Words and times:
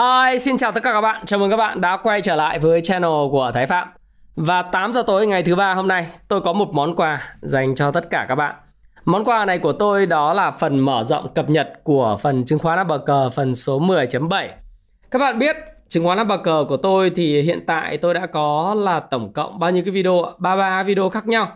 Hi, 0.00 0.38
xin 0.38 0.56
chào 0.56 0.72
tất 0.72 0.82
cả 0.82 0.92
các 0.92 1.00
bạn. 1.00 1.22
Chào 1.26 1.40
mừng 1.40 1.50
các 1.50 1.56
bạn 1.56 1.80
đã 1.80 1.96
quay 1.96 2.22
trở 2.22 2.36
lại 2.36 2.58
với 2.58 2.80
channel 2.80 3.10
của 3.30 3.50
Thái 3.54 3.66
Phạm. 3.66 3.88
Và 4.36 4.62
8 4.62 4.92
giờ 4.92 5.02
tối 5.06 5.26
ngày 5.26 5.42
thứ 5.42 5.56
ba 5.56 5.74
hôm 5.74 5.88
nay, 5.88 6.06
tôi 6.28 6.40
có 6.40 6.52
một 6.52 6.74
món 6.74 6.96
quà 6.96 7.34
dành 7.40 7.74
cho 7.74 7.90
tất 7.90 8.10
cả 8.10 8.26
các 8.28 8.34
bạn. 8.34 8.54
Món 9.04 9.24
quà 9.24 9.44
này 9.44 9.58
của 9.58 9.72
tôi 9.72 10.06
đó 10.06 10.32
là 10.32 10.50
phần 10.50 10.78
mở 10.78 11.04
rộng 11.04 11.34
cập 11.34 11.50
nhật 11.50 11.72
của 11.84 12.18
phần 12.22 12.44
chứng 12.44 12.58
khoán 12.58 12.86
cờ 13.06 13.30
phần 13.30 13.54
số 13.54 13.80
10.7. 13.80 14.48
Các 15.10 15.18
bạn 15.18 15.38
biết 15.38 15.56
chứng 15.88 16.04
khoán 16.04 16.28
cờ 16.44 16.64
của 16.68 16.76
tôi 16.76 17.12
thì 17.16 17.42
hiện 17.42 17.64
tại 17.66 17.98
tôi 17.98 18.14
đã 18.14 18.26
có 18.26 18.74
là 18.78 19.00
tổng 19.00 19.32
cộng 19.32 19.58
bao 19.58 19.70
nhiêu 19.70 19.84
cái 19.84 19.92
video 19.92 20.34
33 20.38 20.82
video 20.82 21.08
khác 21.08 21.26
nhau. 21.26 21.48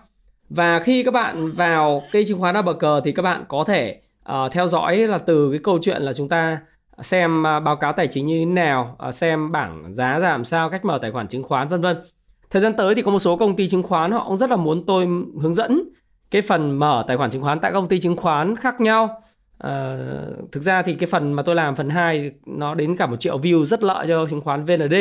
Và 0.49 0.79
khi 0.79 1.03
các 1.03 1.15
bạn 1.15 1.51
vào 1.51 2.03
cái 2.13 2.25
chứng 2.29 2.41
khoán 2.41 2.57
cờ 2.81 3.01
thì 3.05 3.13
các 3.13 3.23
bạn 3.23 3.45
có 3.49 3.65
thể 3.65 4.01
uh, 4.33 4.53
theo 4.53 4.67
dõi 4.67 4.97
là 4.97 5.19
từ 5.19 5.51
cái 5.51 5.61
câu 5.65 5.79
chuyện 5.83 6.03
là 6.03 6.13
chúng 6.13 6.29
ta 6.29 6.59
xem 7.03 7.47
à, 7.47 7.61
báo 7.61 7.77
cáo 7.77 7.93
tài 7.93 8.09
chính 8.09 8.27
như 8.27 8.39
thế 8.39 8.45
nào, 8.45 8.97
à, 8.99 9.13
xem 9.13 9.53
bảng 9.53 9.95
giá 9.95 10.19
ra 10.19 10.31
làm 10.31 10.45
sao, 10.45 10.71
cách 10.71 10.85
mở 10.85 10.99
tài 11.03 11.11
khoản 11.11 11.29
chứng 11.29 11.43
khoán 11.43 11.69
vân 11.69 11.81
vân. 11.81 11.97
Thời 12.51 12.63
gian 12.63 12.75
tới 12.77 12.95
thì 12.95 13.03
có 13.03 13.11
một 13.11 13.19
số 13.19 13.37
công 13.37 13.57
ty 13.57 13.69
chứng 13.69 13.83
khoán 13.83 14.13
họ 14.13 14.25
cũng 14.29 14.37
rất 14.37 14.51
là 14.51 14.57
muốn 14.57 14.87
tôi 14.87 15.09
hướng 15.41 15.55
dẫn 15.55 15.89
cái 16.31 16.43
phần 16.43 16.79
mở 16.79 17.05
tài 17.09 17.17
khoản 17.17 17.31
chứng 17.31 17.43
khoán 17.43 17.61
tại 17.61 17.73
công 17.73 17.89
ty 17.89 18.01
chứng 18.01 18.17
khoán 18.17 18.57
khác 18.57 18.81
nhau. 18.81 19.23
À, 19.59 19.97
thực 20.53 20.63
ra 20.63 20.83
thì 20.83 20.95
cái 20.95 21.07
phần 21.07 21.33
mà 21.33 21.43
tôi 21.43 21.55
làm 21.55 21.77
phần 21.77 21.91
2 21.91 22.33
nó 22.47 22.75
đến 22.75 22.97
cả 22.97 23.07
một 23.07 23.17
triệu 23.21 23.39
view 23.39 23.65
rất 23.65 23.83
lợi 23.83 24.07
cho 24.09 24.27
chứng 24.27 24.41
khoán 24.41 24.65
VND. 24.65 24.95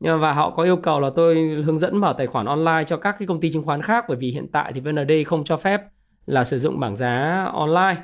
Nhưng 0.00 0.12
mà 0.12 0.16
và 0.16 0.32
họ 0.32 0.50
có 0.50 0.62
yêu 0.62 0.76
cầu 0.76 1.00
là 1.00 1.10
tôi 1.16 1.36
hướng 1.66 1.78
dẫn 1.78 1.96
mở 1.96 2.14
tài 2.18 2.26
khoản 2.26 2.46
online 2.46 2.84
cho 2.86 2.96
các 2.96 3.16
cái 3.18 3.26
công 3.26 3.40
ty 3.40 3.52
chứng 3.52 3.64
khoán 3.64 3.82
khác 3.82 4.04
bởi 4.08 4.16
vì 4.16 4.30
hiện 4.30 4.46
tại 4.52 4.72
thì 4.72 4.80
VND 4.80 5.12
không 5.26 5.44
cho 5.44 5.56
phép 5.56 5.82
là 6.26 6.44
sử 6.44 6.58
dụng 6.58 6.80
bảng 6.80 6.96
giá 6.96 7.44
online. 7.52 7.96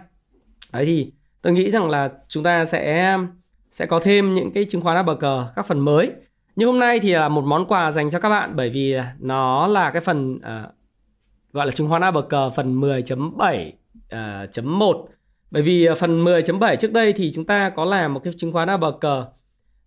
Đấy 0.73 0.85
thì 0.85 1.13
tôi 1.45 1.53
nghĩ 1.53 1.71
rằng 1.71 1.91
là 1.91 2.11
chúng 2.29 2.43
ta 2.43 2.65
sẽ 2.65 3.17
sẽ 3.71 3.87
có 3.87 4.01
thêm 4.01 4.35
những 4.35 4.53
cái 4.53 4.65
chứng 4.65 4.81
khoán 4.81 4.97
Apple 4.97 5.15
các 5.57 5.67
phần 5.67 5.81
mới. 5.81 6.11
Nhưng 6.57 6.69
hôm 6.69 6.79
nay 6.79 7.01
thì 7.01 7.13
là 7.13 7.29
một 7.29 7.45
món 7.45 7.67
quà 7.67 7.91
dành 7.91 8.11
cho 8.11 8.19
các 8.19 8.29
bạn 8.29 8.57
bởi 8.57 8.71
vì 8.71 8.97
nó 9.19 9.67
là 9.67 9.91
cái 9.91 10.01
phần 10.01 10.35
uh, 10.37 10.73
gọi 11.53 11.67
là 11.67 11.73
chứng 11.73 11.89
khoán 11.89 12.03
Apple 12.03 12.23
cờ 12.29 12.51
phần 12.51 12.81
10.7 12.81 13.71
uh, 14.45 14.53
chấm 14.53 14.79
1 14.79 15.09
à, 15.09 15.13
bởi 15.51 15.63
vì 15.63 15.89
phần 15.99 16.25
10.7 16.25 16.77
trước 16.77 16.93
đây 16.93 17.13
thì 17.13 17.33
chúng 17.35 17.45
ta 17.45 17.71
có 17.71 17.85
làm 17.85 18.15
một 18.15 18.21
cái 18.25 18.33
chứng 18.37 18.53
khoán 18.53 18.69
Apple 18.69 18.91
cờ 19.01 19.19
uh, 19.21 19.27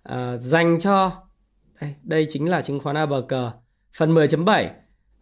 à, 0.04 0.38
dành 0.38 0.80
cho 0.80 1.12
đây, 1.82 1.96
đây 2.04 2.26
chính 2.30 2.50
là 2.50 2.62
chứng 2.62 2.80
khoán 2.80 2.96
Apple 2.96 3.22
cờ 3.28 3.52
phần 3.98 4.16
10.7 4.16 4.68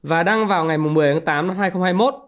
và 0.04 0.24
đăng 0.24 0.48
vào 0.48 0.66
ngày 0.66 0.78
10 0.78 1.14
tháng 1.14 1.26
8 1.26 1.48
năm 1.48 1.58
2021 1.58 2.25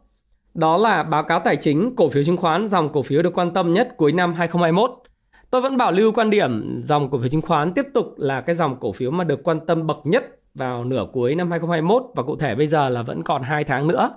đó 0.58 0.78
là 0.78 1.04
báo 1.04 1.24
cáo 1.24 1.40
tài 1.40 1.56
chính 1.56 1.96
cổ 1.96 2.10
phiếu 2.10 2.24
chứng 2.24 2.38
khoán, 2.38 2.68
dòng 2.68 2.90
cổ 2.94 3.02
phiếu 3.02 3.22
được 3.22 3.38
quan 3.38 3.54
tâm 3.54 3.74
nhất 3.74 3.98
cuối 3.98 4.12
năm 4.12 4.34
2021. 4.34 4.92
Tôi 5.50 5.62
vẫn 5.62 5.78
bảo 5.78 5.92
lưu 5.92 6.12
quan 6.12 6.30
điểm, 6.30 6.80
dòng 6.84 7.10
cổ 7.10 7.20
phiếu 7.20 7.30
chứng 7.30 7.42
khoán 7.42 7.74
tiếp 7.74 7.86
tục 7.94 8.14
là 8.18 8.42
cái 8.42 8.56
dòng 8.56 8.80
cổ 8.80 8.92
phiếu 8.92 9.12
mà 9.12 9.24
được 9.24 9.44
quan 9.44 9.66
tâm 9.66 9.88
bậc 9.88 9.98
nhất 10.04 10.24
vào 10.56 10.84
nửa 10.84 11.06
cuối 11.14 11.36
năm 11.36 11.52
2021 11.52 12.04
và 12.16 12.24
cụ 12.24 12.36
thể 12.36 12.56
bây 12.56 12.68
giờ 12.68 12.90
là 12.90 13.02
vẫn 13.02 13.24
còn 13.24 13.44
2 13.44 13.64
tháng 13.64 13.88
nữa. 13.88 14.10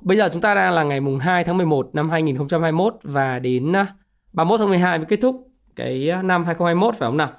Bây 0.00 0.16
giờ 0.16 0.28
chúng 0.32 0.42
ta 0.42 0.54
đang 0.54 0.72
là 0.72 0.82
ngày 0.82 1.00
mùng 1.00 1.18
2 1.18 1.44
tháng 1.44 1.56
11 1.56 1.90
năm 1.92 2.10
2021 2.10 2.94
và 3.02 3.38
đến 3.38 3.72
à, 3.76 3.86
31 4.32 4.60
tháng 4.60 4.68
12 4.68 4.98
mới 4.98 5.06
kết 5.06 5.18
thúc 5.22 5.48
cái 5.76 6.10
à, 6.10 6.22
năm 6.22 6.44
2021 6.44 6.94
phải 6.96 7.06
không 7.06 7.16
nào? 7.16 7.30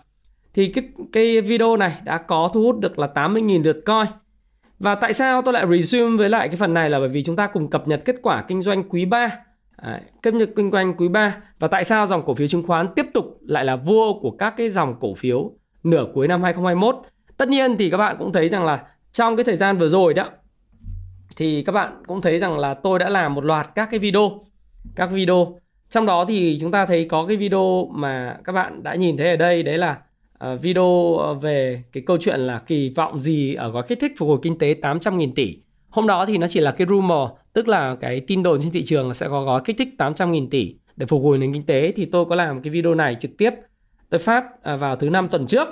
Thì 0.53 0.67
cái 0.67 0.83
cái 1.11 1.41
video 1.41 1.77
này 1.77 1.93
đã 2.03 2.17
có 2.17 2.49
thu 2.53 2.61
hút 2.61 2.79
được 2.79 2.99
là 2.99 3.07
80.000 3.15 3.63
lượt 3.63 3.77
coi 3.85 4.05
và 4.83 4.95
tại 4.95 5.13
sao 5.13 5.41
tôi 5.41 5.53
lại 5.53 5.65
resume 5.71 6.17
với 6.17 6.29
lại 6.29 6.47
cái 6.47 6.55
phần 6.55 6.73
này 6.73 6.89
là 6.89 6.99
bởi 6.99 7.09
vì 7.09 7.23
chúng 7.23 7.35
ta 7.35 7.47
cùng 7.47 7.69
cập 7.69 7.87
nhật 7.87 8.01
kết 8.05 8.15
quả 8.21 8.43
kinh 8.47 8.61
doanh 8.61 8.83
quý 8.83 9.05
3. 9.05 9.29
Đấy, 9.83 10.01
cập 10.21 10.33
nhật 10.33 10.49
kinh 10.55 10.71
doanh 10.71 10.93
quý 10.93 11.07
3 11.07 11.35
và 11.59 11.67
tại 11.67 11.83
sao 11.83 12.05
dòng 12.05 12.25
cổ 12.25 12.33
phiếu 12.33 12.47
chứng 12.47 12.67
khoán 12.67 12.87
tiếp 12.95 13.05
tục 13.13 13.25
lại 13.47 13.65
là 13.65 13.75
vua 13.75 14.19
của 14.19 14.31
các 14.31 14.53
cái 14.57 14.69
dòng 14.69 14.95
cổ 14.99 15.13
phiếu 15.13 15.51
nửa 15.83 16.05
cuối 16.13 16.27
năm 16.27 16.43
2021. 16.43 16.95
Tất 17.37 17.49
nhiên 17.49 17.77
thì 17.77 17.89
các 17.89 17.97
bạn 17.97 18.15
cũng 18.19 18.33
thấy 18.33 18.49
rằng 18.49 18.65
là 18.65 18.85
trong 19.11 19.35
cái 19.35 19.43
thời 19.43 19.55
gian 19.55 19.77
vừa 19.77 19.89
rồi 19.89 20.13
đó 20.13 20.29
thì 21.35 21.63
các 21.63 21.71
bạn 21.71 22.03
cũng 22.07 22.21
thấy 22.21 22.39
rằng 22.39 22.59
là 22.59 22.73
tôi 22.73 22.99
đã 22.99 23.09
làm 23.09 23.33
một 23.33 23.45
loạt 23.45 23.69
các 23.75 23.87
cái 23.91 23.99
video 23.99 24.31
các 24.95 25.11
video 25.11 25.59
trong 25.89 26.05
đó 26.05 26.25
thì 26.27 26.57
chúng 26.61 26.71
ta 26.71 26.85
thấy 26.85 27.05
có 27.05 27.25
cái 27.27 27.37
video 27.37 27.87
mà 27.91 28.37
các 28.43 28.51
bạn 28.53 28.83
đã 28.83 28.95
nhìn 28.95 29.17
thấy 29.17 29.29
ở 29.29 29.35
đây 29.35 29.63
đấy 29.63 29.77
là 29.77 29.97
Ờ, 30.43 30.55
video 30.55 31.17
ờ, 31.17 31.33
về 31.33 31.83
cái 31.91 32.03
câu 32.05 32.17
chuyện 32.17 32.39
là 32.39 32.59
kỳ 32.59 32.89
vọng 32.95 33.19
gì 33.19 33.53
ở 33.53 33.69
gói 33.69 33.83
kích 33.87 33.99
thích 33.99 34.13
phục 34.17 34.29
hồi 34.29 34.37
kinh 34.41 34.57
tế 34.57 34.75
800.000 34.81 35.31
tỷ. 35.35 35.57
Hôm 35.89 36.07
đó 36.07 36.25
thì 36.25 36.37
nó 36.37 36.47
chỉ 36.47 36.59
là 36.59 36.71
cái 36.71 36.87
rumor, 36.87 37.29
tức 37.53 37.67
là 37.67 37.95
cái 38.01 38.19
tin 38.19 38.43
đồn 38.43 38.59
trên 38.61 38.71
thị 38.71 38.83
trường 38.83 39.07
là 39.07 39.13
sẽ 39.13 39.27
có 39.27 39.43
gói 39.43 39.61
kích 39.65 39.77
thích 39.77 39.87
800.000 39.97 40.47
tỷ 40.49 40.75
để 40.95 41.05
phục 41.05 41.23
hồi 41.23 41.37
nền 41.37 41.53
kinh 41.53 41.65
tế. 41.65 41.93
Thì 41.95 42.05
tôi 42.05 42.25
có 42.25 42.35
làm 42.35 42.61
cái 42.61 42.71
video 42.71 42.95
này 42.95 43.15
trực 43.19 43.31
tiếp 43.37 43.53
tôi 44.09 44.19
phát 44.19 44.63
à, 44.63 44.75
vào 44.75 44.95
thứ 44.95 45.09
năm 45.09 45.29
tuần 45.29 45.47
trước. 45.47 45.67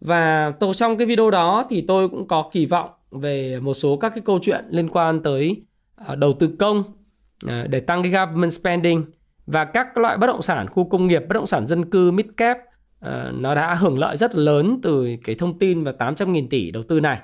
Và 0.00 0.52
tôi 0.60 0.74
trong 0.74 0.96
cái 0.96 1.06
video 1.06 1.30
đó 1.30 1.66
thì 1.70 1.84
tôi 1.88 2.08
cũng 2.08 2.28
có 2.28 2.50
kỳ 2.52 2.66
vọng 2.66 2.90
về 3.10 3.60
một 3.60 3.74
số 3.74 3.96
các 3.96 4.08
cái 4.08 4.22
câu 4.24 4.38
chuyện 4.42 4.64
liên 4.70 4.88
quan 4.88 5.22
tới 5.22 5.62
à, 5.96 6.14
đầu 6.14 6.32
tư 6.32 6.50
công 6.58 6.82
à, 7.46 7.66
để 7.68 7.80
tăng 7.80 8.02
cái 8.02 8.12
government 8.12 8.52
spending 8.52 9.04
và 9.46 9.64
các 9.64 9.98
loại 9.98 10.16
bất 10.16 10.26
động 10.26 10.42
sản 10.42 10.66
khu 10.68 10.84
công 10.84 11.06
nghiệp, 11.06 11.22
bất 11.28 11.34
động 11.34 11.46
sản 11.46 11.66
dân 11.66 11.90
cư 11.90 12.10
mid 12.10 12.26
cap 12.36 12.58
uh, 13.06 13.34
nó 13.34 13.54
đã 13.54 13.74
hưởng 13.74 13.98
lợi 13.98 14.16
rất 14.16 14.34
lớn 14.34 14.80
từ 14.82 15.08
cái 15.24 15.34
thông 15.34 15.58
tin 15.58 15.84
và 15.84 15.92
800.000 15.98 16.46
tỷ 16.50 16.70
đầu 16.70 16.82
tư 16.88 17.00
này. 17.00 17.18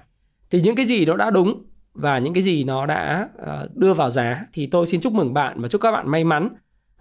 Thì 0.50 0.60
những 0.60 0.76
cái 0.76 0.86
gì 0.86 1.04
nó 1.04 1.16
đã 1.16 1.30
đúng 1.30 1.64
và 1.94 2.18
những 2.18 2.34
cái 2.34 2.42
gì 2.42 2.64
nó 2.64 2.86
đã 2.86 3.28
uh, 3.42 3.76
đưa 3.76 3.94
vào 3.94 4.10
giá 4.10 4.46
thì 4.52 4.66
tôi 4.66 4.86
xin 4.86 5.00
chúc 5.00 5.12
mừng 5.12 5.34
bạn 5.34 5.60
và 5.60 5.68
chúc 5.68 5.80
các 5.80 5.92
bạn 5.92 6.10
may 6.10 6.24
mắn. 6.24 6.48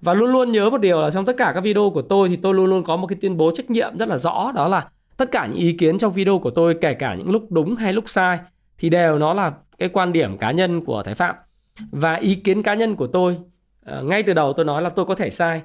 Và 0.02 0.14
luôn 0.14 0.32
luôn 0.32 0.52
nhớ 0.52 0.70
một 0.70 0.78
điều 0.78 1.02
là 1.02 1.12
trong 1.12 1.26
tất 1.26 1.38
cả 1.38 1.52
các 1.56 1.62
video 1.62 1.90
của 1.90 2.02
tôi 2.02 2.30
thì 2.30 2.36
tôi 2.36 2.54
luôn 2.54 2.66
luôn 2.66 2.84
có 2.84 2.96
một 2.96 3.08
cái 3.08 3.18
tuyên 3.22 3.38
bố 3.38 3.52
trách 3.52 3.70
nhiệm 3.70 3.98
rất 3.98 4.10
là 4.10 4.18
rõ 4.18 4.52
đó 4.56 4.68
là 4.68 4.88
tất 5.18 5.32
cả 5.32 5.46
những 5.46 5.60
ý 5.60 5.74
kiến 5.74 5.98
trong 5.98 6.14
video 6.14 6.40
của 6.40 6.50
tôi 6.50 6.78
kể 6.82 6.94
cả 6.94 7.16
những 7.16 7.30
lúc 7.30 7.52
đúng 7.52 7.76
hay 7.76 7.94
lúc 7.94 8.10
sai 8.10 8.40
thì 8.78 8.90
đều 8.90 9.20
nó 9.20 9.34
là 9.34 9.54
cái 9.78 9.90
quan 9.90 10.14
điểm 10.14 10.38
cá 10.38 10.52
nhân 10.52 10.86
của 10.86 11.04
Thái 11.04 11.16
Phạm. 11.16 11.36
Và 11.92 12.16
ý 12.16 12.36
kiến 12.36 12.64
cá 12.64 12.74
nhân 12.74 12.96
của 12.96 13.08
tôi 13.08 13.38
ờ, 13.86 14.04
ngay 14.04 14.24
từ 14.24 14.34
đầu 14.34 14.54
tôi 14.54 14.66
nói 14.66 14.82
là 14.82 14.90
tôi 14.90 15.06
có 15.06 15.16
thể 15.16 15.30
sai 15.30 15.62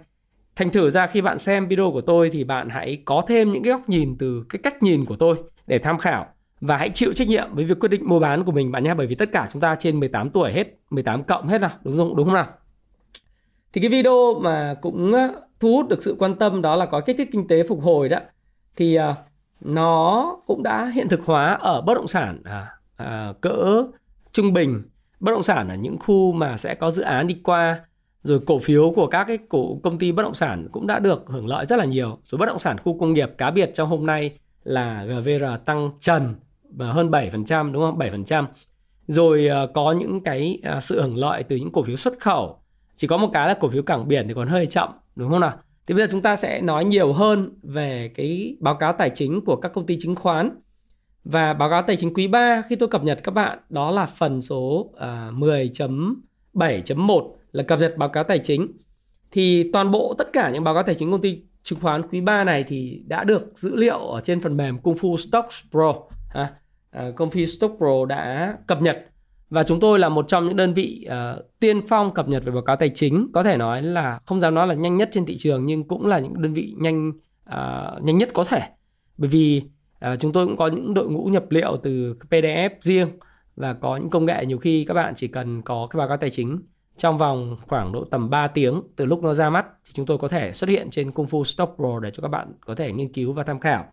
Thành 0.56 0.70
thử 0.70 0.90
ra 0.90 1.06
khi 1.06 1.20
bạn 1.20 1.38
xem 1.38 1.68
video 1.68 1.90
của 1.90 2.00
tôi 2.00 2.30
thì 2.30 2.44
bạn 2.44 2.68
hãy 2.68 3.02
có 3.04 3.22
thêm 3.28 3.52
những 3.52 3.62
cái 3.62 3.70
góc 3.72 3.88
nhìn 3.88 4.16
từ 4.18 4.44
cái 4.48 4.60
cách 4.62 4.82
nhìn 4.82 5.04
của 5.04 5.16
tôi 5.16 5.36
để 5.66 5.78
tham 5.78 5.98
khảo. 5.98 6.26
Và 6.60 6.76
hãy 6.76 6.90
chịu 6.90 7.12
trách 7.12 7.28
nhiệm 7.28 7.54
với 7.54 7.64
việc 7.64 7.80
quyết 7.80 7.88
định 7.88 8.08
mua 8.08 8.18
bán 8.18 8.44
của 8.44 8.52
mình 8.52 8.72
bạn 8.72 8.84
nhé 8.84 8.94
bởi 8.94 9.06
vì 9.06 9.14
tất 9.14 9.28
cả 9.32 9.48
chúng 9.52 9.60
ta 9.60 9.74
trên 9.74 10.00
18 10.00 10.30
tuổi 10.30 10.52
hết 10.52 10.66
18 10.90 11.24
cộng 11.24 11.48
hết 11.48 11.60
nào 11.60 11.70
đúng 11.84 11.96
không 11.96 12.16
đúng 12.16 12.26
không 12.26 12.34
nào? 12.34 12.46
Thì 13.72 13.80
cái 13.80 13.90
video 13.90 14.40
mà 14.40 14.74
cũng 14.80 15.12
ờ, 15.12 15.42
thu 15.60 15.76
hút 15.76 15.88
được 15.88 16.02
sự 16.02 16.16
quan 16.18 16.34
tâm 16.34 16.62
đó 16.62 16.76
là 16.76 16.86
có 16.86 17.00
kích 17.00 17.16
thích 17.18 17.28
kinh 17.32 17.48
tế 17.48 17.62
phục 17.68 17.82
hồi 17.82 18.08
đó. 18.08 18.18
Thì 18.76 18.94
ờ, 18.94 19.14
nó 19.60 20.36
cũng 20.46 20.62
đã 20.62 20.90
hiện 20.94 21.08
thực 21.08 21.24
hóa 21.24 21.52
ở 21.52 21.80
bất 21.80 21.94
động 21.94 22.08
sản 22.08 22.42
à, 22.44 22.68
à, 22.96 23.32
cỡ 23.40 23.84
trung 24.32 24.52
bình. 24.52 24.82
Bất 25.20 25.32
động 25.32 25.42
sản 25.42 25.68
ở 25.68 25.74
những 25.74 25.98
khu 25.98 26.32
mà 26.32 26.56
sẽ 26.56 26.74
có 26.74 26.90
dự 26.90 27.02
án 27.02 27.26
đi 27.26 27.40
qua 27.44 27.80
rồi 28.22 28.40
cổ 28.46 28.58
phiếu 28.58 28.90
của 28.90 29.06
các 29.06 29.24
cái 29.24 29.38
cổ 29.48 29.80
công 29.82 29.98
ty 29.98 30.12
bất 30.12 30.22
động 30.22 30.34
sản 30.34 30.68
cũng 30.72 30.86
đã 30.86 30.98
được 30.98 31.24
hưởng 31.26 31.46
lợi 31.46 31.66
rất 31.66 31.76
là 31.76 31.84
nhiều. 31.84 32.18
Rồi 32.24 32.38
bất 32.38 32.46
động 32.46 32.58
sản 32.58 32.78
khu 32.78 32.98
công 32.98 33.12
nghiệp 33.12 33.30
cá 33.38 33.50
biệt 33.50 33.70
trong 33.74 33.88
hôm 33.88 34.06
nay 34.06 34.32
là 34.64 35.04
GVR 35.04 35.44
tăng 35.64 35.90
trần 36.00 36.34
và 36.70 36.92
hơn 36.92 37.10
7% 37.10 37.72
đúng 37.72 37.82
không? 37.82 37.98
7% 37.98 38.44
rồi 39.08 39.46
ờ, 39.46 39.66
có 39.74 39.92
những 39.92 40.20
cái 40.20 40.58
ờ, 40.62 40.80
sự 40.80 41.02
hưởng 41.02 41.16
lợi 41.16 41.42
từ 41.42 41.56
những 41.56 41.72
cổ 41.72 41.82
phiếu 41.82 41.96
xuất 41.96 42.20
khẩu. 42.20 42.58
Chỉ 42.96 43.06
có 43.06 43.16
một 43.16 43.30
cái 43.32 43.48
là 43.48 43.54
cổ 43.54 43.68
phiếu 43.68 43.82
cảng 43.82 44.08
biển 44.08 44.28
thì 44.28 44.34
còn 44.34 44.48
hơi 44.48 44.66
chậm 44.66 44.88
đúng 45.16 45.30
không 45.30 45.40
nào? 45.40 45.58
Thì 45.86 45.94
bây 45.94 46.04
giờ 46.04 46.08
chúng 46.10 46.22
ta 46.22 46.36
sẽ 46.36 46.60
nói 46.60 46.84
nhiều 46.84 47.12
hơn 47.12 47.58
về 47.62 48.10
cái 48.14 48.56
báo 48.60 48.74
cáo 48.74 48.92
tài 48.92 49.10
chính 49.10 49.44
của 49.44 49.56
các 49.56 49.72
công 49.72 49.86
ty 49.86 49.98
chứng 50.00 50.14
khoán. 50.14 50.50
Và 51.24 51.52
báo 51.52 51.70
cáo 51.70 51.82
tài 51.82 51.96
chính 51.96 52.14
quý 52.14 52.26
3 52.26 52.62
khi 52.68 52.76
tôi 52.76 52.88
cập 52.88 53.04
nhật 53.04 53.20
các 53.24 53.34
bạn 53.34 53.58
đó 53.68 53.90
là 53.90 54.06
phần 54.06 54.42
số 54.42 54.90
ờ, 54.96 55.28
uh, 55.28 55.34
10.7.1 55.38 57.39
là 57.52 57.62
cập 57.62 57.80
nhật 57.80 57.96
báo 57.96 58.08
cáo 58.08 58.24
tài 58.24 58.38
chính. 58.38 58.72
Thì 59.30 59.70
toàn 59.72 59.90
bộ 59.90 60.14
tất 60.18 60.32
cả 60.32 60.50
những 60.50 60.64
báo 60.64 60.74
cáo 60.74 60.82
tài 60.82 60.94
chính 60.94 61.10
công 61.10 61.20
ty 61.20 61.42
chứng 61.62 61.80
khoán 61.80 62.02
quý 62.08 62.20
3 62.20 62.44
này 62.44 62.64
thì 62.68 63.02
đã 63.06 63.24
được 63.24 63.42
dữ 63.54 63.76
liệu 63.76 63.98
ở 63.98 64.20
trên 64.20 64.40
phần 64.40 64.56
mềm 64.56 64.78
Kung 64.78 64.94
Fu 64.94 65.16
Stocks 65.16 65.56
Pro 65.70 65.94
ha. 66.28 66.54
À, 66.90 67.10
công 67.16 67.30
ty 67.30 67.46
Stock 67.46 67.76
Pro 67.78 68.04
đã 68.08 68.54
cập 68.66 68.82
nhật. 68.82 69.06
Và 69.50 69.62
chúng 69.62 69.80
tôi 69.80 69.98
là 69.98 70.08
một 70.08 70.28
trong 70.28 70.46
những 70.46 70.56
đơn 70.56 70.74
vị 70.74 71.06
uh, 71.08 71.44
tiên 71.60 71.80
phong 71.88 72.14
cập 72.14 72.28
nhật 72.28 72.44
về 72.44 72.52
báo 72.52 72.62
cáo 72.62 72.76
tài 72.76 72.90
chính. 72.94 73.30
Có 73.32 73.42
thể 73.42 73.56
nói 73.56 73.82
là 73.82 74.20
không 74.26 74.40
dám 74.40 74.54
nói 74.54 74.66
là 74.66 74.74
nhanh 74.74 74.96
nhất 74.96 75.08
trên 75.12 75.26
thị 75.26 75.36
trường 75.36 75.66
nhưng 75.66 75.88
cũng 75.88 76.06
là 76.06 76.18
những 76.18 76.42
đơn 76.42 76.54
vị 76.54 76.74
nhanh 76.78 77.08
uh, 77.48 78.02
nhanh 78.02 78.16
nhất 78.18 78.28
có 78.34 78.44
thể. 78.44 78.60
Bởi 79.16 79.28
vì 79.28 79.62
uh, 80.12 80.20
chúng 80.20 80.32
tôi 80.32 80.46
cũng 80.46 80.56
có 80.56 80.66
những 80.66 80.94
đội 80.94 81.08
ngũ 81.08 81.24
nhập 81.24 81.44
liệu 81.50 81.76
từ 81.82 82.16
PDF 82.30 82.70
riêng 82.80 83.08
và 83.56 83.72
có 83.72 83.96
những 83.96 84.10
công 84.10 84.24
nghệ. 84.24 84.46
Nhiều 84.46 84.58
khi 84.58 84.84
các 84.84 84.94
bạn 84.94 85.14
chỉ 85.16 85.28
cần 85.28 85.62
có 85.62 85.86
cái 85.90 85.98
báo 85.98 86.08
cáo 86.08 86.16
tài 86.16 86.30
chính 86.30 86.58
trong 87.00 87.18
vòng 87.18 87.56
khoảng 87.68 87.92
độ 87.92 88.04
tầm 88.04 88.30
3 88.30 88.46
tiếng 88.46 88.82
từ 88.96 89.04
lúc 89.04 89.22
nó 89.22 89.34
ra 89.34 89.50
mắt 89.50 89.66
thì 89.84 89.92
chúng 89.94 90.06
tôi 90.06 90.18
có 90.18 90.28
thể 90.28 90.52
xuất 90.52 90.70
hiện 90.70 90.90
trên 90.90 91.12
Kung 91.12 91.26
Fu 91.26 91.44
Stock 91.44 91.76
Pro 91.76 92.00
để 92.00 92.10
cho 92.10 92.20
các 92.22 92.28
bạn 92.28 92.52
có 92.66 92.74
thể 92.74 92.92
nghiên 92.92 93.12
cứu 93.12 93.32
và 93.32 93.42
tham 93.42 93.60
khảo. 93.60 93.84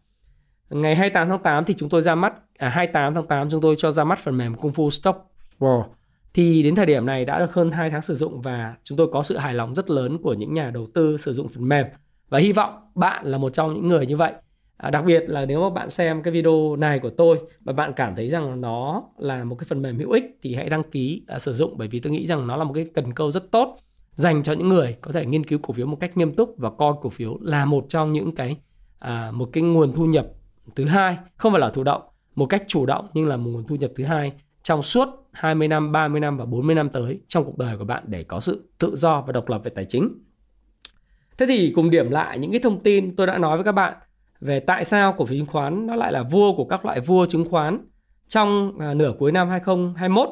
Ngày 0.69 0.95
28 0.95 1.29
tháng 1.29 1.43
8 1.43 1.65
thì 1.65 1.73
chúng 1.77 1.89
tôi 1.89 2.01
ra 2.01 2.15
mắt 2.15 2.33
à 2.57 2.69
28 2.69 3.13
tháng 3.13 3.27
8 3.27 3.49
chúng 3.49 3.61
tôi 3.61 3.75
cho 3.77 3.91
ra 3.91 4.03
mắt 4.03 4.19
phần 4.19 4.37
mềm 4.37 4.55
Kung 4.55 4.71
Fu 4.71 4.89
Stock 4.89 5.19
Pro. 5.57 5.85
Thì 6.33 6.63
đến 6.63 6.75
thời 6.75 6.85
điểm 6.85 7.05
này 7.05 7.25
đã 7.25 7.39
được 7.39 7.53
hơn 7.53 7.71
2 7.71 7.89
tháng 7.89 8.01
sử 8.01 8.15
dụng 8.15 8.41
và 8.41 8.75
chúng 8.83 8.97
tôi 8.97 9.07
có 9.13 9.23
sự 9.23 9.37
hài 9.37 9.53
lòng 9.53 9.75
rất 9.75 9.89
lớn 9.89 10.17
của 10.23 10.33
những 10.33 10.53
nhà 10.53 10.71
đầu 10.71 10.87
tư 10.93 11.17
sử 11.17 11.33
dụng 11.33 11.47
phần 11.47 11.69
mềm 11.69 11.85
và 12.29 12.39
hy 12.39 12.51
vọng 12.51 12.91
bạn 12.95 13.25
là 13.25 13.37
một 13.37 13.49
trong 13.53 13.73
những 13.73 13.87
người 13.87 14.05
như 14.05 14.17
vậy 14.17 14.33
À, 14.77 14.89
đặc 14.89 15.05
biệt 15.05 15.23
là 15.27 15.45
nếu 15.45 15.61
mà 15.61 15.69
bạn 15.69 15.89
xem 15.89 16.23
cái 16.23 16.33
video 16.33 16.75
này 16.75 16.99
của 16.99 17.09
tôi 17.09 17.39
và 17.61 17.73
bạn 17.73 17.93
cảm 17.95 18.15
thấy 18.15 18.29
rằng 18.29 18.61
nó 18.61 19.03
là 19.17 19.43
một 19.43 19.55
cái 19.55 19.65
phần 19.69 19.81
mềm 19.81 19.99
hữu 19.99 20.11
ích 20.11 20.37
thì 20.41 20.55
hãy 20.55 20.69
đăng 20.69 20.83
ký 20.83 21.23
à, 21.27 21.39
sử 21.39 21.53
dụng 21.53 21.73
bởi 21.77 21.87
vì 21.87 21.99
tôi 21.99 22.13
nghĩ 22.13 22.27
rằng 22.27 22.47
nó 22.47 22.57
là 22.57 22.63
một 22.63 22.73
cái 22.73 22.89
cần 22.93 23.13
câu 23.13 23.31
rất 23.31 23.51
tốt 23.51 23.77
dành 24.11 24.43
cho 24.43 24.53
những 24.53 24.69
người 24.69 24.97
có 25.01 25.11
thể 25.11 25.25
nghiên 25.25 25.43
cứu 25.43 25.59
cổ 25.59 25.73
phiếu 25.73 25.87
một 25.87 25.97
cách 25.99 26.17
nghiêm 26.17 26.33
túc 26.33 26.55
và 26.57 26.69
coi 26.69 26.93
cổ 27.01 27.09
phiếu 27.09 27.37
là 27.41 27.65
một 27.65 27.85
trong 27.89 28.13
những 28.13 28.35
cái 28.35 28.57
à, 28.99 29.31
một 29.31 29.49
cái 29.53 29.63
nguồn 29.63 29.93
thu 29.93 30.05
nhập 30.05 30.27
thứ 30.75 30.85
hai 30.85 31.17
không 31.35 31.51
phải 31.51 31.61
là 31.61 31.69
thụ 31.69 31.83
động 31.83 32.01
một 32.35 32.45
cách 32.45 32.63
chủ 32.67 32.85
động 32.85 33.05
nhưng 33.13 33.27
là 33.27 33.37
một 33.37 33.49
nguồn 33.49 33.67
thu 33.67 33.75
nhập 33.75 33.91
thứ 33.95 34.03
hai 34.03 34.31
trong 34.63 34.83
suốt 34.83 35.09
20 35.31 35.67
năm, 35.67 35.91
30 35.91 36.19
năm 36.19 36.37
và 36.37 36.45
40 36.45 36.75
năm 36.75 36.89
tới 36.89 37.19
trong 37.27 37.45
cuộc 37.45 37.57
đời 37.57 37.77
của 37.77 37.85
bạn 37.85 38.03
để 38.07 38.23
có 38.23 38.39
sự 38.39 38.69
tự 38.77 38.95
do 38.95 39.21
và 39.21 39.31
độc 39.31 39.49
lập 39.49 39.61
về 39.63 39.71
tài 39.75 39.85
chính. 39.85 40.09
Thế 41.37 41.45
thì 41.49 41.71
cùng 41.75 41.89
điểm 41.89 42.09
lại 42.09 42.39
những 42.39 42.51
cái 42.51 42.59
thông 42.59 42.83
tin 42.83 43.15
tôi 43.15 43.27
đã 43.27 43.37
nói 43.37 43.57
với 43.57 43.63
các 43.63 43.71
bạn 43.71 43.93
về 44.41 44.59
tại 44.59 44.83
sao 44.83 45.13
cổ 45.13 45.25
phiếu 45.25 45.37
chứng 45.37 45.47
khoán 45.47 45.87
nó 45.87 45.95
lại 45.95 46.11
là 46.11 46.23
vua 46.23 46.55
của 46.55 46.65
các 46.65 46.85
loại 46.85 46.99
vua 46.99 47.25
chứng 47.25 47.49
khoán 47.49 47.77
trong 48.27 48.79
à, 48.79 48.93
nửa 48.93 49.13
cuối 49.19 49.31
năm 49.31 49.49
2021 49.49 50.29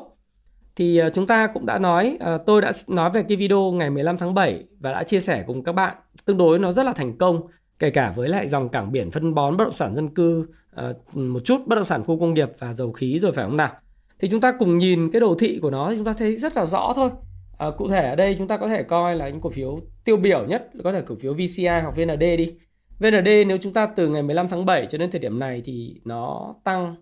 thì 0.76 0.98
à, 0.98 1.10
chúng 1.10 1.28
ta 1.28 1.48
cũng 1.48 1.66
đã 1.66 1.80
nói 1.80 2.18
à, 2.20 2.38
tôi 2.46 2.62
đã 2.62 2.72
nói 2.88 3.10
về 3.10 3.24
cái 3.24 3.38
video 3.38 3.72
ngày 3.72 3.90
15 3.90 4.18
tháng 4.18 4.34
7 4.34 4.64
và 4.80 4.92
đã 4.92 5.04
chia 5.04 5.20
sẻ 5.20 5.44
cùng 5.48 5.64
các 5.64 5.72
bạn. 5.72 5.96
Tương 6.26 6.38
đối 6.38 6.60
nó 6.60 6.72
rất 6.72 6.84
là 6.84 6.94
thành 6.94 7.18
công 7.18 7.42
kể 7.80 7.90
cả 7.90 8.14
với 8.16 8.30
lại 8.30 8.48
dòng 8.48 8.70
cảng 8.70 8.92
biển 8.92 9.12
phân 9.12 9.34
bón 9.34 9.58
bất 9.58 9.64
động 9.64 9.74
sản 9.74 9.96
dân 9.96 10.10
cư 10.10 10.48
à, 10.76 10.90
một 11.14 11.40
chút 11.46 11.62
bất 11.66 11.76
động 11.76 11.86
sản 11.86 12.04
khu 12.04 12.20
công 12.20 12.34
nghiệp 12.34 12.50
và 12.60 12.74
dầu 12.74 12.92
khí 12.92 13.20
rồi 13.20 13.32
phải 13.32 13.46
không 13.46 13.58
nào? 13.58 13.72
Thì 14.20 14.28
chúng 14.30 14.42
ta 14.42 14.54
cùng 14.60 14.78
nhìn 14.78 15.12
cái 15.12 15.20
đồ 15.20 15.36
thị 15.40 15.60
của 15.62 15.70
nó 15.70 15.94
chúng 15.96 16.06
ta 16.06 16.14
thấy 16.14 16.36
rất 16.36 16.58
là 16.58 16.66
rõ 16.66 16.94
thôi. 16.96 17.10
À, 17.58 17.68
cụ 17.78 17.90
thể 17.90 18.10
ở 18.10 18.16
đây 18.16 18.36
chúng 18.38 18.48
ta 18.48 18.58
có 18.58 18.68
thể 18.68 18.84
coi 18.84 19.16
là 19.16 19.30
những 19.30 19.42
cổ 19.42 19.50
phiếu 19.50 19.80
tiêu 20.04 20.18
biểu 20.18 20.46
nhất 20.46 20.70
có 20.84 20.92
thể 20.92 21.02
cổ 21.02 21.16
phiếu 21.16 21.34
VCI 21.34 21.68
hoặc 21.68 21.96
VND 21.96 22.20
đi. 22.20 22.54
VND 23.00 23.28
nếu 23.48 23.58
chúng 23.62 23.74
ta 23.74 23.86
từ 23.86 24.08
ngày 24.08 24.24
15 24.24 24.50
tháng 24.50 24.66
7 24.66 24.88
cho 24.90 24.98
đến 24.98 25.12
thời 25.12 25.20
điểm 25.20 25.40
này 25.40 25.62
thì 25.66 26.02
nó 26.06 26.56
tăng 26.64 26.96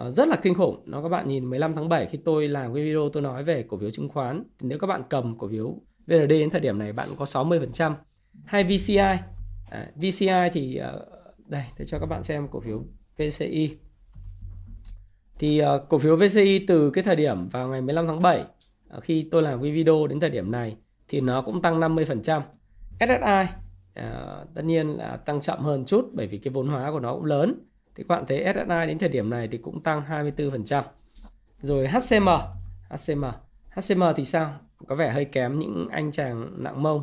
uh, 0.00 0.14
rất 0.14 0.28
là 0.28 0.36
kinh 0.36 0.54
khủng. 0.54 0.82
Nó 0.86 1.02
các 1.02 1.08
bạn 1.08 1.28
nhìn 1.28 1.50
15 1.50 1.74
tháng 1.74 1.88
7 1.88 2.06
khi 2.06 2.18
tôi 2.24 2.48
làm 2.48 2.74
cái 2.74 2.84
video 2.84 3.08
tôi 3.08 3.22
nói 3.22 3.44
về 3.44 3.62
cổ 3.62 3.78
phiếu 3.78 3.90
chứng 3.90 4.08
khoán 4.08 4.44
thì 4.58 4.68
nếu 4.68 4.78
các 4.78 4.86
bạn 4.86 5.02
cầm 5.10 5.38
cổ 5.38 5.48
phiếu 5.48 5.76
VND 6.06 6.28
đến 6.28 6.50
thời 6.50 6.60
điểm 6.60 6.78
này 6.78 6.92
bạn 6.92 7.08
có 7.18 7.24
60%. 7.24 7.94
Hay 8.44 8.64
VCI. 8.64 8.96
À, 9.70 9.90
VCI 9.96 10.50
thì 10.52 10.80
uh, 10.94 11.48
đây 11.48 11.64
để 11.78 11.84
cho 11.84 11.98
các 11.98 12.06
bạn 12.06 12.22
xem 12.22 12.48
cổ 12.48 12.60
phiếu 12.60 12.82
VCI. 13.18 13.76
Thì 15.38 15.62
uh, 15.62 15.88
cổ 15.88 15.98
phiếu 15.98 16.16
VCI 16.16 16.66
từ 16.66 16.90
cái 16.90 17.04
thời 17.04 17.16
điểm 17.16 17.48
vào 17.48 17.68
ngày 17.68 17.80
15 17.80 18.06
tháng 18.06 18.22
7 18.22 18.40
uh, 18.96 19.02
khi 19.02 19.28
tôi 19.30 19.42
làm 19.42 19.62
cái 19.62 19.70
video 19.70 20.06
đến 20.06 20.20
thời 20.20 20.30
điểm 20.30 20.50
này 20.50 20.76
thì 21.08 21.20
nó 21.20 21.42
cũng 21.42 21.62
tăng 21.62 21.80
50%. 21.80 22.40
SSI 23.00 23.63
Ờ, 23.94 24.44
tất 24.54 24.64
nhiên 24.64 24.88
là 24.88 25.16
tăng 25.16 25.40
chậm 25.40 25.58
hơn 25.58 25.84
chút 25.84 26.10
bởi 26.12 26.26
vì 26.26 26.38
cái 26.38 26.52
vốn 26.52 26.68
hóa 26.68 26.90
của 26.90 27.00
nó 27.00 27.14
cũng 27.14 27.24
lớn. 27.24 27.54
Thì 27.94 28.04
các 28.08 28.14
bạn 28.14 28.24
thấy 28.28 28.44
SSI 28.54 28.86
đến 28.86 28.98
thời 28.98 29.08
điểm 29.08 29.30
này 29.30 29.48
thì 29.48 29.58
cũng 29.58 29.82
tăng 29.82 30.02
24% 30.08 30.82
rồi 31.62 31.88
HCM 31.88 32.28
HCM 32.90 33.24
HCM 33.70 34.02
thì 34.16 34.24
sao? 34.24 34.54
Có 34.86 34.94
vẻ 34.94 35.10
hơi 35.10 35.24
kém 35.24 35.58
những 35.58 35.88
anh 35.90 36.12
chàng 36.12 36.62
nặng 36.62 36.82
mông 36.82 37.02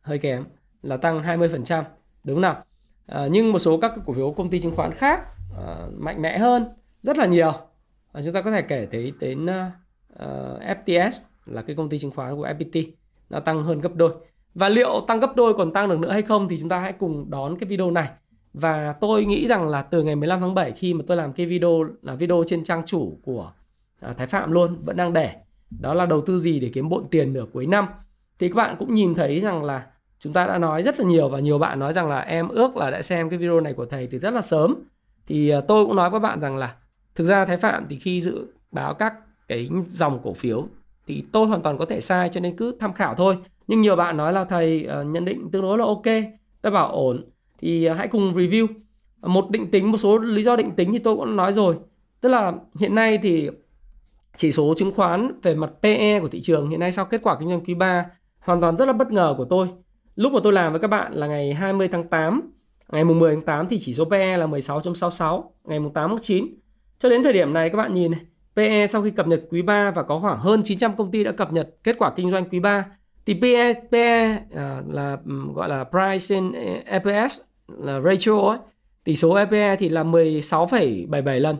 hơi 0.00 0.18
kém 0.18 0.44
là 0.82 0.96
tăng 0.96 1.22
20% 1.22 1.84
đúng 2.24 2.36
không 2.36 2.40
nào? 2.40 2.64
À, 3.06 3.26
nhưng 3.30 3.52
một 3.52 3.58
số 3.58 3.78
các 3.80 3.92
cổ 4.06 4.12
phiếu 4.12 4.32
công 4.32 4.50
ty 4.50 4.60
chứng 4.60 4.76
khoán 4.76 4.94
khác 4.94 5.20
à, 5.56 5.86
mạnh 5.98 6.22
mẽ 6.22 6.38
hơn 6.38 6.64
rất 7.02 7.18
là 7.18 7.26
nhiều. 7.26 7.52
À, 8.12 8.22
chúng 8.24 8.32
ta 8.32 8.42
có 8.42 8.50
thể 8.50 8.62
kể 8.62 8.88
tới 8.92 9.12
đến 9.20 9.44
uh, 9.44 10.62
FTS 10.62 11.10
là 11.46 11.62
cái 11.62 11.76
công 11.76 11.88
ty 11.88 11.98
chứng 11.98 12.10
khoán 12.10 12.36
của 12.36 12.46
FPT 12.46 12.90
nó 13.30 13.40
tăng 13.40 13.62
hơn 13.62 13.80
gấp 13.80 13.94
đôi 13.94 14.14
và 14.54 14.68
liệu 14.68 15.00
tăng 15.08 15.20
gấp 15.20 15.36
đôi 15.36 15.54
còn 15.54 15.72
tăng 15.72 15.88
được 15.88 15.98
nữa 15.98 16.12
hay 16.12 16.22
không 16.22 16.48
thì 16.48 16.58
chúng 16.60 16.68
ta 16.68 16.78
hãy 16.78 16.92
cùng 16.92 17.30
đón 17.30 17.58
cái 17.58 17.68
video 17.68 17.90
này. 17.90 18.08
Và 18.52 18.92
tôi 19.00 19.24
nghĩ 19.24 19.46
rằng 19.46 19.68
là 19.68 19.82
từ 19.82 20.02
ngày 20.02 20.16
15 20.16 20.40
tháng 20.40 20.54
7 20.54 20.72
khi 20.72 20.94
mà 20.94 21.04
tôi 21.06 21.16
làm 21.16 21.32
cái 21.32 21.46
video 21.46 21.84
là 22.02 22.14
video 22.14 22.44
trên 22.46 22.64
trang 22.64 22.82
chủ 22.86 23.18
của 23.24 23.52
à, 24.00 24.12
Thái 24.12 24.26
Phạm 24.26 24.52
luôn 24.52 24.76
vẫn 24.84 24.96
đang 24.96 25.12
để. 25.12 25.34
Đó 25.80 25.94
là 25.94 26.06
đầu 26.06 26.20
tư 26.20 26.40
gì 26.40 26.60
để 26.60 26.70
kiếm 26.74 26.88
bộn 26.88 27.04
tiền 27.10 27.32
nửa 27.32 27.44
cuối 27.52 27.66
năm. 27.66 27.86
Thì 28.38 28.48
các 28.48 28.54
bạn 28.54 28.76
cũng 28.78 28.94
nhìn 28.94 29.14
thấy 29.14 29.40
rằng 29.40 29.64
là 29.64 29.86
chúng 30.18 30.32
ta 30.32 30.46
đã 30.46 30.58
nói 30.58 30.82
rất 30.82 31.00
là 31.00 31.06
nhiều 31.06 31.28
và 31.28 31.40
nhiều 31.40 31.58
bạn 31.58 31.78
nói 31.78 31.92
rằng 31.92 32.08
là 32.08 32.20
em 32.20 32.48
ước 32.48 32.76
là 32.76 32.90
đã 32.90 33.02
xem 33.02 33.30
cái 33.30 33.38
video 33.38 33.60
này 33.60 33.72
của 33.72 33.86
thầy 33.86 34.06
từ 34.06 34.18
rất 34.18 34.34
là 34.34 34.42
sớm. 34.42 34.74
Thì 35.26 35.50
à, 35.50 35.60
tôi 35.60 35.86
cũng 35.86 35.96
nói 35.96 36.10
với 36.10 36.20
bạn 36.20 36.40
rằng 36.40 36.56
là 36.56 36.74
thực 37.14 37.24
ra 37.24 37.44
Thái 37.44 37.56
Phạm 37.56 37.86
thì 37.88 37.98
khi 37.98 38.20
dự 38.20 38.46
báo 38.72 38.94
các 38.94 39.14
cái 39.48 39.68
dòng 39.86 40.20
cổ 40.22 40.34
phiếu 40.34 40.66
thì 41.06 41.24
tôi 41.32 41.46
hoàn 41.46 41.62
toàn 41.62 41.78
có 41.78 41.84
thể 41.84 42.00
sai 42.00 42.28
cho 42.28 42.40
nên 42.40 42.56
cứ 42.56 42.76
tham 42.80 42.92
khảo 42.92 43.14
thôi 43.14 43.38
nhưng 43.70 43.80
nhiều 43.80 43.96
bạn 43.96 44.16
nói 44.16 44.32
là 44.32 44.44
thầy 44.44 44.84
ờ, 44.84 45.04
nhận 45.04 45.24
định 45.24 45.50
tương 45.50 45.62
đối 45.62 45.78
là 45.78 45.84
ok 45.84 46.04
tôi 46.62 46.72
bảo 46.72 46.92
ổn, 46.92 47.24
thì 47.58 47.84
ờ, 47.84 47.94
hãy 47.94 48.08
cùng 48.08 48.34
review. 48.34 48.66
Một 49.22 49.50
định 49.50 49.70
tính, 49.70 49.90
một 49.90 49.98
số 49.98 50.18
lý 50.18 50.42
do 50.42 50.56
định 50.56 50.70
tính 50.70 50.92
thì 50.92 50.98
tôi 50.98 51.16
cũng 51.16 51.36
nói 51.36 51.52
rồi. 51.52 51.76
Tức 52.20 52.28
là 52.28 52.52
hiện 52.78 52.94
nay 52.94 53.18
thì 53.22 53.50
chỉ 54.36 54.52
số 54.52 54.74
chứng 54.76 54.92
khoán 54.92 55.40
về 55.42 55.54
mặt 55.54 55.70
PE 55.82 56.20
của 56.20 56.28
thị 56.28 56.40
trường 56.40 56.70
hiện 56.70 56.80
nay 56.80 56.92
sau 56.92 57.04
kết 57.04 57.20
quả 57.22 57.36
kinh 57.40 57.48
doanh 57.48 57.64
quý 57.64 57.74
3 57.74 58.06
hoàn 58.38 58.60
toàn 58.60 58.76
rất 58.76 58.86
là 58.86 58.92
bất 58.92 59.12
ngờ 59.12 59.34
của 59.38 59.44
tôi. 59.44 59.68
Lúc 60.16 60.32
mà 60.32 60.40
tôi 60.44 60.52
làm 60.52 60.72
với 60.72 60.80
các 60.80 60.88
bạn 60.88 61.12
là 61.12 61.26
ngày 61.26 61.54
20 61.54 61.88
tháng 61.88 62.08
8 62.08 62.52
ngày 62.92 63.04
mùng 63.04 63.18
10 63.18 63.34
tháng 63.34 63.44
8 63.44 63.68
thì 63.68 63.78
chỉ 63.78 63.94
số 63.94 64.04
PE 64.04 64.36
là 64.36 64.46
16.66 64.46 65.42
ngày 65.64 65.80
mùng 65.80 65.92
8 65.92 66.10
tháng 66.10 66.18
9 66.22 66.46
cho 66.98 67.08
đến 67.08 67.22
thời 67.22 67.32
điểm 67.32 67.52
này 67.52 67.70
các 67.70 67.78
bạn 67.78 67.94
nhìn 67.94 68.10
này 68.10 68.20
PE 68.56 68.86
sau 68.86 69.02
khi 69.02 69.10
cập 69.10 69.26
nhật 69.26 69.42
quý 69.50 69.62
3 69.62 69.90
và 69.90 70.02
có 70.02 70.18
khoảng 70.18 70.38
hơn 70.38 70.62
900 70.64 70.96
công 70.96 71.10
ty 71.10 71.24
đã 71.24 71.32
cập 71.32 71.52
nhật 71.52 71.68
kết 71.84 71.96
quả 71.98 72.12
kinh 72.16 72.30
doanh 72.30 72.48
quý 72.48 72.60
3 72.60 72.84
thì 73.30 73.40
PE, 73.40 73.72
PE 73.90 74.34
uh, 74.34 74.54
ờ, 74.54 74.82
là 74.88 75.18
um, 75.24 75.52
gọi 75.52 75.68
là 75.68 75.84
price 75.84 76.34
in 76.34 76.52
EPS 76.84 77.40
là 77.68 78.00
ratio 78.00 78.48
ấy 78.48 78.58
tỷ 79.04 79.16
số 79.16 79.34
EPE 79.34 79.76
thì 79.76 79.88
là 79.88 80.04
16,77 80.04 81.40
lần. 81.40 81.56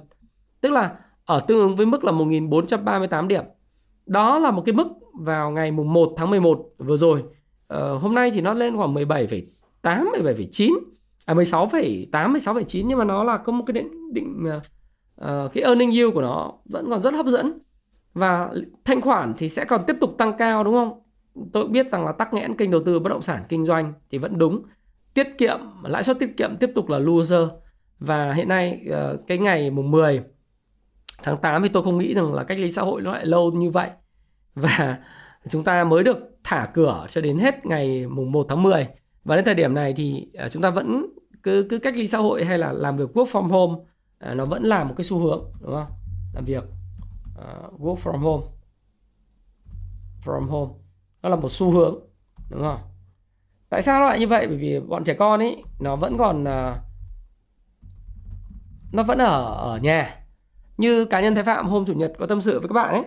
Tức 0.60 0.72
là 0.72 0.94
ở 1.24 1.40
tương 1.40 1.58
ứng 1.58 1.76
với 1.76 1.86
mức 1.86 2.04
là 2.04 2.12
1438 2.12 3.28
điểm. 3.28 3.44
Đó 4.06 4.38
là 4.38 4.50
một 4.50 4.62
cái 4.66 4.72
mức 4.72 4.88
vào 5.20 5.50
ngày 5.50 5.70
mùng 5.70 5.92
1 5.92 6.14
tháng 6.16 6.30
11 6.30 6.68
vừa 6.78 6.96
rồi. 6.96 7.22
Uh, 7.74 8.02
hôm 8.02 8.14
nay 8.14 8.30
thì 8.30 8.40
nó 8.40 8.52
lên 8.52 8.76
khoảng 8.76 8.94
17,8 8.94 9.42
17,9 9.82 10.78
à 11.24 11.34
16,8 11.34 12.10
16,9 12.10 12.86
nhưng 12.86 12.98
mà 12.98 13.04
nó 13.04 13.24
là 13.24 13.36
có 13.36 13.52
một 13.52 13.64
cái 13.66 13.72
định 13.72 14.12
định 14.12 14.46
uh, 15.20 15.52
cái 15.52 15.64
earning 15.64 15.90
yield 15.90 16.14
của 16.14 16.22
nó 16.22 16.52
vẫn 16.64 16.90
còn 16.90 17.02
rất 17.02 17.14
hấp 17.14 17.26
dẫn. 17.26 17.58
Và 18.14 18.50
thanh 18.84 19.00
khoản 19.00 19.34
thì 19.38 19.48
sẽ 19.48 19.64
còn 19.64 19.80
tiếp 19.86 19.96
tục 20.00 20.14
tăng 20.18 20.36
cao 20.38 20.64
đúng 20.64 20.74
không? 20.74 21.00
Tôi 21.52 21.68
biết 21.68 21.90
rằng 21.90 22.06
là 22.06 22.12
tắc 22.12 22.34
nghẽn 22.34 22.56
kênh 22.56 22.70
đầu 22.70 22.82
tư 22.86 22.98
bất 22.98 23.08
động 23.08 23.22
sản 23.22 23.44
kinh 23.48 23.64
doanh 23.64 23.92
thì 24.10 24.18
vẫn 24.18 24.38
đúng. 24.38 24.62
Tiết 25.14 25.26
kiệm 25.38 25.58
lãi 25.84 26.02
suất 26.02 26.18
tiết 26.18 26.36
kiệm 26.36 26.56
tiếp 26.56 26.70
tục 26.74 26.88
là 26.88 26.98
loser. 26.98 27.48
Và 27.98 28.32
hiện 28.32 28.48
nay 28.48 28.80
ờ, 28.90 29.18
cái 29.26 29.38
ngày 29.38 29.70
mùng 29.70 29.90
10 29.90 30.22
tháng 31.22 31.36
8 31.36 31.62
thì 31.62 31.68
tôi 31.68 31.82
không 31.82 31.98
nghĩ 31.98 32.14
rằng 32.14 32.34
là 32.34 32.44
cách 32.44 32.58
ly 32.58 32.70
xã 32.70 32.82
hội 32.82 33.02
nó 33.02 33.12
lại 33.12 33.26
lâu 33.26 33.50
như 33.50 33.70
vậy. 33.70 33.90
Và 34.54 34.98
chúng 35.48 35.64
ta 35.64 35.84
mới 35.84 36.04
được 36.04 36.18
thả 36.44 36.70
cửa 36.74 37.06
cho 37.08 37.20
đến 37.20 37.38
hết 37.38 37.66
ngày 37.66 38.06
mùng 38.06 38.32
1 38.32 38.46
tháng 38.48 38.62
10 38.62 38.88
và 39.24 39.36
đến 39.36 39.44
thời 39.44 39.54
điểm 39.54 39.74
này 39.74 39.92
thì 39.96 40.26
ờ, 40.34 40.48
chúng 40.48 40.62
ta 40.62 40.70
vẫn 40.70 41.06
cứ 41.42 41.66
cứ 41.70 41.78
cách 41.78 41.96
ly 41.96 42.06
xã 42.06 42.18
hội 42.18 42.44
hay 42.44 42.58
là 42.58 42.72
làm 42.72 42.96
việc 42.96 43.16
work 43.16 43.24
from 43.24 43.48
home 43.48 43.82
ờ, 44.18 44.34
nó 44.34 44.44
vẫn 44.44 44.62
là 44.62 44.84
một 44.84 44.94
cái 44.96 45.04
xu 45.04 45.18
hướng 45.18 45.44
đúng 45.60 45.72
không? 45.72 45.86
Làm 46.34 46.44
việc 46.44 46.64
uh, 47.38 47.80
work 47.80 47.96
from 47.96 48.18
home. 48.18 48.46
From 50.24 50.46
home 50.46 50.72
nó 51.22 51.28
là 51.28 51.36
một 51.36 51.48
xu 51.48 51.70
hướng, 51.70 51.94
đúng 52.50 52.62
không? 52.62 52.80
Tại 53.68 53.82
sao 53.82 54.00
nó 54.00 54.08
lại 54.08 54.18
như 54.18 54.26
vậy? 54.26 54.46
Bởi 54.46 54.56
vì 54.56 54.80
bọn 54.80 55.04
trẻ 55.04 55.14
con 55.14 55.40
ấy 55.40 55.62
nó 55.80 55.96
vẫn 55.96 56.16
còn 56.18 56.44
à, 56.48 56.80
nó 58.92 59.02
vẫn 59.02 59.18
ở 59.18 59.54
ở 59.54 59.78
nhà. 59.78 60.16
Như 60.76 61.04
cá 61.04 61.20
nhân 61.20 61.34
thái 61.34 61.44
phạm 61.44 61.68
hôm 61.68 61.84
chủ 61.84 61.92
nhật 61.92 62.12
có 62.18 62.26
tâm 62.26 62.40
sự 62.40 62.60
với 62.60 62.68
các 62.68 62.72
bạn 62.72 62.94
ấy. 62.94 63.04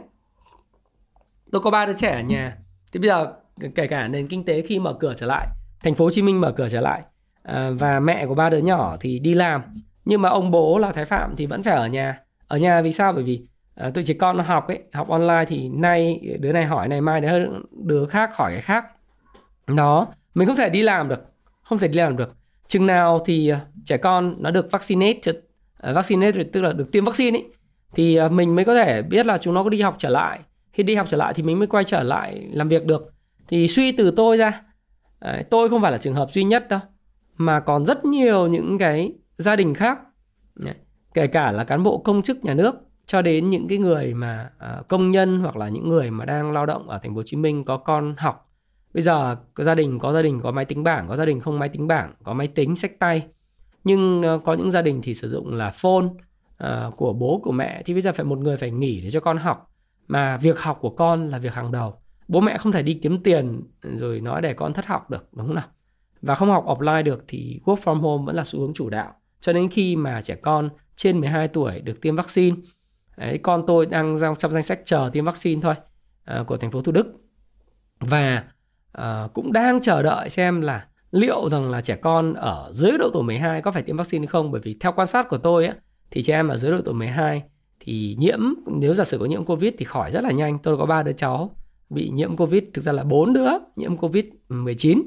Tôi 1.51 1.61
có 1.61 1.71
ba 1.71 1.85
đứa 1.85 1.93
trẻ 1.93 2.11
ở 2.11 2.21
nhà. 2.21 2.57
Thì 2.91 2.99
bây 2.99 3.07
giờ 3.07 3.33
kể 3.75 3.87
cả 3.87 4.07
nền 4.07 4.27
kinh 4.27 4.45
tế 4.45 4.61
khi 4.61 4.79
mở 4.79 4.93
cửa 4.93 5.13
trở 5.17 5.25
lại, 5.25 5.47
thành 5.83 5.93
phố 5.93 6.05
hồ 6.05 6.11
chí 6.11 6.21
minh 6.21 6.41
mở 6.41 6.51
cửa 6.51 6.69
trở 6.69 6.81
lại 6.81 7.03
à, 7.43 7.69
và 7.79 7.99
mẹ 7.99 8.25
của 8.25 8.35
ba 8.35 8.49
đứa 8.49 8.57
nhỏ 8.57 8.97
thì 8.99 9.19
đi 9.19 9.33
làm. 9.33 9.61
Nhưng 10.05 10.21
mà 10.21 10.29
ông 10.29 10.51
bố 10.51 10.77
là 10.77 10.91
thái 10.91 11.05
phạm 11.05 11.35
thì 11.35 11.45
vẫn 11.45 11.63
phải 11.63 11.75
ở 11.75 11.87
nhà. 11.87 12.19
Ở 12.47 12.57
nhà 12.57 12.81
vì 12.81 12.91
sao? 12.91 13.13
Bởi 13.13 13.23
vì 13.23 13.47
à, 13.75 13.89
tụi 13.89 14.03
trẻ 14.03 14.13
con 14.13 14.37
nó 14.37 14.43
học 14.43 14.67
ấy 14.67 14.79
học 14.93 15.09
online 15.09 15.45
thì 15.47 15.69
nay 15.69 16.21
đứa 16.39 16.51
này 16.51 16.65
hỏi 16.65 16.87
này 16.87 17.01
mai 17.01 17.21
đứa 17.21 17.47
đứa 17.71 18.05
khác 18.05 18.35
hỏi 18.35 18.51
cái 18.51 18.61
khác. 18.61 18.85
Đó 19.67 20.07
mình 20.35 20.47
không 20.47 20.57
thể 20.57 20.69
đi 20.69 20.81
làm 20.81 21.09
được 21.09 21.21
không 21.63 21.77
thể 21.77 21.87
đi 21.87 21.99
làm 21.99 22.17
được. 22.17 22.35
Chừng 22.67 22.87
nào 22.87 23.19
thì 23.25 23.49
à, 23.49 23.61
trẻ 23.85 23.97
con 23.97 24.35
nó 24.39 24.51
được 24.51 24.71
vaccinate 24.71 25.31
uh, 25.31 25.95
vaccinate 25.95 26.43
tức 26.43 26.61
là 26.61 26.73
được 26.73 26.91
tiêm 26.91 27.05
vaccine 27.05 27.39
ấy 27.39 27.45
thì 27.93 28.15
à, 28.15 28.29
mình 28.29 28.55
mới 28.55 28.65
có 28.65 28.75
thể 28.75 29.01
biết 29.01 29.25
là 29.25 29.37
chúng 29.37 29.53
nó 29.53 29.63
có 29.63 29.69
đi 29.69 29.81
học 29.81 29.95
trở 29.97 30.09
lại. 30.09 30.39
Khi 30.73 30.83
đi 30.83 30.95
học 30.95 31.07
trở 31.09 31.17
lại 31.17 31.33
thì 31.33 31.43
mình 31.43 31.59
mới 31.59 31.67
quay 31.67 31.83
trở 31.83 32.03
lại 32.03 32.47
làm 32.51 32.69
việc 32.69 32.85
được. 32.85 33.13
Thì 33.47 33.67
suy 33.67 33.91
từ 33.91 34.11
tôi 34.11 34.37
ra 34.37 34.61
tôi 35.49 35.69
không 35.69 35.81
phải 35.81 35.91
là 35.91 35.97
trường 35.97 36.13
hợp 36.13 36.31
duy 36.31 36.43
nhất 36.43 36.69
đâu 36.69 36.79
mà 37.37 37.59
còn 37.59 37.85
rất 37.85 38.05
nhiều 38.05 38.47
những 38.47 38.77
cái 38.77 39.13
gia 39.37 39.55
đình 39.55 39.73
khác 39.73 39.99
kể 41.13 41.27
cả 41.27 41.51
là 41.51 41.63
cán 41.63 41.83
bộ 41.83 41.97
công 41.97 42.21
chức 42.21 42.45
nhà 42.45 42.53
nước 42.53 42.75
cho 43.05 43.21
đến 43.21 43.49
những 43.49 43.67
cái 43.67 43.77
người 43.77 44.13
mà 44.13 44.49
à, 44.57 44.81
công 44.87 45.11
nhân 45.11 45.39
hoặc 45.39 45.57
là 45.57 45.69
những 45.69 45.89
người 45.89 46.11
mà 46.11 46.25
đang 46.25 46.51
lao 46.51 46.65
động 46.65 46.89
ở 46.89 46.97
thành 46.97 47.11
phố 47.11 47.15
Hồ 47.15 47.23
Chí 47.23 47.37
Minh 47.37 47.63
có 47.63 47.77
con 47.77 48.15
học, 48.17 48.49
bây 48.93 49.03
giờ 49.03 49.35
có 49.53 49.63
gia 49.63 49.75
đình, 49.75 49.99
có 49.99 50.13
gia 50.13 50.21
đình 50.21 50.41
có 50.43 50.51
máy 50.51 50.65
tính 50.65 50.83
bảng, 50.83 51.07
có 51.07 51.15
gia 51.15 51.25
đình 51.25 51.39
không 51.39 51.59
máy 51.59 51.69
tính 51.69 51.87
bảng, 51.87 52.13
có 52.23 52.33
máy 52.33 52.47
tính, 52.47 52.75
sách 52.75 52.99
tay. 52.99 53.27
Nhưng 53.83 54.23
ờ, 54.23 54.37
có 54.37 54.53
những 54.53 54.71
gia 54.71 54.81
đình 54.81 55.01
thì 55.03 55.13
sử 55.13 55.29
dụng 55.29 55.53
là 55.53 55.71
phone 55.71 56.05
ờ, 56.57 56.91
của 56.97 57.13
bố, 57.13 57.39
của 57.43 57.51
mẹ. 57.51 57.81
Thì 57.85 57.93
bây 57.93 58.01
giờ 58.01 58.13
phải, 58.13 58.25
một 58.25 58.39
người 58.39 58.57
phải 58.57 58.71
nghỉ 58.71 59.01
để 59.01 59.09
cho 59.09 59.19
con 59.19 59.37
học. 59.37 59.69
Mà 60.07 60.37
việc 60.37 60.59
học 60.59 60.77
của 60.81 60.89
con 60.89 61.29
là 61.29 61.37
việc 61.37 61.53
hàng 61.53 61.71
đầu. 61.71 61.95
Bố 62.27 62.41
mẹ 62.41 62.57
không 62.57 62.71
thể 62.71 62.81
đi 62.81 62.93
kiếm 62.93 63.23
tiền 63.23 63.61
rồi 63.81 64.21
nói 64.21 64.41
để 64.41 64.53
con 64.53 64.73
thất 64.73 64.85
học 64.85 65.09
được, 65.09 65.29
đúng 65.33 65.47
không 65.47 65.55
nào? 65.55 65.67
Và 66.21 66.35
không 66.35 66.49
học 66.49 66.65
offline 66.65 67.03
được 67.03 67.23
thì 67.27 67.59
work 67.65 67.75
from 67.75 67.99
home 67.99 68.25
vẫn 68.25 68.35
là 68.35 68.43
xu 68.45 68.59
hướng 68.59 68.73
chủ 68.73 68.89
đạo. 68.89 69.13
Cho 69.39 69.53
đến 69.53 69.69
khi 69.69 69.95
mà 69.95 70.21
trẻ 70.21 70.35
con 70.35 70.69
trên 70.95 71.19
12 71.19 71.47
tuổi 71.47 71.79
được 71.79 72.01
tiêm 72.01 72.15
vaccine 72.15 72.57
Đấy, 73.17 73.37
con 73.37 73.63
tôi 73.67 73.85
đang 73.85 74.17
trong 74.39 74.51
danh 74.51 74.63
sách 74.63 74.79
chờ 74.85 75.09
tiêm 75.13 75.25
vaccine 75.25 75.61
thôi 75.61 75.75
à, 76.23 76.43
của 76.47 76.57
thành 76.57 76.71
phố 76.71 76.81
Thủ 76.81 76.91
Đức. 76.91 77.07
Và 77.99 78.43
à, 78.91 79.27
cũng 79.33 79.51
đang 79.51 79.81
chờ 79.81 80.03
đợi 80.03 80.29
xem 80.29 80.61
là 80.61 80.87
liệu 81.11 81.49
rằng 81.49 81.71
là 81.71 81.81
trẻ 81.81 81.95
con 81.95 82.33
ở 82.33 82.71
dưới 82.73 82.91
độ 82.97 83.09
tuổi 83.13 83.23
12 83.23 83.61
có 83.61 83.71
phải 83.71 83.83
tiêm 83.83 83.97
vaccine 83.97 84.21
hay 84.21 84.27
không. 84.27 84.51
Bởi 84.51 84.61
vì 84.63 84.77
theo 84.79 84.91
quan 84.95 85.07
sát 85.07 85.29
của 85.29 85.37
tôi 85.37 85.65
ấy, 85.65 85.75
thì 86.11 86.23
trẻ 86.23 86.33
em 86.33 86.47
ở 86.47 86.57
dưới 86.57 86.71
độ 86.71 86.77
tuổi 86.85 86.93
12 86.93 87.43
thì 87.79 88.15
nhiễm 88.19 88.39
nếu 88.67 88.93
giả 88.93 89.03
sử 89.03 89.17
có 89.17 89.25
nhiễm 89.25 89.45
covid 89.45 89.73
thì 89.77 89.85
khỏi 89.85 90.11
rất 90.11 90.23
là 90.23 90.31
nhanh. 90.31 90.59
Tôi 90.59 90.77
có 90.77 90.85
ba 90.85 91.03
đứa 91.03 91.13
cháu 91.13 91.55
bị 91.89 92.09
nhiễm 92.09 92.35
covid 92.35 92.63
thực 92.73 92.81
ra 92.81 92.91
là 92.91 93.03
bốn 93.03 93.33
đứa 93.33 93.49
nhiễm 93.75 93.97
covid 93.97 94.25
19 94.49 95.01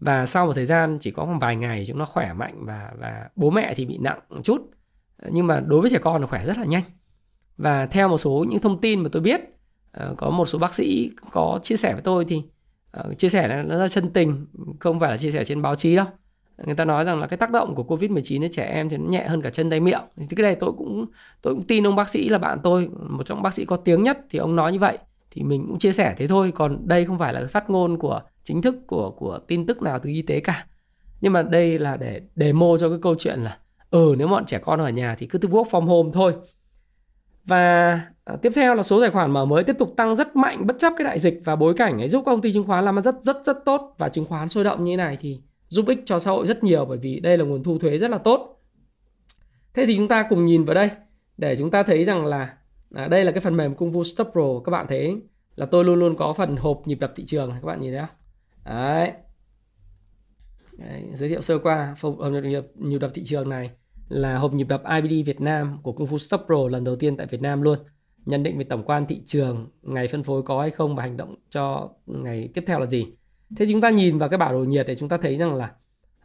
và 0.00 0.26
sau 0.26 0.46
một 0.46 0.52
thời 0.54 0.64
gian 0.64 0.98
chỉ 1.00 1.10
có 1.10 1.24
khoảng 1.24 1.38
vài 1.38 1.56
ngày 1.56 1.84
chúng 1.86 1.98
nó 1.98 2.04
khỏe 2.04 2.32
mạnh 2.32 2.64
và 2.66 2.92
và 2.98 3.28
bố 3.36 3.50
mẹ 3.50 3.74
thì 3.76 3.84
bị 3.84 3.98
nặng 3.98 4.20
một 4.28 4.40
chút. 4.44 4.70
Nhưng 5.30 5.46
mà 5.46 5.60
đối 5.60 5.80
với 5.80 5.90
trẻ 5.90 5.98
con 5.98 6.20
nó 6.20 6.26
khỏe 6.26 6.44
rất 6.44 6.58
là 6.58 6.64
nhanh 6.64 6.82
và 7.58 7.86
theo 7.86 8.08
một 8.08 8.18
số 8.18 8.44
những 8.48 8.60
thông 8.60 8.80
tin 8.80 9.00
mà 9.00 9.08
tôi 9.12 9.22
biết 9.22 9.40
ờ, 9.92 10.14
có 10.18 10.30
một 10.30 10.44
số 10.44 10.58
bác 10.58 10.74
sĩ 10.74 11.10
có 11.32 11.60
chia 11.62 11.76
sẻ 11.76 11.92
với 11.92 12.02
tôi 12.02 12.24
thì 12.24 12.42
ờ, 12.90 13.14
chia 13.14 13.28
sẻ 13.28 13.48
là 13.48 13.62
nó 13.62 13.74
là 13.74 13.88
chân 13.88 14.10
tình, 14.10 14.46
không 14.80 15.00
phải 15.00 15.10
là 15.10 15.16
chia 15.16 15.30
sẻ 15.30 15.44
trên 15.44 15.62
báo 15.62 15.76
chí 15.76 15.96
đâu. 15.96 16.06
Người 16.66 16.74
ta 16.74 16.84
nói 16.84 17.04
rằng 17.04 17.20
là 17.20 17.26
cái 17.26 17.36
tác 17.36 17.50
động 17.50 17.74
của 17.74 17.82
covid 17.82 18.10
19 18.10 18.42
đến 18.42 18.50
trẻ 18.52 18.64
em 18.64 18.88
thì 18.88 18.96
nó 18.96 19.10
nhẹ 19.10 19.26
hơn 19.28 19.42
cả 19.42 19.50
chân 19.50 19.70
tay 19.70 19.80
miệng. 19.80 20.00
Thì 20.16 20.36
cái 20.36 20.42
này 20.42 20.54
tôi 20.60 20.72
cũng 20.78 21.06
tôi 21.42 21.54
cũng 21.54 21.66
tin 21.66 21.86
ông 21.86 21.96
bác 21.96 22.08
sĩ 22.08 22.28
là 22.28 22.38
bạn 22.38 22.58
tôi, 22.62 22.88
một 23.08 23.26
trong 23.26 23.42
bác 23.42 23.54
sĩ 23.54 23.64
có 23.64 23.76
tiếng 23.76 24.02
nhất 24.02 24.18
thì 24.30 24.38
ông 24.38 24.56
nói 24.56 24.72
như 24.72 24.78
vậy. 24.78 24.98
Thì 25.30 25.42
mình 25.42 25.64
cũng 25.68 25.78
chia 25.78 25.92
sẻ 25.92 26.14
thế 26.18 26.26
thôi, 26.26 26.52
còn 26.54 26.88
đây 26.88 27.04
không 27.04 27.18
phải 27.18 27.32
là 27.32 27.46
phát 27.50 27.70
ngôn 27.70 27.98
của, 27.98 28.20
chính 28.42 28.62
thức 28.62 28.76
của 28.86 29.10
của 29.10 29.38
tin 29.46 29.66
tức 29.66 29.82
nào 29.82 29.98
từ 29.98 30.10
y 30.10 30.22
tế 30.22 30.40
cả. 30.40 30.66
Nhưng 31.20 31.32
mà 31.32 31.42
đây 31.42 31.78
là 31.78 31.96
để 31.96 32.20
demo 32.36 32.76
cho 32.80 32.88
cái 32.88 32.98
câu 33.02 33.14
chuyện 33.18 33.40
là 33.40 33.58
ừ 33.90 34.14
nếu 34.18 34.28
bọn 34.28 34.44
trẻ 34.46 34.58
con 34.58 34.80
ở 34.80 34.88
nhà 34.88 35.14
thì 35.18 35.26
cứ 35.26 35.38
work 35.38 35.64
from 35.64 35.86
home 35.86 36.10
thôi 36.14 36.34
và 37.48 37.92
à, 38.24 38.36
tiếp 38.42 38.52
theo 38.54 38.74
là 38.74 38.82
số 38.82 39.00
tài 39.00 39.10
khoản 39.10 39.30
mở 39.30 39.44
mới 39.44 39.64
tiếp 39.64 39.76
tục 39.78 39.94
tăng 39.96 40.16
rất 40.16 40.36
mạnh 40.36 40.66
bất 40.66 40.76
chấp 40.78 40.92
cái 40.98 41.04
đại 41.04 41.18
dịch 41.18 41.40
và 41.44 41.56
bối 41.56 41.74
cảnh 41.74 41.98
ấy 41.98 42.08
giúp 42.08 42.22
công 42.26 42.40
ty 42.40 42.52
chứng 42.52 42.66
khoán 42.66 42.84
làm 42.84 43.02
rất 43.02 43.14
rất 43.20 43.36
rất 43.44 43.56
tốt 43.64 43.94
và 43.98 44.08
chứng 44.08 44.24
khoán 44.24 44.48
sôi 44.48 44.64
động 44.64 44.84
như 44.84 44.92
thế 44.92 44.96
này 44.96 45.16
thì 45.20 45.40
giúp 45.68 45.86
ích 45.88 45.98
cho 46.04 46.18
xã 46.18 46.30
hội 46.30 46.46
rất 46.46 46.64
nhiều 46.64 46.84
bởi 46.84 46.98
vì 46.98 47.20
đây 47.20 47.36
là 47.36 47.44
nguồn 47.44 47.62
thu 47.62 47.78
thuế 47.78 47.98
rất 47.98 48.10
là 48.10 48.18
tốt. 48.18 48.62
Thế 49.74 49.86
thì 49.86 49.96
chúng 49.96 50.08
ta 50.08 50.26
cùng 50.28 50.44
nhìn 50.44 50.64
vào 50.64 50.74
đây 50.74 50.90
để 51.36 51.56
chúng 51.56 51.70
ta 51.70 51.82
thấy 51.82 52.04
rằng 52.04 52.26
là 52.26 52.56
à, 52.94 53.08
đây 53.08 53.24
là 53.24 53.32
cái 53.32 53.40
phần 53.40 53.56
mềm 53.56 53.74
Kung 53.74 53.92
Fu 53.92 54.02
Stop 54.02 54.28
Pro 54.32 54.60
các 54.64 54.70
bạn 54.70 54.86
thấy 54.88 55.16
là 55.56 55.66
tôi 55.66 55.84
luôn 55.84 55.98
luôn 55.98 56.16
có 56.16 56.32
phần 56.32 56.56
hộp 56.56 56.82
nhịp 56.86 56.98
đập 57.00 57.12
thị 57.16 57.24
trường 57.26 57.50
các 57.50 57.64
bạn 57.64 57.80
nhìn 57.80 57.92
thấy 57.92 58.00
không? 58.00 58.16
Đấy. 58.64 59.12
Đấy, 60.78 61.02
giới 61.14 61.28
thiệu 61.28 61.40
sơ 61.40 61.58
qua 61.58 61.96
hộp 62.00 62.16
nhịp, 62.44 62.64
nhịp 62.74 62.98
đập 62.98 63.10
thị 63.14 63.22
trường 63.24 63.48
này 63.48 63.70
là 64.08 64.38
hộp 64.38 64.52
nhịp 64.52 64.68
đập 64.68 64.82
IBD 65.02 65.26
Việt 65.26 65.40
Nam 65.40 65.78
của 65.82 65.92
Kung 65.92 66.08
Fu 66.08 66.18
Stop 66.18 66.40
Pro 66.46 66.68
lần 66.68 66.84
đầu 66.84 66.96
tiên 66.96 67.16
tại 67.16 67.26
Việt 67.26 67.42
Nam 67.42 67.62
luôn. 67.62 67.78
Nhận 68.26 68.42
định 68.42 68.58
về 68.58 68.64
tổng 68.64 68.82
quan 68.82 69.06
thị 69.06 69.20
trường, 69.26 69.66
ngày 69.82 70.08
phân 70.08 70.22
phối 70.22 70.42
có 70.42 70.60
hay 70.60 70.70
không 70.70 70.96
và 70.96 71.02
hành 71.02 71.16
động 71.16 71.34
cho 71.50 71.88
ngày 72.06 72.48
tiếp 72.54 72.64
theo 72.66 72.80
là 72.80 72.86
gì. 72.86 73.06
Thế 73.56 73.66
chúng 73.68 73.80
ta 73.80 73.90
nhìn 73.90 74.18
vào 74.18 74.28
cái 74.28 74.38
bản 74.38 74.52
đồ 74.52 74.58
nhiệt 74.58 74.86
để 74.86 74.94
chúng 74.94 75.08
ta 75.08 75.18
thấy 75.22 75.36
rằng 75.36 75.54
là 75.54 75.72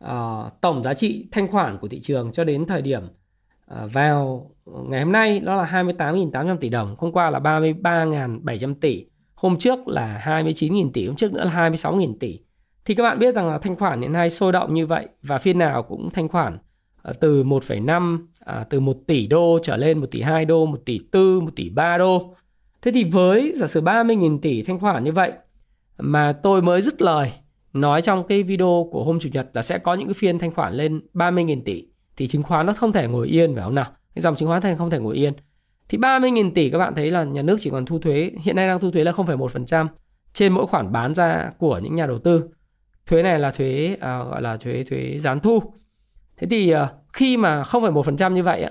uh, 0.03 0.61
tổng 0.61 0.83
giá 0.83 0.93
trị 0.93 1.27
thanh 1.31 1.47
khoản 1.47 1.77
của 1.77 1.87
thị 1.87 1.99
trường 1.99 2.31
cho 2.31 2.43
đến 2.43 2.65
thời 2.65 2.81
điểm 2.81 3.03
uh, 3.03 3.93
vào 3.93 4.49
ngày 4.65 5.01
hôm 5.03 5.11
nay 5.11 5.39
đó 5.39 5.55
là 5.55 5.65
28.800 5.65 6.57
tỷ 6.57 6.69
đồng, 6.69 6.95
hôm 6.97 7.11
qua 7.11 7.29
là 7.29 7.39
33.700 7.39 8.75
tỷ, 8.81 9.05
hôm 9.35 9.57
trước 9.57 9.87
là 9.87 10.21
29.000 10.25 10.91
tỷ, 10.93 11.07
hôm 11.07 11.15
trước 11.15 11.33
nữa 11.33 11.43
là 11.43 11.69
26.000 11.69 12.17
tỷ. 12.19 12.39
Thì 12.85 12.95
các 12.95 13.03
bạn 13.03 13.19
biết 13.19 13.35
rằng 13.35 13.47
là 13.47 13.57
thanh 13.57 13.75
khoản 13.75 14.01
hiện 14.01 14.11
nay 14.11 14.29
sôi 14.29 14.51
động 14.51 14.73
như 14.73 14.87
vậy 14.87 15.07
và 15.21 15.37
phiên 15.37 15.59
nào 15.59 15.83
cũng 15.83 16.09
thanh 16.09 16.27
khoản 16.27 16.57
Ờ, 17.03 17.13
từ 17.13 17.43
1,5 17.43 18.27
à, 18.39 18.65
từ 18.69 18.79
1 18.79 18.97
tỷ 19.07 19.27
đô 19.27 19.59
trở 19.63 19.77
lên 19.77 19.99
1 19.99 20.07
tỷ 20.11 20.21
2 20.21 20.45
đô, 20.45 20.65
1 20.65 20.79
tỷ 20.85 20.99
4, 21.13 21.45
1 21.45 21.51
tỷ 21.55 21.69
3 21.69 21.97
đô. 21.97 22.35
Thế 22.81 22.91
thì 22.91 23.03
với 23.03 23.53
giả 23.55 23.67
sử 23.67 23.81
30.000 23.81 24.39
tỷ 24.39 24.61
thanh 24.63 24.79
khoản 24.79 25.03
như 25.03 25.11
vậy 25.11 25.31
mà 25.97 26.33
tôi 26.33 26.61
mới 26.61 26.81
dứt 26.81 27.01
lời 27.01 27.31
nói 27.73 28.01
trong 28.01 28.27
cái 28.27 28.43
video 28.43 28.89
của 28.91 29.03
hôm 29.03 29.19
chủ 29.19 29.29
nhật 29.33 29.49
là 29.53 29.61
sẽ 29.61 29.77
có 29.77 29.93
những 29.93 30.07
cái 30.07 30.13
phiên 30.13 30.39
thanh 30.39 30.51
khoản 30.51 30.73
lên 30.73 31.01
30.000 31.13 31.61
tỷ 31.65 31.83
thì 32.17 32.27
chứng 32.27 32.43
khoán 32.43 32.65
nó 32.65 32.73
không 32.73 32.91
thể 32.91 33.07
ngồi 33.07 33.27
yên 33.27 33.55
phải 33.55 33.63
không 33.63 33.75
nào? 33.75 33.91
Cái 34.15 34.21
dòng 34.21 34.35
chứng 34.35 34.49
khoán 34.49 34.61
thành 34.61 34.77
không 34.77 34.89
thể 34.89 34.99
ngồi 34.99 35.15
yên. 35.15 35.33
Thì 35.89 35.97
30.000 35.97 36.51
tỷ 36.51 36.69
các 36.69 36.77
bạn 36.77 36.95
thấy 36.95 37.11
là 37.11 37.23
nhà 37.23 37.41
nước 37.41 37.57
chỉ 37.59 37.69
còn 37.69 37.85
thu 37.85 37.99
thuế, 37.99 38.31
hiện 38.41 38.55
nay 38.55 38.67
đang 38.67 38.79
thu 38.79 38.91
thuế 38.91 39.03
là 39.03 39.11
0,1% 39.11 39.87
trên 40.33 40.53
mỗi 40.53 40.65
khoản 40.67 40.91
bán 40.91 41.13
ra 41.13 41.51
của 41.57 41.79
những 41.83 41.95
nhà 41.95 42.07
đầu 42.07 42.19
tư. 42.19 42.43
Thuế 43.07 43.23
này 43.23 43.39
là 43.39 43.51
thuế 43.51 43.97
à, 43.99 44.23
gọi 44.23 44.41
là 44.41 44.57
thuế 44.57 44.83
thuế 44.83 45.19
gián 45.19 45.39
thu. 45.39 45.63
Thế 46.43 46.47
thì 46.49 46.69
ờ, 46.69 46.87
khi 47.13 47.37
mà 47.37 47.63
0,1% 47.63 48.33
như 48.33 48.43
vậy 48.43 48.65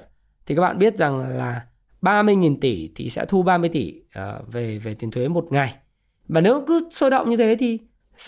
thì 0.46 0.54
các 0.54 0.62
bạn 0.62 0.78
biết 0.78 0.98
rằng 0.98 1.36
là 1.36 1.66
30.000 2.02 2.56
tỷ 2.60 2.90
thì 2.94 3.10
sẽ 3.10 3.24
thu 3.24 3.42
30 3.42 3.70
tỷ 3.72 4.02
ờ, 4.14 4.42
về 4.52 4.78
về 4.78 4.94
tiền 4.94 5.10
thuế 5.10 5.28
một 5.28 5.46
ngày. 5.50 5.74
Và 6.28 6.40
nếu 6.40 6.64
cứ 6.66 6.88
sôi 6.90 7.10
động 7.10 7.30
như 7.30 7.36
thế 7.36 7.56
thì 7.58 7.78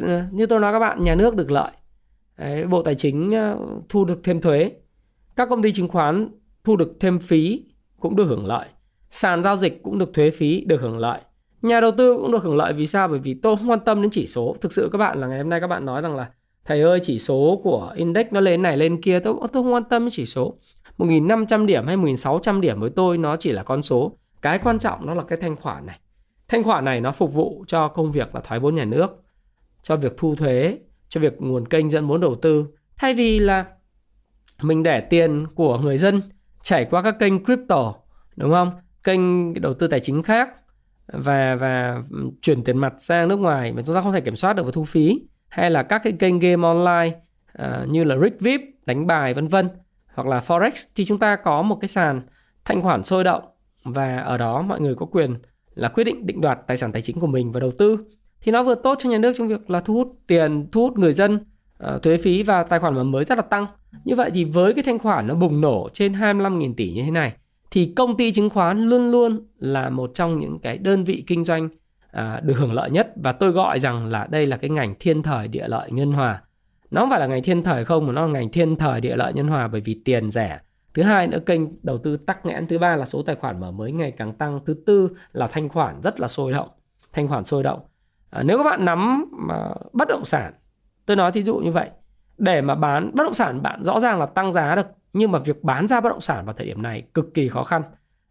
ờ, 0.00 0.22
như 0.32 0.46
tôi 0.46 0.60
nói 0.60 0.72
các 0.72 0.78
bạn 0.78 1.04
nhà 1.04 1.14
nước 1.14 1.36
được 1.36 1.50
lợi. 1.50 1.72
Đấy, 2.38 2.66
Bộ 2.66 2.82
Tài 2.82 2.94
chính 2.94 3.32
thu 3.88 4.04
được 4.04 4.20
thêm 4.24 4.40
thuế. 4.40 4.72
Các 5.36 5.48
công 5.48 5.62
ty 5.62 5.72
chứng 5.72 5.88
khoán 5.88 6.28
thu 6.64 6.76
được 6.76 6.96
thêm 7.00 7.18
phí 7.18 7.64
cũng 8.00 8.16
được 8.16 8.24
hưởng 8.24 8.46
lợi. 8.46 8.66
Sàn 9.10 9.42
giao 9.42 9.56
dịch 9.56 9.82
cũng 9.82 9.98
được 9.98 10.14
thuế 10.14 10.30
phí 10.30 10.64
được 10.64 10.80
hưởng 10.80 10.98
lợi. 10.98 11.20
Nhà 11.62 11.80
đầu 11.80 11.90
tư 11.90 12.16
cũng 12.22 12.32
được 12.32 12.42
hưởng 12.42 12.56
lợi 12.56 12.72
vì 12.72 12.86
sao? 12.86 13.08
Bởi 13.08 13.18
vì 13.18 13.34
tôi 13.34 13.56
không 13.56 13.70
quan 13.70 13.80
tâm 13.80 14.02
đến 14.02 14.10
chỉ 14.10 14.26
số. 14.26 14.56
Thực 14.60 14.72
sự 14.72 14.88
các 14.92 14.98
bạn 14.98 15.20
là 15.20 15.26
ngày 15.26 15.38
hôm 15.38 15.48
nay 15.48 15.60
các 15.60 15.66
bạn 15.66 15.84
nói 15.84 16.02
rằng 16.02 16.16
là 16.16 16.30
thầy 16.64 16.80
ơi, 16.82 17.00
chỉ 17.02 17.18
số 17.18 17.60
của 17.64 17.92
index 17.96 18.26
nó 18.30 18.40
lên 18.40 18.62
này, 18.62 18.76
lên 18.76 19.02
kia, 19.02 19.20
tôi 19.20 19.34
tôi 19.52 19.62
không 19.62 19.72
quan 19.72 19.84
tâm 19.84 20.08
chỉ 20.10 20.26
số. 20.26 20.54
1.500 20.98 21.66
điểm 21.66 21.86
hay 21.86 21.96
1.600 21.96 22.60
điểm 22.60 22.80
với 22.80 22.90
tôi, 22.90 23.18
nó 23.18 23.36
chỉ 23.36 23.52
là 23.52 23.62
con 23.62 23.82
số. 23.82 24.18
Cái 24.42 24.58
quan 24.58 24.78
trọng 24.78 25.06
nó 25.06 25.14
là 25.14 25.22
cái 25.22 25.38
thanh 25.42 25.56
khoản 25.56 25.86
này. 25.86 26.00
Thanh 26.48 26.64
khoản 26.64 26.84
này 26.84 27.00
nó 27.00 27.12
phục 27.12 27.34
vụ 27.34 27.64
cho 27.66 27.88
công 27.88 28.12
việc 28.12 28.34
là 28.34 28.40
thoái 28.40 28.60
vốn 28.60 28.74
nhà 28.74 28.84
nước, 28.84 29.22
cho 29.82 29.96
việc 29.96 30.14
thu 30.16 30.34
thuế, 30.34 30.78
cho 31.08 31.20
việc 31.20 31.34
nguồn 31.38 31.68
kênh 31.68 31.90
dẫn 31.90 32.06
vốn 32.06 32.20
đầu 32.20 32.34
tư. 32.34 32.66
Thay 32.96 33.14
vì 33.14 33.38
là 33.38 33.66
mình 34.62 34.82
để 34.82 35.00
tiền 35.00 35.46
của 35.54 35.78
người 35.78 35.98
dân 35.98 36.22
chảy 36.62 36.84
qua 36.84 37.02
các 37.02 37.16
kênh 37.18 37.44
crypto, 37.44 37.94
đúng 38.36 38.50
không? 38.50 38.70
Kênh 39.02 39.54
đầu 39.62 39.74
tư 39.74 39.86
tài 39.86 40.00
chính 40.00 40.22
khác 40.22 40.48
và 41.06 41.54
và 41.54 42.02
chuyển 42.42 42.64
tiền 42.64 42.78
mặt 42.78 42.94
sang 42.98 43.28
nước 43.28 43.36
ngoài 43.36 43.72
mà 43.72 43.82
chúng 43.86 43.94
ta 43.94 44.00
không 44.00 44.12
thể 44.12 44.20
kiểm 44.20 44.36
soát 44.36 44.52
được 44.52 44.62
và 44.62 44.72
thu 44.72 44.84
phí 44.84 45.20
hay 45.54 45.70
là 45.70 45.82
các 45.82 46.00
cái 46.04 46.12
kênh 46.12 46.38
game 46.38 46.68
online 46.68 47.16
uh, 47.62 47.88
như 47.88 48.04
là 48.04 48.16
Rick 48.22 48.40
VIP, 48.40 48.60
đánh 48.86 49.06
bài 49.06 49.34
vân 49.34 49.48
vân 49.48 49.68
hoặc 50.14 50.26
là 50.26 50.40
Forex 50.40 50.86
thì 50.94 51.04
chúng 51.04 51.18
ta 51.18 51.36
có 51.36 51.62
một 51.62 51.78
cái 51.80 51.88
sàn 51.88 52.20
thanh 52.64 52.82
khoản 52.82 53.04
sôi 53.04 53.24
động 53.24 53.42
và 53.84 54.18
ở 54.18 54.38
đó 54.38 54.62
mọi 54.62 54.80
người 54.80 54.94
có 54.94 55.06
quyền 55.06 55.34
là 55.74 55.88
quyết 55.88 56.04
định 56.04 56.26
định 56.26 56.40
đoạt 56.40 56.58
tài 56.66 56.76
sản 56.76 56.92
tài 56.92 57.02
chính 57.02 57.20
của 57.20 57.26
mình 57.26 57.52
và 57.52 57.60
đầu 57.60 57.72
tư 57.78 57.98
thì 58.40 58.52
nó 58.52 58.62
vừa 58.62 58.74
tốt 58.74 58.98
cho 58.98 59.10
nhà 59.10 59.18
nước 59.18 59.32
trong 59.36 59.48
việc 59.48 59.70
là 59.70 59.80
thu 59.80 59.94
hút 59.94 60.18
tiền, 60.26 60.66
thu 60.72 60.82
hút 60.82 60.98
người 60.98 61.12
dân 61.12 61.34
uh, 61.34 62.02
thuế 62.02 62.18
phí 62.18 62.42
và 62.42 62.62
tài 62.62 62.78
khoản 62.78 62.94
mở 62.94 63.04
mới 63.04 63.24
rất 63.24 63.38
là 63.38 63.42
tăng. 63.42 63.66
Như 64.04 64.14
vậy 64.14 64.30
thì 64.34 64.44
với 64.44 64.74
cái 64.74 64.84
thanh 64.84 64.98
khoản 64.98 65.26
nó 65.26 65.34
bùng 65.34 65.60
nổ 65.60 65.88
trên 65.92 66.12
25.000 66.12 66.74
tỷ 66.76 66.92
như 66.92 67.02
thế 67.02 67.10
này 67.10 67.32
thì 67.70 67.92
công 67.96 68.16
ty 68.16 68.32
chứng 68.32 68.50
khoán 68.50 68.80
luôn 68.80 69.10
luôn 69.10 69.46
là 69.58 69.90
một 69.90 70.10
trong 70.14 70.40
những 70.40 70.58
cái 70.58 70.78
đơn 70.78 71.04
vị 71.04 71.24
kinh 71.26 71.44
doanh 71.44 71.68
à, 72.14 72.40
được 72.40 72.54
hưởng 72.58 72.72
lợi 72.72 72.90
nhất. 72.90 73.12
Và 73.16 73.32
tôi 73.32 73.50
gọi 73.50 73.80
rằng 73.80 74.06
là 74.06 74.26
đây 74.30 74.46
là 74.46 74.56
cái 74.56 74.70
ngành 74.70 74.94
thiên 75.00 75.22
thời 75.22 75.48
địa 75.48 75.68
lợi 75.68 75.90
nhân 75.92 76.12
hòa. 76.12 76.42
Nó 76.90 77.00
không 77.00 77.10
phải 77.10 77.20
là 77.20 77.26
ngành 77.26 77.42
thiên 77.42 77.62
thời 77.62 77.84
không 77.84 78.06
mà 78.06 78.12
nó 78.12 78.26
là 78.26 78.32
ngành 78.32 78.52
thiên 78.52 78.76
thời 78.76 79.00
địa 79.00 79.16
lợi 79.16 79.32
nhân 79.32 79.48
hòa 79.48 79.68
bởi 79.68 79.80
vì 79.80 80.02
tiền 80.04 80.30
rẻ. 80.30 80.58
Thứ 80.94 81.02
hai 81.02 81.26
nữa 81.26 81.38
kênh 81.46 81.60
đầu 81.82 81.98
tư 81.98 82.16
tắc 82.16 82.46
nghẽn. 82.46 82.66
Thứ 82.66 82.78
ba 82.78 82.96
là 82.96 83.06
số 83.06 83.22
tài 83.22 83.36
khoản 83.36 83.60
mở 83.60 83.70
mới 83.70 83.92
ngày 83.92 84.10
càng 84.10 84.32
tăng. 84.32 84.60
Thứ 84.66 84.74
tư 84.86 85.10
là 85.32 85.46
thanh 85.46 85.68
khoản 85.68 86.00
rất 86.02 86.20
là 86.20 86.28
sôi 86.28 86.52
động. 86.52 86.68
Thanh 87.12 87.28
khoản 87.28 87.44
sôi 87.44 87.62
động. 87.62 87.80
À, 88.30 88.42
nếu 88.42 88.58
các 88.58 88.64
bạn 88.64 88.84
nắm 88.84 89.30
mà 89.48 89.70
bất 89.92 90.08
động 90.08 90.24
sản 90.24 90.52
tôi 91.06 91.16
nói 91.16 91.32
thí 91.32 91.42
dụ 91.42 91.56
như 91.56 91.70
vậy. 91.70 91.90
Để 92.38 92.60
mà 92.60 92.74
bán 92.74 93.10
bất 93.14 93.24
động 93.24 93.34
sản 93.34 93.62
bạn 93.62 93.84
rõ 93.84 94.00
ràng 94.00 94.20
là 94.20 94.26
tăng 94.26 94.52
giá 94.52 94.74
được. 94.74 94.86
Nhưng 95.12 95.32
mà 95.32 95.38
việc 95.38 95.62
bán 95.62 95.86
ra 95.86 96.00
bất 96.00 96.08
động 96.08 96.20
sản 96.20 96.44
vào 96.44 96.54
thời 96.54 96.66
điểm 96.66 96.82
này 96.82 97.02
cực 97.14 97.34
kỳ 97.34 97.48
khó 97.48 97.64
khăn. 97.64 97.82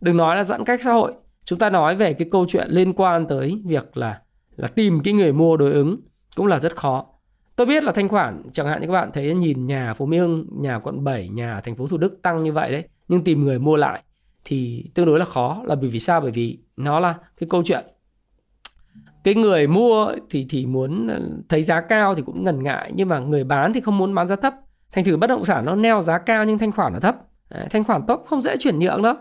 Đừng 0.01 0.17
nói 0.17 0.35
là 0.35 0.43
giãn 0.43 0.65
cách 0.65 0.81
xã 0.81 0.91
hội 0.91 1.13
chúng 1.45 1.59
ta 1.59 1.69
nói 1.69 1.95
về 1.95 2.13
cái 2.13 2.27
câu 2.31 2.45
chuyện 2.47 2.67
liên 2.69 2.93
quan 2.93 3.27
tới 3.27 3.61
việc 3.65 3.97
là 3.97 4.21
là 4.55 4.67
tìm 4.67 4.99
cái 5.03 5.13
người 5.13 5.33
mua 5.33 5.57
đối 5.57 5.71
ứng 5.71 5.97
cũng 6.35 6.47
là 6.47 6.59
rất 6.59 6.75
khó. 6.75 7.05
Tôi 7.55 7.67
biết 7.67 7.83
là 7.83 7.91
thanh 7.91 8.09
khoản, 8.09 8.43
chẳng 8.51 8.67
hạn 8.67 8.81
như 8.81 8.87
các 8.87 8.93
bạn 8.93 9.11
thấy 9.13 9.33
nhìn 9.33 9.67
nhà 9.67 9.93
phố 9.93 10.05
Mỹ 10.05 10.17
Hưng, 10.17 10.47
nhà 10.51 10.79
quận 10.79 11.03
7 11.03 11.29
nhà 11.29 11.61
thành 11.61 11.75
phố 11.75 11.87
Thủ 11.87 11.97
Đức 11.97 12.21
tăng 12.21 12.43
như 12.43 12.53
vậy 12.53 12.71
đấy, 12.71 12.83
nhưng 13.07 13.23
tìm 13.23 13.43
người 13.43 13.59
mua 13.59 13.75
lại 13.75 14.03
thì 14.45 14.85
tương 14.93 15.05
đối 15.05 15.19
là 15.19 15.25
khó, 15.25 15.61
là 15.65 15.75
bởi 15.75 15.89
vì 15.89 15.99
sao? 15.99 16.21
Bởi 16.21 16.31
vì 16.31 16.59
nó 16.77 16.99
là 16.99 17.15
cái 17.37 17.47
câu 17.49 17.63
chuyện. 17.65 17.85
Cái 19.23 19.35
người 19.35 19.67
mua 19.67 20.11
thì 20.29 20.45
thì 20.49 20.65
muốn 20.65 21.09
thấy 21.49 21.63
giá 21.63 21.81
cao 21.81 22.15
thì 22.15 22.21
cũng 22.25 22.43
ngần 22.43 22.63
ngại, 22.63 22.91
nhưng 22.95 23.09
mà 23.09 23.19
người 23.19 23.43
bán 23.43 23.73
thì 23.73 23.81
không 23.81 23.97
muốn 23.97 24.15
bán 24.15 24.27
giá 24.27 24.35
thấp. 24.35 24.53
Thành 24.91 25.03
thử 25.03 25.17
bất 25.17 25.27
động 25.27 25.45
sản 25.45 25.65
nó 25.65 25.75
neo 25.75 26.01
giá 26.01 26.17
cao 26.17 26.45
nhưng 26.45 26.57
thanh 26.57 26.71
khoản 26.71 26.93
là 26.93 26.99
thấp. 26.99 27.15
Thanh 27.69 27.83
khoản 27.83 28.01
tốt 28.07 28.23
không 28.27 28.41
dễ 28.41 28.57
chuyển 28.57 28.79
nhượng 28.79 29.01
đâu. 29.01 29.15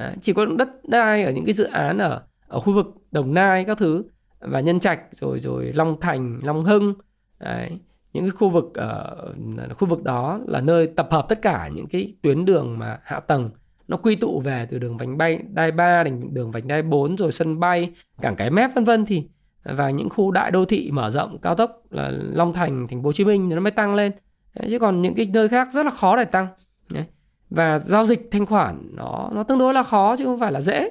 Đấy, 0.00 0.14
chỉ 0.20 0.32
có 0.32 0.46
đất 0.46 0.68
đai 0.88 1.24
ở 1.24 1.30
những 1.32 1.44
cái 1.44 1.52
dự 1.52 1.64
án 1.64 1.98
ở 1.98 2.22
ở 2.48 2.60
khu 2.60 2.74
vực 2.74 2.86
đồng 3.12 3.34
nai 3.34 3.64
các 3.64 3.78
thứ 3.78 4.04
và 4.40 4.60
nhân 4.60 4.80
trạch 4.80 5.00
rồi 5.10 5.40
rồi 5.40 5.72
long 5.74 6.00
thành 6.00 6.40
long 6.42 6.64
hưng 6.64 6.94
Đấy, 7.40 7.70
những 8.12 8.24
cái 8.24 8.30
khu 8.30 8.48
vực 8.50 8.74
ở 8.74 9.34
khu 9.74 9.88
vực 9.88 10.02
đó 10.02 10.40
là 10.46 10.60
nơi 10.60 10.86
tập 10.86 11.08
hợp 11.10 11.26
tất 11.28 11.42
cả 11.42 11.70
những 11.74 11.86
cái 11.86 12.14
tuyến 12.22 12.44
đường 12.44 12.78
mà 12.78 12.98
hạ 13.04 13.20
tầng 13.20 13.50
nó 13.88 13.96
quy 13.96 14.16
tụ 14.16 14.40
về 14.40 14.68
từ 14.70 14.78
đường 14.78 14.96
vành 14.96 15.18
bay 15.18 15.38
đai 15.52 15.72
3 15.72 16.02
đến 16.02 16.28
đường 16.32 16.50
vành 16.50 16.68
đai 16.68 16.82
4 16.82 17.16
rồi 17.16 17.32
sân 17.32 17.60
bay 17.60 17.92
cảng 18.20 18.36
cái 18.36 18.50
mép 18.50 18.74
vân 18.74 18.84
vân 18.84 19.06
thì 19.06 19.28
và 19.64 19.90
những 19.90 20.10
khu 20.10 20.30
đại 20.30 20.50
đô 20.50 20.64
thị 20.64 20.90
mở 20.92 21.10
rộng 21.10 21.38
cao 21.38 21.54
tốc 21.54 21.82
là 21.90 22.10
Long 22.10 22.52
Thành, 22.52 22.86
Thành 22.90 23.02
phố 23.02 23.08
Hồ 23.08 23.12
Chí 23.12 23.24
Minh 23.24 23.48
nó 23.48 23.60
mới 23.60 23.70
tăng 23.70 23.94
lên. 23.94 24.12
Đấy, 24.54 24.66
chứ 24.70 24.78
còn 24.78 25.02
những 25.02 25.14
cái 25.14 25.30
nơi 25.32 25.48
khác 25.48 25.68
rất 25.72 25.82
là 25.86 25.90
khó 25.90 26.16
để 26.16 26.24
tăng. 26.24 26.46
Đấy. 26.90 27.04
Và 27.50 27.78
giao 27.78 28.04
dịch 28.04 28.28
thanh 28.30 28.46
khoản 28.46 28.90
nó 28.92 29.30
nó 29.34 29.42
tương 29.42 29.58
đối 29.58 29.74
là 29.74 29.82
khó 29.82 30.16
chứ 30.16 30.24
không 30.24 30.38
phải 30.38 30.52
là 30.52 30.60
dễ. 30.60 30.90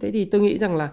Thế 0.00 0.10
thì 0.10 0.24
tôi 0.24 0.40
nghĩ 0.40 0.58
rằng 0.58 0.76
là 0.76 0.90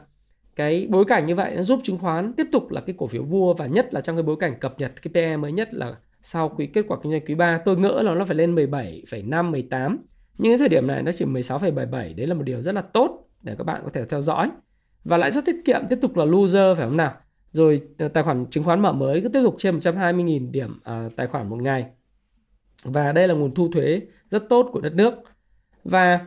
cái 0.55 0.87
bối 0.89 1.05
cảnh 1.05 1.25
như 1.25 1.35
vậy 1.35 1.55
nó 1.55 1.63
giúp 1.63 1.79
chứng 1.83 1.97
khoán 1.97 2.33
tiếp 2.33 2.47
tục 2.51 2.71
là 2.71 2.81
cái 2.81 2.95
cổ 2.97 3.07
phiếu 3.07 3.23
vua 3.23 3.53
và 3.53 3.65
nhất 3.65 3.93
là 3.93 4.01
trong 4.01 4.15
cái 4.15 4.23
bối 4.23 4.35
cảnh 4.39 4.59
cập 4.59 4.79
nhật 4.79 4.91
cái 5.01 5.11
PE 5.13 5.37
mới 5.37 5.51
nhất 5.51 5.73
là 5.73 5.95
sau 6.21 6.49
quý 6.49 6.67
kết 6.67 6.85
quả 6.87 6.97
kinh 7.03 7.11
doanh 7.11 7.25
quý 7.25 7.35
3 7.35 7.57
tôi 7.65 7.77
ngỡ 7.77 8.01
là 8.01 8.13
nó 8.13 8.25
phải 8.25 8.35
lên 8.35 8.55
17,5 8.55 9.51
18 9.51 9.97
nhưng 10.37 10.51
đến 10.51 10.59
thời 10.59 10.69
điểm 10.69 10.87
này 10.87 11.03
nó 11.03 11.11
chỉ 11.11 11.25
16,77 11.25 12.15
đấy 12.15 12.27
là 12.27 12.33
một 12.33 12.43
điều 12.43 12.61
rất 12.61 12.75
là 12.75 12.81
tốt 12.81 13.27
để 13.41 13.55
các 13.57 13.63
bạn 13.63 13.81
có 13.83 13.89
thể 13.93 14.05
theo 14.05 14.21
dõi. 14.21 14.51
Và 15.03 15.17
lãi 15.17 15.31
suất 15.31 15.45
tiết 15.45 15.55
kiệm 15.65 15.81
tiếp 15.89 15.99
tục 16.01 16.17
là 16.17 16.25
loser 16.25 16.77
phải 16.77 16.87
không 16.87 16.97
nào? 16.97 17.13
Rồi 17.51 17.81
ờ, 17.97 18.07
tài 18.07 18.23
khoản 18.23 18.45
chứng 18.49 18.63
khoán 18.63 18.81
mở 18.81 18.93
mới 18.93 19.21
cứ 19.21 19.29
tiếp 19.29 19.41
tục 19.43 19.55
trên 19.57 19.77
120.000 19.77 20.51
điểm 20.51 20.79
à, 20.83 21.09
tài 21.15 21.27
khoản 21.27 21.49
một 21.49 21.61
ngày. 21.61 21.85
Và 22.83 23.11
đây 23.11 23.27
là 23.27 23.33
nguồn 23.33 23.53
thu 23.53 23.69
thuế 23.71 24.01
rất 24.31 24.49
tốt 24.49 24.69
của 24.71 24.81
đất 24.81 24.93
nước 24.95 25.13
và 25.83 26.25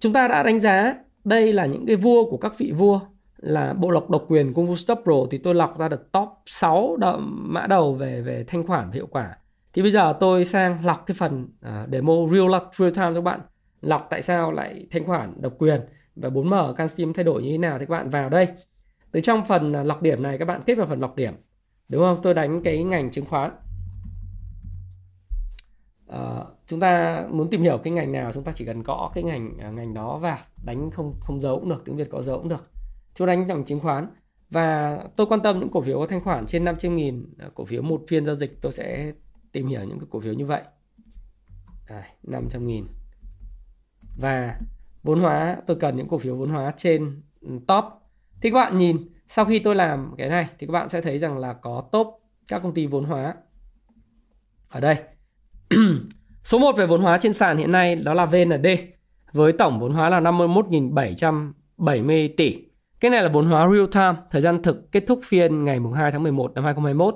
chúng 0.00 0.12
ta 0.12 0.28
đã 0.28 0.42
đánh 0.42 0.58
giá 0.58 0.94
đây 1.24 1.52
là 1.52 1.66
những 1.66 1.86
cái 1.86 1.96
vua 1.96 2.30
của 2.30 2.36
các 2.36 2.58
vị 2.58 2.72
vua 2.72 3.00
là 3.36 3.72
bộ 3.72 3.90
lọc 3.90 4.10
độc 4.10 4.24
quyền 4.28 4.54
Kung 4.54 4.66
Fu 4.70 4.74
Stop 4.74 5.00
Pro 5.04 5.14
thì 5.30 5.38
tôi 5.38 5.54
lọc 5.54 5.78
ra 5.78 5.88
được 5.88 6.12
top 6.12 6.28
6 6.46 6.96
mã 7.26 7.66
đầu 7.66 7.94
về 7.94 8.20
về 8.20 8.44
thanh 8.46 8.66
khoản 8.66 8.86
và 8.86 8.94
hiệu 8.94 9.06
quả. 9.06 9.36
Thì 9.72 9.82
bây 9.82 9.90
giờ 9.90 10.16
tôi 10.20 10.44
sang 10.44 10.78
lọc 10.84 11.06
cái 11.06 11.14
phần 11.18 11.42
uh, 11.44 11.90
demo 11.92 12.12
real 12.32 12.50
real 12.78 12.90
time 12.90 13.06
cho 13.06 13.14
các 13.14 13.20
bạn. 13.20 13.40
Lọc 13.82 14.06
tại 14.10 14.22
sao 14.22 14.52
lại 14.52 14.86
thanh 14.90 15.04
khoản 15.04 15.34
độc 15.40 15.52
quyền 15.58 15.80
và 16.16 16.28
4M 16.28 16.74
CanSteam 16.74 17.12
thay 17.12 17.24
đổi 17.24 17.42
như 17.42 17.50
thế 17.50 17.58
nào 17.58 17.78
thì 17.78 17.86
các 17.86 17.90
bạn 17.90 18.10
vào 18.10 18.28
đây. 18.28 18.48
Từ 19.12 19.20
trong 19.20 19.44
phần 19.44 19.72
à, 19.72 19.82
lọc 19.82 20.02
điểm 20.02 20.22
này 20.22 20.38
các 20.38 20.44
bạn 20.44 20.60
kết 20.66 20.74
vào 20.74 20.86
phần 20.86 21.00
lọc 21.00 21.16
điểm. 21.16 21.34
Đúng 21.88 22.02
không? 22.02 22.20
Tôi 22.22 22.34
đánh 22.34 22.62
cái 22.62 22.84
ngành 22.84 23.10
chứng 23.10 23.24
khoán. 23.24 23.50
Uh, 26.14 26.46
chúng 26.66 26.80
ta 26.80 27.24
muốn 27.30 27.50
tìm 27.50 27.62
hiểu 27.62 27.78
cái 27.78 27.92
ngành 27.92 28.12
nào 28.12 28.32
chúng 28.32 28.44
ta 28.44 28.52
chỉ 28.52 28.64
cần 28.64 28.82
gõ 28.82 29.10
cái 29.14 29.24
ngành 29.24 29.56
uh, 29.68 29.74
ngành 29.74 29.94
đó 29.94 30.18
vào 30.18 30.38
đánh 30.64 30.90
không 30.90 31.14
không 31.20 31.40
dấu 31.40 31.60
cũng 31.60 31.68
được 31.68 31.82
tiếng 31.84 31.96
Việt 31.96 32.08
có 32.10 32.22
dấu 32.22 32.38
cũng 32.38 32.48
được. 32.48 32.70
Chúng 33.14 33.26
đánh 33.26 33.46
ngành 33.46 33.64
chứng 33.64 33.80
khoán. 33.80 34.06
Và 34.50 34.98
tôi 35.16 35.26
quan 35.26 35.40
tâm 35.40 35.60
những 35.60 35.70
cổ 35.70 35.80
phiếu 35.80 35.98
có 35.98 36.06
thanh 36.06 36.20
khoản 36.20 36.46
trên 36.46 36.64
500 36.64 36.96
nghìn 36.96 37.34
à, 37.38 37.48
cổ 37.54 37.64
phiếu 37.64 37.82
một 37.82 38.02
phiên 38.08 38.26
giao 38.26 38.34
dịch 38.34 38.58
tôi 38.62 38.72
sẽ 38.72 39.12
tìm 39.52 39.66
hiểu 39.66 39.84
những 39.84 39.98
cái 39.98 40.06
cổ 40.10 40.20
phiếu 40.20 40.32
như 40.32 40.46
vậy. 40.46 40.62
À, 41.86 42.08
500 42.22 42.66
nghìn. 42.66 42.86
Và 44.18 44.58
vốn 45.02 45.20
hóa 45.20 45.56
tôi 45.66 45.76
cần 45.80 45.96
những 45.96 46.08
cổ 46.08 46.18
phiếu 46.18 46.36
vốn 46.36 46.50
hóa 46.50 46.72
trên 46.76 47.22
ừ, 47.40 47.58
top. 47.66 47.84
Thì 48.40 48.50
các 48.50 48.54
bạn 48.54 48.78
nhìn 48.78 48.96
sau 49.26 49.44
khi 49.44 49.58
tôi 49.58 49.74
làm 49.74 50.14
cái 50.18 50.28
này 50.28 50.48
thì 50.58 50.66
các 50.66 50.72
bạn 50.72 50.88
sẽ 50.88 51.00
thấy 51.00 51.18
rằng 51.18 51.38
là 51.38 51.52
có 51.52 51.84
top 51.92 52.06
các 52.48 52.62
công 52.62 52.74
ty 52.74 52.86
vốn 52.86 53.04
hóa 53.04 53.34
ở 54.68 54.80
đây. 54.80 54.96
số 56.44 56.58
1 56.58 56.76
về 56.76 56.86
vốn 56.86 57.02
hóa 57.02 57.18
trên 57.18 57.32
sàn 57.32 57.56
hiện 57.56 57.72
nay 57.72 57.96
đó 57.96 58.14
là 58.14 58.26
VND 58.26 58.66
với 59.32 59.52
tổng 59.52 59.80
vốn 59.80 59.92
hóa 59.92 60.08
là 60.08 60.20
51.770 60.20 62.28
tỷ. 62.36 62.58
Cái 63.00 63.10
này 63.10 63.22
là 63.22 63.28
vốn 63.28 63.46
hóa 63.46 63.68
real 63.72 63.86
time 63.92 64.14
thời 64.30 64.42
gian 64.42 64.62
thực 64.62 64.92
kết 64.92 65.04
thúc 65.06 65.20
phiên 65.24 65.64
ngày 65.64 65.78
2 65.94 66.12
tháng 66.12 66.22
11 66.22 66.54
năm 66.54 66.64
2021 66.64 67.14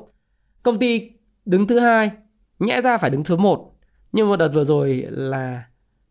công 0.62 0.79
ty 0.79 1.11
đứng 1.45 1.66
thứ 1.66 1.79
hai 1.79 2.11
nhẽ 2.59 2.81
ra 2.81 2.97
phải 2.97 3.11
đứng 3.11 3.25
thứ 3.25 3.37
một. 3.37 3.73
Nhưng 4.12 4.31
mà 4.31 4.37
đợt 4.37 4.49
vừa 4.49 4.64
rồi 4.64 5.07
là 5.11 5.64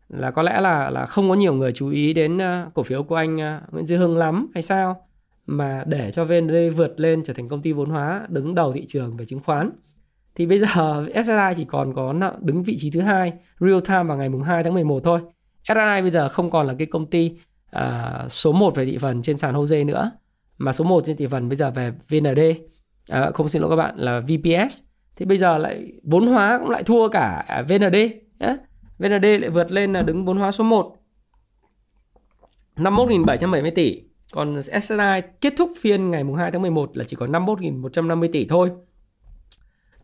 là 0.08 0.30
có 0.30 0.42
lẽ 0.42 0.60
là 0.60 0.90
là 0.90 1.06
không 1.06 1.28
có 1.28 1.34
nhiều 1.34 1.54
người 1.54 1.72
chú 1.72 1.88
ý 1.88 2.12
đến 2.12 2.36
uh, 2.36 2.74
cổ 2.74 2.82
phiếu 2.82 3.02
của 3.02 3.14
anh 3.14 3.36
uh, 3.36 3.72
Nguyễn 3.72 3.86
Duy 3.86 3.96
Hưng 3.96 4.16
lắm 4.16 4.50
hay 4.54 4.62
sao? 4.62 5.08
Mà 5.46 5.84
để 5.86 6.12
cho 6.12 6.24
VND 6.24 6.54
vượt 6.76 7.00
lên 7.00 7.22
trở 7.24 7.32
thành 7.32 7.48
công 7.48 7.62
ty 7.62 7.72
vốn 7.72 7.90
hóa 7.90 8.26
đứng 8.28 8.54
đầu 8.54 8.72
thị 8.72 8.84
trường 8.88 9.16
về 9.16 9.24
chứng 9.24 9.40
khoán 9.40 9.70
thì 10.36 10.46
bây 10.46 10.58
giờ 10.58 11.06
SSI 11.14 11.54
chỉ 11.56 11.64
còn 11.64 11.94
có 11.94 12.14
đứng 12.40 12.62
vị 12.62 12.76
trí 12.78 12.90
thứ 12.90 13.00
hai 13.00 13.32
real 13.60 13.80
time 13.88 14.02
vào 14.02 14.16
ngày 14.16 14.28
mùng 14.28 14.42
2 14.42 14.62
tháng 14.62 14.74
11 14.74 15.00
thôi. 15.04 15.20
SSI 15.64 16.02
bây 16.02 16.10
giờ 16.10 16.28
không 16.28 16.50
còn 16.50 16.66
là 16.66 16.74
cái 16.78 16.86
công 16.86 17.10
ty 17.10 17.32
uh, 17.76 18.32
số 18.32 18.52
1 18.52 18.74
về 18.74 18.84
thị 18.84 18.98
phần 18.98 19.22
trên 19.22 19.38
sàn 19.38 19.54
HOSE 19.54 19.84
nữa 19.84 20.10
mà 20.58 20.72
số 20.72 20.84
1 20.84 21.02
trên 21.06 21.16
thị 21.16 21.26
phần 21.26 21.48
bây 21.48 21.56
giờ 21.56 21.70
về 21.70 21.90
VND 22.08 22.40
à, 23.08 23.30
không 23.34 23.48
xin 23.48 23.62
lỗi 23.62 23.70
các 23.70 23.76
bạn 23.76 23.96
là 23.96 24.20
VPS 24.20 24.82
thì 25.16 25.24
bây 25.26 25.38
giờ 25.38 25.58
lại 25.58 25.92
vốn 26.02 26.26
hóa 26.26 26.58
cũng 26.58 26.70
lại 26.70 26.82
thua 26.82 27.08
cả 27.08 27.64
VND 27.68 27.96
nhé. 28.40 28.56
VND 28.98 29.24
lại 29.24 29.50
vượt 29.50 29.72
lên 29.72 29.92
là 29.92 30.02
đứng 30.02 30.24
vốn 30.24 30.38
hóa 30.38 30.50
số 30.50 30.64
1 30.64 30.96
51.770 32.76 33.70
tỷ. 33.74 34.02
Còn 34.32 34.62
SSI 34.62 35.20
kết 35.40 35.54
thúc 35.56 35.70
phiên 35.80 36.10
ngày 36.10 36.24
mùng 36.24 36.36
2 36.36 36.50
tháng 36.50 36.62
11 36.62 36.96
là 36.96 37.04
chỉ 37.04 37.16
có 37.16 37.26
51.150 37.26 38.28
tỷ 38.32 38.46
thôi 38.48 38.70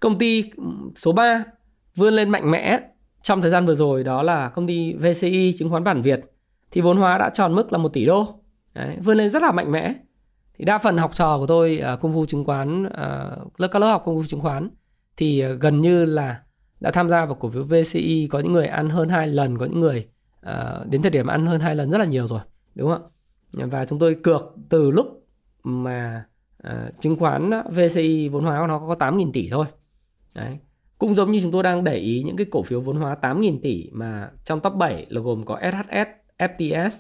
công 0.03 0.19
ty 0.19 0.51
ừ, 0.57 0.65
số 0.97 1.13
3 1.13 1.45
vươn 1.97 2.15
lên 2.15 2.31
mạnh 2.31 2.51
mẽ 2.51 2.81
trong 3.23 3.43
thời 3.43 3.51
gian 3.51 3.67
vừa 3.67 3.75
rồi 3.75 4.05
đó 4.05 4.23
là 4.23 4.49
công 4.49 4.67
ty 4.67 4.95
VCI 4.95 5.55
chứng 5.59 5.71
khoán 5.71 5.85
bản 5.85 6.03
Việt. 6.03 6.21
Thì 6.71 6.81
vốn 6.81 6.97
hóa 6.97 7.19
đã 7.19 7.31
tròn 7.31 7.55
mức 7.55 7.73
là 7.73 7.79
1 7.79 7.89
tỷ 7.89 8.07
đô. 8.07 8.41
Đấy, 8.75 8.97
vươn 9.05 9.17
lên 9.17 9.31
rất 9.31 9.43
là 9.43 9.53
mạnh 9.53 9.73
mẽ. 9.73 9.95
Thì 10.59 10.65
đa 10.65 10.79
phần 10.79 10.99
học 10.99 11.15
trò 11.15 11.39
của 11.39 11.47
tôi 11.47 11.79
ở 11.79 11.97
công 11.97 12.13
vụ 12.13 12.27
chứng 12.27 12.45
khoán 12.45 12.87
uh, 12.87 13.61
lớp 13.61 13.69
các 13.71 13.79
lớp 13.79 13.87
học 13.87 14.03
công 14.07 14.17
vụ 14.17 14.23
chứng 14.29 14.41
khoán 14.41 14.71
thì 15.17 15.45
uh, 15.47 15.61
gần 15.61 15.81
như 15.81 16.05
là 16.05 16.41
đã 16.81 16.91
tham 16.91 17.11
gia 17.11 17.25
vào 17.25 17.35
cổ 17.35 17.51
phiếu 17.51 17.65
VCI 17.65 18.29
có 18.31 18.39
những 18.39 18.53
người 18.53 18.67
ăn 18.67 18.91
hơn 18.91 19.09
hai 19.09 19.27
lần 19.27 19.59
có 19.59 19.67
những 19.67 19.81
người 19.81 20.09
uh, 20.47 20.87
đến 20.87 21.03
thời 21.03 21.11
điểm 21.11 21.27
ăn 21.27 21.47
hơn 21.47 21.61
hai 21.61 21.75
lần 21.75 21.91
rất 21.91 21.99
là 21.99 22.05
nhiều 22.05 22.27
rồi 22.27 22.41
đúng 22.75 22.91
không 22.91 23.03
ạ? 23.57 23.67
Và 23.67 23.87
chúng 23.87 23.99
tôi 23.99 24.15
cược 24.15 24.55
từ 24.69 24.91
lúc 24.91 25.27
mà 25.65 26.25
uh, 26.69 27.01
chứng 27.01 27.17
khoán 27.17 27.51
VCI 27.71 28.29
vốn 28.29 28.45
hóa 28.45 28.61
của 28.61 28.67
nó 28.67 28.79
có 28.79 28.95
8.000 28.95 29.31
tỷ 29.33 29.49
thôi. 29.51 29.67
Đấy. 30.35 30.59
cũng 30.99 31.15
giống 31.15 31.33
như 31.33 31.41
chúng 31.41 31.53
tôi 31.53 31.63
đang 31.63 31.85
để 31.85 31.97
ý 31.97 32.23
những 32.23 32.37
cái 32.37 32.47
cổ 32.51 32.63
phiếu 32.63 32.81
vốn 32.81 32.97
hóa 32.97 33.17
8.000 33.23 33.59
tỷ 33.63 33.91
mà 33.93 34.31
trong 34.45 34.61
top 34.61 34.75
7 34.75 35.07
là 35.09 35.21
gồm 35.21 35.45
có 35.45 35.61
SHS, 35.63 36.09
FTS, 36.39 36.91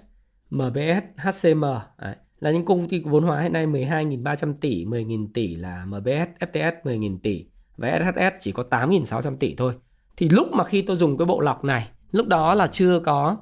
MBS, 0.50 1.04
HCM 1.16 1.64
Đấy. 1.98 2.16
là 2.40 2.50
những 2.50 2.64
công 2.64 2.88
ty 2.88 3.02
vốn 3.04 3.24
hóa 3.24 3.40
hiện 3.40 3.52
nay 3.52 3.66
12.300 3.66 4.54
tỷ, 4.60 4.84
10.000 4.84 5.28
tỷ 5.34 5.54
là 5.54 5.84
MBS, 5.86 6.28
FTS 6.40 6.72
10.000 6.84 7.18
tỷ 7.22 7.46
và 7.76 7.98
SHS 7.98 8.36
chỉ 8.40 8.52
có 8.52 8.64
8.600 8.70 9.36
tỷ 9.36 9.54
thôi. 9.54 9.74
Thì 10.16 10.28
lúc 10.28 10.52
mà 10.52 10.64
khi 10.64 10.82
tôi 10.82 10.96
dùng 10.96 11.16
cái 11.18 11.26
bộ 11.26 11.40
lọc 11.40 11.64
này, 11.64 11.88
lúc 12.10 12.26
đó 12.26 12.54
là 12.54 12.66
chưa 12.66 13.00
có 13.00 13.36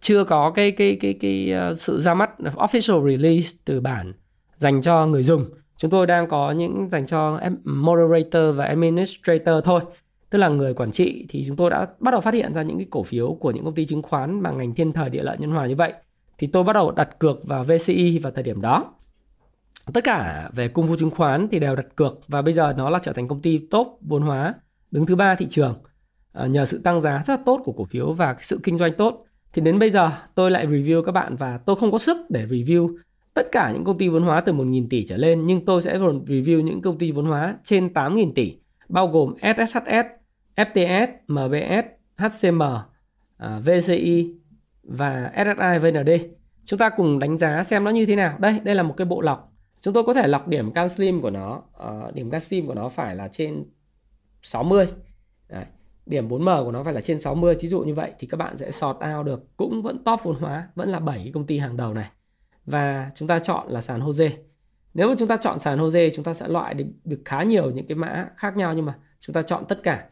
chưa 0.00 0.24
có 0.24 0.50
cái 0.50 0.70
cái 0.70 0.96
cái 1.00 1.14
cái, 1.20 1.48
cái 1.50 1.74
sự 1.76 2.00
ra 2.00 2.14
mắt 2.14 2.30
official 2.38 3.08
release 3.08 3.48
từ 3.64 3.80
bản 3.80 4.12
dành 4.56 4.82
cho 4.82 5.06
người 5.06 5.22
dùng. 5.22 5.44
Chúng 5.76 5.90
tôi 5.90 6.06
đang 6.06 6.28
có 6.28 6.50
những 6.50 6.88
dành 6.90 7.06
cho 7.06 7.40
moderator 7.64 8.56
và 8.56 8.64
administrator 8.64 9.64
thôi. 9.64 9.80
Tức 10.30 10.38
là 10.38 10.48
người 10.48 10.74
quản 10.74 10.90
trị 10.90 11.26
thì 11.28 11.44
chúng 11.46 11.56
tôi 11.56 11.70
đã 11.70 11.86
bắt 12.00 12.10
đầu 12.10 12.20
phát 12.20 12.34
hiện 12.34 12.54
ra 12.54 12.62
những 12.62 12.78
cái 12.78 12.86
cổ 12.90 13.02
phiếu 13.02 13.36
của 13.40 13.50
những 13.50 13.64
công 13.64 13.74
ty 13.74 13.86
chứng 13.86 14.02
khoán 14.02 14.42
bằng 14.42 14.58
ngành 14.58 14.74
thiên 14.74 14.92
thời 14.92 15.10
địa 15.10 15.22
lợi 15.22 15.36
nhân 15.40 15.50
hòa 15.50 15.66
như 15.66 15.76
vậy. 15.76 15.92
Thì 16.38 16.46
tôi 16.46 16.64
bắt 16.64 16.72
đầu 16.72 16.90
đặt 16.90 17.18
cược 17.18 17.44
vào 17.44 17.64
VCI 17.64 18.18
vào 18.18 18.32
thời 18.32 18.44
điểm 18.44 18.60
đó 18.60 18.94
tất 19.92 20.04
cả 20.04 20.50
về 20.52 20.68
cung 20.68 20.88
phu 20.88 20.96
chứng 20.96 21.10
khoán 21.10 21.48
thì 21.50 21.58
đều 21.58 21.76
đặt 21.76 21.86
cược 21.96 22.18
và 22.28 22.42
bây 22.42 22.54
giờ 22.54 22.74
nó 22.76 22.90
là 22.90 22.98
trở 23.02 23.12
thành 23.12 23.28
công 23.28 23.40
ty 23.40 23.58
top 23.70 23.98
vốn 24.00 24.22
hóa, 24.22 24.54
đứng 24.90 25.06
thứ 25.06 25.16
ba 25.16 25.34
thị 25.34 25.46
trường 25.50 25.74
ờ, 26.32 26.46
nhờ 26.46 26.64
sự 26.64 26.78
tăng 26.78 27.00
giá 27.00 27.22
rất 27.26 27.34
là 27.34 27.42
tốt 27.46 27.60
của 27.64 27.72
cổ 27.72 27.84
phiếu 27.84 28.12
và 28.12 28.32
cái 28.32 28.42
sự 28.44 28.60
kinh 28.62 28.78
doanh 28.78 28.92
tốt 28.92 29.24
thì 29.52 29.62
đến 29.62 29.78
bây 29.78 29.90
giờ 29.90 30.10
tôi 30.34 30.50
lại 30.50 30.66
review 30.66 31.02
các 31.02 31.12
bạn 31.12 31.36
và 31.36 31.58
tôi 31.58 31.76
không 31.76 31.92
có 31.92 31.98
sức 31.98 32.16
để 32.28 32.46
review 32.46 32.96
tất 33.34 33.48
cả 33.52 33.72
những 33.72 33.84
công 33.84 33.98
ty 33.98 34.08
vốn 34.08 34.22
hóa 34.22 34.40
từ 34.40 34.52
1.000 34.52 34.86
tỷ 34.90 35.04
trở 35.06 35.16
lên 35.16 35.46
nhưng 35.46 35.64
tôi 35.64 35.82
sẽ 35.82 35.98
review 35.98 36.60
những 36.60 36.82
công 36.82 36.98
ty 36.98 37.12
vốn 37.12 37.26
hóa 37.26 37.56
trên 37.64 37.88
8.000 37.88 38.32
tỷ 38.34 38.56
bao 38.88 39.08
gồm 39.08 39.34
SSHS, 39.38 40.06
FTS, 40.56 41.06
MBS, 41.28 41.86
HCM, 42.16 42.62
à, 43.36 43.60
VCI 43.64 44.34
và 44.82 45.32
SSI 45.34 45.78
VND. 45.78 46.10
Chúng 46.64 46.78
ta 46.78 46.90
cùng 46.90 47.18
đánh 47.18 47.36
giá 47.36 47.62
xem 47.62 47.84
nó 47.84 47.90
như 47.90 48.06
thế 48.06 48.16
nào. 48.16 48.36
Đây, 48.38 48.60
đây 48.64 48.74
là 48.74 48.82
một 48.82 48.94
cái 48.96 49.04
bộ 49.04 49.20
lọc. 49.20 49.52
Chúng 49.80 49.94
tôi 49.94 50.04
có 50.04 50.14
thể 50.14 50.26
lọc 50.26 50.48
điểm 50.48 50.72
CanSlim 50.72 51.20
của 51.20 51.30
nó, 51.30 51.62
ờ, 51.72 52.10
điểm 52.14 52.30
can 52.30 52.40
slim 52.40 52.66
của 52.66 52.74
nó 52.74 52.88
phải 52.88 53.16
là 53.16 53.28
trên 53.28 53.64
60. 54.42 54.86
Đấy. 55.48 55.64
Điểm 56.06 56.28
4M 56.28 56.64
của 56.64 56.72
nó 56.72 56.82
phải 56.82 56.92
là 56.92 57.00
trên 57.00 57.18
60. 57.18 57.56
Thí 57.60 57.68
dụ 57.68 57.80
như 57.80 57.94
vậy 57.94 58.12
thì 58.18 58.26
các 58.26 58.36
bạn 58.36 58.56
sẽ 58.56 58.70
sort 58.70 58.96
out 59.16 59.26
được 59.26 59.56
cũng 59.56 59.82
vẫn 59.82 60.04
top 60.04 60.20
vốn 60.22 60.36
hóa, 60.40 60.68
vẫn 60.74 60.88
là 60.88 61.00
7 61.00 61.30
công 61.34 61.46
ty 61.46 61.58
hàng 61.58 61.76
đầu 61.76 61.94
này. 61.94 62.10
Và 62.66 63.10
chúng 63.14 63.28
ta 63.28 63.38
chọn 63.38 63.68
là 63.68 63.80
sàn 63.80 64.00
Hose. 64.00 64.30
Nếu 64.94 65.08
mà 65.08 65.14
chúng 65.18 65.28
ta 65.28 65.36
chọn 65.36 65.58
sàn 65.58 65.78
Hose 65.78 66.10
chúng 66.10 66.24
ta 66.24 66.34
sẽ 66.34 66.48
loại 66.48 66.74
được, 66.74 67.18
khá 67.24 67.42
nhiều 67.42 67.70
những 67.70 67.86
cái 67.86 67.96
mã 67.96 68.28
khác 68.36 68.56
nhau 68.56 68.74
nhưng 68.74 68.84
mà 68.84 68.94
chúng 69.20 69.34
ta 69.34 69.42
chọn 69.42 69.64
tất 69.68 69.82
cả. 69.82 70.06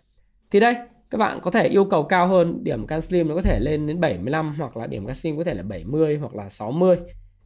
Thì 0.50 0.60
đây, 0.60 0.74
các 1.12 1.18
bạn 1.18 1.40
có 1.42 1.50
thể 1.50 1.68
yêu 1.68 1.84
cầu 1.84 2.02
cao 2.02 2.28
hơn 2.28 2.64
điểm 2.64 2.86
can 2.86 3.00
slim 3.00 3.28
nó 3.28 3.34
có 3.34 3.42
thể 3.42 3.60
lên 3.60 3.86
đến 3.86 4.00
75 4.00 4.54
hoặc 4.58 4.76
là 4.76 4.86
điểm 4.86 5.06
can 5.06 5.14
slim 5.14 5.36
có 5.36 5.44
thể 5.44 5.54
là 5.54 5.62
70 5.62 6.18
hoặc 6.18 6.34
là 6.34 6.48
60 6.48 6.96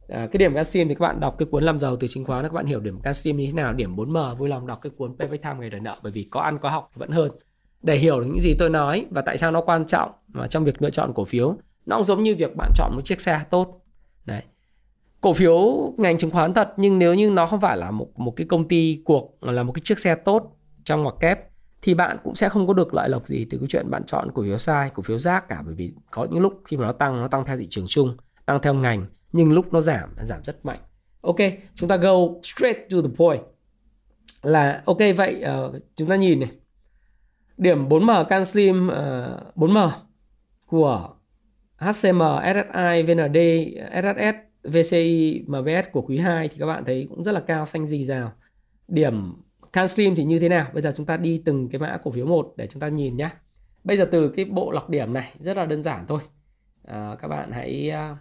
à, 0.07 0.27
cái 0.31 0.37
điểm 0.37 0.55
can 0.55 0.65
slim 0.65 0.87
thì 0.87 0.95
các 0.95 0.99
bạn 0.99 1.19
đọc 1.19 1.35
cái 1.37 1.45
cuốn 1.51 1.63
làm 1.63 1.79
giàu 1.79 1.95
từ 1.95 2.07
chứng 2.07 2.25
khoán 2.25 2.43
các 2.43 2.53
bạn 2.53 2.65
hiểu 2.65 2.79
điểm 2.79 2.99
can 3.01 3.13
slim 3.13 3.37
như 3.37 3.47
thế 3.47 3.53
nào 3.53 3.73
điểm 3.73 3.95
4M 3.95 4.35
vui 4.35 4.49
lòng 4.49 4.67
đọc 4.67 4.79
cái 4.81 4.89
cuốn 4.97 5.17
Payback 5.19 5.43
Time 5.43 5.55
ngày 5.59 5.69
đòi 5.69 5.81
nợ 5.81 5.95
bởi 6.03 6.11
vì 6.11 6.27
có 6.31 6.41
ăn 6.41 6.57
có 6.57 6.69
học 6.69 6.91
vẫn 6.95 7.09
hơn 7.09 7.31
để 7.83 7.97
hiểu 7.97 8.19
được 8.19 8.25
những 8.25 8.41
gì 8.41 8.53
tôi 8.59 8.69
nói 8.69 9.05
và 9.09 9.21
tại 9.21 9.37
sao 9.37 9.51
nó 9.51 9.61
quan 9.61 9.85
trọng 9.85 10.11
mà 10.27 10.47
trong 10.47 10.63
việc 10.63 10.81
lựa 10.81 10.89
chọn 10.89 11.13
cổ 11.13 11.25
phiếu 11.25 11.55
nó 11.85 11.95
cũng 11.95 12.05
giống 12.05 12.23
như 12.23 12.35
việc 12.35 12.55
bạn 12.55 12.71
chọn 12.75 12.91
một 12.95 13.01
chiếc 13.05 13.21
xe 13.21 13.41
tốt 13.49 13.81
đấy 14.25 14.41
cổ 15.21 15.33
phiếu 15.33 15.93
ngành 15.97 16.17
chứng 16.17 16.31
khoán 16.31 16.53
thật 16.53 16.73
nhưng 16.77 16.99
nếu 16.99 17.13
như 17.13 17.29
nó 17.29 17.45
không 17.45 17.61
phải 17.61 17.77
là 17.77 17.91
một 17.91 18.19
một 18.19 18.33
cái 18.35 18.47
công 18.47 18.67
ty 18.67 19.01
cuộc 19.05 19.37
mà 19.41 19.51
là 19.51 19.63
một 19.63 19.71
cái 19.71 19.81
chiếc 19.85 19.99
xe 19.99 20.15
tốt 20.15 20.57
trong 20.83 21.03
ngoặc 21.03 21.15
kép 21.19 21.39
thì 21.81 21.93
bạn 21.93 22.17
cũng 22.23 22.35
sẽ 22.35 22.49
không 22.49 22.67
có 22.67 22.73
được 22.73 22.93
lợi 22.93 23.09
lộc 23.09 23.27
gì 23.27 23.45
từ 23.49 23.57
cái 23.57 23.67
chuyện 23.69 23.89
bạn 23.89 24.03
chọn 24.03 24.31
cổ 24.31 24.43
phiếu 24.43 24.57
sai, 24.57 24.89
cổ 24.93 25.03
phiếu 25.03 25.19
rác 25.19 25.47
cả 25.49 25.61
bởi 25.65 25.73
vì 25.73 25.93
có 26.11 26.27
những 26.31 26.41
lúc 26.41 26.61
khi 26.65 26.77
mà 26.77 26.85
nó 26.85 26.91
tăng 26.91 27.21
nó 27.21 27.27
tăng 27.27 27.45
theo 27.45 27.57
thị 27.57 27.67
trường 27.69 27.85
chung, 27.87 28.17
tăng 28.45 28.61
theo 28.61 28.73
ngành 28.73 29.05
nhưng 29.31 29.53
lúc 29.53 29.73
nó 29.73 29.81
giảm 29.81 30.09
nó 30.17 30.23
giảm 30.25 30.43
rất 30.43 30.65
mạnh. 30.65 30.79
Ok, 31.21 31.35
chúng 31.75 31.89
ta 31.89 31.97
go 31.97 32.11
straight 32.43 32.77
to 32.89 32.97
the 33.01 33.09
point. 33.17 33.41
Là 34.43 34.81
ok 34.85 34.97
vậy 35.17 35.43
uh, 35.67 35.75
chúng 35.95 36.09
ta 36.09 36.15
nhìn 36.15 36.39
này. 36.39 36.49
Điểm 37.57 37.89
4M 37.89 38.25
CanSlim 38.25 38.87
uh, 38.87 38.93
ờ, 38.93 39.51
4M 39.55 39.89
của 40.65 41.09
HCM, 41.77 42.21
SSI, 42.43 43.03
VND, 43.03 43.37
SSS, 43.91 44.35
VCI, 44.63 45.43
MBS 45.47 45.91
của 45.91 46.01
quý 46.01 46.17
2 46.17 46.47
thì 46.47 46.55
các 46.59 46.65
bạn 46.65 46.85
thấy 46.85 47.07
cũng 47.09 47.23
rất 47.23 47.31
là 47.31 47.39
cao 47.39 47.65
xanh 47.65 47.85
dì 47.85 48.05
rào. 48.05 48.31
Điểm 48.87 49.33
CanSlim 49.73 50.15
thì 50.15 50.23
như 50.23 50.39
thế 50.39 50.49
nào? 50.49 50.67
Bây 50.73 50.83
giờ 50.83 50.93
chúng 50.95 51.05
ta 51.05 51.17
đi 51.17 51.41
từng 51.45 51.69
cái 51.69 51.79
mã 51.79 51.97
cổ 52.03 52.11
phiếu 52.11 52.25
một 52.25 52.53
để 52.57 52.67
chúng 52.67 52.79
ta 52.79 52.87
nhìn 52.87 53.17
nhé. 53.17 53.29
Bây 53.83 53.97
giờ 53.97 54.07
từ 54.11 54.29
cái 54.29 54.45
bộ 54.45 54.71
lọc 54.71 54.89
điểm 54.89 55.13
này 55.13 55.33
rất 55.39 55.57
là 55.57 55.65
đơn 55.65 55.81
giản 55.81 56.05
thôi. 56.07 56.21
À, 56.83 57.15
các 57.19 57.27
bạn 57.27 57.51
hãy 57.51 57.91
uh, 58.11 58.17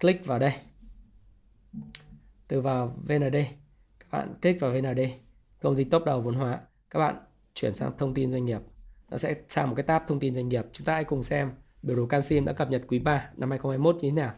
click 0.00 0.26
vào 0.26 0.38
đây. 0.38 0.52
Từ 2.48 2.60
vào 2.60 2.96
VND. 3.04 3.36
Các 4.00 4.10
bạn 4.10 4.34
click 4.42 4.60
vào 4.60 4.72
VND. 4.72 5.00
Công 5.62 5.76
ty 5.76 5.84
top 5.84 6.04
đầu 6.04 6.20
vốn 6.20 6.34
hóa. 6.34 6.60
Các 6.90 6.98
bạn 6.98 7.16
chuyển 7.54 7.74
sang 7.74 7.92
thông 7.98 8.14
tin 8.14 8.30
doanh 8.30 8.44
nghiệp. 8.44 8.60
Nó 9.10 9.18
sẽ 9.18 9.34
sang 9.48 9.68
một 9.68 9.74
cái 9.74 9.82
tab 9.82 10.02
thông 10.08 10.20
tin 10.20 10.34
doanh 10.34 10.48
nghiệp. 10.48 10.64
Chúng 10.72 10.84
ta 10.84 10.94
hãy 10.94 11.04
cùng 11.04 11.22
xem 11.22 11.50
biểu 11.82 11.96
đồ 11.96 12.06
CanSlim 12.06 12.44
đã 12.44 12.52
cập 12.52 12.70
nhật 12.70 12.82
quý 12.88 12.98
3 12.98 13.30
năm 13.36 13.50
2021 13.50 13.94
như 13.94 14.10
thế 14.10 14.12
nào. 14.12 14.32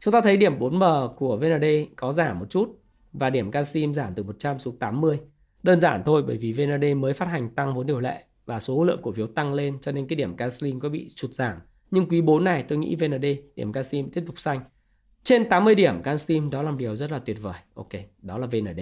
Chúng 0.00 0.12
ta 0.12 0.20
thấy 0.20 0.36
điểm 0.36 0.58
4M 0.58 1.14
của 1.14 1.36
VND 1.36 1.64
có 1.96 2.12
giảm 2.12 2.38
một 2.38 2.50
chút 2.50 2.80
và 3.12 3.30
điểm 3.30 3.50
Casim 3.50 3.94
giảm 3.94 4.14
từ 4.14 4.22
100 4.22 4.58
xuống 4.58 4.78
80 4.78 5.20
Đơn 5.62 5.80
giản 5.80 6.02
thôi 6.06 6.22
bởi 6.26 6.36
vì 6.36 6.52
VND 6.52 6.84
mới 6.96 7.12
phát 7.12 7.26
hành 7.26 7.54
tăng 7.54 7.74
vốn 7.74 7.86
điều 7.86 8.00
lệ 8.00 8.24
và 8.46 8.60
số 8.60 8.84
lượng 8.84 9.00
cổ 9.02 9.12
phiếu 9.12 9.26
tăng 9.26 9.54
lên 9.54 9.78
cho 9.80 9.92
nên 9.92 10.06
cái 10.06 10.16
điểm 10.16 10.36
Casim 10.36 10.80
có 10.80 10.88
bị 10.88 11.08
sụt 11.08 11.30
giảm. 11.30 11.56
Nhưng 11.90 12.08
quý 12.08 12.20
4 12.20 12.44
này 12.44 12.62
tôi 12.62 12.78
nghĩ 12.78 12.96
VND 12.96 13.26
điểm 13.56 13.72
Casim 13.72 14.10
tiếp 14.10 14.24
tục 14.26 14.38
xanh. 14.38 14.60
Trên 15.22 15.48
80 15.48 15.74
điểm 15.74 16.02
Casim 16.02 16.50
đó 16.50 16.62
là 16.62 16.70
một 16.70 16.76
điều 16.76 16.96
rất 16.96 17.12
là 17.12 17.18
tuyệt 17.18 17.36
vời. 17.42 17.54
Ok, 17.74 17.88
đó 18.22 18.38
là 18.38 18.46
VND. 18.46 18.80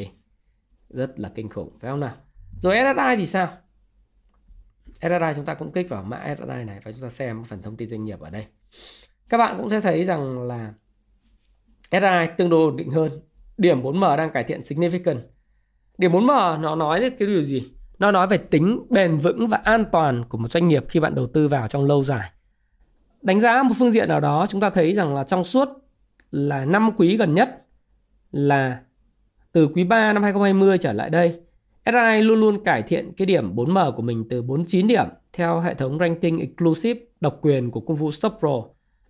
Rất 0.88 1.20
là 1.20 1.32
kinh 1.34 1.48
khủng 1.48 1.78
phải 1.80 1.90
không 1.90 2.00
nào? 2.00 2.14
Rồi 2.60 2.76
SSI 2.76 3.16
thì 3.16 3.26
sao? 3.26 3.48
SSI 4.86 5.32
chúng 5.36 5.44
ta 5.44 5.54
cũng 5.54 5.72
kích 5.72 5.88
vào 5.88 6.02
mã 6.02 6.34
SSI 6.38 6.64
này 6.64 6.80
và 6.84 6.92
chúng 6.92 7.02
ta 7.02 7.08
xem 7.08 7.44
phần 7.44 7.62
thông 7.62 7.76
tin 7.76 7.88
doanh 7.88 8.04
nghiệp 8.04 8.20
ở 8.20 8.30
đây. 8.30 8.46
Các 9.28 9.38
bạn 9.38 9.56
cũng 9.58 9.70
sẽ 9.70 9.80
thấy 9.80 10.04
rằng 10.04 10.42
là 10.42 10.74
SI 11.90 12.26
tương 12.38 12.50
đối 12.50 12.64
ổn 12.64 12.76
định 12.76 12.90
hơn. 12.90 13.10
Điểm 13.58 13.82
4M 13.82 14.16
đang 14.16 14.30
cải 14.30 14.44
thiện 14.44 14.60
significant 14.60 15.18
Điểm 15.98 16.12
4M 16.12 16.60
nó 16.60 16.74
nói 16.74 17.00
cái 17.18 17.28
điều 17.28 17.42
gì? 17.42 17.62
Nó 17.98 18.10
nói 18.10 18.26
về 18.26 18.38
tính 18.38 18.86
bền 18.90 19.18
vững 19.18 19.48
và 19.48 19.60
an 19.64 19.84
toàn 19.92 20.24
của 20.28 20.38
một 20.38 20.48
doanh 20.48 20.68
nghiệp 20.68 20.84
khi 20.88 21.00
bạn 21.00 21.14
đầu 21.14 21.26
tư 21.26 21.48
vào 21.48 21.68
trong 21.68 21.86
lâu 21.86 22.04
dài. 22.04 22.30
Đánh 23.22 23.40
giá 23.40 23.62
một 23.62 23.74
phương 23.78 23.92
diện 23.92 24.08
nào 24.08 24.20
đó 24.20 24.46
chúng 24.48 24.60
ta 24.60 24.70
thấy 24.70 24.94
rằng 24.94 25.14
là 25.14 25.24
trong 25.24 25.44
suốt 25.44 25.68
là 26.30 26.64
năm 26.64 26.90
quý 26.96 27.16
gần 27.16 27.34
nhất 27.34 27.66
là 28.32 28.80
từ 29.52 29.68
quý 29.74 29.84
3 29.84 30.12
năm 30.12 30.22
2020 30.22 30.78
trở 30.78 30.92
lại 30.92 31.10
đây, 31.10 31.40
SI 31.86 32.22
luôn 32.22 32.40
luôn 32.40 32.64
cải 32.64 32.82
thiện 32.82 33.12
cái 33.16 33.26
điểm 33.26 33.54
4M 33.56 33.92
của 33.92 34.02
mình 34.02 34.24
từ 34.30 34.42
49 34.42 34.88
điểm 34.88 35.06
theo 35.32 35.60
hệ 35.60 35.74
thống 35.74 35.98
ranking 35.98 36.38
exclusive 36.38 37.00
độc 37.20 37.38
quyền 37.42 37.70
của 37.70 37.80
công 37.80 37.96
vụ 37.96 38.10
Stop 38.10 38.32
Pro 38.38 38.62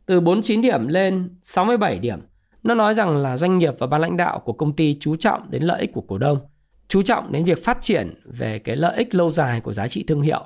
từ 0.06 0.20
49 0.20 0.62
điểm 0.62 0.88
lên 0.88 1.36
67 1.42 1.98
điểm. 1.98 2.18
Nó 2.62 2.74
nói 2.74 2.94
rằng 2.94 3.16
là 3.16 3.36
doanh 3.36 3.58
nghiệp 3.58 3.74
và 3.78 3.86
ban 3.86 4.00
lãnh 4.00 4.16
đạo 4.16 4.38
của 4.44 4.52
công 4.52 4.72
ty 4.72 4.96
chú 5.00 5.16
trọng 5.16 5.50
đến 5.50 5.62
lợi 5.62 5.80
ích 5.80 5.92
của 5.92 6.00
cổ 6.00 6.18
đông 6.18 6.38
chú 6.88 7.02
trọng 7.02 7.32
đến 7.32 7.44
việc 7.44 7.64
phát 7.64 7.80
triển 7.80 8.14
về 8.24 8.58
cái 8.58 8.76
lợi 8.76 8.96
ích 8.96 9.14
lâu 9.14 9.30
dài 9.30 9.60
của 9.60 9.72
giá 9.72 9.88
trị 9.88 10.04
thương 10.06 10.22
hiệu 10.22 10.44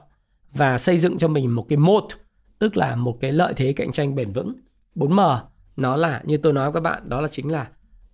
và 0.55 0.79
xây 0.79 0.98
dựng 0.98 1.18
cho 1.18 1.29
mình 1.29 1.55
một 1.55 1.66
cái 1.68 1.77
moat, 1.77 2.05
tức 2.59 2.77
là 2.77 2.96
một 2.96 3.18
cái 3.20 3.33
lợi 3.33 3.53
thế 3.57 3.72
cạnh 3.72 3.92
tranh 3.92 4.14
bền 4.14 4.33
vững. 4.33 4.55
4M 4.96 5.38
nó 5.77 5.96
là 5.96 6.22
như 6.25 6.37
tôi 6.37 6.53
nói 6.53 6.70
với 6.70 6.83
các 6.83 6.90
bạn 6.90 7.09
đó 7.09 7.20
là 7.20 7.29
chính 7.29 7.53
là 7.53 7.68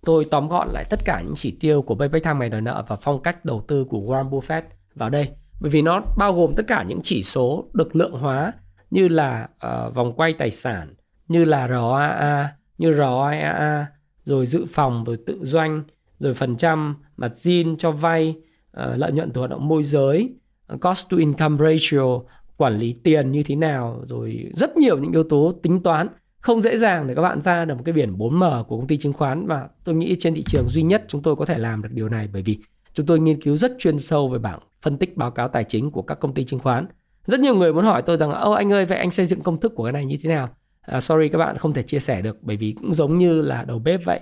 tôi 0.05 0.25
tóm 0.31 0.47
gọn 0.47 0.67
lại 0.69 0.83
tất 0.89 0.99
cả 1.05 1.21
những 1.21 1.35
chỉ 1.35 1.57
tiêu 1.59 1.81
của 1.81 1.95
Payback 1.95 2.23
Time 2.23 2.39
ngày 2.39 2.49
đòi 2.49 2.61
nợ 2.61 2.83
và 2.87 2.95
phong 2.95 3.21
cách 3.21 3.45
đầu 3.45 3.63
tư 3.67 3.83
của 3.83 3.99
Warren 3.99 4.29
Buffett 4.29 4.61
vào 4.95 5.09
đây 5.09 5.29
bởi 5.61 5.71
vì 5.71 5.81
nó 5.81 6.01
bao 6.17 6.33
gồm 6.33 6.53
tất 6.57 6.63
cả 6.67 6.83
những 6.83 6.99
chỉ 7.03 7.23
số 7.23 7.65
được 7.73 7.95
lượng 7.95 8.11
hóa 8.11 8.53
như 8.91 9.07
là 9.07 9.47
uh, 9.67 9.95
vòng 9.95 10.13
quay 10.13 10.33
tài 10.33 10.51
sản 10.51 10.93
như 11.27 11.45
là 11.45 11.67
ROAA 11.67 12.53
như 12.79 12.93
ROIA 12.93 13.85
rồi 14.23 14.45
dự 14.45 14.65
phòng 14.69 15.03
rồi 15.03 15.17
tự 15.25 15.39
doanh 15.41 15.83
rồi 16.19 16.33
phần 16.33 16.57
trăm 16.57 16.95
mặt 17.17 17.31
zin 17.35 17.75
cho 17.77 17.91
vay, 17.91 18.35
uh, 18.83 18.97
lợi 18.97 19.11
nhuận 19.11 19.31
từ 19.31 19.39
hoạt 19.39 19.51
động 19.51 19.67
môi 19.67 19.83
giới, 19.83 20.33
ờ, 20.67 20.77
cost 20.81 21.09
to 21.09 21.17
income 21.17 21.57
ratio, 21.57 22.19
quản 22.57 22.77
lý 22.77 22.93
tiền 22.93 23.31
như 23.31 23.43
thế 23.43 23.55
nào, 23.55 24.03
rồi 24.07 24.51
rất 24.55 24.77
nhiều 24.77 24.97
những 24.97 25.11
yếu 25.11 25.23
tố 25.23 25.53
tính 25.63 25.83
toán 25.83 26.07
không 26.39 26.61
dễ 26.61 26.77
dàng 26.77 27.07
để 27.07 27.15
các 27.15 27.21
bạn 27.21 27.41
ra 27.41 27.65
được 27.65 27.75
một 27.75 27.81
cái 27.85 27.93
biển 27.93 28.17
4M 28.17 28.63
của 28.63 28.77
công 28.77 28.87
ty 28.87 28.97
chứng 28.97 29.13
khoán 29.13 29.47
và 29.47 29.67
tôi 29.83 29.95
nghĩ 29.95 30.15
trên 30.19 30.35
thị 30.35 30.43
trường 30.43 30.67
duy 30.67 30.81
nhất 30.81 31.05
chúng 31.07 31.21
tôi 31.21 31.35
có 31.35 31.45
thể 31.45 31.57
làm 31.57 31.81
được 31.81 31.89
điều 31.91 32.09
này 32.09 32.29
bởi 32.33 32.41
vì 32.41 32.57
chúng 32.93 33.05
tôi 33.05 33.19
nghiên 33.19 33.41
cứu 33.41 33.57
rất 33.57 33.71
chuyên 33.79 33.99
sâu 33.99 34.29
về 34.29 34.39
bảng 34.39 34.59
phân 34.81 34.97
tích 34.97 35.17
báo 35.17 35.31
cáo 35.31 35.47
tài 35.47 35.63
chính 35.63 35.91
của 35.91 36.01
các 36.01 36.19
công 36.19 36.33
ty 36.33 36.45
chứng 36.45 36.59
khoán. 36.59 36.85
Rất 37.25 37.39
nhiều 37.39 37.55
người 37.55 37.73
muốn 37.73 37.83
hỏi 37.83 38.01
tôi 38.01 38.17
rằng 38.17 38.31
ô 38.31 38.51
anh 38.51 38.73
ơi 38.73 38.85
vậy 38.85 38.97
anh 38.97 39.11
xây 39.11 39.25
dựng 39.25 39.41
công 39.41 39.59
thức 39.59 39.75
của 39.75 39.83
cái 39.83 39.93
này 39.93 40.05
như 40.05 40.17
thế 40.23 40.29
nào? 40.29 40.49
À, 40.81 40.99
sorry 40.99 41.29
các 41.29 41.37
bạn 41.37 41.57
không 41.57 41.73
thể 41.73 41.81
chia 41.81 41.99
sẻ 41.99 42.21
được 42.21 42.37
bởi 42.41 42.57
vì 42.57 42.75
cũng 42.81 42.93
giống 42.93 43.17
như 43.17 43.41
là 43.41 43.63
đầu 43.63 43.79
bếp 43.79 44.05
vậy. 44.05 44.19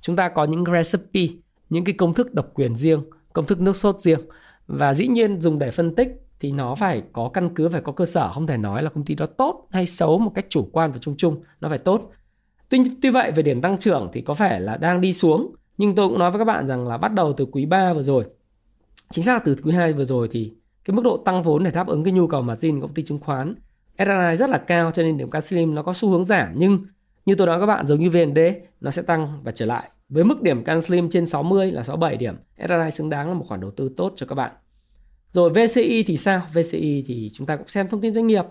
Chúng 0.00 0.16
ta 0.16 0.28
có 0.28 0.44
những 0.44 0.64
recipe 0.72 1.34
những 1.70 1.84
cái 1.84 1.94
công 1.98 2.14
thức 2.14 2.34
độc 2.34 2.50
quyền 2.54 2.76
riêng 2.76 3.02
công 3.32 3.46
thức 3.46 3.60
nước 3.60 3.76
sốt 3.76 4.00
riêng 4.00 4.20
và 4.66 4.94
dĩ 4.94 5.08
nhiên 5.08 5.40
dùng 5.40 5.58
để 5.58 5.70
phân 5.70 5.94
tích 5.94 6.08
thì 6.40 6.52
nó 6.52 6.74
phải 6.74 7.02
có 7.12 7.30
căn 7.34 7.54
cứ 7.54 7.68
phải 7.68 7.80
có 7.80 7.92
cơ 7.92 8.06
sở 8.06 8.28
không 8.28 8.46
thể 8.46 8.56
nói 8.56 8.82
là 8.82 8.90
công 8.90 9.04
ty 9.04 9.14
đó 9.14 9.26
tốt 9.26 9.66
hay 9.70 9.86
xấu 9.86 10.18
một 10.18 10.32
cách 10.34 10.46
chủ 10.48 10.68
quan 10.72 10.92
và 10.92 10.98
chung 10.98 11.16
chung 11.16 11.42
nó 11.60 11.68
phải 11.68 11.78
tốt 11.78 12.10
tuy, 12.68 12.78
tuy 13.02 13.10
vậy 13.10 13.32
về 13.32 13.42
điểm 13.42 13.60
tăng 13.60 13.78
trưởng 13.78 14.10
thì 14.12 14.20
có 14.20 14.34
vẻ 14.34 14.60
là 14.60 14.76
đang 14.76 15.00
đi 15.00 15.12
xuống 15.12 15.54
nhưng 15.78 15.94
tôi 15.94 16.08
cũng 16.08 16.18
nói 16.18 16.30
với 16.30 16.38
các 16.38 16.44
bạn 16.44 16.66
rằng 16.66 16.88
là 16.88 16.96
bắt 16.96 17.12
đầu 17.14 17.32
từ 17.32 17.46
quý 17.52 17.66
3 17.66 17.92
vừa 17.92 18.02
rồi 18.02 18.24
chính 19.10 19.24
xác 19.24 19.32
là 19.32 19.40
từ 19.44 19.56
quý 19.62 19.72
2 19.72 19.92
vừa 19.92 20.04
rồi 20.04 20.28
thì 20.30 20.52
cái 20.84 20.94
mức 20.94 21.02
độ 21.04 21.16
tăng 21.16 21.42
vốn 21.42 21.64
để 21.64 21.70
đáp 21.70 21.86
ứng 21.86 22.04
cái 22.04 22.12
nhu 22.12 22.26
cầu 22.26 22.42
margin 22.42 22.80
của 22.80 22.86
công 22.86 22.94
ty 22.94 23.02
chứng 23.02 23.20
khoán 23.20 23.54
SRI 23.98 24.36
rất 24.36 24.50
là 24.50 24.58
cao 24.58 24.90
cho 24.90 25.02
nên 25.02 25.18
điểm 25.18 25.30
Caslim 25.30 25.74
nó 25.74 25.82
có 25.82 25.92
xu 25.92 26.08
hướng 26.08 26.24
giảm 26.24 26.52
nhưng 26.56 26.86
như 27.26 27.34
tôi 27.34 27.46
nói 27.46 27.60
các 27.60 27.66
bạn 27.66 27.86
giống 27.86 28.00
như 28.00 28.10
VND 28.10 28.38
nó 28.80 28.90
sẽ 28.90 29.02
tăng 29.02 29.40
và 29.44 29.52
trở 29.52 29.66
lại 29.66 29.90
với 30.08 30.24
mức 30.24 30.42
điểm 30.42 30.64
CanSlim 30.64 31.10
trên 31.10 31.26
60 31.26 31.72
là 31.72 31.82
67 31.82 32.16
điểm, 32.16 32.36
SRI 32.58 32.90
xứng 32.92 33.10
đáng 33.10 33.28
là 33.28 33.34
một 33.34 33.44
khoản 33.48 33.60
đầu 33.60 33.70
tư 33.70 33.90
tốt 33.96 34.12
cho 34.16 34.26
các 34.26 34.34
bạn. 34.34 34.52
Rồi 35.30 35.50
VCI 35.50 36.04
thì 36.06 36.16
sao? 36.16 36.42
VCI 36.54 37.04
thì 37.06 37.30
chúng 37.34 37.46
ta 37.46 37.56
cũng 37.56 37.68
xem 37.68 37.88
thông 37.88 38.00
tin 38.00 38.14
doanh 38.14 38.26
nghiệp. 38.26 38.44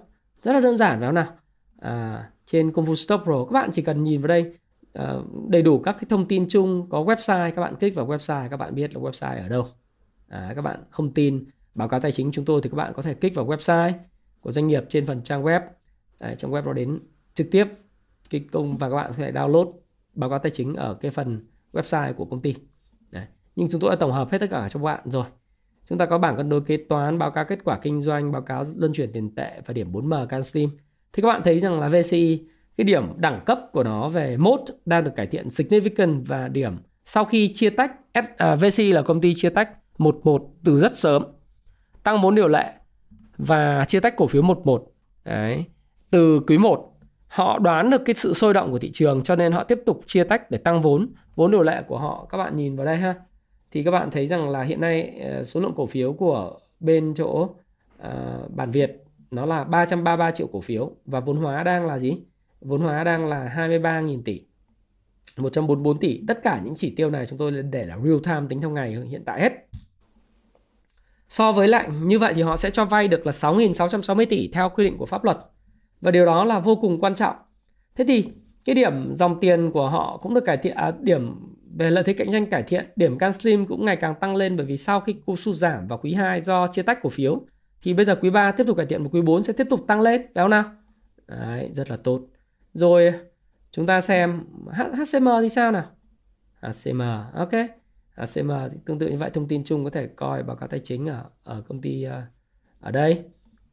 Rất 0.44 0.54
là 0.54 0.60
đơn 0.60 0.76
giản 0.76 1.00
phải 1.00 1.08
không 1.08 1.16
nào? 1.16 1.34
À, 1.80 2.30
trên 2.46 2.72
Công 2.72 2.86
vụ 2.86 2.96
Stop 2.96 3.22
Pro 3.24 3.46
các 3.46 3.52
bạn 3.52 3.70
chỉ 3.74 3.82
cần 3.82 4.04
nhìn 4.04 4.22
vào 4.22 4.28
đây 4.28 4.54
à, 4.94 5.14
đầy 5.50 5.62
đủ 5.62 5.80
các 5.80 5.92
cái 5.92 6.06
thông 6.10 6.28
tin 6.28 6.48
chung 6.50 6.88
có 6.90 7.04
website 7.04 7.52
các 7.56 7.62
bạn 7.62 7.76
click 7.76 7.96
vào 7.96 8.08
website 8.08 8.50
các 8.50 8.58
bạn 8.58 8.76
biết 8.76 8.96
là 8.96 9.02
website 9.02 9.44
ở 9.44 9.48
đâu 9.48 9.68
à, 10.28 10.52
các 10.56 10.62
bạn 10.62 10.80
không 10.90 11.14
tin 11.14 11.46
báo 11.76 11.88
cáo 11.88 12.00
tài 12.00 12.12
chính 12.12 12.32
chúng 12.32 12.46
tôi 12.46 12.62
thì 12.64 12.70
các 12.70 12.76
bạn 12.76 12.94
có 12.96 13.02
thể 13.02 13.14
click 13.14 13.36
vào 13.36 13.48
website 13.48 13.92
của 14.42 14.52
doanh 14.52 14.68
nghiệp 14.68 14.84
trên 14.90 15.06
phần 15.06 15.22
trang 15.24 15.44
web. 15.44 15.62
À, 16.20 16.36
trong 16.36 16.52
web 16.52 16.64
nó 16.64 16.74
đến 16.74 17.00
trực 17.34 17.52
tiếp 17.52 17.68
cái 18.30 18.46
công 18.52 18.78
và 18.78 18.90
các 18.90 18.96
bạn 18.96 19.12
có 19.12 19.18
thể 19.18 19.32
download 19.32 19.74
báo 20.14 20.30
cáo 20.30 20.40
tài 20.40 20.50
chính 20.50 20.74
ở 20.74 20.94
cái 20.94 21.12
phần 21.12 21.46
website 21.74 22.14
của 22.14 22.26
công 22.26 22.42
ty. 22.42 22.56
Đấy. 23.12 23.26
nhưng 23.56 23.68
chúng 23.72 23.82
tôi 23.82 23.90
đã 23.90 23.96
tổng 23.96 24.12
hợp 24.12 24.32
hết 24.32 24.38
tất 24.38 24.48
cả 24.52 24.70
cho 24.70 24.80
các 24.80 24.84
bạn 24.84 25.00
rồi. 25.06 25.26
Chúng 25.90 25.98
ta 25.98 26.06
có 26.06 26.18
bảng 26.18 26.38
cân 26.38 26.50
đối 26.50 26.62
kế 26.62 26.78
toán 26.78 27.18
báo 27.18 27.32
cáo 27.32 27.46
kết 27.46 27.60
quả 27.64 27.80
kinh 27.82 28.02
doanh 28.02 28.32
báo 28.32 28.42
cáo 28.42 28.64
luân 28.76 28.94
chuyển 28.94 29.12
tiền 29.12 29.36
tệ 29.36 29.62
và 29.66 29.74
điểm 29.74 29.92
4M 29.92 30.28
CanSlim 30.28 30.70
thì 31.14 31.22
các 31.22 31.28
bạn 31.28 31.42
thấy 31.44 31.60
rằng 31.60 31.80
là 31.80 31.88
VCI 31.88 32.48
cái 32.78 32.86
điểm 32.86 33.04
đẳng 33.18 33.42
cấp 33.46 33.60
của 33.72 33.84
nó 33.84 34.10
về 34.10 34.38
mốt 34.38 34.60
đang 34.86 35.04
được 35.04 35.12
cải 35.16 35.28
thiện 35.28 35.48
significant 35.48 36.24
và 36.26 36.48
điểm 36.48 36.78
sau 37.04 37.26
khi 37.26 37.54
chia 37.54 37.70
tách 37.70 37.92
à, 38.38 38.56
VCI 38.56 38.92
là 38.92 39.02
công 39.02 39.22
ty 39.22 39.34
chia 39.34 39.50
tách 39.50 39.70
11 39.98 40.50
từ 40.64 40.80
rất 40.80 40.98
sớm 40.98 41.24
tăng 42.04 42.22
vốn 42.22 42.36
điều 42.36 42.48
lệ 42.48 42.74
và 43.38 43.86
chia 43.88 44.00
tách 44.00 44.16
cổ 44.18 44.28
phiếu 44.28 44.42
11 44.42 44.92
đấy 45.26 45.66
từ 46.12 46.40
quý 46.48 46.58
1 46.58 46.94
họ 47.28 47.60
đoán 47.60 47.90
được 47.90 48.02
cái 48.06 48.16
sự 48.16 48.34
sôi 48.34 48.54
động 48.54 48.72
của 48.72 48.80
thị 48.80 48.92
trường 48.94 49.24
cho 49.24 49.36
nên 49.36 49.52
họ 49.52 49.64
tiếp 49.64 49.80
tục 49.86 50.02
chia 50.06 50.24
tách 50.24 50.52
để 50.52 50.58
tăng 50.58 50.82
vốn 50.82 51.10
vốn 51.36 51.52
điều 51.52 51.62
lệ 51.62 51.84
của 51.88 51.98
họ 51.98 52.28
các 52.30 52.38
bạn 52.38 52.56
nhìn 52.56 52.76
vào 52.76 52.86
đây 52.86 52.98
ha 52.98 53.16
thì 53.72 53.84
các 53.84 53.92
bạn 53.92 54.12
thấy 54.12 54.28
rằng 54.28 54.50
là 54.50 54.64
hiện 54.64 54.82
nay 54.82 55.20
ờ, 55.24 55.44
số 55.44 55.60
lượng 55.60 55.74
cổ 55.76 55.86
phiếu 55.86 56.14
của 56.14 56.60
bên 56.80 57.14
chỗ 57.18 57.50
uh, 58.02 58.56
bản 58.56 58.72
Việt 58.72 59.04
nó 59.32 59.46
là 59.46 59.64
333 59.64 60.32
triệu 60.32 60.48
cổ 60.48 60.62
phiếu 60.62 60.92
và 61.06 61.20
vốn 61.20 61.38
hóa 61.38 61.64
đang 61.64 61.86
là 61.86 62.00
gì? 62.00 62.18
Vốn 62.62 62.82
hóa 62.82 63.04
đang 63.04 63.26
là 63.26 63.54
23.000 63.58 64.22
tỷ. 64.26 64.42
144 65.38 66.00
tỷ. 66.00 66.24
Tất 66.28 66.44
cả 66.44 66.62
những 66.64 66.76
chỉ 66.76 66.94
tiêu 66.96 67.10
này 67.10 67.26
chúng 67.26 67.40
tôi 67.40 67.52
để 67.52 67.86
là 67.86 67.98
real 68.04 68.18
time 68.24 68.48
tính 68.50 68.62
theo 68.62 68.70
ngày 68.70 68.98
hiện 69.10 69.24
tại 69.26 69.42
hết. 69.42 69.52
So 71.30 71.52
với 71.52 71.68
lại 71.68 71.90
như 72.04 72.20
vậy 72.20 72.34
thì 72.34 72.42
họ 72.42 72.58
sẽ 72.58 72.70
cho 72.70 72.86
vay 72.86 73.08
được 73.08 73.26
là 73.26 73.32
6.660 73.32 74.26
tỷ 74.30 74.48
theo 74.54 74.70
quy 74.70 74.84
định 74.84 74.98
của 74.98 75.06
pháp 75.06 75.24
luật. 75.24 75.38
Và 76.02 76.12
điều 76.12 76.26
đó 76.26 76.46
là 76.46 76.60
vô 76.60 76.76
cùng 76.76 77.02
quan 77.02 77.16
trọng. 77.16 77.36
Thế 77.96 78.06
thì 78.08 78.26
cái 78.66 78.76
điểm 78.76 79.16
dòng 79.16 79.40
tiền 79.40 79.72
của 79.72 79.90
họ 79.90 80.20
cũng 80.22 80.34
được 80.34 80.46
cải 80.46 80.58
thiện 80.58 80.76
à, 80.76 80.92
điểm 81.00 81.36
về 81.78 81.90
lợi 81.90 82.04
thế 82.04 82.14
cạnh 82.14 82.32
tranh 82.32 82.46
cải 82.46 82.64
thiện, 82.64 82.86
điểm 82.96 83.18
CanSlim 83.18 83.66
cũng 83.66 83.86
ngày 83.86 83.96
càng 83.96 84.16
tăng 84.16 84.36
lên 84.36 84.58
bởi 84.58 84.66
vì 84.66 84.78
sau 84.78 85.00
khi 85.00 85.14
cú 85.26 85.36
sụt 85.36 85.56
giảm 85.56 85.88
vào 85.88 86.00
quý 86.04 86.14
2 86.14 86.42
do 86.42 86.68
chia 86.68 86.82
tách 86.82 87.00
cổ 87.02 87.10
phiếu 87.10 87.42
thì 87.82 87.94
bây 87.94 88.06
giờ 88.06 88.16
quý 88.16 88.30
3 88.30 88.52
tiếp 88.52 88.64
tục 88.68 88.78
cải 88.78 88.86
thiện 88.86 89.04
và 89.04 89.10
quý 89.14 89.22
4 89.22 89.44
sẽ 89.44 89.54
tiếp 89.54 89.68
tục 89.70 89.80
tăng 89.88 90.02
lên, 90.02 90.22
phải 90.36 90.44
không 90.44 90.50
nào? 90.50 90.64
Đấy, 91.28 91.70
rất 91.74 91.92
là 91.92 91.98
tốt. 91.98 92.22
Rồi 92.74 93.14
chúng 93.72 93.86
ta 93.86 94.02
xem 94.02 94.44
HCM 94.74 95.28
thì 95.42 95.50
sao 95.50 95.72
nào? 95.72 95.86
HCM, 96.62 97.02
ok. 97.34 97.52
À, 98.18 98.26
HCM 98.26 98.52
tương 98.86 99.00
tự 99.00 99.08
như 99.08 99.18
vậy 99.18 99.30
thông 99.30 99.48
tin 99.48 99.64
chung 99.64 99.84
có 99.84 99.90
thể 99.90 100.08
coi 100.08 100.44
báo 100.44 100.56
cáo 100.56 100.68
tài 100.68 100.80
chính 100.80 101.06
ở 101.06 101.24
ở 101.44 101.64
công 101.68 101.82
ty 101.82 102.04
à, 102.04 102.28
ở 102.80 102.92
đây. 102.92 103.24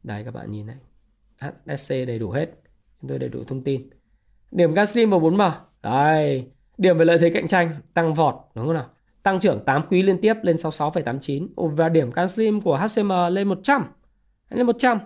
Đây 0.03 0.23
các 0.23 0.33
bạn 0.33 0.51
nhìn 0.51 0.67
này. 0.67 0.77
HSC 1.39 1.89
đầy 1.89 2.19
đủ 2.19 2.31
hết. 2.31 2.49
Chúng 3.01 3.09
tôi 3.09 3.19
đầy 3.19 3.29
đủ 3.29 3.43
thông 3.43 3.63
tin. 3.63 3.89
Điểm 4.51 4.73
Gaslim 4.73 5.09
vào 5.09 5.19
4M. 5.19 5.51
Đây, 5.81 6.47
Điểm 6.77 6.97
về 6.97 7.05
lợi 7.05 7.17
thế 7.17 7.29
cạnh 7.29 7.47
tranh 7.47 7.75
tăng 7.93 8.13
vọt 8.13 8.35
đúng 8.55 8.65
không 8.65 8.73
nào? 8.73 8.85
Tăng 9.23 9.39
trưởng 9.39 9.63
8 9.65 9.81
quý 9.89 10.03
liên 10.03 10.21
tiếp 10.21 10.33
lên 10.41 10.55
66,89 10.55 11.47
và 11.55 11.89
điểm 11.89 12.11
Gaslim 12.11 12.61
của 12.61 12.77
HCM 12.77 13.11
lên 13.31 13.47
100. 13.47 13.85
Lên 14.49 14.65
100. 14.65 14.99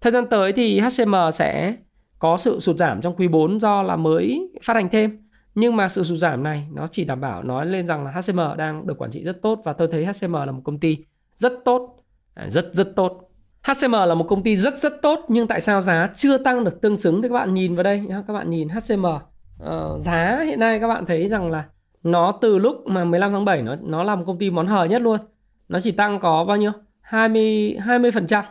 Thời 0.00 0.12
gian 0.12 0.26
tới 0.30 0.52
thì 0.52 0.80
HCM 0.80 1.14
sẽ 1.32 1.76
có 2.18 2.36
sự 2.36 2.60
sụt 2.60 2.76
giảm 2.76 3.00
trong 3.00 3.16
quý 3.16 3.28
4 3.28 3.60
do 3.60 3.82
là 3.82 3.96
mới 3.96 4.50
phát 4.62 4.74
hành 4.74 4.88
thêm. 4.88 5.21
Nhưng 5.54 5.76
mà 5.76 5.88
sự 5.88 6.04
sụt 6.04 6.18
giảm 6.18 6.42
này 6.42 6.66
nó 6.72 6.86
chỉ 6.86 7.04
đảm 7.04 7.20
bảo 7.20 7.42
nói 7.42 7.66
lên 7.66 7.86
rằng 7.86 8.04
là 8.04 8.10
HCM 8.10 8.40
đang 8.58 8.86
được 8.86 8.98
quản 8.98 9.10
trị 9.10 9.24
rất 9.24 9.42
tốt 9.42 9.60
và 9.64 9.72
tôi 9.72 9.88
thấy 9.88 10.06
HCM 10.06 10.32
là 10.32 10.52
một 10.52 10.60
công 10.64 10.78
ty 10.78 10.98
rất 11.36 11.52
tốt, 11.64 11.96
à, 12.34 12.48
rất 12.48 12.68
rất 12.72 12.96
tốt. 12.96 13.28
HCM 13.62 13.92
là 13.92 14.14
một 14.14 14.26
công 14.28 14.42
ty 14.42 14.56
rất 14.56 14.78
rất 14.78 15.02
tốt 15.02 15.20
nhưng 15.28 15.46
tại 15.46 15.60
sao 15.60 15.80
giá 15.80 16.10
chưa 16.14 16.38
tăng 16.38 16.64
được 16.64 16.80
tương 16.80 16.96
xứng 16.96 17.22
thì 17.22 17.28
các 17.28 17.34
bạn 17.34 17.54
nhìn 17.54 17.76
vào 17.76 17.82
đây 17.82 18.00
nhá, 18.00 18.22
các 18.26 18.32
bạn 18.32 18.50
nhìn 18.50 18.68
HCM 18.68 19.04
uh, 19.04 19.22
ờ, 19.58 19.98
giá 20.00 20.42
hiện 20.46 20.60
nay 20.60 20.80
các 20.80 20.88
bạn 20.88 21.06
thấy 21.06 21.28
rằng 21.28 21.50
là 21.50 21.64
nó 22.02 22.32
từ 22.40 22.58
lúc 22.58 22.86
mà 22.86 23.04
15 23.04 23.32
tháng 23.32 23.44
7 23.44 23.62
nó 23.62 23.76
nó 23.82 24.02
là 24.02 24.16
một 24.16 24.24
công 24.26 24.38
ty 24.38 24.50
món 24.50 24.66
hời 24.66 24.88
nhất 24.88 25.02
luôn. 25.02 25.20
Nó 25.68 25.80
chỉ 25.80 25.92
tăng 25.92 26.20
có 26.20 26.44
bao 26.44 26.56
nhiêu? 26.56 26.72
20 27.00 27.76
20%. 27.86 28.42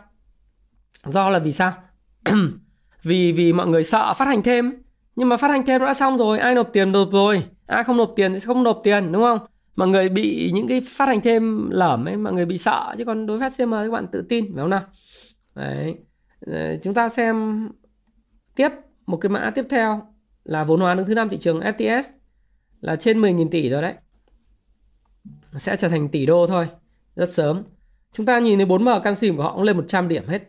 Do 1.04 1.28
là 1.28 1.38
vì 1.38 1.52
sao? 1.52 1.72
vì 3.02 3.32
vì 3.32 3.52
mọi 3.52 3.66
người 3.66 3.82
sợ 3.82 4.14
phát 4.14 4.24
hành 4.24 4.42
thêm 4.42 4.82
nhưng 5.16 5.28
mà 5.28 5.36
phát 5.36 5.50
hành 5.50 5.66
thêm 5.66 5.80
đã 5.80 5.94
xong 5.94 6.18
rồi 6.18 6.38
ai 6.38 6.54
nộp 6.54 6.70
tiền 6.72 6.92
nộp 6.92 7.08
rồi 7.12 7.44
ai 7.66 7.84
không 7.84 7.96
nộp 7.96 8.12
tiền 8.16 8.32
thì 8.34 8.40
không 8.40 8.62
nộp 8.62 8.80
tiền 8.84 9.12
đúng 9.12 9.22
không 9.22 9.38
mọi 9.76 9.88
người 9.88 10.08
bị 10.08 10.50
những 10.54 10.68
cái 10.68 10.80
phát 10.86 11.08
hành 11.08 11.20
thêm 11.20 11.70
lởm 11.70 12.04
ấy 12.04 12.16
mọi 12.16 12.32
người 12.32 12.44
bị 12.44 12.58
sợ 12.58 12.94
chứ 12.98 13.04
còn 13.04 13.26
đối 13.26 13.38
với 13.38 13.50
HCM 13.50 13.72
các 13.72 13.90
bạn 13.92 14.06
tự 14.12 14.26
tin 14.28 14.44
phải 14.54 14.62
không 14.62 14.70
nào 14.70 14.82
đấy 15.54 15.94
ờ, 16.46 16.76
chúng 16.82 16.94
ta 16.94 17.08
xem 17.08 17.68
tiếp 18.56 18.68
một 19.06 19.16
cái 19.16 19.30
mã 19.30 19.50
tiếp 19.54 19.64
theo 19.70 20.02
là 20.44 20.64
vốn 20.64 20.80
hóa 20.80 20.94
đứng 20.94 21.06
thứ 21.06 21.14
năm 21.14 21.28
thị 21.28 21.38
trường 21.38 21.60
FTS 21.60 22.02
là 22.82 22.96
trên 22.96 23.20
10.000 23.20 23.48
tỷ 23.50 23.68
rồi 23.68 23.82
đấy. 23.82 23.94
Sẽ 25.52 25.76
trở 25.76 25.88
thành 25.88 26.08
tỷ 26.08 26.26
đô 26.26 26.46
thôi, 26.46 26.68
rất 27.16 27.32
sớm. 27.32 27.62
Chúng 28.12 28.26
ta 28.26 28.38
nhìn 28.38 28.58
thấy 28.58 28.66
4M 28.66 29.00
canxim 29.00 29.36
của 29.36 29.42
họ 29.42 29.54
cũng 29.54 29.62
lên 29.62 29.76
100 29.76 30.08
điểm 30.08 30.26
hết. 30.28 30.42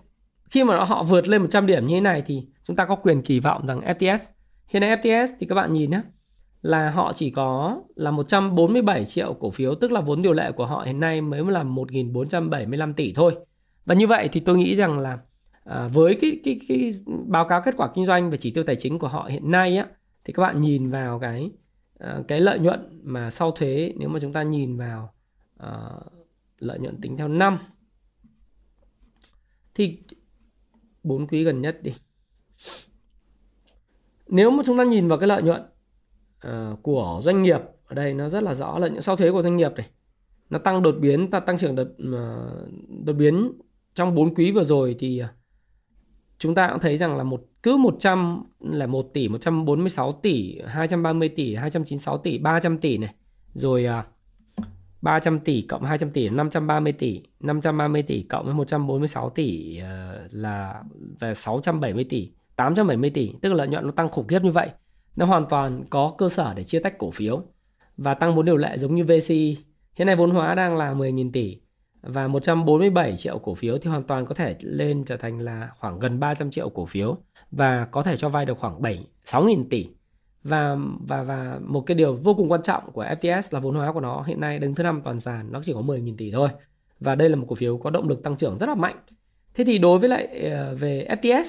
Khi 0.49 0.63
mà 0.63 0.83
họ 0.83 1.03
vượt 1.03 1.27
lên 1.27 1.41
100 1.41 1.65
điểm 1.65 1.87
như 1.87 1.95
thế 1.95 2.01
này 2.01 2.23
thì 2.25 2.47
chúng 2.63 2.75
ta 2.75 2.85
có 2.85 2.95
quyền 2.95 3.21
kỳ 3.21 3.39
vọng 3.39 3.67
rằng 3.67 3.81
FTS 3.81 4.17
hiện 4.73 4.81
nay 4.81 4.97
FTS 4.97 5.27
thì 5.39 5.47
các 5.47 5.55
bạn 5.55 5.73
nhìn 5.73 5.91
nhé 5.91 6.01
là 6.61 6.89
họ 6.89 7.13
chỉ 7.15 7.29
có 7.29 7.81
là 7.95 8.11
147 8.11 9.05
triệu 9.05 9.33
cổ 9.33 9.51
phiếu 9.51 9.75
tức 9.75 9.91
là 9.91 10.01
vốn 10.01 10.21
điều 10.21 10.33
lệ 10.33 10.51
của 10.51 10.65
họ 10.65 10.83
hiện 10.85 10.99
nay 10.99 11.21
mới 11.21 11.43
là 11.43 11.63
1.475 11.63 12.93
tỷ 12.93 13.13
thôi. 13.13 13.35
Và 13.85 13.95
như 13.95 14.07
vậy 14.07 14.29
thì 14.31 14.39
tôi 14.39 14.57
nghĩ 14.57 14.75
rằng 14.75 14.99
là 14.99 15.19
à, 15.63 15.87
với 15.87 16.17
cái, 16.21 16.39
cái 16.43 16.59
cái 16.67 16.89
báo 17.27 17.47
cáo 17.47 17.61
kết 17.65 17.75
quả 17.77 17.89
kinh 17.95 18.05
doanh 18.05 18.31
và 18.31 18.37
chỉ 18.37 18.51
tiêu 18.51 18.63
tài 18.63 18.75
chính 18.75 18.99
của 18.99 19.07
họ 19.07 19.27
hiện 19.31 19.51
nay 19.51 19.77
á 19.77 19.87
thì 20.23 20.33
các 20.33 20.43
bạn 20.43 20.61
nhìn 20.61 20.89
vào 20.89 21.19
cái 21.19 21.51
à, 21.99 22.19
cái 22.27 22.41
lợi 22.41 22.59
nhuận 22.59 22.99
mà 23.03 23.29
sau 23.29 23.51
thuế 23.51 23.93
nếu 23.97 24.09
mà 24.09 24.19
chúng 24.19 24.33
ta 24.33 24.43
nhìn 24.43 24.77
vào 24.77 25.13
à, 25.57 25.69
lợi 26.59 26.79
nhuận 26.79 27.01
tính 27.01 27.17
theo 27.17 27.27
năm 27.27 27.59
thì 29.75 29.99
bốn 31.03 31.27
quý 31.27 31.43
gần 31.43 31.61
nhất 31.61 31.79
đi 31.83 31.93
nếu 34.33 34.51
mà 34.51 34.63
chúng 34.65 34.77
ta 34.77 34.83
nhìn 34.83 35.07
vào 35.07 35.17
cái 35.17 35.27
lợi 35.27 35.41
nhuận 35.41 35.61
uh, 36.47 36.83
của 36.83 37.19
doanh 37.23 37.41
nghiệp 37.41 37.59
ở 37.87 37.95
đây 37.95 38.13
nó 38.13 38.29
rất 38.29 38.43
là 38.43 38.53
rõ 38.53 38.79
lợi 38.79 38.89
nhuận 38.89 39.01
sau 39.01 39.15
thuế 39.15 39.31
của 39.31 39.41
doanh 39.41 39.57
nghiệp 39.57 39.71
này 39.77 39.89
nó 40.49 40.59
tăng 40.59 40.81
đột 40.81 40.95
biến 40.99 41.31
ta 41.31 41.39
tăng 41.39 41.57
trưởng 41.57 41.75
đột 41.75 41.87
ờ, 42.13 42.49
đột 43.05 43.13
biến 43.13 43.51
trong 43.95 44.15
4 44.15 44.35
quý 44.35 44.51
vừa 44.51 44.63
rồi 44.63 44.95
thì 44.99 45.19
ờ, 45.19 45.27
chúng 46.37 46.55
ta 46.55 46.69
cũng 46.71 46.79
thấy 46.79 46.97
rằng 46.97 47.17
là 47.17 47.23
một 47.23 47.43
cứ 47.63 47.77
100 47.77 48.43
là 48.59 48.87
1 48.87 49.09
tỷ, 49.13 49.27
146 49.27 50.11
tỷ, 50.11 50.59
230 50.67 51.29
tỷ, 51.29 51.55
296 51.55 52.17
tỷ, 52.17 52.37
300 52.37 52.77
tỷ 52.77 52.97
này. 52.97 53.13
Rồi 53.53 53.87
300 55.01 55.39
tỷ 55.39 55.61
cộng 55.61 55.83
200 55.83 56.11
tỷ 56.11 56.29
530 56.29 56.93
tỷ, 56.93 57.21
530 57.39 58.03
tỷ 58.03 58.23
cộng 58.23 58.45
với 58.45 58.53
146 58.53 59.29
tỷ 59.29 59.79
là 60.31 60.83
về 61.19 61.33
670 61.33 62.03
tỷ, 62.03 62.31
870 62.55 63.09
tỷ, 63.09 63.33
tức 63.41 63.49
là 63.49 63.55
lợi 63.55 63.67
nhuận 63.67 63.85
nó 63.85 63.91
tăng 63.91 64.09
khủng 64.09 64.27
khiếp 64.27 64.43
như 64.43 64.51
vậy. 64.51 64.69
Nó 65.15 65.25
hoàn 65.25 65.45
toàn 65.49 65.83
có 65.89 66.15
cơ 66.17 66.29
sở 66.29 66.53
để 66.53 66.63
chia 66.63 66.79
tách 66.79 66.97
cổ 66.97 67.11
phiếu 67.11 67.43
và 67.97 68.13
tăng 68.13 68.35
vốn 68.35 68.45
điều 68.45 68.57
lệ 68.57 68.77
giống 68.77 68.95
như 68.95 69.03
VCI. 69.03 69.57
Hiện 69.95 70.05
nay 70.05 70.15
vốn 70.15 70.31
hóa 70.31 70.55
đang 70.55 70.77
là 70.77 70.93
10.000 70.93 71.31
tỷ 71.31 71.57
và 72.01 72.27
147 72.27 73.17
triệu 73.17 73.39
cổ 73.39 73.55
phiếu 73.55 73.77
thì 73.77 73.89
hoàn 73.89 74.03
toàn 74.03 74.25
có 74.25 74.35
thể 74.35 74.55
lên 74.59 75.03
trở 75.05 75.17
thành 75.17 75.39
là 75.39 75.69
khoảng 75.79 75.99
gần 75.99 76.19
300 76.19 76.51
triệu 76.51 76.69
cổ 76.69 76.85
phiếu 76.85 77.17
và 77.51 77.85
có 77.85 78.03
thể 78.03 78.17
cho 78.17 78.29
vay 78.29 78.45
được 78.45 78.57
khoảng 78.59 78.81
7 78.81 79.07
6.000 79.25 79.65
tỷ. 79.69 79.87
Và 80.43 80.77
và 81.07 81.23
và 81.23 81.59
một 81.61 81.81
cái 81.81 81.95
điều 81.95 82.15
vô 82.15 82.33
cùng 82.33 82.51
quan 82.51 82.61
trọng 82.61 82.91
của 82.91 83.03
FTS 83.03 83.41
là 83.51 83.59
vốn 83.59 83.75
hóa 83.75 83.91
của 83.91 83.99
nó 83.99 84.23
hiện 84.23 84.39
nay 84.39 84.59
đứng 84.59 84.75
thứ 84.75 84.83
năm 84.83 85.01
toàn 85.03 85.19
sàn 85.19 85.51
nó 85.51 85.61
chỉ 85.63 85.73
có 85.73 85.79
10.000 85.79 86.15
tỷ 86.17 86.31
thôi. 86.31 86.49
Và 86.99 87.15
đây 87.15 87.29
là 87.29 87.35
một 87.35 87.45
cổ 87.49 87.55
phiếu 87.55 87.77
có 87.77 87.89
động 87.89 88.07
lực 88.07 88.23
tăng 88.23 88.37
trưởng 88.37 88.57
rất 88.57 88.69
là 88.69 88.75
mạnh. 88.75 88.95
Thế 89.53 89.63
thì 89.63 89.77
đối 89.77 89.99
với 89.99 90.09
lại 90.09 90.49
ờ, 90.51 90.75
về 90.75 91.07
FTS 91.21 91.43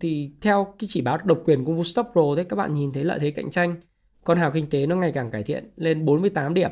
thì 0.00 0.30
theo 0.40 0.74
cái 0.78 0.88
chỉ 0.88 1.00
báo 1.00 1.18
độc 1.24 1.38
quyền 1.44 1.64
của 1.64 1.74
Vostok 1.74 2.08
Pro 2.12 2.34
đấy 2.36 2.44
các 2.48 2.56
bạn 2.56 2.74
nhìn 2.74 2.92
thấy 2.92 3.04
lợi 3.04 3.18
thế 3.18 3.30
cạnh 3.30 3.50
tranh. 3.50 3.76
Con 4.24 4.38
hào 4.38 4.50
kinh 4.50 4.70
tế 4.70 4.86
nó 4.86 4.96
ngày 4.96 5.12
càng 5.12 5.30
cải 5.30 5.42
thiện, 5.42 5.70
lên 5.76 6.04
48 6.04 6.54
điểm. 6.54 6.70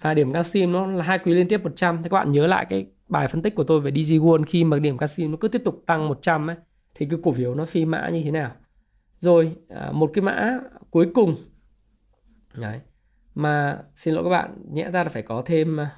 Và 0.00 0.14
điểm 0.14 0.32
Casim 0.32 0.72
nó 0.72 0.86
là 0.86 1.04
hai 1.04 1.18
quý 1.18 1.34
liên 1.34 1.48
tiếp 1.48 1.62
100 1.64 1.96
thì 2.02 2.08
các 2.08 2.16
bạn 2.16 2.32
nhớ 2.32 2.46
lại 2.46 2.66
cái 2.70 2.86
bài 3.08 3.28
phân 3.28 3.42
tích 3.42 3.54
của 3.54 3.64
tôi 3.64 3.80
về 3.80 3.90
DG 3.90 4.12
World 4.12 4.42
khi 4.46 4.64
mà 4.64 4.78
điểm 4.78 4.98
Casim 4.98 5.30
nó 5.30 5.36
cứ 5.40 5.48
tiếp 5.48 5.62
tục 5.64 5.82
tăng 5.86 6.08
100 6.08 6.50
ấy, 6.50 6.56
thì 6.94 7.06
cái 7.10 7.18
cổ 7.22 7.32
phiếu 7.32 7.54
nó 7.54 7.64
phi 7.64 7.84
mã 7.84 8.08
như 8.08 8.22
thế 8.24 8.30
nào? 8.30 8.52
Rồi 9.18 9.56
à, 9.68 9.92
một 9.92 10.10
cái 10.14 10.22
mã 10.22 10.58
cuối 10.90 11.10
cùng. 11.14 11.36
Đấy. 12.54 12.80
Mà, 13.34 13.78
xin 13.94 14.14
lỗi 14.14 14.24
các 14.24 14.30
bạn, 14.30 14.54
nhẽ 14.72 14.90
ra 14.90 15.04
là 15.04 15.10
phải 15.10 15.22
có 15.22 15.42
thêm 15.46 15.80
à, 15.80 15.90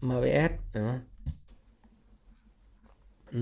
MVS 0.00 0.74
đó. 0.74 0.94
Ừ, 3.32 3.38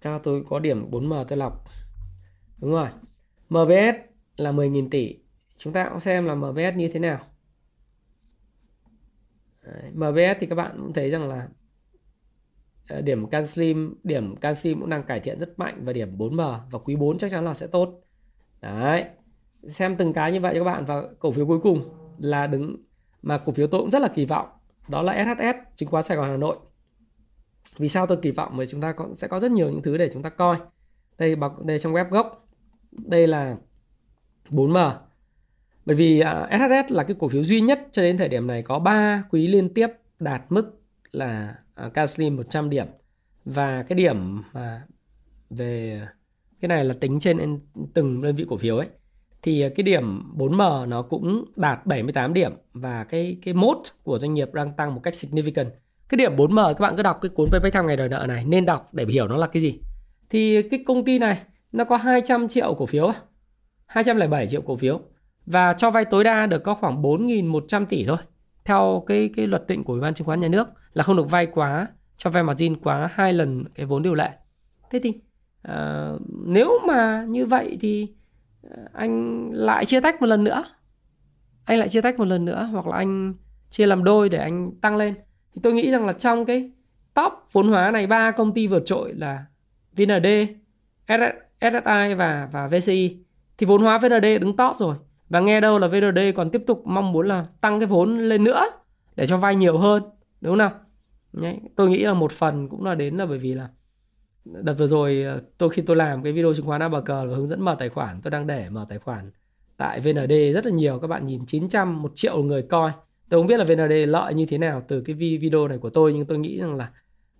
chắc 0.00 0.10
là 0.10 0.18
tôi 0.18 0.44
có 0.48 0.58
điểm 0.58 0.90
4M 0.90 1.24
tôi 1.24 1.38
lọc 1.38 1.64
đúng 2.60 2.70
rồi 2.70 2.88
MVS 3.50 3.96
là 4.36 4.52
10.000 4.52 4.88
tỷ 4.90 5.18
chúng 5.56 5.72
ta 5.72 5.88
cũng 5.88 6.00
xem 6.00 6.26
là 6.26 6.34
MVS 6.34 6.76
như 6.76 6.88
thế 6.88 7.00
nào 7.00 7.18
Đấy, 9.64 9.90
MVS 9.94 10.38
thì 10.40 10.46
các 10.46 10.54
bạn 10.54 10.72
cũng 10.76 10.92
thấy 10.92 11.10
rằng 11.10 11.28
là 11.28 11.48
ờ, 12.88 13.00
điểm 13.00 13.26
CanSlim, 13.26 13.94
điểm 14.04 14.36
CanSlim 14.36 14.80
cũng 14.80 14.90
đang 14.90 15.02
cải 15.02 15.20
thiện 15.20 15.38
rất 15.38 15.58
mạnh 15.58 15.80
và 15.84 15.92
điểm 15.92 16.18
4M 16.18 16.58
và 16.70 16.78
quý 16.78 16.96
4 16.96 17.18
chắc 17.18 17.30
chắn 17.30 17.44
là 17.44 17.54
sẽ 17.54 17.66
tốt. 17.66 18.00
Đấy. 18.60 19.04
Xem 19.68 19.96
từng 19.96 20.12
cái 20.12 20.32
như 20.32 20.40
vậy 20.40 20.54
cho 20.54 20.64
các 20.64 20.70
bạn 20.70 20.84
và 20.84 21.02
cổ 21.18 21.32
phiếu 21.32 21.46
cuối 21.46 21.60
cùng 21.62 21.82
là 22.18 22.46
đứng 22.46 22.76
mà 23.22 23.38
cổ 23.38 23.52
phiếu 23.52 23.66
tôi 23.66 23.80
cũng 23.80 23.90
rất 23.90 24.02
là 24.02 24.08
kỳ 24.08 24.24
vọng 24.24 24.48
đó 24.88 25.02
là 25.02 25.24
SHS 25.24 25.76
chứng 25.76 25.88
khoán 25.88 26.04
Sài 26.04 26.16
Gòn 26.16 26.30
Hà 26.30 26.36
Nội 26.36 26.56
vì 27.76 27.88
sao 27.88 28.06
tôi 28.06 28.18
kỳ 28.22 28.30
vọng 28.30 28.56
mà 28.56 28.66
chúng 28.66 28.80
ta 28.80 28.92
có, 28.92 29.08
sẽ 29.14 29.28
có 29.28 29.40
rất 29.40 29.50
nhiều 29.50 29.70
những 29.70 29.82
thứ 29.82 29.96
để 29.96 30.10
chúng 30.12 30.22
ta 30.22 30.28
coi? 30.28 30.56
Đây 31.18 31.36
đây 31.64 31.78
trong 31.78 31.92
web 31.92 32.08
gốc. 32.08 32.48
Đây 32.92 33.26
là 33.26 33.56
4M 34.50 34.94
bởi 35.88 35.96
vì 35.96 36.20
à, 36.20 36.42
uh, 36.42 36.60
SHS 36.60 36.92
là 36.92 37.04
cái 37.04 37.16
cổ 37.18 37.28
phiếu 37.28 37.44
duy 37.44 37.60
nhất 37.60 37.88
cho 37.92 38.02
đến 38.02 38.18
thời 38.18 38.28
điểm 38.28 38.46
này 38.46 38.62
có 38.62 38.78
3 38.78 39.24
quý 39.30 39.46
liên 39.46 39.74
tiếp 39.74 39.88
đạt 40.20 40.42
mức 40.48 40.80
là 41.12 41.54
à, 41.74 41.86
uh, 41.86 41.94
Caslim 41.94 42.36
100 42.36 42.70
điểm. 42.70 42.86
Và 43.44 43.82
cái 43.82 43.98
điểm 43.98 44.42
mà 44.52 44.82
về 45.50 46.02
cái 46.60 46.68
này 46.68 46.84
là 46.84 46.94
tính 47.00 47.20
trên 47.20 47.58
từng 47.94 48.22
đơn 48.22 48.36
vị 48.36 48.46
cổ 48.48 48.56
phiếu 48.56 48.76
ấy. 48.76 48.86
Thì 49.42 49.60
à, 49.60 49.68
cái 49.76 49.84
điểm 49.84 50.32
4M 50.36 50.88
nó 50.88 51.02
cũng 51.02 51.44
đạt 51.56 51.86
78 51.86 52.34
điểm 52.34 52.52
và 52.72 53.04
cái 53.04 53.36
cái 53.42 53.54
mốt 53.54 53.78
của 54.02 54.18
doanh 54.18 54.34
nghiệp 54.34 54.54
đang 54.54 54.72
tăng 54.72 54.94
một 54.94 55.00
cách 55.02 55.14
significant. 55.14 55.70
Cái 56.08 56.16
điểm 56.16 56.36
4M 56.36 56.74
các 56.74 56.80
bạn 56.80 56.96
cứ 56.96 57.02
đọc 57.02 57.18
cái 57.22 57.28
cuốn 57.28 57.48
Payback 57.50 57.72
Time 57.72 57.86
ngày 57.86 57.96
đòi 57.96 58.08
nợ 58.08 58.26
này 58.28 58.44
nên 58.44 58.66
đọc 58.66 58.88
để 58.94 59.06
hiểu 59.08 59.28
nó 59.28 59.36
là 59.36 59.46
cái 59.46 59.62
gì. 59.62 59.80
Thì 60.30 60.62
cái 60.62 60.84
công 60.86 61.04
ty 61.04 61.18
này 61.18 61.38
nó 61.72 61.84
có 61.84 61.96
200 61.96 62.48
triệu 62.48 62.74
cổ 62.74 62.86
phiếu 62.86 63.12
207 63.86 64.46
triệu 64.46 64.62
cổ 64.62 64.76
phiếu 64.76 65.00
và 65.46 65.72
cho 65.72 65.90
vay 65.90 66.04
tối 66.04 66.24
đa 66.24 66.46
được 66.46 66.58
có 66.58 66.74
khoảng 66.74 67.02
4.100 67.02 67.86
tỷ 67.86 68.04
thôi. 68.04 68.16
Theo 68.64 69.04
cái 69.06 69.30
cái 69.36 69.46
luật 69.46 69.66
định 69.66 69.84
của 69.84 69.92
Ủy 69.92 70.02
ban 70.02 70.14
chứng 70.14 70.26
khoán 70.26 70.40
nhà 70.40 70.48
nước 70.48 70.68
là 70.92 71.02
không 71.02 71.16
được 71.16 71.30
vay 71.30 71.46
quá 71.46 71.86
cho 72.16 72.30
vay 72.30 72.42
margin 72.42 72.76
quá 72.76 73.10
hai 73.12 73.32
lần 73.32 73.64
cái 73.74 73.86
vốn 73.86 74.02
điều 74.02 74.14
lệ. 74.14 74.30
Thế 74.90 75.00
thì 75.02 75.12
uh, 75.68 76.20
nếu 76.46 76.78
mà 76.86 77.24
như 77.28 77.46
vậy 77.46 77.78
thì 77.80 78.08
ờ, 78.70 78.76
anh 78.92 79.48
lại 79.52 79.84
chia 79.84 80.00
tách 80.00 80.20
một 80.20 80.26
lần 80.26 80.44
nữa 80.44 80.64
anh 81.68 81.78
lại 81.78 81.88
chia 81.88 82.00
tách 82.00 82.18
một 82.18 82.24
lần 82.24 82.44
nữa 82.44 82.68
hoặc 82.72 82.86
là 82.86 82.96
anh 82.96 83.34
chia 83.70 83.86
làm 83.86 84.04
đôi 84.04 84.28
để 84.28 84.38
anh 84.38 84.72
tăng 84.80 84.96
lên 84.96 85.14
thì 85.58 85.62
tôi 85.62 85.72
nghĩ 85.72 85.90
rằng 85.90 86.06
là 86.06 86.12
trong 86.12 86.44
cái 86.44 86.70
top 87.14 87.32
vốn 87.52 87.68
hóa 87.68 87.90
này 87.90 88.06
ba 88.06 88.30
công 88.30 88.54
ty 88.54 88.66
vượt 88.66 88.82
trội 88.86 89.12
là 89.12 89.44
VND, 89.96 90.26
SSI 91.60 92.14
và 92.16 92.48
và 92.52 92.66
VCI 92.66 93.16
thì 93.58 93.66
vốn 93.66 93.82
hóa 93.82 93.98
VND 93.98 94.24
đứng 94.40 94.56
top 94.56 94.76
rồi. 94.76 94.96
Và 95.28 95.40
nghe 95.40 95.60
đâu 95.60 95.78
là 95.78 95.88
VND 95.88 96.18
còn 96.36 96.50
tiếp 96.50 96.62
tục 96.66 96.82
mong 96.86 97.12
muốn 97.12 97.28
là 97.28 97.46
tăng 97.60 97.80
cái 97.80 97.86
vốn 97.86 98.18
lên 98.18 98.44
nữa 98.44 98.64
để 99.16 99.26
cho 99.26 99.36
vay 99.36 99.56
nhiều 99.56 99.78
hơn 99.78 100.02
đúng 100.40 100.58
không 100.58 100.58
nào? 100.58 101.60
Tôi 101.76 101.90
nghĩ 101.90 102.04
là 102.04 102.14
một 102.14 102.32
phần 102.32 102.68
cũng 102.68 102.84
là 102.84 102.94
đến 102.94 103.16
là 103.16 103.26
bởi 103.26 103.38
vì 103.38 103.54
là 103.54 103.68
đợt 104.44 104.74
vừa 104.74 104.86
rồi 104.86 105.22
ờ, 105.22 105.42
tôi 105.58 105.70
khi 105.70 105.82
tôi 105.82 105.96
làm 105.96 106.22
cái 106.22 106.32
video 106.32 106.54
chứng 106.54 106.66
khoán 106.66 106.80
ABG 106.80 107.06
và 107.06 107.36
hướng 107.36 107.48
dẫn 107.48 107.62
mở 107.62 107.76
tài 107.78 107.88
khoản 107.88 108.20
tôi 108.22 108.30
đang 108.30 108.46
để 108.46 108.70
mở 108.70 108.86
tài 108.88 108.98
khoản 108.98 109.30
tại 109.76 110.00
VND 110.00 110.32
rất 110.54 110.66
là 110.66 110.72
nhiều. 110.72 110.98
Các 110.98 111.06
bạn 111.06 111.26
nhìn 111.26 111.46
900 111.46 112.02
một 112.02 112.12
triệu 112.14 112.42
người 112.42 112.62
coi 112.62 112.92
tôi 113.30 113.40
không 113.40 113.46
biết 113.46 113.56
là 113.56 113.64
VND 113.64 113.92
lợi 114.08 114.34
như 114.34 114.46
thế 114.46 114.58
nào 114.58 114.82
từ 114.88 115.00
cái 115.00 115.14
video 115.14 115.68
này 115.68 115.78
của 115.78 115.90
tôi, 115.90 116.12
nhưng 116.12 116.26
tôi 116.26 116.38
nghĩ 116.38 116.58
rằng 116.58 116.76
là 116.76 116.90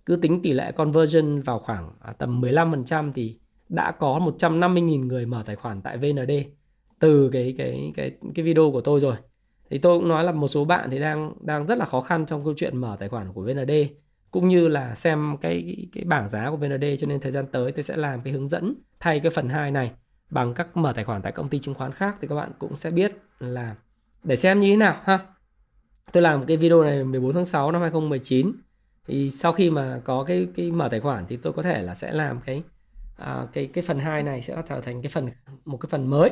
cứ 0.05 0.15
tính 0.15 0.41
tỷ 0.41 0.53
lệ 0.53 0.71
conversion 0.71 1.41
vào 1.41 1.59
khoảng 1.59 1.91
à, 2.01 2.13
tầm 2.13 2.41
15% 2.41 3.11
thì 3.15 3.37
đã 3.69 3.91
có 3.91 4.19
150.000 4.39 5.05
người 5.05 5.25
mở 5.25 5.43
tài 5.45 5.55
khoản 5.55 5.81
tại 5.81 5.97
VND 5.97 6.31
từ 6.99 7.29
cái 7.33 7.55
cái 7.57 7.91
cái 7.95 8.11
cái 8.35 8.45
video 8.45 8.71
của 8.71 8.81
tôi 8.81 8.99
rồi. 8.99 9.15
Thì 9.69 9.77
tôi 9.77 9.99
cũng 9.99 10.07
nói 10.07 10.23
là 10.23 10.31
một 10.31 10.47
số 10.47 10.65
bạn 10.65 10.89
thì 10.91 10.99
đang 10.99 11.33
đang 11.41 11.65
rất 11.65 11.77
là 11.77 11.85
khó 11.85 12.01
khăn 12.01 12.25
trong 12.25 12.43
câu 12.43 12.53
chuyện 12.57 12.77
mở 12.77 12.97
tài 12.99 13.09
khoản 13.09 13.33
của 13.33 13.41
VND 13.41 13.71
cũng 14.31 14.47
như 14.47 14.67
là 14.67 14.95
xem 14.95 15.37
cái 15.41 15.87
cái 15.93 16.03
bảng 16.03 16.29
giá 16.29 16.49
của 16.49 16.57
VND 16.57 16.85
cho 16.99 17.07
nên 17.07 17.19
thời 17.19 17.31
gian 17.31 17.45
tới 17.51 17.71
tôi 17.71 17.83
sẽ 17.83 17.97
làm 17.97 18.21
cái 18.21 18.33
hướng 18.33 18.49
dẫn 18.49 18.73
thay 18.99 19.19
cái 19.19 19.29
phần 19.29 19.49
2 19.49 19.71
này 19.71 19.91
bằng 20.29 20.53
các 20.53 20.77
mở 20.77 20.93
tài 20.93 21.03
khoản 21.03 21.21
tại 21.21 21.31
công 21.31 21.49
ty 21.49 21.59
chứng 21.59 21.73
khoán 21.73 21.91
khác 21.91 22.17
thì 22.21 22.27
các 22.27 22.35
bạn 22.35 22.51
cũng 22.59 22.75
sẽ 22.75 22.91
biết 22.91 23.11
là 23.39 23.75
để 24.23 24.35
xem 24.35 24.59
như 24.59 24.71
thế 24.71 24.77
nào 24.77 24.95
ha. 25.03 25.19
Tôi 26.11 26.23
làm 26.23 26.43
cái 26.43 26.57
video 26.57 26.83
này 26.83 27.03
14 27.03 27.33
tháng 27.33 27.45
6 27.45 27.71
năm 27.71 27.81
2019 27.81 28.51
thì 29.07 29.29
sau 29.29 29.53
khi 29.53 29.69
mà 29.69 30.01
có 30.03 30.23
cái 30.23 30.47
cái 30.55 30.71
mở 30.71 30.87
tài 30.91 30.99
khoản 30.99 31.25
thì 31.29 31.37
tôi 31.37 31.53
có 31.53 31.63
thể 31.63 31.81
là 31.81 31.95
sẽ 31.95 32.11
làm 32.11 32.39
cái 32.45 32.63
à, 33.17 33.47
cái 33.53 33.69
cái 33.73 33.81
phần 33.81 33.99
2 33.99 34.23
này 34.23 34.41
sẽ 34.41 34.55
trở 34.69 34.81
thành 34.81 35.01
cái 35.01 35.09
phần 35.09 35.29
một 35.65 35.77
cái 35.77 35.87
phần 35.89 36.07
mới. 36.07 36.29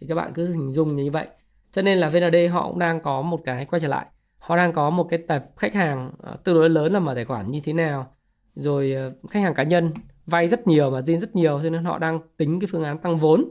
Thì 0.00 0.06
các 0.06 0.14
bạn 0.14 0.32
cứ 0.34 0.52
hình 0.52 0.72
dung 0.72 0.96
như 0.96 1.10
vậy. 1.10 1.26
Cho 1.72 1.82
nên 1.82 1.98
là 1.98 2.08
VND 2.08 2.36
họ 2.52 2.68
cũng 2.68 2.78
đang 2.78 3.00
có 3.00 3.22
một 3.22 3.40
cái 3.44 3.64
quay 3.64 3.80
trở 3.80 3.88
lại. 3.88 4.06
Họ 4.38 4.56
đang 4.56 4.72
có 4.72 4.90
một 4.90 5.06
cái 5.10 5.18
tập 5.28 5.46
khách 5.56 5.74
hàng 5.74 6.12
à, 6.22 6.36
tương 6.44 6.54
đối 6.54 6.70
lớn 6.70 6.92
là 6.92 7.00
mở 7.00 7.14
tài 7.14 7.24
khoản 7.24 7.50
như 7.50 7.60
thế 7.64 7.72
nào. 7.72 8.14
Rồi 8.54 8.94
à, 8.94 9.10
khách 9.30 9.40
hàng 9.40 9.54
cá 9.54 9.62
nhân 9.62 9.90
vay 10.26 10.48
rất 10.48 10.66
nhiều 10.66 10.90
mà 10.90 11.02
riêng 11.02 11.20
rất 11.20 11.36
nhiều 11.36 11.60
cho 11.62 11.70
nên 11.70 11.84
họ 11.84 11.98
đang 11.98 12.20
tính 12.36 12.60
cái 12.60 12.68
phương 12.72 12.84
án 12.84 12.98
tăng 12.98 13.18
vốn. 13.18 13.44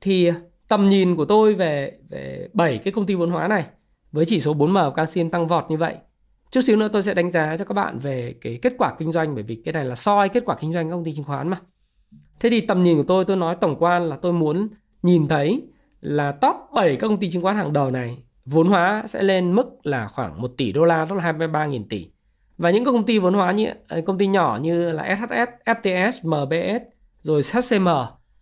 Thì 0.00 0.30
tầm 0.68 0.88
nhìn 0.88 1.16
của 1.16 1.24
tôi 1.24 1.54
về 1.54 1.98
về 2.08 2.48
bảy 2.52 2.78
cái 2.78 2.92
công 2.92 3.06
ty 3.06 3.14
vốn 3.14 3.30
hóa 3.30 3.48
này 3.48 3.64
với 4.16 4.24
chỉ 4.24 4.40
số 4.40 4.54
4M 4.54 4.90
Casim 4.90 5.30
tăng 5.30 5.46
vọt 5.46 5.64
như 5.68 5.76
vậy 5.76 5.94
chút 6.50 6.60
xíu 6.60 6.76
nữa 6.76 6.88
tôi 6.92 7.02
sẽ 7.02 7.14
đánh 7.14 7.30
giá 7.30 7.56
cho 7.56 7.64
các 7.64 7.74
bạn 7.74 7.98
về 7.98 8.34
cái 8.40 8.58
kết 8.62 8.72
quả 8.78 8.94
kinh 8.98 9.12
doanh 9.12 9.34
bởi 9.34 9.44
vì 9.44 9.62
cái 9.64 9.72
này 9.72 9.84
là 9.84 9.94
soi 9.94 10.28
kết 10.28 10.42
quả 10.46 10.56
kinh 10.60 10.72
doanh 10.72 10.90
công 10.90 11.04
ty 11.04 11.12
chứng 11.12 11.24
khoán 11.24 11.48
mà 11.48 11.60
thế 12.40 12.50
thì 12.50 12.60
tầm 12.60 12.82
nhìn 12.82 12.96
của 12.96 13.04
tôi 13.08 13.24
tôi 13.24 13.36
nói 13.36 13.56
tổng 13.60 13.76
quan 13.78 14.08
là 14.08 14.16
tôi 14.16 14.32
muốn 14.32 14.68
nhìn 15.02 15.28
thấy 15.28 15.62
là 16.00 16.32
top 16.32 16.56
7 16.74 16.96
công 16.96 17.16
ty 17.16 17.30
chứng 17.30 17.42
khoán 17.42 17.56
hàng 17.56 17.72
đầu 17.72 17.90
này 17.90 18.18
vốn 18.44 18.68
hóa 18.68 19.04
sẽ 19.06 19.22
lên 19.22 19.52
mức 19.52 19.86
là 19.86 20.08
khoảng 20.08 20.42
1 20.42 20.50
tỷ 20.56 20.72
đô 20.72 20.84
la 20.84 21.04
tức 21.04 21.14
là 21.14 21.32
23.000 21.32 21.84
tỷ. 21.88 22.06
Và 22.58 22.70
những 22.70 22.84
công 22.84 23.06
ty 23.06 23.18
vốn 23.18 23.34
hóa 23.34 23.52
như 23.52 23.66
à, 23.88 23.98
công 24.06 24.18
ty 24.18 24.26
nhỏ 24.26 24.58
như 24.62 24.92
là 24.92 25.16
SHS, 25.16 25.68
FTS, 25.68 26.10
MBS 26.22 26.82
rồi 27.22 27.42
HCM 27.52 27.88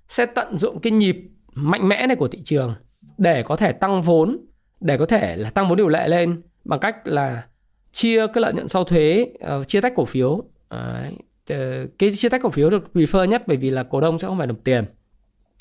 sẽ 0.09 0.27
tận 0.27 0.59
dụng 0.59 0.81
cái 0.81 0.91
nhịp 0.91 1.17
mạnh 1.55 1.89
mẽ 1.89 2.07
này 2.07 2.17
của 2.17 2.29
thị 2.29 2.43
trường 2.45 2.75
để 3.19 3.43
có 3.43 3.57
thể 3.57 3.73
tăng 3.73 4.03
vốn, 4.03 4.37
để 4.85 4.97
có 4.97 5.07
thể 5.07 5.37
là 5.37 5.51
tăng 5.51 5.69
vốn 5.69 5.77
điều 5.77 5.89
lệ 5.89 6.09
lên 6.09 6.43
bằng 6.65 6.81
cách 6.81 7.07
là 7.07 7.45
chia 7.93 8.27
cái 8.27 8.43
lợi 8.43 8.53
nhuận 8.53 8.69
sau 8.69 8.85
thuế, 8.85 9.27
uh, 9.61 9.69
chia 9.69 9.81
tách 9.81 9.93
cổ 9.97 10.05
phiếu. 10.05 10.43
Đấy. 10.71 11.13
Ờ, 11.49 11.87
cái 11.99 12.11
chia 12.11 12.29
tách 12.29 12.43
cổ 12.43 12.51
phiếu 12.51 12.71
được 12.71 12.91
prefer 12.95 13.25
nhất 13.25 13.43
bởi 13.47 13.57
vì 13.57 13.71
là 13.71 13.83
cổ 13.83 14.01
đông 14.01 14.19
sẽ 14.19 14.29
không 14.29 14.39
phải 14.39 14.47
nộp 14.47 14.57
tiền. 14.65 14.85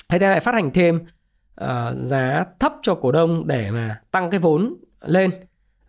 Hay 0.08 0.18
thế 0.18 0.28
lại 0.28 0.40
phát 0.40 0.54
hành 0.54 0.70
thêm 0.70 0.96
uh, 1.60 1.66
giá 2.04 2.44
thấp 2.58 2.72
cho 2.82 2.94
cổ 2.94 3.12
đông 3.12 3.46
để 3.46 3.70
mà 3.70 4.00
tăng 4.10 4.30
cái 4.30 4.40
vốn 4.40 4.74
lên 5.00 5.30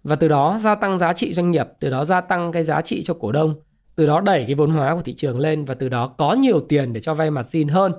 và 0.03 0.15
từ 0.15 0.27
đó 0.27 0.57
gia 0.61 0.75
tăng 0.75 0.97
giá 0.97 1.13
trị 1.13 1.33
doanh 1.33 1.51
nghiệp, 1.51 1.67
từ 1.79 1.89
đó 1.89 2.05
gia 2.05 2.21
tăng 2.21 2.51
cái 2.51 2.63
giá 2.63 2.81
trị 2.81 3.01
cho 3.03 3.13
cổ 3.13 3.31
đông, 3.31 3.55
từ 3.95 4.05
đó 4.05 4.21
đẩy 4.21 4.43
cái 4.47 4.55
vốn 4.55 4.69
hóa 4.71 4.95
của 4.95 5.01
thị 5.01 5.13
trường 5.13 5.39
lên 5.39 5.65
và 5.65 5.73
từ 5.73 5.89
đó 5.89 6.07
có 6.07 6.33
nhiều 6.33 6.59
tiền 6.59 6.93
để 6.93 6.99
cho 6.99 7.13
vay 7.13 7.31
mặt 7.31 7.43
xin 7.43 7.67
hơn 7.67 7.93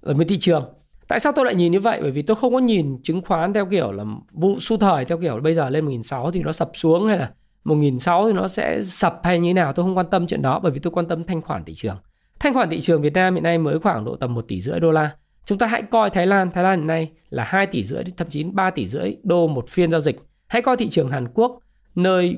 ở 0.00 0.14
bên 0.14 0.28
thị 0.28 0.38
trường. 0.38 0.64
Tại 1.12 1.20
sao 1.20 1.32
tôi 1.32 1.44
lại 1.44 1.54
nhìn 1.54 1.72
như 1.72 1.80
vậy? 1.80 1.98
Bởi 2.02 2.10
vì 2.10 2.22
tôi 2.22 2.36
không 2.36 2.52
có 2.52 2.58
nhìn 2.58 2.98
chứng 3.02 3.22
khoán 3.22 3.52
theo 3.52 3.66
kiểu 3.66 3.92
là 3.92 4.04
vụ 4.32 4.60
su 4.60 4.76
thời 4.76 5.04
theo 5.04 5.18
kiểu 5.18 5.40
bây 5.40 5.54
giờ 5.54 5.70
lên 5.70 5.86
1.600 5.86 6.30
thì 6.30 6.42
nó 6.42 6.52
sập 6.52 6.70
xuống 6.74 7.06
hay 7.06 7.18
là 7.18 7.32
1.600 7.64 8.26
thì 8.26 8.32
nó 8.32 8.48
sẽ 8.48 8.82
sập 8.82 9.20
hay 9.22 9.38
như 9.38 9.48
thế 9.48 9.52
nào. 9.52 9.72
Tôi 9.72 9.84
không 9.84 9.96
quan 9.96 10.10
tâm 10.10 10.26
chuyện 10.26 10.42
đó 10.42 10.60
bởi 10.62 10.72
vì 10.72 10.80
tôi 10.80 10.90
quan 10.90 11.08
tâm 11.08 11.24
thanh 11.24 11.42
khoản 11.42 11.64
thị 11.64 11.74
trường. 11.74 11.96
Thanh 12.40 12.54
khoản 12.54 12.70
thị 12.70 12.80
trường 12.80 13.02
Việt 13.02 13.12
Nam 13.12 13.34
hiện 13.34 13.42
nay 13.42 13.58
mới 13.58 13.78
khoảng 13.78 14.04
độ 14.04 14.16
tầm 14.16 14.34
1 14.34 14.44
tỷ 14.48 14.60
rưỡi 14.60 14.80
đô 14.80 14.90
la. 14.90 15.10
Chúng 15.44 15.58
ta 15.58 15.66
hãy 15.66 15.82
coi 15.82 16.10
Thái 16.10 16.26
Lan, 16.26 16.50
Thái 16.50 16.64
Lan 16.64 16.78
hiện 16.78 16.86
nay 16.86 17.10
là 17.30 17.44
2 17.44 17.66
tỷ 17.66 17.84
rưỡi 17.84 18.04
thậm 18.16 18.28
chí 18.28 18.44
3 18.44 18.70
tỷ 18.70 18.88
rưỡi 18.88 19.16
đô 19.22 19.46
một 19.46 19.68
phiên 19.68 19.90
giao 19.90 20.00
dịch. 20.00 20.20
Hãy 20.46 20.62
coi 20.62 20.76
thị 20.76 20.88
trường 20.88 21.10
Hàn 21.10 21.28
Quốc 21.34 21.58
nơi 21.94 22.36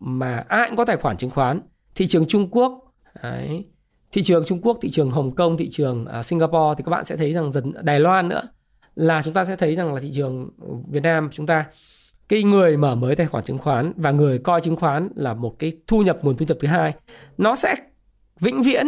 mà 0.00 0.44
ai 0.48 0.68
cũng 0.68 0.76
có 0.76 0.84
tài 0.84 0.96
khoản 0.96 1.16
chứng 1.16 1.30
khoán, 1.30 1.60
thị 1.94 2.06
trường 2.06 2.26
Trung 2.28 2.48
Quốc, 2.50 2.94
đấy, 3.22 3.64
thị 4.12 4.22
trường 4.22 4.44
Trung 4.46 4.60
Quốc, 4.62 4.78
thị 4.82 4.90
trường 4.90 5.10
Hồng 5.10 5.34
Kông, 5.34 5.56
thị 5.56 5.68
trường 5.70 6.06
à, 6.06 6.22
Singapore 6.22 6.74
thì 6.78 6.84
các 6.86 6.90
bạn 6.90 7.04
sẽ 7.04 7.16
thấy 7.16 7.32
rằng 7.32 7.52
dần 7.52 7.72
Đài 7.82 8.00
Loan 8.00 8.28
nữa 8.28 8.42
là 8.94 9.22
chúng 9.22 9.34
ta 9.34 9.44
sẽ 9.44 9.56
thấy 9.56 9.74
rằng 9.74 9.94
là 9.94 10.00
thị 10.00 10.10
trường 10.14 10.50
Việt 10.90 11.02
Nam 11.02 11.28
chúng 11.32 11.46
ta 11.46 11.64
cái 12.28 12.42
người 12.42 12.76
mở 12.76 12.94
mới 12.94 13.16
tài 13.16 13.26
khoản 13.26 13.44
chứng 13.44 13.58
khoán 13.58 13.92
và 13.96 14.10
người 14.10 14.38
coi 14.38 14.60
chứng 14.60 14.76
khoán 14.76 15.08
là 15.16 15.34
một 15.34 15.58
cái 15.58 15.72
thu 15.86 16.02
nhập 16.02 16.18
nguồn 16.22 16.36
thu 16.36 16.46
nhập 16.48 16.56
thứ 16.60 16.68
hai 16.68 16.94
nó 17.38 17.56
sẽ 17.56 17.74
vĩnh 18.40 18.62
viễn 18.62 18.86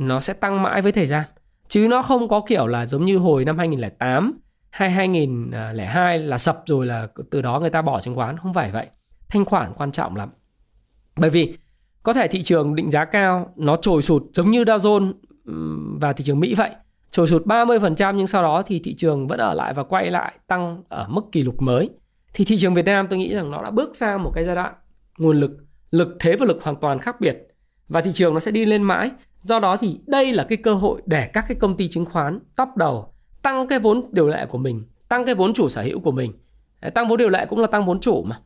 nó 0.00 0.20
sẽ 0.20 0.32
tăng 0.32 0.62
mãi 0.62 0.82
với 0.82 0.92
thời 0.92 1.06
gian. 1.06 1.24
Chứ 1.68 1.86
nó 1.90 2.02
không 2.02 2.28
có 2.28 2.40
kiểu 2.46 2.66
là 2.66 2.86
giống 2.86 3.04
như 3.04 3.18
hồi 3.18 3.44
năm 3.44 3.58
2008 3.58 4.40
hay 4.70 4.90
2002 4.90 6.18
là 6.18 6.38
sập 6.38 6.62
rồi 6.66 6.86
là 6.86 7.08
từ 7.30 7.42
đó 7.42 7.60
người 7.60 7.70
ta 7.70 7.82
bỏ 7.82 8.00
chứng 8.00 8.14
khoán. 8.14 8.38
Không 8.38 8.54
phải 8.54 8.70
vậy. 8.70 8.86
Thanh 9.28 9.44
khoản 9.44 9.72
quan 9.76 9.92
trọng 9.92 10.16
lắm. 10.16 10.30
Bởi 11.16 11.30
vì 11.30 11.56
có 12.02 12.12
thể 12.12 12.28
thị 12.28 12.42
trường 12.42 12.74
định 12.74 12.90
giá 12.90 13.04
cao 13.04 13.52
nó 13.56 13.76
trồi 13.76 14.02
sụt 14.02 14.22
giống 14.32 14.50
như 14.50 14.62
Dow 14.62 14.78
Jones 14.78 15.12
và 16.00 16.12
thị 16.12 16.24
trường 16.24 16.40
Mỹ 16.40 16.54
vậy. 16.54 16.70
Trồi 17.10 17.28
sụt 17.28 17.46
30% 17.46 18.14
nhưng 18.14 18.26
sau 18.26 18.42
đó 18.42 18.62
thì 18.66 18.80
thị 18.84 18.94
trường 18.94 19.28
vẫn 19.28 19.40
ở 19.40 19.54
lại 19.54 19.74
và 19.74 19.84
quay 19.84 20.10
lại 20.10 20.38
tăng 20.46 20.82
ở 20.88 21.06
mức 21.08 21.22
kỷ 21.32 21.42
lục 21.42 21.62
mới. 21.62 21.90
Thì 22.34 22.44
thị 22.44 22.56
trường 22.58 22.74
Việt 22.74 22.84
Nam 22.84 23.06
tôi 23.10 23.18
nghĩ 23.18 23.34
rằng 23.34 23.50
nó 23.50 23.62
đã 23.62 23.70
bước 23.70 23.96
sang 23.96 24.22
một 24.22 24.30
cái 24.34 24.44
giai 24.44 24.54
đoạn 24.54 24.74
nguồn 25.18 25.40
lực 25.40 25.50
lực 25.90 26.16
thế 26.20 26.36
và 26.36 26.46
lực 26.46 26.62
hoàn 26.62 26.76
toàn 26.76 26.98
khác 26.98 27.20
biệt. 27.20 27.46
Và 27.88 28.00
thị 28.00 28.12
trường 28.12 28.34
nó 28.34 28.40
sẽ 28.40 28.50
đi 28.50 28.64
lên 28.64 28.82
mãi. 28.82 29.10
Do 29.42 29.58
đó 29.58 29.76
thì 29.76 30.00
đây 30.06 30.32
là 30.32 30.46
cái 30.48 30.56
cơ 30.56 30.74
hội 30.74 31.02
để 31.06 31.30
các 31.32 31.44
cái 31.48 31.56
công 31.60 31.76
ty 31.76 31.88
chứng 31.88 32.04
khoán 32.04 32.38
top 32.56 32.68
đầu 32.76 33.12
tăng 33.42 33.66
cái 33.66 33.78
vốn 33.78 34.10
điều 34.12 34.28
lệ 34.28 34.46
của 34.46 34.58
mình, 34.58 34.84
tăng 35.08 35.26
cái 35.26 35.34
vốn 35.34 35.54
chủ 35.54 35.68
sở 35.68 35.82
hữu 35.82 36.00
của 36.00 36.12
mình. 36.12 36.32
Tăng 36.94 37.08
vốn 37.08 37.18
điều 37.18 37.28
lệ 37.28 37.46
cũng 37.46 37.58
là 37.58 37.66
tăng 37.66 37.86
vốn 37.86 38.00
chủ 38.00 38.22
mà. 38.22 38.40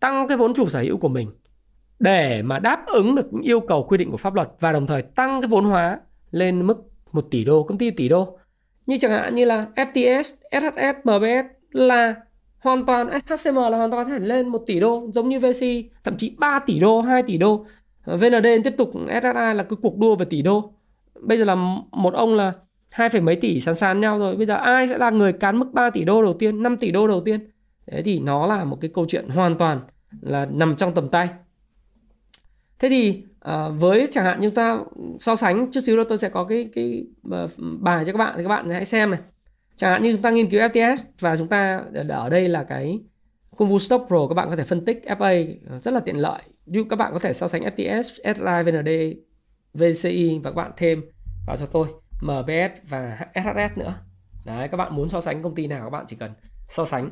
Tăng 0.00 0.28
cái 0.28 0.36
vốn 0.36 0.54
chủ 0.54 0.66
sở 0.66 0.80
hữu 0.80 0.96
của 0.96 1.08
mình 1.08 1.28
để 2.00 2.42
mà 2.42 2.58
đáp 2.58 2.86
ứng 2.86 3.14
được 3.14 3.32
những 3.32 3.42
yêu 3.42 3.60
cầu 3.60 3.84
quy 3.88 3.98
định 3.98 4.10
của 4.10 4.16
pháp 4.16 4.34
luật 4.34 4.48
và 4.60 4.72
đồng 4.72 4.86
thời 4.86 5.02
tăng 5.02 5.40
cái 5.40 5.48
vốn 5.48 5.64
hóa 5.64 6.00
lên 6.30 6.66
mức 6.66 6.76
1 7.12 7.20
tỷ 7.30 7.44
đô, 7.44 7.62
công 7.62 7.78
ty 7.78 7.90
tỷ 7.90 8.08
đô. 8.08 8.38
Như 8.86 8.96
chẳng 9.00 9.10
hạn 9.10 9.34
như 9.34 9.44
là 9.44 9.66
FTS, 9.76 10.22
SHS, 10.50 10.96
MBS 11.04 11.46
là 11.70 12.14
hoàn 12.58 12.86
toàn 12.86 13.08
HCM 13.10 13.56
là 13.56 13.76
hoàn 13.76 13.90
toàn 13.90 14.04
có 14.04 14.04
thể 14.04 14.18
lên 14.18 14.48
1 14.48 14.58
tỷ 14.66 14.80
đô 14.80 15.10
giống 15.14 15.28
như 15.28 15.40
VC 15.40 15.66
thậm 16.04 16.16
chí 16.16 16.36
3 16.38 16.58
tỷ 16.58 16.78
đô 16.78 17.00
2 17.00 17.22
tỷ 17.22 17.38
đô. 17.38 17.66
VND 18.06 18.46
tiếp 18.64 18.74
tục 18.78 18.90
SSI 18.94 19.54
là 19.54 19.66
cái 19.68 19.76
cuộc 19.82 19.98
đua 19.98 20.16
về 20.16 20.24
tỷ 20.24 20.42
đô. 20.42 20.72
Bây 21.20 21.38
giờ 21.38 21.44
là 21.44 21.54
một 21.92 22.14
ông 22.14 22.34
là 22.34 22.52
hai 22.90 23.08
phẩy 23.08 23.20
mấy 23.20 23.36
tỷ 23.36 23.60
sàn 23.60 23.74
sàn 23.74 24.00
nhau 24.00 24.18
rồi. 24.18 24.36
Bây 24.36 24.46
giờ 24.46 24.54
ai 24.54 24.86
sẽ 24.86 24.98
là 24.98 25.10
người 25.10 25.32
cán 25.32 25.58
mức 25.58 25.66
3 25.72 25.90
tỷ 25.90 26.04
đô 26.04 26.22
đầu 26.22 26.32
tiên 26.32 26.62
5 26.62 26.76
tỷ 26.76 26.90
đô 26.90 27.08
đầu 27.08 27.20
tiên? 27.20 27.50
Thế 27.86 28.02
thì 28.02 28.18
nó 28.18 28.46
là 28.46 28.64
một 28.64 28.78
cái 28.80 28.90
câu 28.94 29.06
chuyện 29.08 29.28
hoàn 29.28 29.58
toàn 29.58 29.80
là 30.20 30.46
nằm 30.50 30.76
trong 30.76 30.94
tầm 30.94 31.08
tay 31.08 31.28
thế 32.80 32.88
thì 32.88 33.24
à, 33.40 33.68
với 33.68 34.08
chẳng 34.10 34.24
hạn 34.24 34.40
như 34.40 34.50
ta 34.50 34.78
so 35.20 35.36
sánh 35.36 35.70
chút 35.72 35.80
xíu 35.80 35.96
đó 35.96 36.04
tôi 36.08 36.18
sẽ 36.18 36.28
có 36.28 36.44
cái 36.44 36.68
cái 36.74 37.04
ờ, 37.30 37.48
bài 37.80 38.04
cho 38.04 38.12
các 38.12 38.18
bạn 38.18 38.34
thì 38.36 38.42
các 38.42 38.48
bạn 38.48 38.70
hãy 38.70 38.84
xem 38.84 39.10
này. 39.10 39.20
Chẳng 39.76 39.90
hạn 39.90 40.02
như 40.02 40.12
chúng 40.12 40.22
ta 40.22 40.30
nghiên 40.30 40.50
cứu 40.50 40.60
FTS 40.60 40.96
và 41.20 41.36
chúng 41.36 41.48
ta 41.48 41.84
ở 42.08 42.28
đây 42.28 42.48
là 42.48 42.64
cái 42.64 43.00
công 43.56 43.68
vụ 43.68 43.78
Stock 43.78 44.08
Pro 44.08 44.26
các 44.28 44.34
bạn 44.34 44.50
có 44.50 44.56
thể 44.56 44.64
phân 44.64 44.84
tích 44.84 45.02
FA 45.06 45.54
ờ, 45.70 45.80
rất 45.82 45.94
là 45.94 46.00
tiện 46.00 46.16
lợi. 46.16 46.42
Như 46.66 46.84
các 46.90 46.96
bạn 46.96 47.12
có 47.12 47.18
thể 47.18 47.32
so 47.32 47.48
sánh 47.48 47.62
FTS, 47.62 48.02
SRI, 48.02 48.72
VND, 48.72 48.90
VCI 49.74 50.40
và 50.42 50.50
các 50.50 50.56
bạn 50.56 50.72
thêm 50.76 51.02
vào 51.46 51.56
cho 51.56 51.66
tôi 51.66 51.86
MBS 52.22 52.88
và 52.88 53.18
SHS 53.34 53.78
nữa. 53.78 53.94
Đấy 54.44 54.68
các 54.68 54.76
bạn 54.76 54.96
muốn 54.96 55.08
so 55.08 55.20
sánh 55.20 55.42
công 55.42 55.54
ty 55.54 55.66
nào 55.66 55.84
các 55.84 55.90
bạn 55.90 56.04
chỉ 56.06 56.16
cần 56.16 56.32
so 56.68 56.84
sánh. 56.84 57.10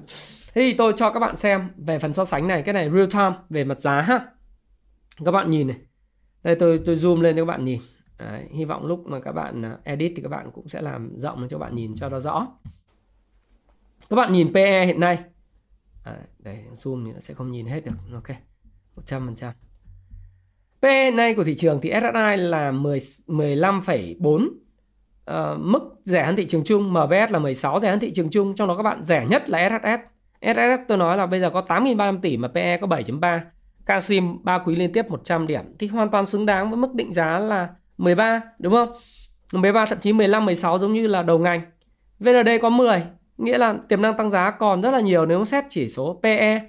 Thế 0.54 0.62
thì 0.62 0.72
tôi 0.72 0.92
cho 0.96 1.10
các 1.10 1.20
bạn 1.20 1.36
xem 1.36 1.68
về 1.76 1.98
phần 1.98 2.12
so 2.12 2.24
sánh 2.24 2.48
này 2.48 2.62
cái 2.62 2.72
này 2.72 2.90
real 2.90 3.06
time 3.12 3.36
về 3.50 3.64
mặt 3.64 3.80
giá 3.80 4.00
ha 4.00 4.26
các 5.24 5.30
bạn 5.30 5.50
nhìn 5.50 5.66
này. 5.66 5.76
Đây 6.42 6.54
tôi 6.54 6.80
tôi 6.84 6.96
zoom 6.96 7.20
lên 7.20 7.36
cho 7.36 7.42
các 7.42 7.46
bạn 7.46 7.64
nhìn. 7.64 7.80
Đấy, 8.18 8.44
hy 8.50 8.64
vọng 8.64 8.86
lúc 8.86 9.06
mà 9.06 9.20
các 9.20 9.32
bạn 9.32 9.64
à, 9.64 9.78
edit 9.84 10.12
thì 10.16 10.22
các 10.22 10.28
bạn 10.28 10.50
cũng 10.54 10.68
sẽ 10.68 10.82
làm 10.82 11.18
rộng 11.18 11.48
cho 11.48 11.58
các 11.58 11.64
bạn 11.64 11.74
nhìn 11.74 11.94
cho 11.94 12.08
nó 12.08 12.20
rõ. 12.20 12.46
Các 14.10 14.16
bạn 14.16 14.32
nhìn 14.32 14.52
PE 14.54 14.86
hiện 14.86 15.00
nay. 15.00 15.18
À, 16.04 16.16
đây 16.38 16.58
zoom 16.74 17.06
thì 17.06 17.12
nó 17.12 17.20
sẽ 17.20 17.34
không 17.34 17.50
nhìn 17.50 17.66
hết 17.66 17.84
được. 17.84 17.92
Ok 18.14 18.36
100% 19.06 19.52
PE 20.82 21.04
hiện 21.04 21.16
nay 21.16 21.34
của 21.34 21.44
thị 21.44 21.54
trường 21.54 21.80
thì 21.80 21.90
SSI 21.90 22.36
là 22.36 22.72
10 22.72 22.98
15,4 23.26 24.48
à, 25.24 25.54
mức 25.58 25.82
rẻ 26.04 26.24
hơn 26.24 26.36
thị 26.36 26.46
trường 26.46 26.64
chung 26.64 26.90
MBS 26.92 27.30
là 27.32 27.38
16 27.38 27.80
rẻ 27.80 27.90
hơn 27.90 28.00
thị 28.00 28.12
trường 28.12 28.30
chung. 28.30 28.54
Trong 28.54 28.68
đó 28.68 28.76
các 28.76 28.82
bạn 28.82 29.04
rẻ 29.04 29.26
nhất 29.26 29.50
là 29.50 29.68
SHS 29.68 30.18
SHS 30.40 30.88
tôi 30.88 30.98
nói 30.98 31.16
là 31.16 31.26
bây 31.26 31.40
giờ 31.40 31.50
có 31.50 31.64
8.300 31.68 32.20
tỷ 32.20 32.36
mà 32.36 32.48
PE 32.48 32.76
có 32.76 32.86
7.3 32.86 33.40
Casim 33.88 34.44
3 34.44 34.58
quý 34.58 34.76
liên 34.76 34.92
tiếp 34.92 35.10
100 35.10 35.46
điểm. 35.46 35.62
Thì 35.78 35.86
hoàn 35.86 36.10
toàn 36.10 36.26
xứng 36.26 36.46
đáng 36.46 36.70
với 36.70 36.76
mức 36.76 36.94
định 36.94 37.12
giá 37.12 37.38
là 37.38 37.68
13 37.98 38.40
đúng 38.58 38.72
không? 38.72 38.92
13 39.52 39.86
thậm 39.86 39.98
chí 40.00 40.12
15 40.12 40.44
16 40.44 40.78
giống 40.78 40.92
như 40.92 41.06
là 41.06 41.22
đầu 41.22 41.38
ngành. 41.38 41.60
VND 42.20 42.48
có 42.62 42.70
10 42.70 43.02
nghĩa 43.38 43.58
là 43.58 43.74
tiềm 43.88 44.02
năng 44.02 44.16
tăng 44.16 44.30
giá 44.30 44.50
còn 44.50 44.80
rất 44.80 44.90
là 44.90 45.00
nhiều 45.00 45.26
nếu 45.26 45.44
xét 45.44 45.64
chỉ 45.68 45.88
số 45.88 46.20
PE 46.22 46.60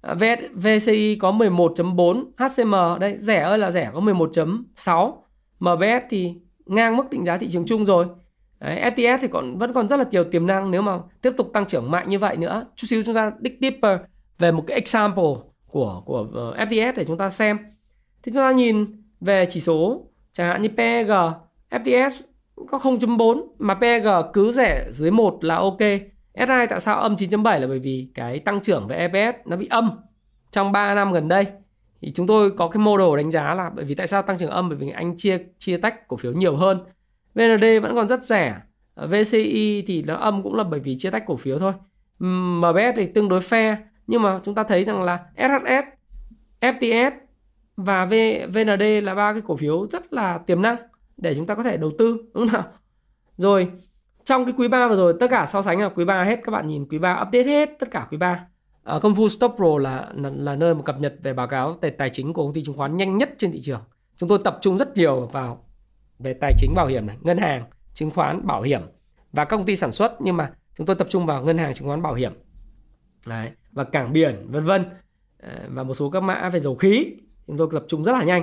à, 0.00 0.14
VCI 0.54 1.16
có 1.20 1.32
11.4 1.32 2.24
HCM 2.38 3.00
đây 3.00 3.18
rẻ 3.18 3.40
ơi 3.40 3.58
là 3.58 3.70
rẻ 3.70 3.90
có 3.94 4.00
11.6 4.00 5.12
MBS 5.60 6.04
thì 6.10 6.34
ngang 6.66 6.96
mức 6.96 7.10
định 7.10 7.24
giá 7.24 7.36
thị 7.36 7.48
trường 7.48 7.66
chung 7.66 7.84
rồi. 7.84 8.06
Đấy, 8.60 8.90
STS 8.90 9.22
thì 9.22 9.28
còn 9.28 9.58
vẫn 9.58 9.72
còn 9.72 9.88
rất 9.88 9.96
là 9.96 10.04
nhiều 10.10 10.24
tiềm 10.24 10.46
năng 10.46 10.70
nếu 10.70 10.82
mà 10.82 10.98
tiếp 11.22 11.32
tục 11.36 11.50
tăng 11.52 11.66
trưởng 11.66 11.90
mạnh 11.90 12.08
như 12.08 12.18
vậy 12.18 12.36
nữa. 12.36 12.64
Chút 12.76 12.86
xíu 12.86 13.02
chúng 13.06 13.14
ta 13.14 13.32
dig 13.40 13.52
deeper 13.60 14.00
về 14.38 14.52
một 14.52 14.64
cái 14.66 14.74
example 14.74 15.47
của 15.68 16.02
của 16.06 16.28
ờ, 16.34 16.64
FTS 16.64 16.92
để 16.96 17.04
chúng 17.04 17.18
ta 17.18 17.30
xem. 17.30 17.58
Thì 18.22 18.32
chúng 18.32 18.42
ta 18.42 18.52
nhìn 18.52 19.02
về 19.20 19.46
chỉ 19.48 19.60
số, 19.60 20.06
chẳng 20.32 20.48
hạn 20.48 20.62
như 20.62 20.68
PEG 20.76 21.10
FTS 21.70 22.10
có 22.66 22.78
0.4 22.78 23.46
mà 23.58 23.74
PEG 23.74 24.06
cứ 24.32 24.52
rẻ 24.52 24.86
dưới 24.90 25.10
1 25.10 25.44
là 25.44 25.56
ok. 25.56 25.78
SI 26.38 26.66
tại 26.68 26.80
sao 26.80 27.00
âm 27.00 27.14
9.7 27.14 27.60
là 27.60 27.66
bởi 27.66 27.78
vì 27.78 28.08
cái 28.14 28.38
tăng 28.38 28.60
trưởng 28.60 28.86
về 28.88 28.96
EPS 28.96 29.38
nó 29.46 29.56
bị 29.56 29.66
âm 29.70 29.90
trong 30.50 30.72
3 30.72 30.94
năm 30.94 31.12
gần 31.12 31.28
đây. 31.28 31.46
Thì 32.00 32.12
chúng 32.14 32.26
tôi 32.26 32.50
có 32.50 32.68
cái 32.68 32.78
model 32.78 33.16
đánh 33.16 33.30
giá 33.30 33.54
là 33.54 33.70
bởi 33.74 33.84
vì 33.84 33.94
tại 33.94 34.06
sao 34.06 34.22
tăng 34.22 34.38
trưởng 34.38 34.50
âm? 34.50 34.68
Bởi 34.68 34.78
vì 34.78 34.90
anh 34.90 35.16
chia 35.16 35.38
chia 35.58 35.76
tách 35.76 36.08
cổ 36.08 36.16
phiếu 36.16 36.32
nhiều 36.32 36.56
hơn. 36.56 36.80
VND 37.34 37.64
vẫn 37.82 37.94
còn 37.94 38.08
rất 38.08 38.22
rẻ. 38.22 38.56
Ờ, 38.94 39.06
VCI 39.06 39.84
thì 39.86 40.02
nó 40.06 40.14
âm 40.14 40.42
cũng 40.42 40.54
là 40.54 40.64
bởi 40.64 40.80
vì 40.80 40.98
chia 40.98 41.10
tách 41.10 41.26
cổ 41.26 41.36
phiếu 41.36 41.58
thôi. 41.58 41.72
MBS 42.18 42.96
thì 42.96 43.06
tương 43.06 43.28
đối 43.28 43.40
fair 43.40 43.76
nhưng 44.08 44.22
mà 44.22 44.40
chúng 44.44 44.54
ta 44.54 44.62
thấy 44.62 44.84
rằng 44.84 45.02
là 45.02 45.26
SHS 45.36 45.84
FTS 46.60 47.10
và 47.76 48.04
v, 48.04 48.12
VND 48.48 48.82
là 49.02 49.14
ba 49.14 49.32
cái 49.32 49.42
cổ 49.46 49.56
phiếu 49.56 49.86
rất 49.86 50.12
là 50.12 50.38
tiềm 50.38 50.62
năng 50.62 50.76
để 51.16 51.34
chúng 51.34 51.46
ta 51.46 51.54
có 51.54 51.62
thể 51.62 51.76
đầu 51.76 51.92
tư 51.98 52.16
đúng 52.34 52.48
không 52.48 52.52
nào? 52.52 52.72
Rồi 53.36 53.70
trong 54.24 54.44
cái 54.44 54.54
quý 54.56 54.68
3 54.68 54.88
vừa 54.88 54.96
rồi 54.96 55.14
tất 55.20 55.26
cả 55.30 55.46
so 55.46 55.62
sánh 55.62 55.80
là 55.80 55.88
quý 55.88 56.04
3 56.04 56.24
hết 56.24 56.40
các 56.44 56.52
bạn 56.52 56.68
nhìn 56.68 56.86
quý 56.88 56.98
3 56.98 57.12
update 57.12 57.44
hết 57.44 57.70
tất 57.78 57.90
cả 57.90 58.06
quý 58.10 58.18
3 58.18 58.46
ở 58.88 58.94
ờ, 58.94 59.00
công 59.00 59.14
phu 59.14 59.28
Stop 59.28 59.52
Pro 59.56 59.78
là, 59.78 60.08
là 60.14 60.30
là 60.36 60.56
nơi 60.56 60.74
mà 60.74 60.82
cập 60.82 61.00
nhật 61.00 61.14
về 61.22 61.32
báo 61.32 61.46
cáo 61.46 61.74
tài, 61.74 61.90
tài 61.90 62.10
chính 62.10 62.32
của 62.32 62.44
công 62.44 62.52
ty 62.52 62.62
chứng 62.62 62.76
khoán 62.76 62.96
nhanh 62.96 63.18
nhất 63.18 63.30
trên 63.38 63.52
thị 63.52 63.60
trường. 63.60 63.80
Chúng 64.16 64.28
tôi 64.28 64.38
tập 64.44 64.58
trung 64.60 64.78
rất 64.78 64.96
nhiều 64.96 65.26
vào 65.26 65.64
về 66.18 66.34
tài 66.40 66.52
chính 66.58 66.74
bảo 66.74 66.86
hiểm 66.86 67.06
này 67.06 67.16
ngân 67.20 67.38
hàng 67.38 67.64
chứng 67.94 68.10
khoán 68.10 68.46
bảo 68.46 68.62
hiểm 68.62 68.82
và 69.32 69.44
các 69.44 69.56
công 69.56 69.66
ty 69.66 69.76
sản 69.76 69.92
xuất 69.92 70.12
nhưng 70.20 70.36
mà 70.36 70.52
chúng 70.76 70.86
tôi 70.86 70.96
tập 70.96 71.06
trung 71.10 71.26
vào 71.26 71.42
ngân 71.42 71.58
hàng 71.58 71.74
chứng 71.74 71.88
khoán 71.88 72.02
bảo 72.02 72.14
hiểm. 72.14 72.32
Đấy, 73.26 73.50
và 73.72 73.84
cảng 73.84 74.12
biển 74.12 74.46
vân 74.50 74.64
vân. 74.64 74.84
Ờ, 75.42 75.50
và 75.68 75.82
một 75.82 75.94
số 75.94 76.10
các 76.10 76.22
mã 76.22 76.48
về 76.48 76.60
dầu 76.60 76.76
khí. 76.76 77.06
Chúng 77.46 77.56
tôi 77.58 77.68
tập 77.72 77.84
trung 77.88 78.04
rất 78.04 78.12
là 78.12 78.24
nhanh. 78.24 78.42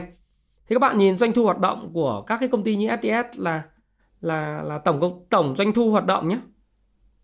Thì 0.68 0.76
các 0.76 0.80
bạn 0.80 0.98
nhìn 0.98 1.16
doanh 1.16 1.34
thu 1.34 1.44
hoạt 1.44 1.60
động 1.60 1.90
của 1.94 2.22
các 2.22 2.38
cái 2.40 2.50
công 2.50 2.64
ty 2.64 2.76
như 2.76 2.88
FTS 2.88 3.24
là 3.38 3.64
là 4.22 4.64
là 4.64 4.78
tổng 4.78 5.26
tổng 5.30 5.56
doanh 5.56 5.74
thu 5.74 5.92
hoạt 5.92 6.06
động 6.06 6.30
nhé. 6.30 6.38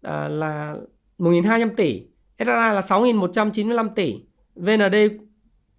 À, 0.02 0.28
là 0.28 0.76
1.200 1.20 1.70
tỷ. 1.76 2.08
SRI 2.40 2.46
là 2.46 2.80
6.195 2.80 3.90
tỷ. 3.96 4.24
VND 4.56 4.96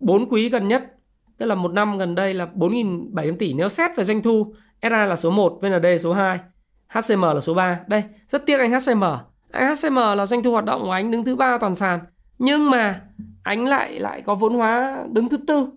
4 0.00 0.28
quý 0.28 0.48
gần 0.48 0.68
nhất. 0.68 0.94
Tức 1.38 1.46
là 1.46 1.54
một 1.54 1.72
năm 1.72 1.98
gần 1.98 2.14
đây 2.14 2.34
là 2.34 2.48
4.700 2.54 3.36
tỷ. 3.36 3.52
Nếu 3.52 3.68
xét 3.68 3.96
về 3.96 4.04
doanh 4.04 4.22
thu 4.22 4.54
SRI 4.82 4.90
là 4.90 5.16
số 5.16 5.30
1 5.30 5.58
VND 5.62 5.86
số 6.00 6.12
2 6.12 6.40
HCM 6.88 7.22
là 7.22 7.40
số 7.40 7.54
3 7.54 7.80
đây 7.86 8.02
rất 8.28 8.46
tiếc 8.46 8.58
anh 8.58 8.70
HCM 8.70 9.04
anh 9.52 9.74
HCM 9.74 9.96
là 9.96 10.26
doanh 10.26 10.42
thu 10.42 10.52
hoạt 10.52 10.64
động 10.64 10.82
của 10.82 10.90
anh 10.90 11.10
đứng 11.10 11.24
thứ 11.24 11.36
ba 11.36 11.58
toàn 11.58 11.74
sàn 11.74 12.00
nhưng 12.42 12.70
mà 12.70 13.00
anh 13.42 13.64
lại 13.64 14.00
lại 14.00 14.22
có 14.22 14.34
vốn 14.34 14.54
hóa 14.54 15.04
đứng 15.12 15.28
thứ 15.28 15.36
tư. 15.36 15.68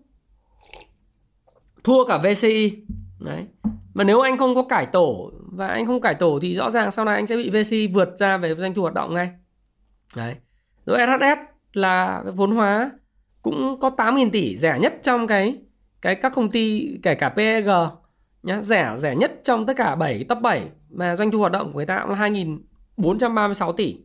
Thua 1.83 2.05
cả 2.05 2.17
VCI 2.17 2.83
đấy. 3.19 3.45
Mà 3.93 4.03
nếu 4.03 4.21
anh 4.21 4.37
không 4.37 4.55
có 4.55 4.63
cải 4.63 4.85
tổ 4.85 5.31
và 5.51 5.67
anh 5.67 5.85
không 5.85 6.01
cải 6.01 6.15
tổ 6.15 6.39
thì 6.41 6.55
rõ 6.55 6.69
ràng 6.69 6.91
sau 6.91 7.05
này 7.05 7.15
anh 7.15 7.27
sẽ 7.27 7.35
bị 7.35 7.49
VCI 7.49 7.87
vượt 7.87 8.17
ra 8.17 8.37
về 8.37 8.55
doanh 8.55 8.73
thu 8.73 8.81
hoạt 8.81 8.93
động 8.93 9.13
ngay. 9.13 9.29
Đấy. 10.15 10.35
Rồi 10.85 10.99
SHS 11.07 11.39
là 11.73 12.23
vốn 12.35 12.51
hóa 12.51 12.91
cũng 13.41 13.79
có 13.79 13.89
8.000 13.89 14.29
tỷ 14.29 14.57
rẻ 14.57 14.79
nhất 14.79 14.93
trong 15.03 15.27
cái 15.27 15.57
cái 16.01 16.15
các 16.15 16.33
công 16.35 16.51
ty, 16.51 16.97
kể 17.03 17.15
cả 17.15 17.29
PEG 17.29 17.69
nhá, 18.43 18.61
rẻ 18.61 18.93
rẻ 18.97 19.15
nhất 19.15 19.41
trong 19.43 19.65
tất 19.65 19.73
cả 19.77 19.95
7 19.95 20.25
top 20.29 20.41
7 20.41 20.69
mà 20.89 21.15
doanh 21.15 21.31
thu 21.31 21.39
hoạt 21.39 21.51
động 21.51 21.67
của 21.73 21.77
người 21.77 21.85
ta 21.85 21.99
cũng 21.99 22.11
là 22.11 22.27
2.436 22.27 23.73
tỷ. 23.73 23.97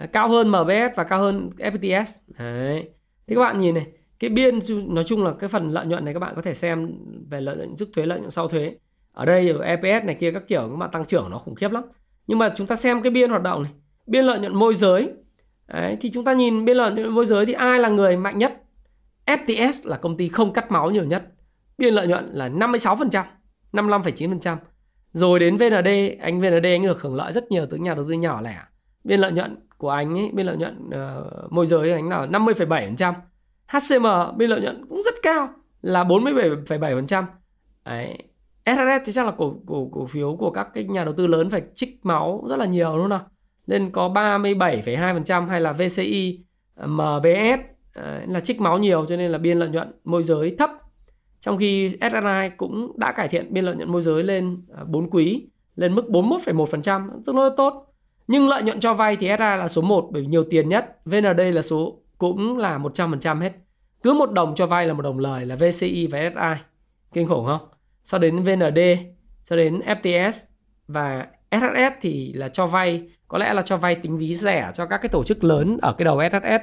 Ờ, 0.00 0.06
cao 0.06 0.28
hơn 0.28 0.48
MBS 0.48 0.96
và 0.96 1.04
cao 1.04 1.20
hơn 1.20 1.50
FPTS 1.58 2.04
đấy. 2.38 2.90
Thì 3.26 3.34
các 3.34 3.40
bạn 3.40 3.58
nhìn 3.58 3.74
này 3.74 3.86
cái 4.18 4.30
biên 4.30 4.58
nói 4.88 5.04
chung 5.04 5.24
là 5.24 5.32
cái 5.38 5.48
phần 5.48 5.70
lợi 5.70 5.86
nhuận 5.86 6.04
này 6.04 6.14
các 6.14 6.20
bạn 6.20 6.34
có 6.36 6.42
thể 6.42 6.54
xem 6.54 6.92
về 7.30 7.40
lợi 7.40 7.56
nhuận 7.56 7.76
trước 7.76 7.88
thuế 7.94 8.06
lợi 8.06 8.18
nhuận 8.18 8.30
sau 8.30 8.48
thuế. 8.48 8.76
Ở 9.12 9.24
đây 9.24 9.48
ở 9.48 9.62
EPS 9.62 10.06
này 10.06 10.16
kia 10.20 10.32
các 10.32 10.42
kiểu 10.48 10.60
các 10.60 10.76
bạn 10.76 10.90
tăng 10.90 11.04
trưởng 11.04 11.30
nó 11.30 11.38
khủng 11.38 11.54
khiếp 11.54 11.72
lắm. 11.72 11.84
Nhưng 12.26 12.38
mà 12.38 12.52
chúng 12.56 12.66
ta 12.66 12.76
xem 12.76 13.02
cái 13.02 13.10
biên 13.10 13.30
hoạt 13.30 13.42
động 13.42 13.62
này 13.62 13.72
biên 14.06 14.24
lợi 14.24 14.38
nhuận 14.38 14.56
môi 14.56 14.74
giới. 14.74 15.08
Đấy, 15.68 15.96
thì 16.00 16.10
chúng 16.10 16.24
ta 16.24 16.32
nhìn 16.32 16.64
biên 16.64 16.76
lợi 16.76 16.92
nhuận 16.92 17.08
môi 17.08 17.26
giới 17.26 17.46
thì 17.46 17.52
ai 17.52 17.78
là 17.78 17.88
người 17.88 18.16
mạnh 18.16 18.38
nhất? 18.38 18.62
FTS 19.26 19.88
là 19.88 19.96
công 19.96 20.16
ty 20.16 20.28
không 20.28 20.52
cắt 20.52 20.70
máu 20.70 20.90
nhiều 20.90 21.04
nhất. 21.04 21.22
Biên 21.78 21.94
lợi 21.94 22.06
nhuận 22.06 22.30
là 22.32 22.48
56% 22.48 23.24
55,9% 23.72 24.56
rồi 25.12 25.40
đến 25.40 25.56
VND 25.56 25.88
anh 26.20 26.40
VND 26.40 26.64
anh 26.64 26.82
được 26.82 27.02
hưởng 27.02 27.14
lợi 27.14 27.32
rất 27.32 27.50
nhiều 27.50 27.66
từ 27.70 27.76
nhà 27.76 27.94
đầu 27.94 28.04
tư 28.08 28.14
nhỏ 28.14 28.40
lẻ 28.40 28.56
biên 29.04 29.20
lợi 29.20 29.32
nhuận 29.32 29.56
của 29.78 29.90
anh 29.90 30.18
ấy 30.18 30.30
biên 30.32 30.46
lợi 30.46 30.56
nhuận 30.56 30.88
uh, 30.88 31.52
môi 31.52 31.66
giới 31.66 31.92
anh 31.92 32.08
nào 32.08 32.26
50,7% 32.26 33.14
HCM 33.68 34.36
biên 34.38 34.50
lợi 34.50 34.60
nhuận 34.60 34.86
cũng 34.88 35.02
rất 35.04 35.14
cao 35.22 35.48
là 35.82 36.04
47,7% 36.04 37.24
Đấy. 37.84 38.18
SRS 38.66 39.04
thì 39.04 39.12
chắc 39.12 39.26
là 39.26 39.32
cổ 39.32 39.54
cổ 39.66 39.88
cổ 39.92 40.06
phiếu 40.06 40.36
của 40.36 40.50
các 40.50 40.68
cái 40.74 40.84
nhà 40.84 41.04
đầu 41.04 41.14
tư 41.16 41.26
lớn 41.26 41.50
phải 41.50 41.62
trích 41.74 41.98
máu 42.02 42.44
rất 42.48 42.56
là 42.56 42.66
nhiều 42.66 42.92
đúng 42.92 43.00
không 43.00 43.08
nào? 43.08 43.26
Nên 43.66 43.90
có 43.90 44.08
37,2% 44.08 45.46
hay 45.46 45.60
là 45.60 45.72
VCI 45.72 46.40
ờ, 46.74 46.86
MBS 46.86 47.60
là 48.26 48.40
trích 48.40 48.60
máu 48.60 48.78
nhiều 48.78 49.06
cho 49.08 49.16
nên 49.16 49.30
là 49.30 49.38
biên 49.38 49.58
lợi 49.58 49.68
nhuận 49.68 49.92
môi 50.04 50.22
giới 50.22 50.56
thấp. 50.58 50.70
Trong 51.40 51.58
khi 51.58 51.90
SRI 51.90 52.50
cũng 52.56 52.98
đã 52.98 53.12
cải 53.12 53.28
thiện 53.28 53.52
biên 53.52 53.64
lợi 53.64 53.76
nhuận 53.76 53.92
môi 53.92 54.02
giới 54.02 54.22
lên 54.22 54.62
ờ, 54.68 54.84
4 54.84 55.10
quý 55.10 55.46
lên 55.76 55.94
mức 55.94 56.04
41,1% 56.08 57.22
rất 57.24 57.34
là 57.34 57.50
tốt 57.56 57.89
nhưng 58.30 58.48
lợi 58.48 58.62
nhuận 58.62 58.80
cho 58.80 58.94
vay 58.94 59.16
thì 59.16 59.26
SRI 59.26 59.38
là 59.38 59.68
số 59.68 59.82
1 59.82 60.08
bởi 60.12 60.22
vì 60.22 60.28
nhiều 60.28 60.44
tiền 60.50 60.68
nhất. 60.68 60.98
VND 61.04 61.40
là 61.52 61.62
số 61.62 61.98
cũng 62.18 62.58
là 62.58 62.78
100% 62.78 63.40
hết. 63.40 63.52
Cứ 64.02 64.12
một 64.12 64.32
đồng 64.32 64.54
cho 64.54 64.66
vay 64.66 64.86
là 64.86 64.92
một 64.92 65.02
đồng 65.02 65.18
lời 65.18 65.46
là 65.46 65.56
VCI 65.56 66.06
và 66.06 66.18
SI 66.34 66.62
kinh 67.12 67.26
khủng 67.26 67.46
không? 67.46 67.68
Sau 68.04 68.20
đến 68.20 68.42
VND 68.42 68.78
sau 69.44 69.58
đến 69.58 69.80
FTS 69.80 70.32
và 70.88 71.26
SHS 71.50 71.94
thì 72.00 72.32
là 72.32 72.48
cho 72.48 72.66
vay. 72.66 73.02
Có 73.28 73.38
lẽ 73.38 73.52
là 73.52 73.62
cho 73.62 73.76
vay 73.76 73.94
tính 73.94 74.18
phí 74.18 74.34
rẻ 74.34 74.70
cho 74.74 74.86
các 74.86 74.98
cái 74.98 75.08
tổ 75.08 75.24
chức 75.24 75.44
lớn 75.44 75.78
ở 75.82 75.92
cái 75.92 76.04
đầu 76.04 76.20
SHS 76.30 76.62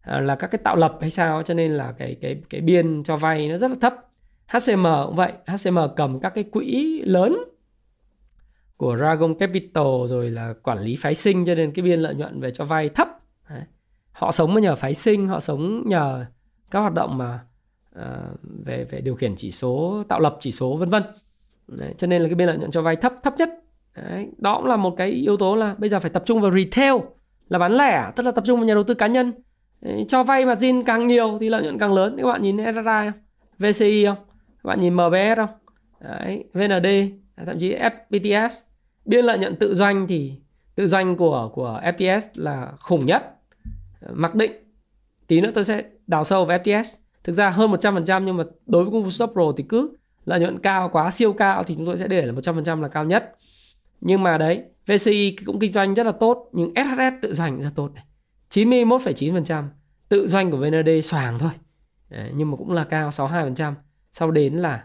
à, 0.00 0.20
là 0.20 0.36
các 0.36 0.46
cái 0.46 0.58
tạo 0.64 0.76
lập 0.76 0.98
hay 1.00 1.10
sao 1.10 1.42
cho 1.42 1.54
nên 1.54 1.72
là 1.72 1.92
cái 1.98 2.16
cái 2.22 2.42
cái 2.50 2.60
biên 2.60 3.02
cho 3.04 3.16
vay 3.16 3.48
nó 3.48 3.56
rất 3.56 3.70
là 3.70 3.76
thấp. 3.80 3.94
HCM 4.46 4.86
cũng 5.06 5.16
vậy. 5.16 5.32
HCM 5.46 5.78
cầm 5.96 6.20
các 6.20 6.32
cái 6.34 6.44
quỹ 6.44 7.00
lớn 7.04 7.38
của 8.78 8.96
Dragon 8.96 9.34
Capital 9.34 9.86
rồi 10.06 10.30
là 10.30 10.54
quản 10.62 10.78
lý 10.78 10.96
phái 10.96 11.14
sinh 11.14 11.44
cho 11.44 11.54
nên 11.54 11.72
cái 11.72 11.82
biên 11.82 12.00
lợi 12.00 12.14
nhuận 12.14 12.40
về 12.40 12.50
cho 12.50 12.64
vay 12.64 12.88
thấp 12.88 13.08
Đấy. 13.50 13.62
họ 14.12 14.32
sống 14.32 14.60
nhờ 14.60 14.76
phái 14.76 14.94
sinh 14.94 15.28
họ 15.28 15.40
sống 15.40 15.82
nhờ 15.86 16.24
các 16.70 16.80
hoạt 16.80 16.94
động 16.94 17.18
mà 17.18 17.40
uh, 17.98 18.04
về 18.64 18.84
về 18.84 19.00
điều 19.00 19.14
khiển 19.14 19.36
chỉ 19.36 19.50
số 19.50 20.02
tạo 20.08 20.20
lập 20.20 20.36
chỉ 20.40 20.52
số 20.52 20.76
vân 20.76 20.88
vân 20.88 21.02
cho 21.96 22.06
nên 22.06 22.22
là 22.22 22.28
cái 22.28 22.34
biên 22.34 22.48
lợi 22.48 22.58
nhuận 22.58 22.70
cho 22.70 22.82
vay 22.82 22.96
thấp 22.96 23.12
thấp 23.22 23.34
nhất 23.38 23.50
Đấy. 23.96 24.28
đó 24.38 24.56
cũng 24.56 24.66
là 24.66 24.76
một 24.76 24.94
cái 24.96 25.08
yếu 25.08 25.36
tố 25.36 25.56
là 25.56 25.74
bây 25.78 25.90
giờ 25.90 26.00
phải 26.00 26.10
tập 26.10 26.22
trung 26.26 26.40
vào 26.40 26.52
retail 26.52 26.94
là 27.48 27.58
bán 27.58 27.72
lẻ 27.72 28.12
tức 28.16 28.22
là 28.26 28.32
tập 28.32 28.44
trung 28.46 28.58
vào 28.58 28.66
nhà 28.66 28.74
đầu 28.74 28.84
tư 28.84 28.94
cá 28.94 29.06
nhân 29.06 29.32
Đấy. 29.80 30.04
cho 30.08 30.22
vay 30.22 30.46
margin 30.46 30.82
càng 30.82 31.06
nhiều 31.06 31.38
thì 31.40 31.48
lợi 31.48 31.62
nhuận 31.62 31.78
càng 31.78 31.94
lớn 31.94 32.16
các 32.16 32.26
bạn 32.26 32.42
nhìn 32.42 32.56
SRI 32.56 32.82
không 32.84 33.12
VCI 33.58 34.04
không 34.06 34.16
các 34.62 34.64
bạn 34.64 34.80
nhìn 34.80 34.94
MBS 34.94 35.36
không 35.36 35.50
Đấy. 36.00 36.44
VND 36.52 36.86
thậm 37.46 37.58
chí 37.58 37.74
FPTS 37.74 38.67
biên 39.08 39.24
lợi 39.24 39.38
nhuận 39.38 39.56
tự 39.56 39.74
doanh 39.74 40.06
thì 40.06 40.32
tự 40.74 40.88
doanh 40.88 41.16
của 41.16 41.50
của 41.54 41.80
FTS 41.84 42.20
là 42.34 42.72
khủng 42.80 43.06
nhất. 43.06 43.34
Ờ, 44.00 44.12
mặc 44.14 44.34
định. 44.34 44.52
Tí 45.26 45.40
nữa 45.40 45.50
tôi 45.54 45.64
sẽ 45.64 45.82
đào 46.06 46.24
sâu 46.24 46.44
vào 46.44 46.58
FTS 46.58 46.84
thực 47.24 47.32
ra 47.32 47.50
hơn 47.50 47.70
100% 47.70 48.24
nhưng 48.24 48.36
mà 48.36 48.44
đối 48.66 48.84
với 48.84 48.92
công 48.92 49.04
vụ 49.04 49.10
Stop 49.10 49.30
Pro 49.32 49.52
thì 49.56 49.64
cứ 49.68 49.96
lợi 50.24 50.40
nhuận 50.40 50.58
cao 50.58 50.88
quá 50.92 51.10
siêu 51.10 51.32
cao 51.32 51.64
thì 51.64 51.74
chúng 51.74 51.86
tôi 51.86 51.96
sẽ 51.96 52.08
để 52.08 52.26
là 52.26 52.32
100% 52.32 52.80
là 52.80 52.88
cao 52.88 53.04
nhất. 53.04 53.36
Nhưng 54.00 54.22
mà 54.22 54.38
đấy 54.38 54.62
VCI 54.86 55.36
cũng 55.46 55.58
kinh 55.58 55.72
doanh 55.72 55.94
rất 55.94 56.06
là 56.06 56.12
tốt 56.12 56.48
nhưng 56.52 56.72
SHS 56.74 57.22
tự 57.22 57.34
doanh 57.34 57.60
rất 57.60 57.70
tốt 57.74 57.90
này. 57.94 58.04
91,9% 58.50 59.64
tự 60.08 60.28
doanh 60.28 60.50
của 60.50 60.56
VND 60.56 60.88
xoàng 61.02 61.38
thôi. 61.38 61.50
Đấy, 62.10 62.30
nhưng 62.34 62.50
mà 62.50 62.56
cũng 62.56 62.72
là 62.72 62.84
cao 62.84 63.10
62% 63.10 63.72
sau 64.10 64.30
đến 64.30 64.54
là 64.54 64.84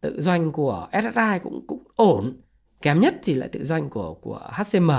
tự 0.00 0.22
doanh 0.22 0.52
của 0.52 0.88
SSI 0.92 1.38
cũng 1.42 1.64
cũng 1.66 1.82
ổn 1.96 2.36
kém 2.84 3.00
nhất 3.00 3.14
thì 3.22 3.34
lại 3.34 3.48
tự 3.48 3.64
doanh 3.64 3.90
của 3.90 4.14
của 4.14 4.40
HCM 4.52 4.90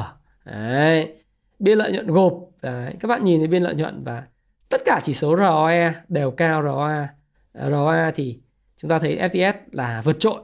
đấy. 0.46 1.14
biên 1.60 1.78
lợi 1.78 1.92
nhuận 1.92 2.08
gộp 2.08 2.34
đấy. 2.62 2.94
các 3.00 3.08
bạn 3.08 3.24
nhìn 3.24 3.40
thấy 3.40 3.48
biên 3.48 3.64
lợi 3.64 3.76
nhuận 3.76 4.04
và 4.04 4.28
tất 4.70 4.82
cả 4.86 5.00
chỉ 5.04 5.14
số 5.14 5.38
ROE 5.38 5.94
đều 6.08 6.32
cao 6.32 6.64
ROA 6.64 7.10
ROA 7.54 8.12
thì 8.16 8.40
chúng 8.78 8.90
ta 8.90 9.00
thấy 9.00 9.18
FTS 9.18 9.54
là 9.72 10.02
vượt 10.02 10.20
trội 10.20 10.42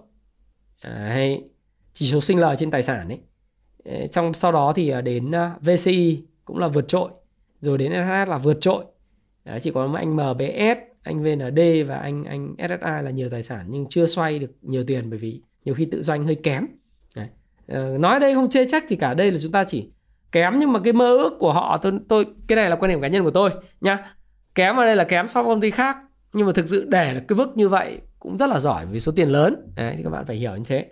đấy. 0.84 1.44
chỉ 1.94 2.12
số 2.12 2.22
sinh 2.22 2.40
lời 2.40 2.56
trên 2.56 2.72
tài 2.72 2.84
sản 2.84 3.08
đấy 3.08 3.20
trong 4.08 4.34
sau 4.34 4.52
đó 4.52 4.74
thì 4.76 4.90
à, 4.90 5.02
đến 5.02 5.32
à, 5.32 5.56
VCI 5.62 6.24
cũng 6.46 6.58
là 6.58 6.68
vượt 6.68 6.88
trội 6.88 7.12
rồi 7.60 7.78
đến 7.78 7.92
SHS 7.92 8.30
là 8.30 8.38
vượt 8.38 8.58
trội 8.62 8.86
đấy, 9.46 9.60
chỉ 9.60 9.72
có 9.72 9.94
anh 9.96 10.16
MBS 10.16 10.78
anh 11.04 11.24
VND 11.24 11.60
và 11.88 11.98
anh 11.98 12.24
anh 12.24 12.56
SSI 12.58 13.04
là 13.04 13.10
nhiều 13.10 13.30
tài 13.30 13.44
sản 13.44 13.66
nhưng 13.70 13.86
chưa 13.90 14.06
xoay 14.06 14.40
được 14.40 14.52
nhiều 14.62 14.84
tiền 14.84 15.10
bởi 15.10 15.20
vì 15.20 15.42
nhiều 15.66 15.76
khi 15.76 15.86
tự 15.86 16.04
doanh 16.04 16.26
hơi 16.26 16.36
kém 16.36 16.68
Ờ, 17.68 17.98
nói 17.98 18.20
đây 18.20 18.34
không 18.34 18.50
chê 18.50 18.68
trách 18.68 18.84
thì 18.88 18.96
cả 18.96 19.14
đây 19.14 19.32
là 19.32 19.38
chúng 19.42 19.52
ta 19.52 19.64
chỉ 19.64 19.90
kém, 20.32 20.60
nhưng 20.60 20.74
mà 20.74 20.80
cái 20.84 20.94
mơ 20.94 21.18
ước 21.18 21.34
của 21.40 21.54
họ, 21.54 21.80
tôi 21.82 21.94
tôi, 22.10 22.26
cái 22.48 22.56
này 22.56 22.70
là 22.70 22.76
quan 22.76 22.92
điểm 22.92 23.02
cá 23.02 23.08
nhân 23.08 23.24
của 23.24 23.32
tôi 23.32 23.50
nha 23.82 24.16
kém 24.56 24.76
ở 24.76 24.86
đây 24.86 24.96
là 24.96 25.04
kém 25.04 25.28
so 25.28 25.44
với 25.44 25.54
công 25.54 25.62
ty 25.62 25.72
khác, 25.72 25.98
nhưng 26.34 26.46
mà 26.48 26.54
thực 26.54 26.70
sự 26.70 26.86
để 26.90 27.14
được 27.14 27.22
cái 27.28 27.38
mức 27.38 27.58
như 27.58 27.70
vậy 27.70 28.00
cũng 28.20 28.38
rất 28.38 28.50
là 28.50 28.60
giỏi 28.60 28.86
vì 28.86 29.00
số 29.00 29.12
tiền 29.16 29.30
lớn. 29.30 29.56
Đấy, 29.76 29.94
thì 29.98 30.04
các 30.04 30.10
bạn 30.10 30.26
phải 30.26 30.36
hiểu 30.36 30.56
như 30.56 30.64
thế. 30.68 30.88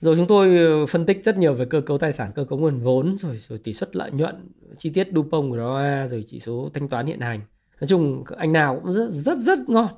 Rồi 0.00 0.16
chúng 0.16 0.26
tôi 0.26 0.56
ờ, 0.56 0.86
phân 0.86 1.06
tích 1.06 1.20
rất 1.24 1.38
nhiều 1.38 1.54
về 1.54 1.64
cơ 1.64 1.80
cấu 1.80 1.98
tài 1.98 2.12
sản, 2.12 2.32
cơ 2.34 2.44
cấu 2.44 2.58
nguồn 2.58 2.80
vốn, 2.80 3.16
rồi 3.18 3.36
rồi 3.36 3.58
tỷ 3.58 3.74
suất 3.74 3.96
lợi 3.96 4.10
nhuận, 4.10 4.48
chi 4.78 4.90
tiết 4.90 5.08
Dupont 5.14 5.54
ROA 5.54 6.06
rồi 6.06 6.24
chỉ 6.26 6.40
số 6.40 6.70
thanh 6.74 6.88
toán 6.88 7.06
hiện 7.06 7.20
hành. 7.20 7.40
Nói 7.80 7.88
chung, 7.88 8.24
anh 8.36 8.52
nào 8.52 8.80
cũng 8.82 8.92
rất 8.92 9.10
rất 9.10 9.38
rất 9.38 9.58
ngon, 9.68 9.88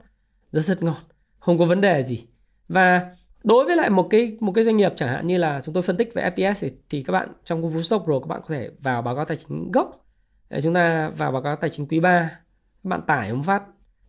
rất 0.52 0.60
rất 0.60 0.82
ngon, 0.82 1.02
không 1.38 1.58
có 1.58 1.64
vấn 1.64 1.80
đề 1.80 2.02
gì. 2.02 2.24
Và 2.68 3.16
đối 3.44 3.64
với 3.64 3.76
lại 3.76 3.90
một 3.90 4.06
cái 4.10 4.36
một 4.40 4.52
cái 4.52 4.64
doanh 4.64 4.76
nghiệp 4.76 4.92
chẳng 4.96 5.08
hạn 5.08 5.26
như 5.26 5.36
là 5.36 5.60
chúng 5.64 5.74
tôi 5.74 5.82
phân 5.82 5.96
tích 5.96 6.14
về 6.14 6.30
FTS 6.36 6.54
thì, 6.60 6.72
thì 6.90 7.02
các 7.02 7.12
bạn 7.12 7.28
trong 7.44 7.62
Google 7.62 7.82
Stock 7.82 8.04
Pro 8.04 8.18
các 8.18 8.26
bạn 8.26 8.40
có 8.42 8.54
thể 8.54 8.70
vào 8.78 9.02
báo 9.02 9.16
cáo 9.16 9.24
tài 9.24 9.36
chính 9.36 9.70
gốc. 9.72 10.06
Để 10.50 10.60
chúng 10.60 10.74
ta 10.74 11.10
vào 11.16 11.32
báo 11.32 11.42
cáo 11.42 11.56
tài 11.56 11.70
chính 11.70 11.86
quý 11.86 12.00
3 12.00 12.40
các 12.82 12.88
bạn 12.88 13.02
tải 13.06 13.32
một 13.32 13.42
phát 13.46 13.62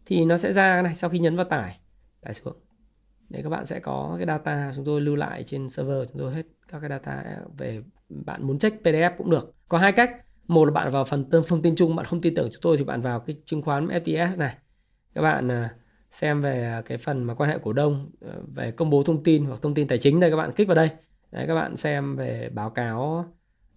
thì 0.05 0.25
nó 0.25 0.37
sẽ 0.37 0.53
ra 0.53 0.73
cái 0.73 0.83
này 0.83 0.95
sau 0.95 1.09
khi 1.09 1.19
nhấn 1.19 1.35
vào 1.35 1.45
tải 1.45 1.79
tải 2.21 2.33
xuống. 2.33 2.53
Để 3.29 3.41
các 3.43 3.49
bạn 3.49 3.65
sẽ 3.65 3.79
có 3.79 4.15
cái 4.17 4.27
data 4.27 4.71
chúng 4.75 4.85
tôi 4.85 5.01
lưu 5.01 5.15
lại 5.15 5.43
trên 5.43 5.69
server 5.69 6.09
chúng 6.11 6.19
tôi 6.19 6.33
hết 6.33 6.43
các 6.67 6.79
cái 6.79 6.89
data 6.89 7.23
về 7.57 7.81
bạn 8.09 8.47
muốn 8.47 8.59
check 8.59 8.83
PDF 8.83 9.11
cũng 9.17 9.29
được. 9.29 9.53
Có 9.69 9.77
hai 9.77 9.91
cách. 9.91 10.11
Một 10.47 10.65
là 10.65 10.71
bạn 10.71 10.91
vào 10.91 11.05
phần 11.05 11.29
thông 11.47 11.61
tin 11.61 11.75
chung 11.75 11.95
bạn 11.95 12.05
không 12.05 12.21
tin 12.21 12.35
tưởng 12.35 12.49
chúng 12.51 12.61
tôi 12.61 12.77
thì 12.77 12.83
bạn 12.83 13.01
vào 13.01 13.19
cái 13.19 13.35
chứng 13.45 13.61
khoán 13.61 13.87
FTS 13.87 14.37
này. 14.37 14.55
Các 15.15 15.21
bạn 15.21 15.51
à, 15.51 15.75
xem 16.11 16.41
về 16.41 16.63
à, 16.63 16.81
cái 16.85 16.97
phần 16.97 17.23
mà 17.23 17.33
quan 17.33 17.49
hệ 17.49 17.57
cổ 17.63 17.73
đông 17.73 18.11
ờ, 18.21 18.41
về 18.55 18.71
công 18.71 18.89
bố 18.89 19.03
thông 19.03 19.23
tin 19.23 19.45
hoặc 19.45 19.59
thông 19.61 19.73
tin 19.73 19.87
tài 19.87 19.97
chính 19.97 20.19
đây 20.19 20.29
các 20.29 20.37
bạn 20.37 20.51
kích 20.55 20.67
vào 20.67 20.75
đây. 20.75 20.89
Đấy 21.31 21.45
các 21.47 21.55
bạn 21.55 21.75
xem 21.75 22.15
về 22.15 22.49
báo 22.53 22.69
cáo 22.69 23.25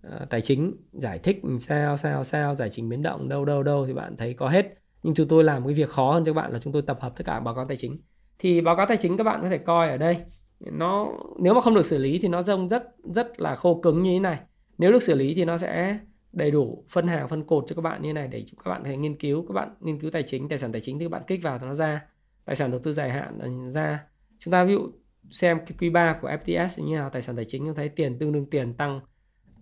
uh, 0.06 0.30
tài 0.30 0.40
chính 0.40 0.76
giải 0.92 1.18
thích 1.18 1.40
sao 1.60 1.96
sao 1.96 2.24
sao 2.24 2.54
giải 2.54 2.70
trình 2.70 2.88
biến 2.88 3.02
động 3.02 3.28
đâu 3.28 3.44
đâu 3.44 3.62
đâu 3.62 3.86
thì 3.86 3.92
bạn 3.92 4.16
thấy 4.16 4.34
có 4.34 4.48
hết. 4.48 4.74
Nhưng 5.02 5.14
chúng 5.14 5.28
tôi 5.28 5.44
làm 5.44 5.62
một 5.62 5.68
cái 5.68 5.74
việc 5.74 5.88
khó 5.88 6.12
hơn 6.12 6.24
cho 6.24 6.32
các 6.32 6.36
bạn 6.36 6.52
là 6.52 6.58
chúng 6.58 6.72
tôi 6.72 6.82
tập 6.82 6.98
hợp 7.00 7.12
tất 7.16 7.26
cả 7.26 7.40
báo 7.40 7.54
cáo 7.54 7.64
tài 7.68 7.76
chính. 7.76 7.98
Thì 8.38 8.60
báo 8.60 8.76
cáo 8.76 8.86
tài 8.86 8.96
chính 8.96 9.16
các 9.16 9.24
bạn 9.24 9.42
có 9.42 9.48
thể 9.48 9.58
coi 9.58 9.90
ở 9.90 9.96
đây. 9.96 10.16
Nó 10.60 11.12
nếu 11.38 11.54
mà 11.54 11.60
không 11.60 11.74
được 11.74 11.86
xử 11.86 11.98
lý 11.98 12.18
thì 12.18 12.28
nó 12.28 12.42
rông 12.42 12.68
rất 12.68 12.82
rất 13.14 13.40
là 13.40 13.56
khô 13.56 13.80
cứng 13.80 14.02
như 14.02 14.10
thế 14.10 14.20
này. 14.20 14.38
Nếu 14.78 14.92
được 14.92 15.02
xử 15.02 15.14
lý 15.14 15.34
thì 15.34 15.44
nó 15.44 15.58
sẽ 15.58 15.98
đầy 16.32 16.50
đủ 16.50 16.84
phân 16.88 17.06
hàng 17.06 17.28
phân 17.28 17.44
cột 17.44 17.64
cho 17.66 17.76
các 17.76 17.82
bạn 17.82 18.02
như 18.02 18.08
thế 18.08 18.12
này 18.12 18.28
để 18.28 18.44
các 18.64 18.70
bạn 18.70 18.82
có 18.82 18.88
thể 18.88 18.96
nghiên 18.96 19.18
cứu 19.18 19.46
các 19.48 19.54
bạn 19.54 19.74
nghiên 19.80 20.00
cứu 20.00 20.10
tài 20.10 20.22
chính 20.22 20.48
tài 20.48 20.58
sản 20.58 20.72
tài 20.72 20.80
chính 20.80 20.98
thì 20.98 21.04
các 21.04 21.10
bạn 21.10 21.22
kích 21.26 21.42
vào 21.42 21.58
thì 21.58 21.66
nó 21.66 21.74
ra 21.74 22.06
tài 22.44 22.56
sản 22.56 22.70
đầu 22.70 22.80
tư 22.84 22.92
dài 22.92 23.10
hạn 23.10 23.38
ờ, 23.38 23.70
ra. 23.70 24.04
Chúng 24.38 24.52
ta 24.52 24.64
ví 24.64 24.72
dụ 24.72 24.90
xem 25.30 25.58
cái 25.58 25.76
quý 25.78 25.90
3 25.90 26.18
của 26.22 26.28
FTS 26.28 26.84
như 26.84 26.96
nào 26.96 27.10
tài 27.10 27.22
sản 27.22 27.36
tài 27.36 27.44
chính 27.44 27.66
chúng 27.66 27.74
thấy 27.74 27.88
tiền 27.88 28.18
tương 28.18 28.32
đương 28.32 28.50
tiền 28.50 28.74
tăng 28.74 29.00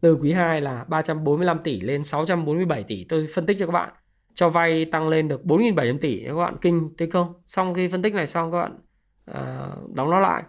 từ 0.00 0.14
quý 0.14 0.32
2 0.32 0.60
là 0.60 0.84
345 0.84 1.58
tỷ 1.64 1.80
lên 1.80 2.04
647 2.04 2.82
tỷ. 2.82 3.04
Tôi 3.04 3.28
phân 3.34 3.46
tích 3.46 3.56
cho 3.60 3.66
các 3.66 3.72
bạn 3.72 3.92
cho 4.34 4.48
vay 4.48 4.84
tăng 4.84 5.08
lên 5.08 5.28
được 5.28 5.44
4.700 5.44 5.98
tỷ. 5.98 6.24
Các 6.26 6.34
bạn 6.34 6.56
kinh 6.60 6.90
thấy 6.98 7.10
không? 7.10 7.32
Xong 7.46 7.74
khi 7.74 7.88
phân 7.88 8.02
tích 8.02 8.14
này 8.14 8.26
xong 8.26 8.52
các 8.52 8.58
bạn 8.58 8.78
uh, 9.30 9.94
đóng 9.94 10.10
nó 10.10 10.20
lại. 10.20 10.42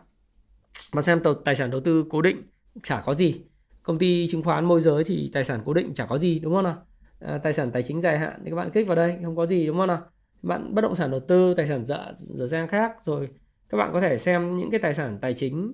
Mà 0.94 1.02
xem 1.02 1.20
tờ, 1.24 1.34
tài 1.46 1.56
sản 1.56 1.72
đầu 1.72 1.82
tư 1.82 2.06
cố 2.10 2.22
định 2.22 2.42
chả 2.84 3.02
có 3.02 3.16
gì. 3.16 3.42
Công 3.84 3.98
ty 3.98 4.28
chứng 4.28 4.44
khoán 4.44 4.66
môi 4.66 4.82
giới 4.82 5.04
thì 5.04 5.30
tài 5.34 5.44
sản 5.44 5.62
cố 5.66 5.74
định 5.74 5.94
chả 5.94 6.06
có 6.06 6.18
gì 6.18 6.40
đúng 6.40 6.54
không 6.54 6.64
nào? 6.64 6.78
À, 7.20 7.38
tài 7.38 7.54
sản 7.54 7.72
tài 7.72 7.84
chính 7.84 8.02
dài 8.02 8.20
hạn 8.20 8.42
thì 8.44 8.50
các 8.50 8.56
bạn 8.56 8.70
kích 8.70 8.88
vào 8.88 8.96
đây 8.96 9.18
không 9.26 9.36
có 9.36 9.46
gì 9.46 9.68
đúng 9.68 9.78
không 9.78 9.88
nào? 9.88 10.02
Bạn 10.44 10.76
bất 10.76 10.82
động 10.82 10.96
sản 10.96 11.12
đầu 11.12 11.20
tư 11.20 11.54
tài 11.54 11.68
sản 11.68 11.86
dở 11.86 12.14
dở 12.16 12.48
dang 12.48 12.68
khác 12.68 13.04
rồi 13.04 13.30
các 13.70 13.78
bạn 13.78 13.90
có 13.94 14.02
thể 14.02 14.18
xem 14.18 14.58
những 14.58 14.72
cái 14.72 14.80
tài 14.80 14.94
sản 14.94 15.18
tài 15.22 15.34
chính 15.34 15.74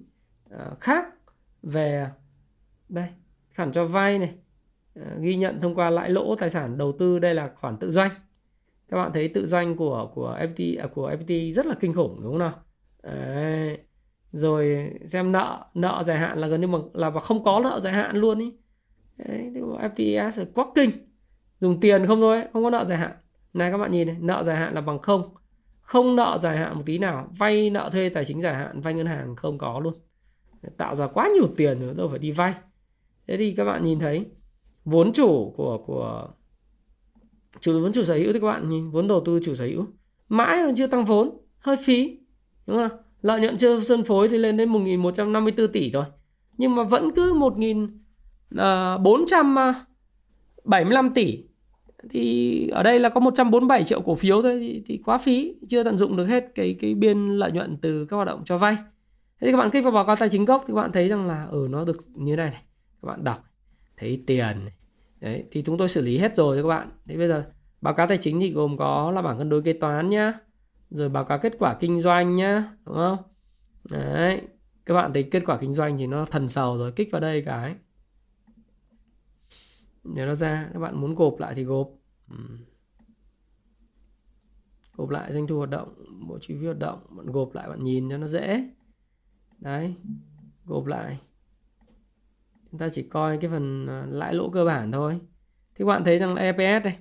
uh, 0.55 0.79
khác 0.79 1.05
về 1.63 2.07
đây 2.89 3.07
khoản 3.55 3.71
cho 3.71 3.85
vay 3.85 4.19
này 4.19 4.33
uh, 4.99 5.21
ghi 5.21 5.35
nhận 5.35 5.61
thông 5.61 5.75
qua 5.75 5.89
lãi 5.89 6.09
lỗ 6.09 6.35
tài 6.35 6.49
sản 6.49 6.77
đầu 6.77 6.91
tư 6.99 7.19
đây 7.19 7.35
là 7.35 7.51
khoản 7.55 7.77
tự 7.77 7.91
doanh. 7.91 8.11
Các 8.89 8.97
bạn 8.97 9.11
thấy 9.13 9.27
tự 9.27 9.47
doanh 9.47 9.75
của 9.75 10.11
của 10.13 10.37
FPT 10.39 10.83
à, 10.83 10.87
của 10.87 11.11
FPT 11.11 11.51
rất 11.51 11.65
là 11.65 11.75
kinh 11.79 11.93
khủng 11.93 12.19
đúng 12.23 12.31
không 12.31 12.39
nào? 12.39 12.53
Đấy. 13.03 13.77
rồi 14.31 14.91
xem 15.05 15.31
nợ 15.31 15.65
nợ 15.73 16.03
dài 16.05 16.17
hạn 16.17 16.37
là 16.37 16.47
gần 16.47 16.61
như 16.61 16.67
mà 16.67 16.79
là 16.93 17.09
và 17.09 17.19
không 17.19 17.43
có 17.43 17.59
nợ 17.63 17.79
dài 17.79 17.93
hạn 17.93 18.15
luôn 18.15 18.39
ý. 18.39 18.53
Đấy, 19.17 19.51
FTS 19.95 20.45
quá 20.53 20.65
kinh 20.75 20.89
dùng 21.59 21.79
tiền 21.79 22.07
không 22.07 22.19
thôi 22.19 22.43
không 22.53 22.63
có 22.63 22.69
nợ 22.69 22.85
dài 22.85 22.97
hạn 22.97 23.11
này, 23.53 23.71
các 23.71 23.77
bạn 23.77 23.91
nhìn 23.91 24.07
này, 24.07 24.17
nợ 24.19 24.43
dài 24.43 24.57
hạn 24.57 24.73
là 24.73 24.81
bằng 24.81 24.99
không. 24.99 25.33
Không 25.81 26.15
nợ 26.15 26.37
dài 26.41 26.57
hạn 26.57 26.75
một 26.75 26.83
tí 26.85 26.97
nào, 26.97 27.27
vay 27.37 27.69
nợ 27.69 27.89
thuê 27.93 28.09
tài 28.09 28.25
chính 28.25 28.41
dài 28.41 28.55
hạn, 28.55 28.81
vay 28.81 28.93
ngân 28.93 29.05
hàng 29.05 29.35
không 29.35 29.57
có 29.57 29.79
luôn. 29.79 29.93
Tạo 30.77 30.95
ra 30.95 31.07
quá 31.07 31.29
nhiều 31.35 31.47
tiền 31.57 31.79
nữa 31.79 31.93
đâu 31.93 32.09
phải 32.09 32.19
đi 32.19 32.31
vay. 32.31 32.53
Thế 33.27 33.37
thì 33.37 33.53
các 33.57 33.65
bạn 33.65 33.83
nhìn 33.83 33.99
thấy, 33.99 34.25
vốn 34.85 35.13
chủ 35.13 35.53
của 35.57 35.83
của 35.85 36.27
chủ, 37.59 37.81
vốn 37.81 37.91
chủ 37.91 38.03
sở 38.03 38.15
hữu 38.15 38.33
thì 38.33 38.39
các 38.39 38.47
bạn 38.47 38.69
nhìn, 38.69 38.89
vốn 38.89 39.07
đầu 39.07 39.21
tư 39.25 39.39
chủ 39.43 39.55
sở 39.55 39.65
hữu, 39.65 39.85
mãi 40.29 40.61
còn 40.65 40.75
chưa 40.75 40.87
tăng 40.87 41.05
vốn, 41.05 41.37
hơi 41.59 41.75
phí, 41.85 42.19
đúng 42.67 42.77
không 42.77 42.99
lợi 43.21 43.41
nhuận 43.41 43.57
chưa 43.57 43.79
phân 43.79 44.03
phối 44.03 44.27
thì 44.27 44.37
lên 44.37 44.57
đến 44.57 44.73
1.154 44.73 45.67
tỷ 45.67 45.91
rồi 45.91 46.05
nhưng 46.57 46.75
mà 46.75 46.83
vẫn 46.83 47.11
cứ 47.15 47.33
1.475 47.33 47.85
ờ, 48.57 48.97
ờ, 50.73 51.09
tỷ 51.15 51.43
thì 52.09 52.67
ở 52.67 52.83
đây 52.83 52.99
là 52.99 53.09
có 53.09 53.19
147 53.19 53.83
triệu 53.83 54.01
cổ 54.01 54.15
phiếu 54.15 54.41
thôi 54.41 54.59
thì, 54.59 54.83
thì 54.85 55.01
quá 55.05 55.17
phí 55.17 55.55
chưa 55.67 55.83
tận 55.83 55.97
dụng 55.97 56.17
được 56.17 56.25
hết 56.25 56.43
cái 56.55 56.75
cái 56.79 56.95
biên 56.95 57.27
lợi 57.27 57.51
nhuận 57.51 57.77
từ 57.77 58.05
các 58.05 58.15
hoạt 58.15 58.27
động 58.27 58.41
cho 58.45 58.57
vay. 58.57 58.75
Thế 59.41 59.47
thì 59.47 59.51
các 59.51 59.57
bạn 59.57 59.69
kích 59.69 59.83
vào 59.83 59.91
báo 59.91 60.05
cáo 60.05 60.15
tài 60.15 60.29
chính 60.29 60.45
gốc 60.45 60.63
thì 60.67 60.73
các 60.73 60.81
bạn 60.81 60.91
thấy 60.91 61.09
rằng 61.09 61.27
là 61.27 61.43
ở 61.43 61.61
ừ, 61.61 61.67
nó 61.69 61.85
được 61.85 61.97
như 62.15 62.35
này 62.35 62.49
này 62.49 62.61
các 63.01 63.07
bạn 63.07 63.23
đọc 63.23 63.43
thấy 63.97 64.23
tiền 64.27 64.65
này. 64.65 64.73
đấy 65.19 65.43
thì 65.51 65.61
chúng 65.61 65.77
tôi 65.77 65.87
xử 65.87 66.01
lý 66.01 66.17
hết 66.17 66.35
rồi 66.35 66.61
các 66.61 66.67
bạn. 66.67 66.89
Thế 67.07 67.17
bây 67.17 67.27
giờ 67.27 67.45
báo 67.81 67.93
cáo 67.93 68.07
tài 68.07 68.17
chính 68.17 68.39
thì 68.39 68.51
gồm 68.51 68.77
có 68.77 69.11
là 69.11 69.21
bảng 69.21 69.37
cân 69.37 69.49
đối 69.49 69.61
kế 69.61 69.73
toán 69.73 70.09
nhá 70.09 70.33
rồi 70.89 71.09
báo 71.09 71.25
cáo 71.25 71.39
kết 71.39 71.53
quả 71.59 71.73
kinh 71.79 71.99
doanh 71.99 72.35
nhá 72.35 72.63
đúng 72.85 72.95
không? 72.95 73.17
Đấy 73.89 74.41
các 74.85 74.93
bạn 74.93 75.13
thấy 75.13 75.23
kết 75.23 75.43
quả 75.45 75.57
kinh 75.57 75.73
doanh 75.73 75.97
thì 75.97 76.07
nó 76.07 76.25
thần 76.25 76.49
sầu 76.49 76.77
rồi 76.77 76.91
kích 76.91 77.09
vào 77.11 77.21
đây 77.21 77.43
cái 77.45 77.75
để 80.03 80.25
nó 80.25 80.35
ra, 80.35 80.69
các 80.73 80.79
bạn 80.79 81.01
muốn 81.01 81.15
gộp 81.15 81.39
lại 81.39 81.55
thì 81.55 81.63
gộp. 81.63 81.89
Ừ. 82.31 82.37
Gộp 84.95 85.09
lại 85.09 85.33
doanh 85.33 85.47
thu 85.47 85.57
hoạt 85.57 85.69
động, 85.69 85.93
bộ 86.27 86.37
chi 86.41 86.55
phí 86.59 86.65
hoạt 86.65 86.79
động, 86.79 86.99
bạn 87.09 87.25
gộp 87.25 87.53
lại 87.53 87.69
bạn 87.69 87.83
nhìn 87.83 88.09
cho 88.09 88.17
nó 88.17 88.27
dễ. 88.27 88.69
Đấy, 89.57 89.95
gộp 90.65 90.85
lại. 90.85 91.19
Chúng 92.71 92.79
ta 92.79 92.89
chỉ 92.89 93.03
coi 93.03 93.37
cái 93.37 93.49
phần 93.49 93.87
à, 93.87 94.05
lãi 94.09 94.33
lỗ 94.33 94.49
cơ 94.49 94.65
bản 94.65 94.91
thôi. 94.91 95.19
Thì 95.75 95.77
các 95.77 95.85
bạn 95.85 96.03
thấy 96.03 96.19
rằng 96.19 96.33
là 96.33 96.41
EPS 96.41 96.83
đây 96.83 96.93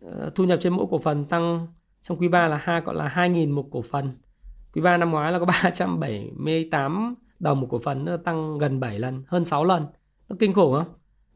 ờ, 0.00 0.30
thu 0.34 0.44
nhập 0.44 0.58
trên 0.62 0.72
mỗi 0.72 0.86
cổ 0.90 0.98
phần 0.98 1.24
tăng 1.24 1.66
trong 2.02 2.18
quý 2.18 2.28
3 2.28 2.48
là 2.48 2.56
hai, 2.56 2.80
gọi 2.80 2.94
là 2.94 3.08
2.000 3.08 3.54
một 3.54 3.68
cổ 3.70 3.82
phần. 3.82 4.18
Quý 4.72 4.82
3 4.82 4.96
năm 4.96 5.10
ngoái 5.10 5.32
là 5.32 5.38
có 5.38 5.44
378 5.64 7.14
đồng 7.38 7.60
một 7.60 7.66
cổ 7.70 7.78
phần 7.78 8.04
nó 8.04 8.16
tăng 8.16 8.58
gần 8.58 8.80
7 8.80 8.98
lần, 8.98 9.24
hơn 9.26 9.44
6 9.44 9.64
lần. 9.64 9.86
Nó 10.28 10.36
kinh 10.38 10.52
khủng 10.52 10.72
không? 10.72 10.94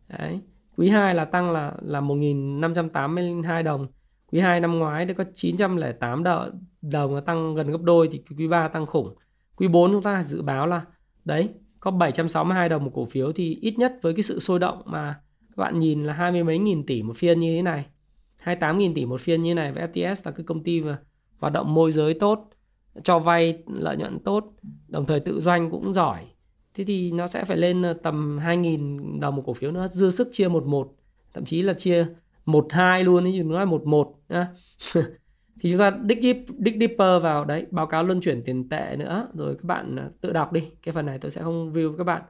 Đấy 0.09 0.41
quý 0.81 0.89
2 0.89 1.15
là 1.15 1.25
tăng 1.25 1.51
là 1.51 1.75
là 1.83 2.01
1.582 2.01 3.63
đồng. 3.63 3.87
Quý 4.33 4.41
2 4.41 4.61
năm 4.61 4.79
ngoái 4.79 5.07
thì 5.07 5.15
có 5.15 5.25
908 5.35 6.23
đồng, 6.23 6.51
đồng 6.83 7.15
nó 7.15 7.21
tăng 7.21 7.55
gần 7.55 7.71
gấp 7.71 7.83
đôi 7.83 8.09
thì 8.13 8.23
quý 8.39 8.49
3 8.49 8.69
tăng 8.69 8.87
khủng. 8.87 9.15
Quý 9.57 9.69
4 9.69 9.93
chúng 9.93 10.03
ta 10.03 10.23
dự 10.23 10.43
báo 10.43 10.67
là 10.67 10.83
đấy 11.25 11.49
có 11.81 11.91
762 11.91 12.69
đồng 12.69 12.85
một 12.85 12.91
cổ 12.95 13.05
phiếu 13.05 13.33
thì 13.33 13.59
ít 13.61 13.79
nhất 13.79 13.93
với 14.03 14.15
cái 14.15 14.23
sự 14.23 14.39
sôi 14.39 14.59
động 14.59 14.83
mà 14.85 15.21
các 15.49 15.57
bạn 15.57 15.79
nhìn 15.79 16.05
là 16.05 16.13
hai 16.13 16.33
mươi 16.33 16.45
mấy 16.45 16.59
nghìn 16.59 16.87
tỷ 16.87 17.03
một 17.03 17.17
phiên 17.17 17.41
như 17.41 17.57
thế 17.57 17.63
này 17.63 17.87
28 18.37 18.79
nghìn 18.79 18.95
tỷ 18.95 19.05
một 19.05 19.21
phiên 19.21 19.43
như 19.43 19.51
thế 19.51 19.55
này 19.55 19.73
và 19.73 19.89
FTS 19.93 20.15
là 20.25 20.31
cái 20.31 20.45
công 20.47 20.63
ty 20.63 20.81
mà 20.81 20.99
hoạt 21.39 21.53
động 21.53 21.75
môi 21.75 21.93
giới 21.93 22.15
tốt 22.15 22.51
cho 23.03 23.19
vay 23.19 23.63
lợi 23.67 23.97
nhuận 23.97 24.19
tốt 24.19 24.45
đồng 24.89 25.07
thời 25.07 25.21
tự 25.21 25.41
doanh 25.41 25.71
cũng 25.71 25.95
giỏi 25.95 26.27
thế 26.75 26.85
thì 26.85 27.13
nó 27.13 27.27
sẽ 27.27 27.45
phải 27.45 27.57
lên 27.57 27.83
ờ, 27.83 27.93
tầm 27.93 28.39
2.000 28.39 29.21
đồng 29.21 29.37
một 29.37 29.43
cổ 29.47 29.55
phiếu 29.55 29.71
nữa 29.71 29.89
dư 29.93 30.11
sức 30.11 30.29
chia 30.33 30.49
một 30.49 30.67
một 30.67 30.93
thậm 31.35 31.45
chí 31.45 31.63
là 31.63 31.75
chia 31.75 32.07
một 32.45 32.67
hai 32.71 33.05
luôn 33.05 33.25
ấy 33.25 33.43
nói 33.43 33.67
một 33.67 33.87
một 33.87 34.15
nhá. 34.29 34.49
Thì 35.61 35.71
chúng 35.71 35.79
ta 35.79 35.99
dig 36.09 36.23
deep, 36.23 36.37
dig 36.59 36.79
deeper 36.81 37.23
vào 37.23 37.45
đấy 37.45 37.67
báo 37.71 37.87
cáo 37.87 38.05
luân 38.05 38.21
chuyển 38.21 38.43
tiền 38.43 38.69
tệ 38.69 38.97
nữa 38.99 39.29
rồi 39.35 39.55
các 39.55 39.65
bạn 39.65 39.97
ờ, 39.97 40.11
tự 40.21 40.33
đọc 40.33 40.53
đi. 40.53 40.63
Cái 40.83 40.93
phần 40.93 41.07
này 41.07 41.19
tôi 41.19 41.31
sẽ 41.31 41.43
không 41.43 41.73
review 41.73 41.97
các 41.97 42.05
bạn. 42.05 42.23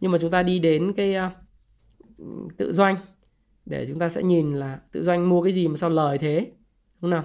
Nhưng 0.00 0.12
mà 0.12 0.18
chúng 0.18 0.30
ta 0.30 0.42
đi 0.42 0.58
đến 0.58 0.92
cái 0.96 1.14
uh, 1.16 1.32
tự 2.56 2.72
doanh 2.72 2.96
để 3.66 3.86
chúng 3.88 3.98
ta 3.98 4.08
sẽ 4.08 4.22
nhìn 4.22 4.54
là 4.54 4.80
tự 4.92 5.04
doanh 5.04 5.28
mua 5.28 5.42
cái 5.42 5.52
gì 5.52 5.68
mà 5.68 5.76
sao 5.76 5.90
lời 5.90 6.18
thế 6.18 6.38
đúng 6.38 6.50
không 7.00 7.10
nào? 7.10 7.24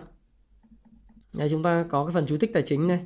Đây 1.33 1.49
chúng 1.49 1.63
ta 1.63 1.85
có 1.89 2.05
cái 2.05 2.13
phần 2.13 2.25
chú 2.25 2.37
thích 2.37 2.51
tài 2.53 2.63
chính 2.63 2.87
này 2.87 2.99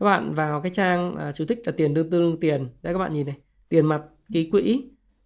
các 0.00 0.06
bạn 0.06 0.34
vào 0.34 0.60
cái 0.60 0.72
trang 0.74 1.16
à, 1.16 1.32
chú 1.32 1.44
thích 1.44 1.62
là 1.64 1.72
tiền 1.76 1.94
tương 1.94 2.10
tương 2.10 2.40
tiền. 2.40 2.68
Đây 2.82 2.94
các 2.94 2.98
bạn 2.98 3.12
nhìn 3.12 3.26
này 3.26 3.36
tiền 3.68 3.86
mặt 3.86 4.02
ký 4.32 4.50
quỹ 4.50 4.82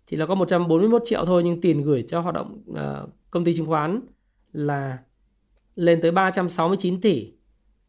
thì 0.06 0.16
là 0.16 0.26
có 0.26 0.34
141 0.34 1.02
triệu 1.04 1.24
thôi 1.24 1.42
nhưng 1.44 1.60
tiền 1.60 1.82
gửi 1.82 2.04
cho 2.08 2.20
hoạt 2.20 2.34
động 2.34 2.62
uh, 2.70 3.10
công 3.30 3.44
ty 3.44 3.54
chứng 3.54 3.66
khoán 3.66 4.00
là 4.52 4.98
lên 5.76 6.00
tới 6.02 6.10
369 6.10 7.00
tỷ. 7.00 7.32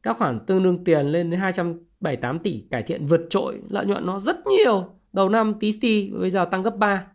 Các 0.04 0.18
khoản 0.18 0.40
tương 0.46 0.64
đương 0.64 0.84
tiền 0.84 1.08
lên 1.08 1.30
đến 1.30 1.40
278 1.40 2.40
tỷ 2.40 2.66
cải 2.72 2.84
thiện 2.84 3.06
vượt 3.06 3.22
trội 3.30 3.62
lợi 3.70 3.86
nhuận 3.86 4.06
nó 4.06 4.20
rất 4.20 4.38
nhiều. 4.48 4.86
Đầu 5.14 5.30
năm 5.30 5.54
tí 5.60 5.72
tí 5.82 6.12
bây 6.12 6.30
giờ 6.30 6.46
tăng 6.46 6.64
gấp 6.64 6.78
3 6.78 7.08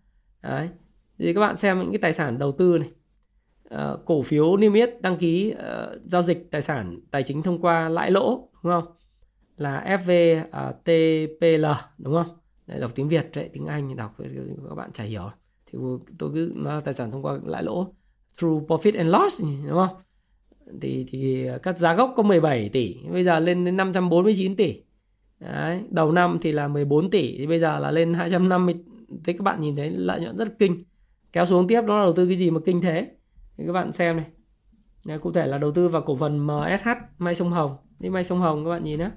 đấy 0.43 0.69
thì 1.19 1.35
các 1.35 1.41
bạn 1.41 1.57
xem 1.57 1.79
những 1.79 1.93
cái 1.93 1.99
tài 1.99 2.12
sản 2.12 2.39
đầu 2.39 2.53
tư 2.53 2.79
này. 2.79 2.89
Uh, 3.75 4.05
cổ 4.05 4.23
phiếu 4.23 4.57
niêm 4.57 4.73
yết 4.73 5.03
đăng 5.03 5.16
ký 5.16 5.55
uh, 5.55 6.01
giao 6.05 6.23
dịch 6.23 6.51
tài 6.51 6.62
sản 6.62 7.01
tài 7.11 7.23
chính 7.23 7.43
thông 7.43 7.61
qua 7.61 7.89
lãi 7.89 8.11
lỗ 8.11 8.49
đúng 8.62 8.73
không? 8.73 8.97
Là 9.59 9.99
FVTPL 10.05 11.67
à, 11.67 11.71
uh, 11.71 11.77
đúng 11.99 12.15
không? 12.15 12.37
Đấy, 12.67 12.81
đọc 12.81 12.91
tiếng 12.95 13.09
Việt 13.09 13.31
đấy, 13.35 13.51
tiếng 13.53 13.67
Anh 13.67 13.97
đọc 13.97 14.15
các 14.69 14.75
bạn 14.75 14.93
chả 14.93 15.05
hiểu. 15.05 15.31
Thì 15.67 15.79
tôi 16.19 16.31
cứ 16.35 16.53
nói 16.55 16.83
tài 16.85 16.95
sản 16.95 17.11
thông 17.11 17.25
qua 17.25 17.39
lãi 17.45 17.63
lỗ 17.63 17.93
through 18.39 18.71
profit 18.71 18.99
and 18.99 19.11
loss 19.11 19.43
đúng 19.43 19.75
không? 19.75 19.97
Thì 20.81 21.07
thì 21.09 21.49
các 21.63 21.79
giá 21.79 21.95
gốc 21.95 22.15
có 22.17 22.23
17 22.23 22.69
tỷ 22.69 22.97
bây 23.13 23.25
giờ 23.25 23.41
lên 23.41 23.65
đến 23.65 23.77
549 23.77 24.57
tỷ. 24.57 24.83
Đấy, 25.41 25.83
đầu 25.91 26.13
năm 26.13 26.39
thì 26.43 26.53
là 26.53 26.69
14 26.69 27.11
tỷ 27.11 27.39
thì 27.39 27.47
bây 27.47 27.61
giờ 27.61 27.79
là 27.79 27.91
lên 27.91 28.15
250 28.15 28.75
thế 29.25 29.33
các 29.33 29.43
bạn 29.43 29.61
nhìn 29.61 29.77
thấy 29.77 29.91
lợi 29.91 30.21
nhuận 30.21 30.37
rất 30.37 30.59
kinh. 30.59 30.85
Kéo 31.33 31.47
xuống 31.47 31.69
tiếp 31.69 31.81
nó 31.87 31.99
là 31.99 32.05
đầu 32.05 32.13
tư 32.13 32.27
cái 32.27 32.37
gì 32.37 32.51
mà 32.51 32.61
kinh 32.65 32.81
thế? 32.81 33.11
Thì 33.57 33.65
các 33.67 33.73
bạn 33.73 33.93
xem 33.93 34.17
này. 34.17 34.27
Đấy, 35.07 35.19
cụ 35.19 35.33
thể 35.33 35.47
là 35.47 35.59
đầu 35.59 35.73
tư 35.73 35.89
vào 35.89 36.03
cổ 36.03 36.17
phần 36.17 36.47
MSH 36.47 36.89
Mai 37.19 37.35
Sông 37.35 37.51
Hồng. 37.51 37.77
Đi 37.99 38.09
Mai 38.09 38.25
Sông 38.25 38.39
Hồng 38.39 38.65
các 38.65 38.71
bạn 38.71 38.85
nhìn 38.85 38.99
nhé 38.99 39.11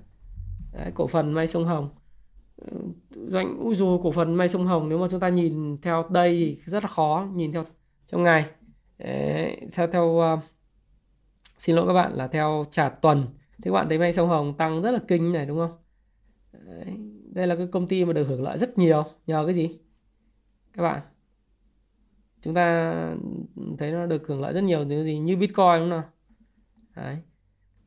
Đấy, 0.73 0.91
cổ 0.95 1.07
phần 1.07 1.33
may 1.33 1.47
Sông 1.47 1.65
Hồng. 1.65 1.89
Ờ, 2.57 2.77
doanh 3.27 3.59
ui 3.59 3.75
dù 3.75 4.01
cổ 4.03 4.11
phần 4.11 4.35
may 4.35 4.47
Sông 4.47 4.67
Hồng 4.67 4.89
nếu 4.89 4.97
mà 4.97 5.07
chúng 5.11 5.19
ta 5.19 5.29
nhìn 5.29 5.77
theo 5.81 6.05
đây 6.09 6.57
thì 6.65 6.71
rất 6.71 6.83
là 6.83 6.89
khó 6.89 7.27
nhìn 7.33 7.51
theo 7.51 7.65
trong 8.07 8.23
ngày. 8.23 8.45
Đấy, 8.97 9.57
theo 9.71 9.87
theo 9.87 10.05
uh, 10.05 10.39
xin 11.57 11.75
lỗi 11.75 11.87
các 11.87 11.93
bạn 11.93 12.13
là 12.13 12.27
theo 12.27 12.65
trả 12.71 12.89
tuần. 12.89 13.25
Thì 13.57 13.63
các 13.63 13.71
bạn 13.71 13.89
thấy 13.89 13.97
may 13.97 14.13
Sông 14.13 14.29
Hồng 14.29 14.57
tăng 14.57 14.81
rất 14.81 14.91
là 14.91 14.99
kinh 15.07 15.33
này 15.33 15.45
đúng 15.45 15.57
không? 15.57 15.77
Đấy, 16.51 16.97
đây 17.33 17.47
là 17.47 17.55
cái 17.55 17.67
công 17.71 17.87
ty 17.87 18.05
mà 18.05 18.13
được 18.13 18.27
hưởng 18.27 18.43
lợi 18.43 18.57
rất 18.57 18.77
nhiều. 18.77 19.03
Nhờ 19.27 19.43
cái 19.45 19.53
gì? 19.53 19.79
Các 20.73 20.83
bạn 20.83 21.01
chúng 22.41 22.53
ta 22.53 22.93
thấy 23.77 23.91
nó 23.91 24.05
được 24.05 24.27
hưởng 24.27 24.41
lợi 24.41 24.53
rất 24.53 24.63
nhiều 24.63 24.85
từ 24.89 25.03
gì? 25.03 25.19
Như 25.19 25.37
bitcoin 25.37 25.79
đúng 25.79 25.89
không 25.89 26.01
Đấy. 26.95 27.17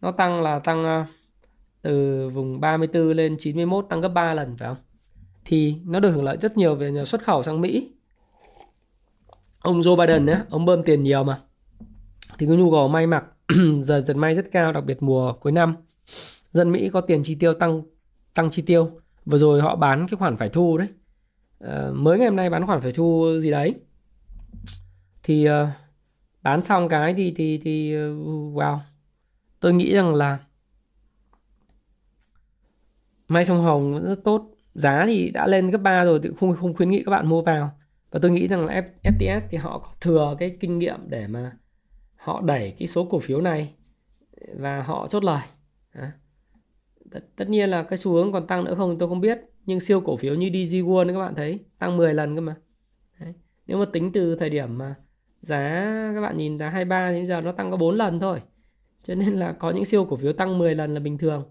nó 0.01 0.13
tăng 0.13 0.43
là 0.43 0.59
tăng 0.59 1.03
uh, 1.03 1.07
từ 1.85 2.29
vùng 2.29 2.61
34 2.61 3.13
lên 3.13 3.37
91 3.39 3.87
tăng 3.89 4.01
gấp 4.01 4.09
3 4.09 4.35
lần 4.35 4.57
phải 4.57 4.69
không? 4.69 4.77
Thì 5.45 5.77
nó 5.85 6.01
được 6.01 6.11
hưởng 6.11 6.25
lợi 6.25 6.37
rất 6.41 6.57
nhiều 6.57 6.75
về 6.75 6.93
nhà 6.93 7.05
xuất 7.05 7.25
khẩu 7.25 7.43
sang 7.43 7.61
Mỹ. 7.61 7.93
Ông 9.59 9.81
Joe 9.81 9.97
Biden 9.97 10.27
nhé 10.27 10.41
ông 10.51 10.65
bơm 10.65 10.83
tiền 10.83 11.03
nhiều 11.03 11.25
mà. 11.25 11.39
Thì 12.39 12.47
cái 12.47 12.57
nhu 12.57 12.71
cầu 12.71 12.89
may 12.89 13.07
mặc 13.07 13.25
giờ 13.83 14.01
dần 14.01 14.19
may 14.19 14.35
rất 14.35 14.53
cao 14.53 14.73
đặc 14.73 14.85
biệt 14.85 15.03
mùa 15.03 15.33
cuối 15.33 15.53
năm. 15.53 15.77
Dân 16.53 16.73
Mỹ 16.73 16.91
có 16.93 17.01
tiền 17.01 17.23
chi 17.23 17.35
tiêu 17.35 17.55
tăng 17.55 17.83
tăng 18.35 18.51
chi 18.51 18.63
tiêu. 18.63 18.91
Vừa 19.27 19.39
rồi 19.39 19.61
họ 19.61 19.77
bán 19.77 20.07
cái 20.09 20.19
khoản 20.19 20.37
phải 20.37 20.49
thu 20.49 20.79
đấy. 20.79 20.89
À, 21.61 21.91
mới 21.93 22.19
ngày 22.19 22.29
hôm 22.29 22.37
nay 22.37 22.51
bán 22.51 22.67
khoản 22.67 22.81
phải 22.81 22.93
thu 22.93 23.39
gì 23.41 23.51
đấy? 23.51 23.75
Thì 25.23 25.49
uh, 25.49 25.69
bán 26.43 26.63
xong 26.63 26.89
cái 26.89 27.15
thì 27.15 27.33
thì 27.37 27.61
thì 27.65 27.95
ờ, 27.95 28.15
wow. 28.55 28.79
Tôi 29.61 29.75
nghĩ 29.75 29.95
rằng 29.95 30.15
là 30.15 30.39
may 33.29 33.45
sông 33.45 33.63
hồng 33.63 34.05
rất 34.05 34.25
tốt. 34.25 34.51
Giá 34.75 35.05
thì 35.07 35.31
đã 35.31 35.47
lên 35.47 35.71
gấp 35.71 35.79
3 35.79 36.05
rồi 36.05 36.21
thì 36.23 36.31
không 36.41 36.57
không 36.57 36.75
khuyến 36.75 36.91
nghị 36.91 37.03
các 37.05 37.11
bạn 37.11 37.27
mua 37.27 37.43
vào. 37.43 37.71
Và 38.11 38.21
tôi 38.23 38.31
nghĩ 38.31 38.49
rằng 38.49 38.67
là 38.67 38.83
FTS 39.03 39.41
thì 39.51 39.59
họ 39.59 39.79
có 39.79 39.91
thừa 40.01 40.37
cái 40.39 40.57
kinh 40.61 40.79
nghiệm 40.79 41.01
để 41.07 41.27
mà 41.27 41.53
họ 42.17 42.41
đẩy 42.41 42.75
cái 42.79 42.89
số 42.89 43.05
cổ 43.05 43.19
phiếu 43.19 43.41
này 43.41 43.75
và 44.55 44.83
họ 44.83 45.07
chốt 45.09 45.25
lời. 45.25 45.43
Tất, 47.11 47.21
tất 47.37 47.49
nhiên 47.49 47.71
là 47.71 47.83
cái 47.83 47.97
xu 47.97 48.13
hướng 48.13 48.33
còn 48.33 48.47
tăng 48.47 48.65
nữa 48.65 48.75
không 48.75 48.99
tôi 48.99 49.09
không 49.09 49.21
biết 49.21 49.39
nhưng 49.67 49.81
siêu 49.81 50.01
cổ 50.01 50.17
phiếu 50.17 50.35
như 50.35 50.49
DG 50.49 50.77
World 50.77 51.13
các 51.13 51.19
bạn 51.19 51.35
thấy 51.35 51.59
tăng 51.79 51.97
10 51.97 52.15
lần 52.15 52.35
cơ 52.35 52.41
mà. 52.41 52.57
Đấy. 53.21 53.33
nếu 53.67 53.79
mà 53.79 53.85
tính 53.93 54.13
từ 54.13 54.37
thời 54.37 54.51
điểm 54.51 54.79
mà 54.79 54.95
giá 55.41 55.59
các 56.15 56.21
bạn 56.21 56.37
nhìn 56.37 56.59
giá 56.59 56.69
23 56.69 57.11
đến 57.11 57.27
giờ 57.27 57.41
nó 57.41 57.53
tăng 57.53 57.71
có 57.71 57.77
4 57.77 57.97
lần 57.97 58.21
thôi. 58.21 58.41
Cho 59.03 59.15
nên 59.15 59.33
là 59.33 59.53
có 59.53 59.71
những 59.71 59.85
siêu 59.85 60.05
cổ 60.05 60.17
phiếu 60.17 60.33
tăng 60.33 60.59
10 60.59 60.75
lần 60.75 60.95
là 60.95 61.01
bình 61.01 61.19
thường. 61.19 61.45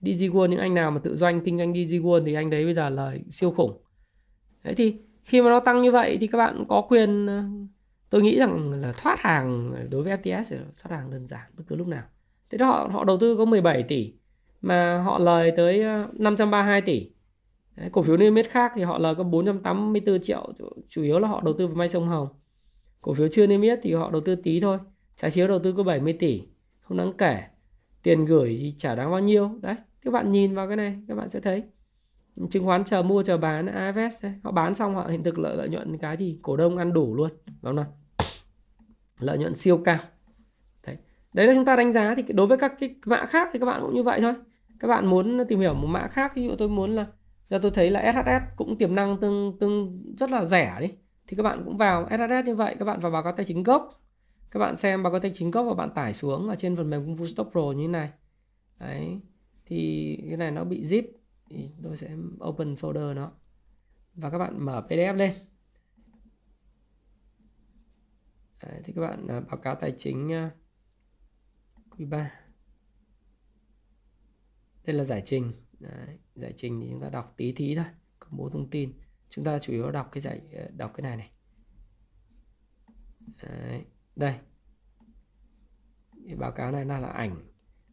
DG 0.00 0.24
World 0.24 0.46
những 0.46 0.60
anh 0.60 0.74
nào 0.74 0.90
mà 0.90 0.98
tự 0.98 1.16
doanh 1.16 1.40
kinh 1.40 1.58
doanh 1.58 1.74
DG 1.74 1.94
World 1.94 2.24
thì 2.24 2.34
anh 2.34 2.50
đấy 2.50 2.64
bây 2.64 2.74
giờ 2.74 2.88
là 2.88 3.16
siêu 3.30 3.50
khủng. 3.50 3.82
Đấy 4.64 4.74
thì 4.74 4.96
khi 5.24 5.42
mà 5.42 5.50
nó 5.50 5.60
tăng 5.60 5.82
như 5.82 5.92
vậy 5.92 6.18
thì 6.20 6.26
các 6.26 6.38
bạn 6.38 6.64
có 6.68 6.80
quyền 6.88 7.26
ờ, 7.26 7.44
tôi 8.10 8.22
nghĩ 8.22 8.38
rằng 8.38 8.70
là 8.70 8.92
thoát 8.92 9.20
hàng 9.20 9.74
đối 9.90 10.02
với 10.02 10.16
FTS 10.16 10.56
thoát 10.82 10.96
hàng 10.96 11.10
đơn 11.10 11.26
giản 11.26 11.50
bất 11.56 11.64
cứ 11.66 11.76
lúc 11.76 11.86
nào. 11.86 12.02
Thế 12.50 12.58
đó 12.58 12.66
họ 12.66 12.88
họ 12.92 13.04
đầu 13.04 13.18
tư 13.18 13.36
có 13.36 13.44
17 13.44 13.82
tỷ 13.82 14.12
mà 14.60 15.02
họ 15.02 15.18
lời 15.18 15.52
tới 15.56 15.82
ờ, 15.82 16.08
532 16.12 16.80
tỷ. 16.80 17.10
Đấy, 17.76 17.88
cổ 17.92 18.02
phiếu 18.02 18.16
niêm 18.16 18.34
yết 18.34 18.50
khác 18.50 18.72
thì 18.74 18.82
họ 18.82 18.98
lời 18.98 19.14
có 19.14 19.24
484 19.24 20.20
triệu 20.22 20.52
chủ 20.88 21.02
yếu 21.02 21.18
là 21.18 21.28
họ 21.28 21.42
đầu 21.44 21.54
tư 21.58 21.66
vào 21.66 21.76
may 21.76 21.88
sông 21.88 22.08
Hồng. 22.08 22.28
Cổ 23.02 23.14
phiếu 23.14 23.28
chưa 23.28 23.46
niêm 23.46 23.62
yết 23.62 23.78
thì 23.82 23.94
họ 23.94 24.10
đầu 24.10 24.20
tư 24.20 24.34
tí 24.34 24.60
thôi 24.60 24.78
trái 25.16 25.30
phiếu 25.30 25.48
đầu 25.48 25.58
tư 25.58 25.72
có 25.72 25.82
70 25.82 26.12
tỷ 26.12 26.42
không 26.80 26.98
đáng 26.98 27.12
kể 27.18 27.42
tiền 28.06 28.24
gửi 28.24 28.56
thì 28.60 28.74
chả 28.76 28.94
đáng 28.94 29.10
bao 29.10 29.20
nhiêu. 29.20 29.50
Đấy, 29.62 29.74
các 30.04 30.10
bạn 30.10 30.32
nhìn 30.32 30.54
vào 30.54 30.66
cái 30.66 30.76
này, 30.76 30.98
các 31.08 31.14
bạn 31.14 31.28
sẽ 31.28 31.40
thấy. 31.40 31.62
Chứng 32.50 32.64
khoán 32.64 32.84
chờ 32.84 33.02
mua, 33.02 33.22
chờ 33.22 33.36
bán 33.36 33.66
AFS 33.66 34.10
đấy. 34.22 34.32
họ 34.44 34.50
bán 34.50 34.74
xong 34.74 34.94
họ 34.94 35.06
hiện 35.06 35.22
thực 35.22 35.38
lợi 35.38 35.56
lợi 35.56 35.68
nhuận 35.68 35.98
cái 35.98 36.16
gì 36.16 36.38
cổ 36.42 36.56
đông 36.56 36.76
ăn 36.76 36.92
đủ 36.92 37.14
luôn, 37.14 37.30
đúng 37.62 37.76
không 37.76 37.86
lợi 39.18 39.38
nhuận 39.38 39.54
siêu 39.54 39.78
cao. 39.84 39.98
Đấy. 40.86 40.96
Đấy 41.32 41.46
là 41.46 41.54
chúng 41.54 41.64
ta 41.64 41.76
đánh 41.76 41.92
giá 41.92 42.14
thì 42.14 42.22
đối 42.22 42.46
với 42.46 42.58
các 42.58 42.72
cái 42.80 42.94
mã 43.06 43.24
khác 43.24 43.48
thì 43.52 43.58
các 43.58 43.66
bạn 43.66 43.80
cũng 43.82 43.94
như 43.94 44.02
vậy 44.02 44.20
thôi. 44.20 44.34
Các 44.80 44.88
bạn 44.88 45.06
muốn 45.06 45.44
tìm 45.48 45.60
hiểu 45.60 45.74
một 45.74 45.86
mã 45.86 46.08
khác, 46.08 46.32
ví 46.36 46.44
dụ 46.44 46.50
tôi 46.58 46.68
muốn 46.68 46.90
là 46.90 47.06
giờ 47.50 47.58
tôi 47.62 47.70
thấy 47.70 47.90
là 47.90 48.12
SHS 48.12 48.56
cũng 48.56 48.78
tiềm 48.78 48.94
năng 48.94 49.20
tương 49.20 49.58
tương 49.60 50.02
rất 50.16 50.30
là 50.30 50.44
rẻ 50.44 50.76
đi, 50.80 50.88
thì 51.26 51.36
các 51.36 51.42
bạn 51.42 51.62
cũng 51.64 51.76
vào 51.76 52.08
SHS 52.10 52.46
như 52.46 52.54
vậy, 52.54 52.76
các 52.78 52.84
bạn 52.84 53.00
vào 53.00 53.12
báo 53.12 53.22
cáo 53.22 53.32
tài 53.32 53.44
chính 53.44 53.62
gốc 53.62 54.00
các 54.56 54.60
bạn 54.60 54.76
xem 54.76 55.02
báo 55.02 55.12
cáo 55.12 55.20
tài 55.20 55.32
chính 55.34 55.50
gốc 55.50 55.66
và 55.68 55.74
bạn 55.74 55.90
tải 55.94 56.14
xuống 56.14 56.48
ở 56.48 56.56
trên 56.56 56.76
phần 56.76 56.90
mềm 56.90 57.04
Kung 57.04 57.14
Fu 57.14 57.26
Stock 57.26 57.52
Pro 57.52 57.60
như 57.60 57.84
thế 57.84 57.88
này. 57.88 58.12
Đấy 58.78 59.20
thì 59.66 60.16
cái 60.28 60.36
này 60.36 60.50
nó 60.50 60.64
bị 60.64 60.82
zip 60.82 61.02
thì 61.50 61.70
tôi 61.82 61.96
sẽ 61.96 62.16
open 62.44 62.74
folder 62.74 63.14
nó. 63.14 63.32
Và 64.14 64.30
các 64.30 64.38
bạn 64.38 64.64
mở 64.64 64.86
PDF 64.88 65.14
lên. 65.14 65.32
Đấy, 68.62 68.80
thì 68.84 68.92
các 68.92 69.00
bạn 69.00 69.26
à, 69.26 69.40
báo 69.40 69.56
cáo 69.56 69.74
tài 69.74 69.94
chính 69.96 70.32
à, 70.32 70.50
quý 71.90 72.04
3 72.04 72.30
đây 74.84 74.96
là 74.96 75.04
giải 75.04 75.22
trình. 75.24 75.52
Đấy, 75.80 76.18
giải 76.34 76.52
trình 76.56 76.80
thì 76.80 76.88
chúng 76.90 77.00
ta 77.00 77.08
đọc 77.08 77.34
tí 77.36 77.52
tí 77.52 77.74
thôi 77.74 77.84
công 78.18 78.36
bố 78.36 78.48
thông 78.48 78.70
tin. 78.70 78.92
Chúng 79.28 79.44
ta 79.44 79.58
chủ 79.58 79.72
yếu 79.72 79.90
đọc 79.90 80.08
cái 80.12 80.20
giải 80.20 80.40
à, 80.52 80.68
đọc 80.76 80.92
cái 80.94 81.02
này 81.02 81.16
này. 81.16 81.30
Đấy, 83.42 83.84
đây. 84.16 84.34
Cái 86.26 86.36
báo 86.36 86.52
cáo 86.52 86.70
này 86.70 86.84
là, 86.84 86.98
là 86.98 87.08
ảnh. 87.08 87.36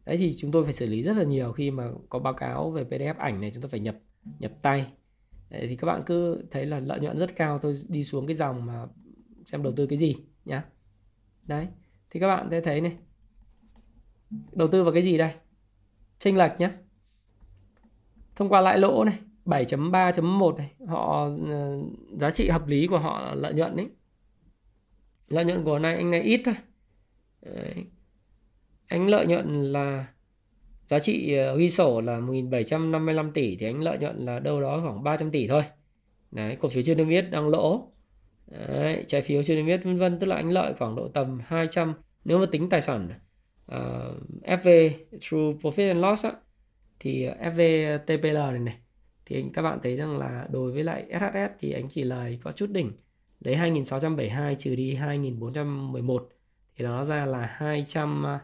Đấy 0.04 0.16
thì 0.16 0.34
chúng 0.38 0.50
tôi 0.50 0.64
phải 0.64 0.72
xử 0.72 0.86
lý 0.86 1.02
rất 1.02 1.16
là 1.16 1.24
nhiều 1.24 1.52
khi 1.52 1.70
mà 1.70 1.90
có 2.08 2.18
báo 2.18 2.34
cáo 2.34 2.70
về 2.70 2.84
PDF 2.84 3.14
ảnh 3.18 3.40
này 3.40 3.50
chúng 3.54 3.62
tôi 3.62 3.70
phải 3.70 3.80
nhập 3.80 3.96
nhập 4.38 4.52
tay. 4.62 4.92
Đấy, 5.50 5.66
thì 5.68 5.76
các 5.76 5.86
bạn 5.86 6.02
cứ 6.06 6.44
thấy 6.50 6.66
là 6.66 6.80
lợi 6.80 7.00
nhuận 7.00 7.18
rất 7.18 7.36
cao 7.36 7.58
tôi 7.58 7.74
đi 7.88 8.04
xuống 8.04 8.26
cái 8.26 8.34
dòng 8.34 8.66
mà 8.66 8.86
xem 9.44 9.62
đầu 9.62 9.72
tư 9.76 9.86
cái 9.86 9.98
gì 9.98 10.16
nhá. 10.44 10.64
Đấy 11.42 11.66
thì 12.10 12.20
các 12.20 12.28
bạn 12.28 12.48
sẽ 12.50 12.60
thấy 12.60 12.80
này. 12.80 12.96
Đầu 14.52 14.68
tư 14.68 14.82
vào 14.84 14.92
cái 14.92 15.02
gì 15.02 15.18
đây? 15.18 15.32
Chênh 16.18 16.36
lệch 16.36 16.52
nhá. 16.58 16.78
Thông 18.36 18.48
qua 18.48 18.60
lãi 18.60 18.78
lỗ 18.78 19.04
này 19.04 19.18
7.3.1 19.44 20.56
này 20.56 20.72
họ 20.86 21.28
ờ, 21.48 21.78
giá 22.18 22.30
trị 22.30 22.48
hợp 22.48 22.66
lý 22.66 22.86
của 22.86 22.98
họ 22.98 23.34
lợi 23.34 23.54
nhuận 23.54 23.76
đấy 23.76 23.88
lợi 25.28 25.44
nhuận 25.44 25.64
của 25.64 25.78
này 25.78 25.94
anh 25.94 26.10
này 26.10 26.20
ít 26.20 26.40
thôi. 26.44 26.54
Đấy. 27.42 27.84
anh 28.86 29.08
lợi 29.08 29.26
nhuận 29.26 29.72
là 29.72 30.06
giá 30.86 30.98
trị 30.98 31.34
ờ, 31.34 31.56
ghi 31.56 31.70
sổ 31.70 32.00
là 32.00 32.20
1.755 32.20 33.32
tỷ 33.32 33.56
thì 33.56 33.66
anh 33.66 33.80
lợi 33.80 33.98
nhuận 33.98 34.24
là 34.24 34.38
đâu 34.38 34.60
đó 34.60 34.80
khoảng 34.84 35.02
300 35.02 35.30
tỷ 35.30 35.48
thôi. 35.48 35.62
Đấy 36.30 36.56
cổ 36.60 36.68
phiếu 36.68 36.82
chưa 36.82 36.94
niêm 36.94 37.08
yết 37.08 37.30
đang 37.30 37.48
lỗ. 37.48 37.92
Đấy, 38.46 39.04
trái 39.06 39.20
phiếu 39.20 39.42
chưa 39.42 39.54
niêm 39.54 39.66
yết 39.66 39.84
vân 39.84 39.96
vân 39.96 40.18
tức 40.18 40.26
là 40.26 40.36
anh 40.36 40.50
lợi 40.50 40.74
khoảng 40.74 40.96
độ 40.96 41.08
tầm 41.08 41.40
200 41.46 41.94
nếu 42.24 42.38
mà 42.38 42.46
tính 42.52 42.68
tài 42.68 42.80
sản 42.80 43.08
ờ, 43.66 44.14
uh, 44.16 44.42
FV 44.44 44.90
true 45.20 45.38
profit 45.38 45.88
and 45.88 46.00
loss 46.00 46.24
á, 46.24 46.32
thì 47.00 47.28
FV 47.28 47.98
TPL 47.98 48.36
này 48.36 48.58
này 48.58 48.78
thì 49.26 49.36
anh, 49.36 49.52
các 49.52 49.62
bạn 49.62 49.78
thấy 49.82 49.96
rằng 49.96 50.18
là 50.18 50.48
đối 50.50 50.72
với 50.72 50.84
lại 50.84 51.06
SHS 51.10 51.58
thì 51.58 51.72
anh 51.72 51.88
chỉ 51.88 52.04
lời 52.04 52.38
có 52.42 52.52
chút 52.52 52.70
đỉnh 52.70 52.92
lấy 53.44 53.56
2672 53.56 54.54
trừ 54.54 54.74
đi 54.74 54.94
2411 54.94 56.28
thì 56.76 56.84
nó 56.84 57.04
ra 57.04 57.26
là 57.26 57.46
200 57.52 58.26
à, 58.26 58.40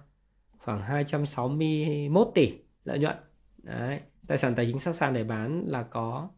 khoảng 0.59 0.83
261 0.83 2.29
tỷ 2.35 2.53
lợi 2.85 2.99
nhuận. 2.99 3.17
Đấy 3.63 4.01
tài 4.27 4.39
sản 4.39 4.55
tài 4.55 4.67
chính 4.67 4.79
sẵn 4.79 4.95
sàng 4.95 5.15
để 5.15 5.25
bán 5.25 5.65
là 5.67 5.83
có 5.83 6.29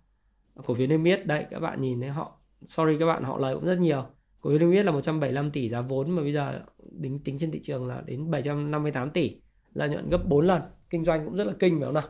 cổ 0.67 0.75
phiếu 0.75 0.87
niêm 0.87 1.05
yết. 1.05 1.27
Đây 1.27 1.47
các 1.51 1.61
bạn 1.61 1.83
nhìn 1.83 2.01
thấy 2.01 2.11
họ 2.11 2.39
sorry 2.67 2.99
các 2.99 3.07
bạn 3.07 3.23
họ 3.23 3.39
lời 3.39 3.55
cũng 3.55 3.65
rất 3.65 3.79
nhiều. 3.79 4.05
Cổ 4.41 4.51
phiếu 4.51 4.59
niêm 4.59 4.71
yết 4.71 4.85
là 4.85 4.93
175 4.93 5.51
tỷ 5.51 5.69
giá 5.69 5.81
vốn 5.81 6.11
mà 6.11 6.23
bây 6.23 6.33
giờ 6.33 6.61
tính 7.03 7.19
tính 7.25 7.39
trên 7.39 7.51
thị 7.51 7.61
trường 7.63 7.87
là 7.87 8.03
đến 8.07 8.31
758 8.31 9.11
tỷ 9.11 9.41
lợi 9.75 9.89
nhuận 9.89 10.11
gấp 10.11 10.29
4 10.29 10.47
lần. 10.47 10.63
Kinh 10.91 11.05
doanh 11.05 11.25
cũng 11.25 11.37
rất 11.37 11.47
là 11.47 11.53
kinh 11.59 11.79
phải 11.79 11.85
không 11.85 11.95
nào? 11.95 12.09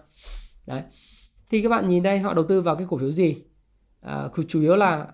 Đấy 0.67 0.83
thì 1.51 1.63
các 1.63 1.69
bạn 1.69 1.89
nhìn 1.89 2.03
đây 2.03 2.19
họ 2.19 2.35
đầu 2.35 2.45
tư 2.49 2.61
vào 2.61 2.77
cái 2.77 2.87
cổ 2.91 2.99
phiếu 2.99 3.11
gì? 3.11 3.45
À, 4.01 4.29
chủ 4.49 4.61
yếu 4.61 4.77
là 4.77 5.09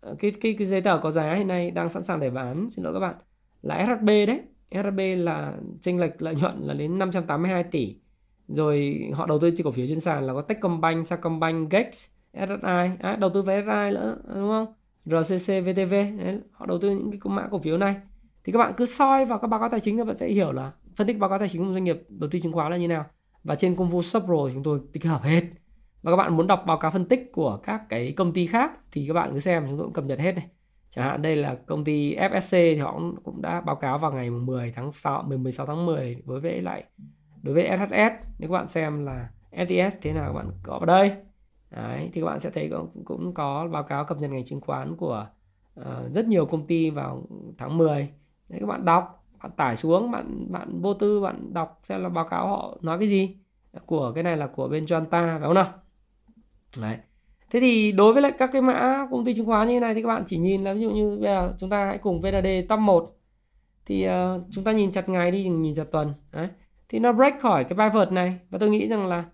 Ờ, 0.00 0.16
cái 0.18 0.32
cái 0.40 0.54
cái 0.58 0.66
giấy 0.66 0.80
tờ 0.80 0.98
có 1.02 1.10
giá 1.10 1.34
hiện 1.34 1.48
nay 1.48 1.70
đang 1.70 1.88
sẵn 1.88 2.02
sàng 2.02 2.20
để 2.20 2.30
bán 2.30 2.70
xin 2.70 2.84
lỗi 2.84 2.94
các 2.94 3.00
bạn. 3.00 3.14
Là 3.62 3.86
SHB 3.86 4.06
đấy. 4.06 4.40
SHB 4.70 5.00
là 5.16 5.54
chênh 5.80 5.98
lệch 6.00 6.22
lợi 6.22 6.34
nhuận 6.34 6.60
là 6.60 6.74
đến 6.74 6.98
582 6.98 7.64
tỷ. 7.64 7.96
Rồi 8.48 9.00
họ 9.14 9.26
đầu 9.26 9.38
tư 9.38 9.50
trên 9.50 9.64
cổ 9.64 9.70
phiếu 9.70 9.86
trên 9.86 10.00
sàn 10.00 10.26
là 10.26 10.32
có 10.32 10.42
Techcombank, 10.42 11.06
Sacombank, 11.06 11.70
Gex, 11.70 12.06
SSI 12.34 12.90
à, 13.00 13.16
đầu 13.20 13.30
tư 13.30 13.42
với 13.42 13.62
SSI 13.62 13.94
nữa 13.94 14.16
đúng 14.34 14.48
không? 14.48 14.66
RCC, 15.04 15.60
VTV 15.64 15.92
đấy, 15.92 16.38
họ 16.52 16.66
đầu 16.66 16.78
tư 16.78 16.90
những 16.90 17.10
cái 17.10 17.20
mã 17.24 17.48
cổ 17.50 17.58
phiếu 17.58 17.78
này. 17.78 17.96
Thì 18.44 18.52
các 18.52 18.58
bạn 18.58 18.72
cứ 18.76 18.84
soi 18.86 19.24
vào 19.24 19.38
các 19.38 19.48
báo 19.48 19.60
cáo 19.60 19.68
tài 19.68 19.80
chính 19.80 19.96
thì 19.96 20.04
bạn 20.04 20.16
sẽ 20.16 20.28
hiểu 20.28 20.52
là 20.52 20.72
phân 20.96 21.06
tích 21.06 21.18
báo 21.18 21.30
cáo 21.30 21.38
tài 21.38 21.48
chính 21.48 21.64
của 21.64 21.72
doanh 21.72 21.84
nghiệp 21.84 22.02
đầu 22.08 22.30
tư 22.30 22.38
chứng 22.38 22.52
khoán 22.52 22.72
là 22.72 22.78
như 22.78 22.88
nào. 22.88 23.04
Và 23.44 23.56
trên 23.56 23.76
công 23.76 23.90
vụ 23.90 24.02
sub 24.02 24.26
rồi 24.26 24.50
chúng 24.54 24.62
tôi 24.62 24.80
tích 24.92 25.04
hợp 25.04 25.22
hết 25.22 25.42
và 26.02 26.12
các 26.12 26.16
bạn 26.16 26.36
muốn 26.36 26.46
đọc 26.46 26.62
báo 26.66 26.78
cáo 26.78 26.90
phân 26.90 27.04
tích 27.04 27.32
của 27.32 27.56
các 27.62 27.82
cái 27.88 28.12
công 28.16 28.32
ty 28.32 28.46
khác 28.46 28.72
thì 28.92 29.04
các 29.08 29.14
bạn 29.14 29.30
cứ 29.32 29.40
xem 29.40 29.66
chúng 29.68 29.78
tôi 29.78 29.86
cũng 29.86 29.92
cập 29.92 30.04
nhật 30.04 30.18
hết 30.18 30.32
này. 30.32 30.46
Chẳng 30.90 31.04
hạn 31.04 31.22
đây 31.22 31.36
là 31.36 31.54
công 31.54 31.84
ty 31.84 32.16
FSC 32.16 32.74
thì 32.74 32.76
họ 32.76 33.00
cũng 33.24 33.42
đã 33.42 33.60
báo 33.60 33.76
cáo 33.76 33.98
vào 33.98 34.12
ngày 34.12 34.30
10 34.30 34.72
tháng 34.76 34.92
6 34.92 35.22
16 35.22 35.66
tháng 35.66 35.86
10 35.86 36.22
đối 36.26 36.40
với 36.40 36.60
lại 36.60 36.84
đối 37.42 37.54
với 37.54 37.68
SHS 37.78 38.26
nếu 38.38 38.50
các 38.50 38.52
bạn 38.52 38.68
xem 38.68 39.04
là 39.04 39.30
FTS 39.50 39.90
thế 40.02 40.12
nào 40.12 40.26
các 40.26 40.32
bạn 40.32 40.50
có 40.62 40.78
vào 40.78 40.86
đây. 40.86 41.12
Đấy, 41.70 42.10
thì 42.12 42.20
các 42.20 42.26
bạn 42.26 42.40
sẽ 42.40 42.50
thấy 42.50 42.68
cũng, 42.70 43.04
cũng 43.04 43.34
có 43.34 43.68
báo 43.72 43.82
cáo 43.82 44.04
cập 44.04 44.18
nhật 44.18 44.30
ngành 44.30 44.44
chứng 44.44 44.60
khoán 44.60 44.96
của 44.96 45.26
uh, 45.80 45.86
rất 46.14 46.26
nhiều 46.26 46.46
công 46.46 46.66
ty 46.66 46.90
vào 46.90 47.26
tháng 47.58 47.78
10 47.78 48.08
Đấy, 48.48 48.60
các 48.60 48.66
bạn 48.66 48.84
đọc 48.84 49.24
bạn 49.42 49.52
tải 49.56 49.76
xuống 49.76 50.10
bạn 50.10 50.52
bạn 50.52 50.80
vô 50.80 50.94
tư 50.94 51.20
bạn 51.20 51.54
đọc 51.54 51.80
xem 51.82 52.02
là 52.02 52.08
báo 52.08 52.24
cáo 52.24 52.48
họ 52.48 52.78
nói 52.80 52.98
cái 52.98 53.08
gì. 53.08 53.36
Của 53.86 54.12
cái 54.12 54.24
này 54.24 54.36
là 54.36 54.46
của 54.46 54.68
bên 54.68 54.84
Joanta 54.84 55.10
phải 55.10 55.40
không 55.40 55.54
nào? 55.54 55.72
Đấy. 56.80 56.96
Thế 57.50 57.60
thì 57.60 57.92
đối 57.92 58.12
với 58.12 58.22
lại 58.22 58.32
các 58.38 58.50
cái 58.52 58.62
mã 58.62 59.06
công 59.10 59.24
ty 59.24 59.34
chứng 59.34 59.46
khoán 59.46 59.68
như 59.68 59.74
thế 59.74 59.80
này 59.80 59.94
thì 59.94 60.02
các 60.02 60.08
bạn 60.08 60.22
chỉ 60.26 60.38
nhìn 60.38 60.64
là 60.64 60.74
ví 60.74 60.80
dụ 60.80 60.90
như 60.90 61.08
bây 61.20 61.30
giờ 61.30 61.54
chúng 61.58 61.70
ta 61.70 61.86
hãy 61.86 61.98
cùng 61.98 62.20
VND 62.20 62.46
top 62.68 62.78
1 62.78 63.16
thì 63.86 64.08
uh, 64.08 64.42
chúng 64.50 64.64
ta 64.64 64.72
nhìn 64.72 64.92
chặt 64.92 65.08
ngày 65.08 65.30
đi 65.30 65.44
nhìn 65.44 65.74
chặt 65.74 65.84
tuần. 65.92 66.14
Đấy. 66.32 66.48
Thì 66.88 66.98
nó 66.98 67.12
break 67.12 67.40
khỏi 67.40 67.64
cái 67.64 67.78
pivot 67.78 68.12
này 68.12 68.38
và 68.50 68.58
tôi 68.58 68.70
nghĩ 68.70 68.88
rằng 68.88 69.06
là 69.06 69.24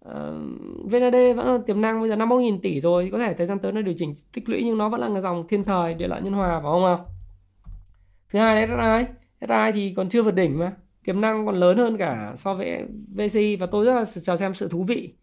ờ, 0.00 0.40
uh, 0.84 0.90
VND 0.90 1.16
vẫn 1.36 1.46
là 1.46 1.58
tiềm 1.66 1.80
năng. 1.80 2.00
Bây 2.00 2.08
giờ 2.08 2.16
51.000 2.16 2.58
tỷ 2.62 2.80
rồi 2.80 3.08
có 3.12 3.18
thể 3.18 3.34
thời 3.34 3.46
gian 3.46 3.58
tới 3.58 3.72
nó 3.72 3.82
điều 3.82 3.94
chỉnh 3.98 4.12
tích 4.32 4.48
lũy 4.48 4.62
nhưng 4.64 4.78
nó 4.78 4.88
vẫn 4.88 5.00
là 5.00 5.08
cái 5.12 5.20
dòng 5.20 5.48
thiên 5.48 5.64
thời 5.64 5.94
địa 5.94 6.08
lợi 6.08 6.20
nhân 6.22 6.32
hòa 6.32 6.48
phải 6.50 6.70
không 6.70 6.82
nào? 6.82 7.06
Thứ 8.32 8.38
hai 8.38 8.66
là 8.66 8.66
SSI 8.66 9.12
SSI 9.40 9.72
thì 9.74 9.94
còn 9.96 10.08
chưa 10.08 10.22
vượt 10.22 10.34
đỉnh 10.34 10.58
mà. 10.58 10.72
Tiềm 11.04 11.20
năng 11.20 11.46
còn 11.46 11.54
lớn 11.54 11.76
hơn 11.76 11.96
cả 11.96 12.32
so 12.36 12.54
với 12.54 12.82
VCI 13.14 13.56
và 13.56 13.66
tôi 13.66 13.84
rất 13.84 13.94
là 13.94 14.04
chờ 14.04 14.36
xem 14.36 14.54
sự 14.54 14.68
thú 14.68 14.82
vị 14.82 15.14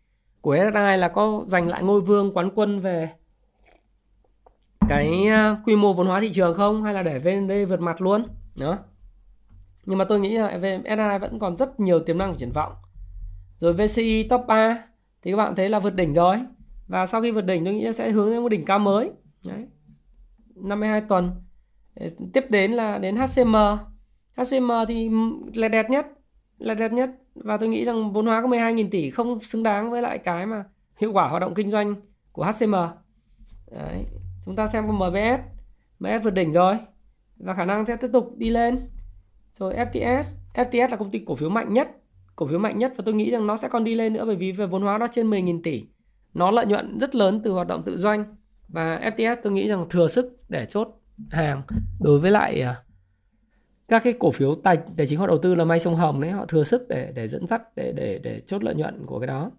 của 0.43 0.55
SSI 0.55 0.97
là 0.97 1.07
có 1.07 1.43
giành 1.45 1.67
lại 1.67 1.83
ngôi 1.83 2.01
vương 2.01 2.33
quán 2.33 2.49
quân 2.55 2.79
về 2.79 3.09
cái 4.89 5.27
à, 5.27 5.57
quy 5.65 5.75
mô 5.75 5.93
vốn 5.93 6.07
hóa 6.07 6.21
thị 6.21 6.31
trường 6.33 6.53
không? 6.53 6.83
Hay 6.83 6.93
là 6.93 7.03
để 7.03 7.19
VND 7.19 7.51
vượt 7.69 7.81
mặt 7.81 8.01
luôn? 8.01 8.23
Đó. 8.55 8.77
Nhưng 9.85 9.97
mà 9.97 10.05
tôi 10.05 10.19
nghĩ 10.19 10.37
là 10.37 10.59
SSI 10.59 11.19
vẫn 11.21 11.39
còn 11.39 11.57
rất 11.57 11.79
nhiều 11.79 11.99
tiềm 11.99 12.17
năng 12.17 12.31
và 12.31 12.37
triển 12.37 12.51
vọng. 12.51 12.73
Rồi 13.59 13.73
VCI 13.73 14.27
top 14.29 14.41
3 14.47 14.83
thì 15.21 15.31
các 15.31 15.37
bạn 15.37 15.55
thấy 15.55 15.69
là 15.69 15.79
vượt 15.79 15.95
đỉnh 15.95 16.13
rồi. 16.13 16.37
Và 16.87 17.05
sau 17.05 17.21
khi 17.21 17.31
vượt 17.31 17.45
đỉnh, 17.45 17.65
tôi 17.65 17.73
nghĩ 17.73 17.93
sẽ 17.93 18.11
hướng 18.11 18.31
đến 18.31 18.43
một 18.43 18.49
đỉnh 18.49 18.65
cao 18.65 18.79
mới. 18.79 19.11
Đấy. 19.43 19.67
52 20.55 21.01
tuần. 21.01 21.31
Tiếp 22.33 22.43
đến 22.49 22.71
là 22.71 22.97
đến 22.97 23.15
HCM 23.15 23.55
HCM 24.37 24.71
thì 24.87 25.09
là 25.53 25.67
đẹp 25.67 25.89
nhất 25.89 26.07
là 26.57 26.73
đẹp 26.73 26.91
nhất 26.91 27.09
và 27.35 27.57
tôi 27.57 27.69
nghĩ 27.69 27.85
rằng 27.85 28.13
vốn 28.13 28.25
hóa 28.25 28.41
có 28.41 28.47
12.000 28.47 28.89
tỷ 28.89 29.09
không 29.09 29.39
xứng 29.39 29.63
đáng 29.63 29.91
với 29.91 30.01
lại 30.01 30.17
cái 30.17 30.45
mà 30.45 30.63
hiệu 30.97 31.11
quả 31.13 31.27
hoạt 31.27 31.41
động 31.41 31.53
kinh 31.53 31.71
doanh 31.71 31.95
của 32.31 32.43
HCM 32.43 32.75
Đấy. 33.71 34.05
chúng 34.45 34.55
ta 34.55 34.67
xem 34.67 34.87
con 34.87 34.95
MBS 34.95 35.41
MBS 35.99 36.23
vượt 36.23 36.33
đỉnh 36.33 36.53
rồi 36.53 36.77
và 37.37 37.53
khả 37.53 37.65
năng 37.65 37.85
sẽ 37.85 37.95
tiếp 37.95 38.09
tục 38.13 38.33
đi 38.37 38.49
lên. 38.49 38.89
Rồi 39.53 39.73
FTS 39.73 40.23
FTS 40.53 40.89
là 40.89 40.97
công 40.97 41.11
ty 41.11 41.19
cổ 41.25 41.35
phiếu 41.35 41.49
mạnh 41.49 41.73
nhất, 41.73 41.91
cổ 42.35 42.47
phiếu 42.47 42.59
mạnh 42.59 42.77
nhất 42.77 42.93
và 42.97 43.03
tôi 43.05 43.13
nghĩ 43.13 43.31
rằng 43.31 43.47
nó 43.47 43.57
sẽ 43.57 43.67
còn 43.67 43.83
đi 43.83 43.95
lên 43.95 44.13
nữa 44.13 44.25
bởi 44.25 44.35
vì 44.35 44.51
về 44.51 44.65
vốn 44.65 44.81
hóa 44.81 44.97
nó 44.97 45.07
trên 45.07 45.29
10.000 45.29 45.61
tỷ. 45.63 45.83
Nó 46.33 46.51
lợi 46.51 46.65
nhuận 46.65 46.99
rất 46.99 47.15
lớn 47.15 47.41
từ 47.43 47.51
hoạt 47.51 47.67
động 47.67 47.83
tự 47.85 47.97
doanh 47.97 48.35
và 48.67 48.99
FTS 49.15 49.35
tôi 49.43 49.53
nghĩ 49.53 49.67
rằng 49.67 49.85
thừa 49.89 50.07
sức 50.07 50.37
để 50.49 50.65
chốt 50.69 50.87
hàng 51.29 51.61
đối 51.99 52.19
với 52.19 52.31
lại 52.31 52.61
à, 52.61 52.82
các 53.87 54.03
cái 54.03 54.13
cổ 54.19 54.31
phiếu 54.31 54.55
tài 54.55 54.77
tài 54.97 55.07
chính 55.07 55.19
họ 55.19 55.27
đầu 55.27 55.37
tư 55.37 55.55
là 55.55 55.65
may 55.65 55.79
sông 55.79 55.95
hồng 55.95 56.21
đấy 56.21 56.31
họ 56.31 56.45
thừa 56.45 56.63
sức 56.63 56.85
để 56.89 57.11
để 57.15 57.27
dẫn 57.27 57.47
dắt 57.47 57.61
để 57.75 57.93
để 57.95 58.19
để 58.23 58.41
chốt 58.45 58.63
lợi 58.63 58.75
nhuận 58.75 59.05
của 59.05 59.19
cái 59.19 59.27
đó. 59.27 59.51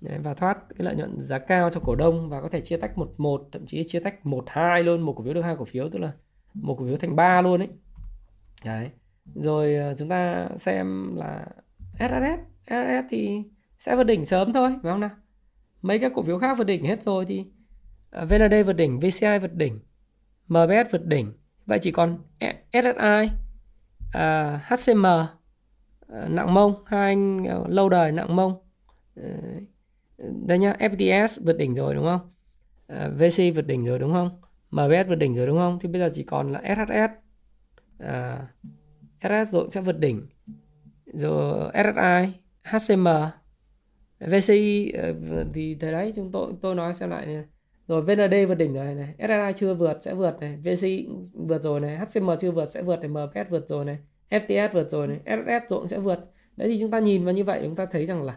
Đấy, 0.00 0.18
và 0.18 0.34
thoát 0.34 0.58
cái 0.78 0.84
lợi 0.84 0.96
nhuận 0.96 1.20
giá 1.20 1.38
cao 1.38 1.70
cho 1.70 1.80
cổ 1.80 1.94
đông 1.94 2.28
và 2.28 2.40
có 2.40 2.48
thể 2.48 2.60
chia 2.60 2.76
tách 2.76 2.98
một 2.98 3.14
một 3.16 3.48
thậm 3.52 3.66
chí 3.66 3.84
chia 3.86 4.00
tách 4.00 4.26
một 4.26 4.44
hai 4.46 4.82
luôn 4.82 5.00
một 5.00 5.12
cổ 5.12 5.24
phiếu 5.24 5.34
được 5.34 5.42
hai 5.42 5.56
cổ 5.56 5.64
phiếu 5.64 5.88
tức 5.88 5.98
là 5.98 6.12
một 6.54 6.76
cổ 6.78 6.86
phiếu 6.86 6.96
thành 6.96 7.16
ba 7.16 7.40
luôn 7.40 7.58
đấy 7.58 7.68
đấy 8.64 8.90
rồi 9.34 9.74
ờ, 9.74 9.94
chúng 9.98 10.08
ta 10.08 10.48
xem 10.56 11.16
là 11.16 11.46
SSS 11.98 12.40
SSS 12.66 13.06
thì 13.10 13.42
sẽ 13.78 13.96
vượt 13.96 14.04
đỉnh 14.04 14.24
sớm 14.24 14.52
thôi 14.52 14.70
phải 14.82 14.92
không 14.92 15.00
nào? 15.00 15.10
Mấy 15.82 15.98
các 15.98 16.12
cổ 16.14 16.22
phiếu 16.22 16.38
khác 16.38 16.58
vượt 16.58 16.64
đỉnh 16.64 16.84
hết 16.84 17.02
rồi 17.02 17.24
thì 17.24 17.44
ờ, 18.10 18.26
VND 18.26 18.54
vượt 18.66 18.72
đỉnh 18.72 19.00
VCI 19.00 19.38
vượt 19.40 19.54
đỉnh 19.54 19.78
MBS 20.48 20.92
vượt 20.92 21.06
đỉnh. 21.06 21.32
Vậy 21.66 21.78
chỉ 21.82 21.90
còn 21.90 22.18
SSI 22.72 23.30
Ờ, 24.14 24.20
à, 24.20 24.60
HCM 24.68 24.98
uh, 24.98 25.04
ờ, 26.06 26.28
nặng 26.28 26.54
mông 26.54 26.84
hai 26.86 27.00
anh 27.00 27.42
uh, 27.42 27.68
lâu 27.68 27.88
đời 27.88 28.12
nặng 28.12 28.36
mông. 28.36 28.54
Ờ, 29.16 29.22
uh, 30.26 30.46
đây 30.46 30.58
nhá 30.58 30.76
fts 30.78 31.44
vượt 31.44 31.56
đỉnh 31.56 31.74
rồi 31.74 31.94
đúng 31.94 32.04
không? 32.04 32.20
Uh, 32.92 33.12
VC 33.18 33.54
vượt 33.54 33.66
đỉnh 33.66 33.84
rồi 33.84 33.98
đúng 33.98 34.12
không? 34.12 34.40
MBS 34.70 35.08
vượt 35.08 35.14
đỉnh 35.14 35.34
rồi 35.34 35.46
đúng 35.46 35.58
không? 35.58 35.78
Thì 35.80 35.88
bây 35.88 36.00
giờ 36.00 36.10
chỉ 36.14 36.22
còn 36.22 36.52
là 36.52 36.62
SHS 36.62 37.12
uh, 38.04 38.08
SHS 39.20 39.52
rồi 39.52 39.68
sẽ 39.70 39.80
vượt 39.80 39.98
đỉnh. 39.98 40.26
Rồi 41.06 41.72
SSI 41.74 42.32
HCM 42.62 43.06
VCI 44.20 44.92
uh, 45.10 45.46
thì 45.54 45.74
thời 45.74 45.92
đấy 45.92 46.12
chúng 46.16 46.32
tôi 46.32 46.52
tôi 46.62 46.74
nói 46.74 46.94
xem 46.94 47.10
lại 47.10 47.26
này 47.26 47.44
rồi 47.88 48.02
VND 48.02 48.34
vượt 48.48 48.54
đỉnh 48.54 48.74
rồi 48.74 48.94
này 48.94 49.14
SSI 49.18 49.52
chưa 49.56 49.74
vượt 49.74 49.98
sẽ 50.00 50.14
vượt 50.14 50.40
này 50.40 50.56
VCI 50.64 51.08
vượt 51.34 51.62
rồi 51.62 51.80
này 51.80 51.96
HCM 51.96 52.30
chưa 52.38 52.50
vượt 52.50 52.64
sẽ 52.64 52.82
vượt 52.82 53.00
này 53.00 53.08
MPS 53.08 53.50
vượt 53.50 53.68
rồi 53.68 53.84
này 53.84 53.98
FTS 54.30 54.68
vượt 54.72 54.90
rồi 54.90 55.06
này 55.06 55.18
ss 55.24 55.70
rồi 55.70 55.88
sẽ 55.88 55.98
vượt. 55.98 56.18
Đấy 56.56 56.68
thì 56.68 56.80
chúng 56.80 56.90
ta 56.90 56.98
nhìn 56.98 57.24
vào 57.24 57.34
như 57.34 57.44
vậy 57.44 57.60
chúng 57.64 57.76
ta 57.76 57.86
thấy 57.86 58.06
rằng 58.06 58.22
là 58.22 58.36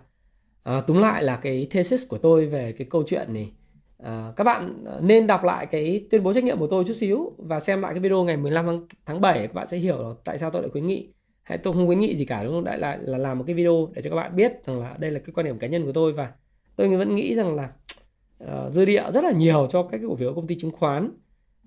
à, 0.63 0.81
túm 0.81 0.97
lại 0.97 1.23
là 1.23 1.35
cái 1.35 1.67
thesis 1.69 2.07
của 2.07 2.17
tôi 2.17 2.45
về 2.45 2.71
cái 2.71 2.87
câu 2.89 3.03
chuyện 3.03 3.33
này. 3.33 3.51
À, 3.97 4.33
các 4.35 4.43
bạn 4.43 4.83
à, 4.85 4.93
nên 5.01 5.27
đọc 5.27 5.43
lại 5.43 5.65
cái 5.65 6.05
tuyên 6.09 6.23
bố 6.23 6.33
trách 6.33 6.43
nhiệm 6.43 6.59
của 6.59 6.67
tôi 6.67 6.83
chút 6.83 6.93
xíu 6.93 7.33
và 7.37 7.59
xem 7.59 7.81
lại 7.81 7.93
cái 7.93 7.99
video 7.99 8.23
ngày 8.23 8.37
15 8.37 8.65
tháng, 8.65 8.87
tháng 9.05 9.21
7 9.21 9.39
các 9.39 9.53
bạn 9.53 9.67
sẽ 9.67 9.77
hiểu 9.77 10.03
là 10.03 10.09
tại 10.23 10.37
sao 10.37 10.49
tôi 10.49 10.61
lại 10.61 10.71
khuyến 10.71 10.87
nghị. 10.87 11.09
Hay 11.43 11.57
tôi 11.57 11.73
không 11.73 11.87
khuyến 11.87 11.99
nghị 11.99 12.15
gì 12.15 12.25
cả 12.25 12.43
đúng 12.43 12.53
không? 12.53 12.63
Đại 12.63 12.77
lại 12.77 12.97
là 13.01 13.17
làm 13.17 13.37
một 13.37 13.43
cái 13.47 13.53
video 13.53 13.89
để 13.93 14.01
cho 14.01 14.09
các 14.09 14.15
bạn 14.15 14.35
biết 14.35 14.65
rằng 14.65 14.79
là 14.79 14.95
đây 14.99 15.11
là 15.11 15.19
cái 15.19 15.33
quan 15.33 15.45
điểm 15.45 15.59
cá 15.59 15.67
nhân 15.67 15.85
của 15.85 15.91
tôi 15.91 16.13
và 16.13 16.31
tôi 16.75 16.97
vẫn 16.97 17.15
nghĩ 17.15 17.35
rằng 17.35 17.55
là 17.55 17.69
uh, 18.43 18.71
dư 18.71 18.85
địa 18.85 19.03
rất 19.13 19.23
là 19.23 19.31
nhiều 19.31 19.67
cho 19.69 19.83
các 19.83 19.97
cái 19.97 20.07
cổ 20.07 20.15
phiếu 20.15 20.33
công 20.33 20.47
ty 20.47 20.55
chứng 20.57 20.71
khoán. 20.71 21.11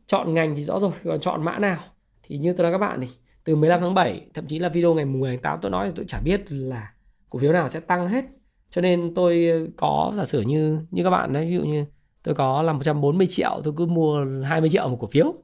Chọn 0.07 0.35
ngành 0.35 0.55
thì 0.55 0.63
rõ 0.63 0.81
rồi 0.81 0.91
còn 1.05 1.21
chọn 1.21 1.45
mã 1.45 1.59
nào? 1.59 1.79
Thì 2.23 2.39
như 2.39 2.53
tôi 2.53 2.63
nói 2.63 2.73
các 2.73 2.79
bạn 2.79 3.01
này 3.01 3.11
từ 3.45 3.57
15 3.57 3.81
tháng 3.81 3.95
7 3.95 4.27
thậm 4.35 4.47
chí 4.47 4.59
là 4.59 4.69
video 4.69 4.95
ngày 4.95 5.05
10 5.05 5.31
tháng 5.31 5.43
8 5.43 5.59
tôi 5.63 5.71
nói 5.71 5.87
thì 5.89 5.93
tôi 5.97 6.05
chả 6.09 6.21
biết 6.25 6.53
là 6.53 6.93
cổ 7.31 7.39
phiếu 7.39 7.53
nào 7.53 7.69
sẽ 7.69 7.81
tăng 7.81 8.09
hết. 8.09 8.25
Cho 8.71 8.81
nên 8.81 9.15
tôi 9.15 9.51
có 9.77 10.13
giả 10.17 10.25
sử 10.25 10.41
như 10.41 10.79
như 10.91 11.05
các 11.05 11.11
bạn 11.11 11.33
đấy 11.33 11.47
ví 11.47 11.55
dụ 11.55 11.63
như 11.63 11.85
tôi 12.23 12.35
có 12.35 12.63
là 12.63 12.73
140 12.73 13.27
triệu 13.27 13.61
tôi 13.65 13.75
cứ 13.77 13.87
mua 13.87 14.27
20 14.45 14.71
triệu 14.71 14.89
một 14.89 14.97
cổ 15.01 15.07
phiếu. 15.07 15.35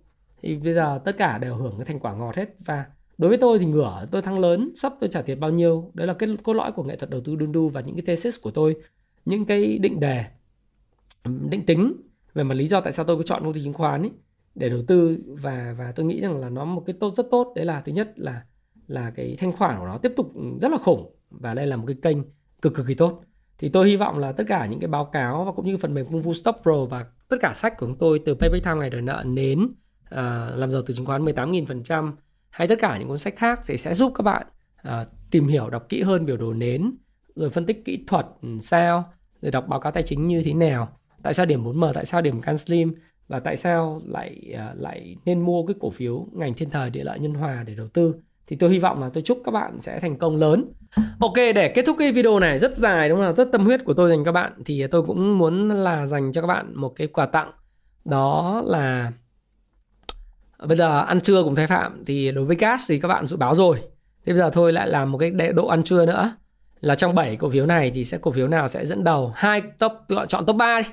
Thì 0.43 0.57
bây 0.57 0.75
giờ 0.75 1.01
tất 1.05 1.17
cả 1.19 1.39
đều 1.39 1.55
hưởng 1.55 1.75
cái 1.79 1.85
thành 1.85 2.01
quả 2.01 2.15
ngọt 2.15 2.37
hết. 2.37 2.49
Và 2.59 2.85
đối 3.19 3.29
với 3.29 3.39
tôi 3.39 3.59
thì 3.59 3.67
ngửa 3.67 4.07
tôi 4.11 4.23
thăng 4.23 4.39
lớn 4.39 4.73
sắp 4.77 4.93
tôi 5.01 5.11
trả 5.13 5.23
tiền 5.23 5.41
bao 5.41 5.51
nhiêu. 5.51 5.91
Đấy 5.95 6.07
là 6.07 6.15
cái 6.15 6.29
cốt 6.43 6.53
lõi 6.53 6.73
của 6.73 6.83
nghệ 6.83 6.97
thuật 6.97 7.11
đầu 7.11 7.21
tư 7.21 7.37
đun 7.37 7.53
đu 7.53 7.69
và 7.69 7.81
những 7.81 7.97
cái 7.97 8.05
thesis 8.07 8.41
của 8.43 8.51
tôi. 8.51 8.77
Những 9.25 9.45
cái 9.45 9.79
định 9.79 10.01
đề 10.01 10.25
định 11.27 11.67
tính 11.67 11.93
về 12.35 12.43
mặt 12.43 12.55
lý 12.55 12.67
do 12.67 12.81
tại 12.81 12.93
sao 12.93 13.05
tôi 13.05 13.17
có 13.17 13.23
chọn 13.23 13.43
công 13.45 13.53
ty 13.53 13.65
chứng 13.65 13.73
khoán 13.73 14.03
ấy 14.03 14.11
để 14.55 14.69
đầu 14.69 14.83
tư. 14.87 15.19
Và 15.27 15.75
và 15.79 15.93
tôi 15.93 16.07
nghĩ 16.07 16.21
rằng 16.21 16.41
là 16.41 16.49
nó 16.49 16.65
một 16.65 16.83
cái 16.87 16.97
tốt 17.01 17.15
rất 17.17 17.27
tốt. 17.31 17.53
Đấy 17.57 17.65
là 17.65 17.81
thứ 17.81 17.93
nhất 17.93 18.13
là 18.17 18.43
là 18.87 19.11
cái 19.11 19.37
thanh 19.39 19.53
khoản 19.53 19.79
của 19.79 19.87
nó 19.87 19.99
tiếp 19.99 20.13
tục 20.17 20.33
rất 20.61 20.71
là 20.71 20.79
khủng 20.79 21.15
và 21.31 21.55
đây 21.55 21.67
là 21.67 21.77
một 21.77 21.85
cái 21.87 21.97
kênh 22.03 22.17
cực 22.63 22.75
cực 22.75 22.87
kỳ 22.87 22.95
tốt. 22.95 23.23
Thì 23.59 23.69
tôi 23.69 23.89
hy 23.89 23.97
vọng 23.97 24.19
là 24.19 24.33
tất 24.33 24.45
cả 24.49 24.67
những 24.67 24.81
cái 24.81 24.89
báo 24.89 25.05
cáo 25.05 25.45
và 25.45 25.53
cũng 25.53 25.67
như 25.67 25.77
phần 25.77 25.95
mềm 25.95 26.07
công 26.07 26.23
vụ 26.23 26.35
Stop 26.35 26.57
Pro 26.63 26.85
và 26.85 27.07
tất 27.29 27.37
cả 27.41 27.53
sách 27.55 27.79
của 27.79 27.87
chúng 27.87 27.99
tôi 27.99 28.19
từ 28.27 28.35
Payback 28.35 28.65
Time 28.65 28.77
ngày 28.77 28.91
đòi 28.91 29.03
nợ 29.03 29.25
đến 29.35 29.63
uh, 29.63 29.71
ờ, 30.11 30.57
làm 30.57 30.71
giàu 30.71 30.83
từ 30.87 30.95
chứng 30.95 31.07
khoán 31.07 31.25
18.000% 31.25 32.13
hay 32.51 32.69
tất 32.69 32.79
cả 32.81 32.99
những 32.99 33.09
cuốn 33.09 33.19
sách 33.19 33.37
khác 33.37 33.61
thì 33.67 33.77
sẽ 33.77 33.95
giúp 33.95 34.13
các 34.15 34.23
bạn 34.23 34.47
uh, 34.89 35.09
tìm 35.31 35.47
hiểu 35.47 35.71
đọc 35.71 35.87
kỹ 35.89 36.03
hơn 36.03 36.27
biểu 36.27 36.37
đồ 36.37 36.53
nến 36.53 36.93
rồi 37.35 37.51
phân 37.51 37.67
tích 37.67 37.85
kỹ 37.85 38.05
thuật 38.07 38.27
ừ, 38.43 38.49
sao 38.61 39.13
rồi 39.43 39.51
đọc 39.51 39.69
báo 39.69 39.81
cáo 39.81 39.93
tài 39.93 40.03
chính 40.03 40.27
như 40.27 40.43
thế 40.43 40.55
nào 40.55 40.99
tại 41.27 41.35
sao 41.35 41.47
điểm 41.47 41.65
4M 41.65 41.93
tại 41.93 42.07
sao 42.07 42.23
điểm 42.23 42.41
can 42.41 42.59
slim 42.59 42.95
và 43.29 43.41
tại 43.41 43.57
sao 43.57 44.01
lại 44.07 44.53
à, 44.57 44.73
lại 44.77 45.17
nên 45.25 45.41
mua 45.41 45.67
cái 45.67 45.75
cổ 45.81 45.91
phiếu 45.91 46.27
ngành 46.33 46.55
thiên 46.55 46.71
thời 46.71 46.91
địa 46.91 47.05
lợi 47.05 47.19
nhân 47.19 47.35
hòa 47.35 47.65
để 47.67 47.75
đầu 47.75 47.89
tư? 47.89 48.15
Thì 48.47 48.57
tôi 48.57 48.71
hy 48.71 48.79
vọng 48.79 49.03
là 49.03 49.09
tôi 49.09 49.23
chúc 49.23 49.39
các 49.45 49.53
bạn 49.53 49.81
sẽ 49.81 50.01
thành 50.01 50.17
công 50.17 50.37
lớn. 50.37 50.65
Ok, 51.21 51.35
để 51.37 51.73
kết 51.75 51.83
thúc 51.87 51.97
cái 51.99 52.13
video 52.13 52.39
này 52.39 52.59
rất 52.59 52.77
dài 52.77 53.09
đúng 53.09 53.21
không 53.21 53.37
rất 53.37 53.49
tâm 53.53 53.65
huyết 53.65 53.85
của 53.85 53.95
tôi 53.95 54.11
dành 54.11 54.19
cho 54.19 54.25
các 54.25 54.33
bạn 54.33 54.53
thì 54.65 54.87
tôi 54.87 55.03
cũng 55.03 55.39
muốn 55.39 55.69
là 55.69 56.07
dành 56.07 56.33
cho 56.33 56.41
các 56.41 56.47
bạn 56.47 56.73
một 56.75 56.89
cái 56.97 57.07
quà 57.07 57.27
tặng. 57.27 57.53
Đó 58.05 58.63
là, 58.67 59.13
bây 60.67 60.77
giờ 60.77 61.01
ăn 61.01 61.21
trưa 61.21 61.43
cùng 61.43 61.55
thái 61.55 61.67
phạm 61.67 62.05
thì 62.07 62.33
đối 62.33 62.45
với 62.45 62.57
cash 62.57 62.85
thì 62.89 63.01
các 63.01 63.09
bạn 63.09 63.27
dự 63.27 63.37
báo 63.37 63.55
rồi. 63.55 63.79
Thế 64.27 64.33
bây 64.33 64.37
giờ 64.37 64.51
thôi 64.51 64.73
lại 64.73 64.89
làm 64.89 65.13
một 65.13 65.19
cái 65.19 65.31
độ 65.31 65.67
ăn 65.67 65.83
trưa 65.83 66.07
nữa. 66.07 66.37
Là 66.81 66.95
trong 66.95 67.15
7 67.15 67.37
cổ 67.37 67.51
phiếu 67.51 67.67
này 67.67 67.91
thì 67.95 68.05
sẽ, 68.05 68.19
cổ 68.19 68.31
phiếu 68.31 68.49
nào 68.49 68.69
sẽ 68.69 68.87
dẫn 68.87 69.05
đầu? 69.05 69.33
Hai 69.35 69.63
top 69.79 69.93
chọn 70.29 70.47
top 70.47 70.57
3 70.57 70.81
đi 70.81 70.89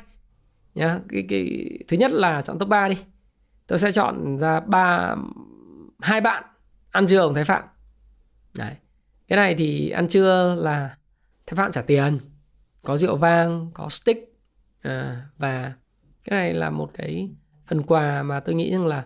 nhá 0.75 0.99
cái, 1.09 1.25
cái 1.29 1.69
thứ 1.87 1.97
nhất 1.97 2.11
là 2.11 2.41
chọn 2.41 2.59
top 2.59 2.69
3 2.69 2.87
đi. 2.87 2.97
Tôi 3.67 3.79
sẽ 3.79 3.91
chọn 3.91 4.37
ra 4.37 4.59
ba 4.59 5.15
hai 5.99 6.21
bạn 6.21 6.43
ăn 6.91 7.07
trưa 7.07 7.25
cùng 7.25 7.35
thái 7.35 7.43
phạm. 7.43 7.63
Đấy. 8.53 8.75
Cái 9.27 9.37
này 9.37 9.55
thì 9.55 9.89
ăn 9.89 10.07
trưa 10.07 10.55
là 10.59 10.97
thái 11.45 11.55
phạm 11.55 11.71
trả 11.71 11.81
tiền. 11.81 12.19
Có 12.83 12.97
rượu 12.97 13.17
vang 13.17 13.71
có 13.73 13.89
stick 13.89 14.35
à, 14.81 15.25
và 15.37 15.73
cái 16.23 16.39
này 16.39 16.53
là 16.53 16.69
một 16.69 16.91
cái 16.93 17.29
phần 17.67 17.81
quà 17.81 18.23
mà 18.23 18.39
tôi 18.39 18.55
nghĩ 18.55 18.71
rằng 18.71 18.85
là 18.85 19.05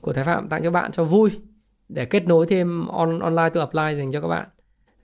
của 0.00 0.12
thái 0.12 0.24
phạm 0.24 0.48
tặng 0.48 0.62
cho 0.62 0.70
bạn 0.70 0.92
cho 0.92 1.04
vui. 1.04 1.30
Để 1.88 2.04
kết 2.04 2.26
nối 2.26 2.46
thêm 2.46 2.86
on, 2.86 3.18
online 3.18 3.50
to 3.54 3.60
apply 3.60 3.94
dành 3.94 4.12
cho 4.12 4.20
các 4.20 4.28
bạn. 4.28 4.48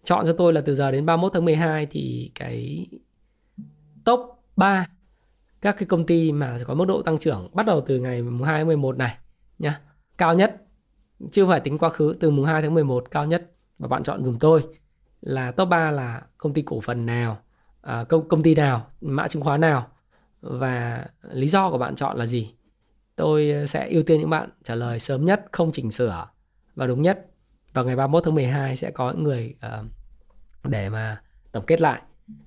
Chọn 0.04 0.26
cho 0.26 0.32
tôi 0.32 0.52
là 0.52 0.60
từ 0.60 0.74
giờ 0.74 0.90
đến 0.90 1.06
31 1.06 1.32
tháng 1.34 1.44
12 1.44 1.86
thì 1.86 2.32
cái 2.34 2.86
top 4.04 4.20
3 4.56 4.86
các 5.62 5.76
cái 5.78 5.86
công 5.86 6.06
ty 6.06 6.32
mà 6.32 6.58
có 6.66 6.74
mức 6.74 6.84
độ 6.84 7.02
tăng 7.02 7.18
trưởng 7.18 7.50
bắt 7.52 7.66
đầu 7.66 7.84
từ 7.88 7.98
ngày 7.98 8.22
mùng 8.22 8.42
2 8.42 8.58
tháng 8.58 8.66
11 8.66 8.96
này 8.98 9.16
nhá. 9.58 9.80
Cao 10.18 10.34
nhất 10.34 10.62
chưa 11.32 11.46
phải 11.46 11.60
tính 11.60 11.78
quá 11.78 11.90
khứ 11.90 12.16
từ 12.20 12.30
mùng 12.30 12.44
2 12.44 12.62
tháng 12.62 12.74
11 12.74 13.10
cao 13.10 13.26
nhất 13.26 13.50
và 13.78 13.88
bạn 13.88 14.02
chọn 14.02 14.24
dùng 14.24 14.38
tôi 14.38 14.64
là 15.20 15.50
top 15.52 15.68
3 15.68 15.90
là 15.90 16.22
công 16.38 16.54
ty 16.54 16.62
cổ 16.62 16.80
phần 16.80 17.06
nào, 17.06 17.38
à, 17.82 18.04
công 18.04 18.28
công 18.28 18.42
ty 18.42 18.54
nào, 18.54 18.86
mã 19.00 19.28
chứng 19.28 19.42
khoán 19.42 19.60
nào 19.60 19.88
và 20.40 21.06
lý 21.32 21.48
do 21.48 21.70
của 21.70 21.78
bạn 21.78 21.94
chọn 21.94 22.16
là 22.16 22.26
gì. 22.26 22.54
Tôi 23.16 23.52
sẽ 23.68 23.88
ưu 23.90 24.02
tiên 24.02 24.20
những 24.20 24.30
bạn 24.30 24.50
trả 24.62 24.74
lời 24.74 25.00
sớm 25.00 25.24
nhất, 25.24 25.44
không 25.52 25.72
chỉnh 25.72 25.90
sửa 25.90 26.28
và 26.74 26.86
đúng 26.86 27.02
nhất. 27.02 27.26
Vào 27.72 27.84
ngày 27.84 27.96
31 27.96 28.24
tháng 28.24 28.34
12 28.34 28.76
sẽ 28.76 28.90
có 28.90 29.10
những 29.10 29.24
người 29.24 29.54
uh, 29.80 29.86
để 30.64 30.88
mà 30.88 31.22
tổng 31.52 31.64
kết 31.66 31.80
lại 31.80 32.02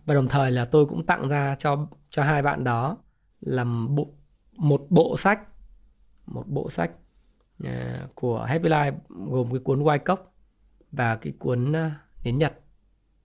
và 0.05 0.13
đồng 0.13 0.27
thời 0.27 0.51
là 0.51 0.65
tôi 0.65 0.85
cũng 0.85 1.05
tặng 1.05 1.27
ra 1.27 1.55
cho 1.59 1.87
cho 2.09 2.23
hai 2.23 2.41
bạn 2.41 2.63
đó 2.63 2.97
là 3.41 3.63
bộ, 3.89 4.07
một 4.57 4.85
bộ 4.89 5.17
sách 5.17 5.39
một 6.25 6.43
bộ 6.47 6.69
sách 6.69 6.91
uh, 7.63 7.69
của 8.15 8.43
Happy 8.43 8.69
Life 8.69 8.93
gồm 9.07 9.51
cái 9.51 9.59
cuốn 9.59 9.83
White 9.83 9.99
Cốc 9.99 10.33
và 10.91 11.15
cái 11.15 11.33
cuốn 11.39 11.71
uh, 11.71 11.91
Nến 12.23 12.37
Nhật. 12.37 12.59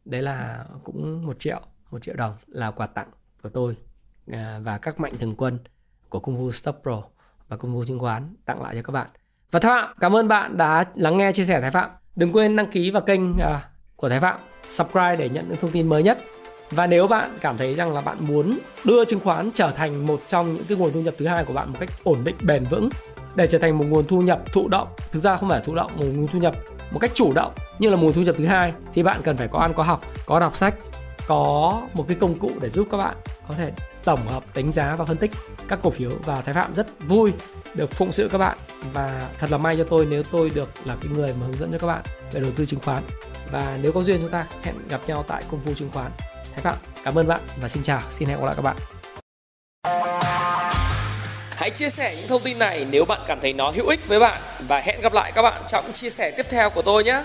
Đấy 0.05 0.23
là 0.23 0.67
cũng 0.85 1.27
một 1.27 1.39
triệu 1.39 1.61
một 1.91 2.03
triệu 2.03 2.15
đồng 2.17 2.35
là 2.47 2.71
quà 2.71 2.87
tặng 2.87 3.11
của 3.43 3.49
tôi 3.49 3.77
uh, 4.31 4.37
và 4.63 4.79
các 4.79 5.01
mạnh 5.01 5.15
thường 5.21 5.35
quân 5.35 5.59
của 6.09 6.21
công 6.21 6.37
vụ 6.37 6.53
Stop 6.53 6.77
Pro 6.83 7.03
và 7.49 7.57
công 7.57 7.75
vụ 7.75 7.85
chứng 7.85 7.99
khoán 7.99 8.35
tặng 8.45 8.63
lại 8.63 8.75
cho 8.75 8.83
các 8.83 8.93
bạn. 8.93 9.09
Và 9.51 9.61
Thái 9.61 9.71
Phạm 9.71 9.97
cảm 10.01 10.17
ơn 10.17 10.29
bạn 10.29 10.57
đã 10.57 10.85
lắng 10.95 11.19
nghe 11.19 11.33
chia 11.33 11.45
sẻ 11.45 11.61
Thái 11.61 11.71
Phạm. 11.71 11.91
Đừng 12.17 12.33
quên 12.33 12.57
đăng 12.57 12.71
ký 12.71 12.91
vào 12.91 13.03
kênh 13.03 13.31
uh, 13.31 13.39
của 13.97 14.09
Thái 14.09 14.21
Phạm. 14.21 14.41
Subscribe 14.69 15.17
để 15.17 15.29
nhận 15.29 15.49
những 15.49 15.59
thông 15.61 15.71
tin 15.71 15.89
mới 15.89 16.03
nhất 16.03 16.19
và 16.71 16.87
nếu 16.87 17.07
bạn 17.07 17.39
cảm 17.41 17.59
thấy 17.59 17.75
rằng 17.75 17.93
là 17.93 18.01
bạn 18.01 18.17
muốn 18.21 18.59
đưa 18.85 19.05
chứng 19.05 19.21
khoán 19.21 19.51
trở 19.55 19.71
thành 19.71 20.07
một 20.07 20.23
trong 20.27 20.55
những 20.55 20.65
cái 20.69 20.79
nguồn 20.79 20.93
thu 20.93 21.01
nhập 21.01 21.15
thứ 21.19 21.27
hai 21.27 21.45
của 21.45 21.53
bạn 21.53 21.69
một 21.73 21.77
cách 21.81 21.91
ổn 22.05 22.25
định, 22.25 22.37
bền 22.43 22.65
vững, 22.65 22.89
để 23.35 23.47
trở 23.47 23.59
thành 23.59 23.79
một 23.79 23.85
nguồn 23.89 24.07
thu 24.07 24.21
nhập 24.21 24.53
thụ 24.53 24.69
động, 24.69 24.89
thực 25.13 25.21
ra 25.21 25.37
không 25.37 25.49
phải 25.49 25.61
thụ 25.65 25.75
động, 25.75 25.91
một 25.97 26.05
nguồn 26.15 26.29
thu 26.29 26.39
nhập 26.39 26.55
một 26.91 26.99
cách 26.99 27.11
chủ 27.15 27.33
động 27.33 27.53
như 27.79 27.91
là 27.91 27.97
nguồn 27.97 28.13
thu 28.13 28.23
nhập 28.23 28.35
thứ 28.39 28.47
hai, 28.47 28.73
thì 28.95 29.03
bạn 29.03 29.21
cần 29.25 29.37
phải 29.37 29.49
có 29.49 29.59
ăn, 29.59 29.73
có 29.75 29.83
học, 29.83 30.03
có 30.27 30.41
đọc 30.41 30.57
sách, 30.57 30.75
có 31.27 31.83
một 31.95 32.05
cái 32.09 32.17
công 32.21 32.39
cụ 32.39 32.51
để 32.61 32.71
giúp 32.71 32.89
các 32.91 32.97
bạn 32.97 33.17
có 33.49 33.55
thể 33.55 33.73
tổng 34.05 34.29
hợp, 34.29 34.45
đánh 34.55 34.73
giá 34.73 34.97
và 34.97 35.05
phân 35.05 35.17
tích 35.17 35.31
các 35.69 35.79
cổ 35.83 35.91
phiếu. 35.91 36.11
Và 36.25 36.41
thái 36.41 36.55
phạm 36.55 36.75
rất 36.75 36.87
vui 37.09 37.33
được 37.75 37.91
phụng 37.91 38.13
sự 38.13 38.29
các 38.33 38.39
bạn 38.39 38.59
và 38.93 39.23
thật 39.39 39.51
là 39.51 39.59
may 39.59 39.77
cho 39.77 39.85
tôi 39.85 40.07
nếu 40.11 40.23
tôi 40.23 40.51
được 40.55 40.69
là 40.85 40.97
cái 41.01 41.13
người 41.13 41.35
mà 41.41 41.47
hướng 41.47 41.59
dẫn 41.59 41.73
cho 41.73 41.79
các 41.79 41.87
bạn 41.87 42.03
về 42.33 42.41
đầu 42.41 42.51
tư 42.57 42.67
chứng 42.67 42.81
khoán. 42.81 43.03
Và 43.53 43.79
nếu 43.83 43.93
có 43.93 44.03
duyên 44.03 44.21
chúng 44.21 44.31
ta, 44.31 44.47
hẹn 44.63 44.75
gặp 44.89 45.01
nhau 45.07 45.25
tại 45.29 45.43
công 45.51 45.61
phu 45.61 45.75
chứng 45.75 45.91
khoán 45.93 46.11
thái 46.63 46.73
phạm 46.73 47.05
cảm 47.05 47.19
ơn 47.19 47.27
bạn 47.27 47.41
và 47.61 47.69
xin 47.69 47.83
chào, 47.83 48.01
xin 48.11 48.29
hẹn 48.29 48.39
gặp 48.39 48.45
lại 48.47 48.55
các 48.57 48.63
bạn 48.63 48.77
Hãy 51.51 51.71
chia 51.71 51.89
sẻ 51.89 52.17
những 52.17 52.29
thông 52.29 52.43
tin 52.43 52.59
này 52.59 52.87
nếu 52.91 53.05
bạn 53.05 53.21
cảm 53.27 53.41
thấy 53.41 53.53
nó 53.53 53.71
hữu 53.71 53.87
ích 53.89 54.09
với 54.09 54.21
bạn 54.21 54.41
và 54.69 54.81
hẹn 54.81 55.01
gặp 55.01 55.13
lại 55.13 55.33
các 55.35 55.43
bạn 55.43 55.63
trong 55.67 55.93
chia 55.93 56.11
sẻ 56.11 56.31
tiếp 56.37 56.47
theo 56.51 56.71
của 56.71 56.83
tôi 56.83 57.05
nhé. 57.05 57.23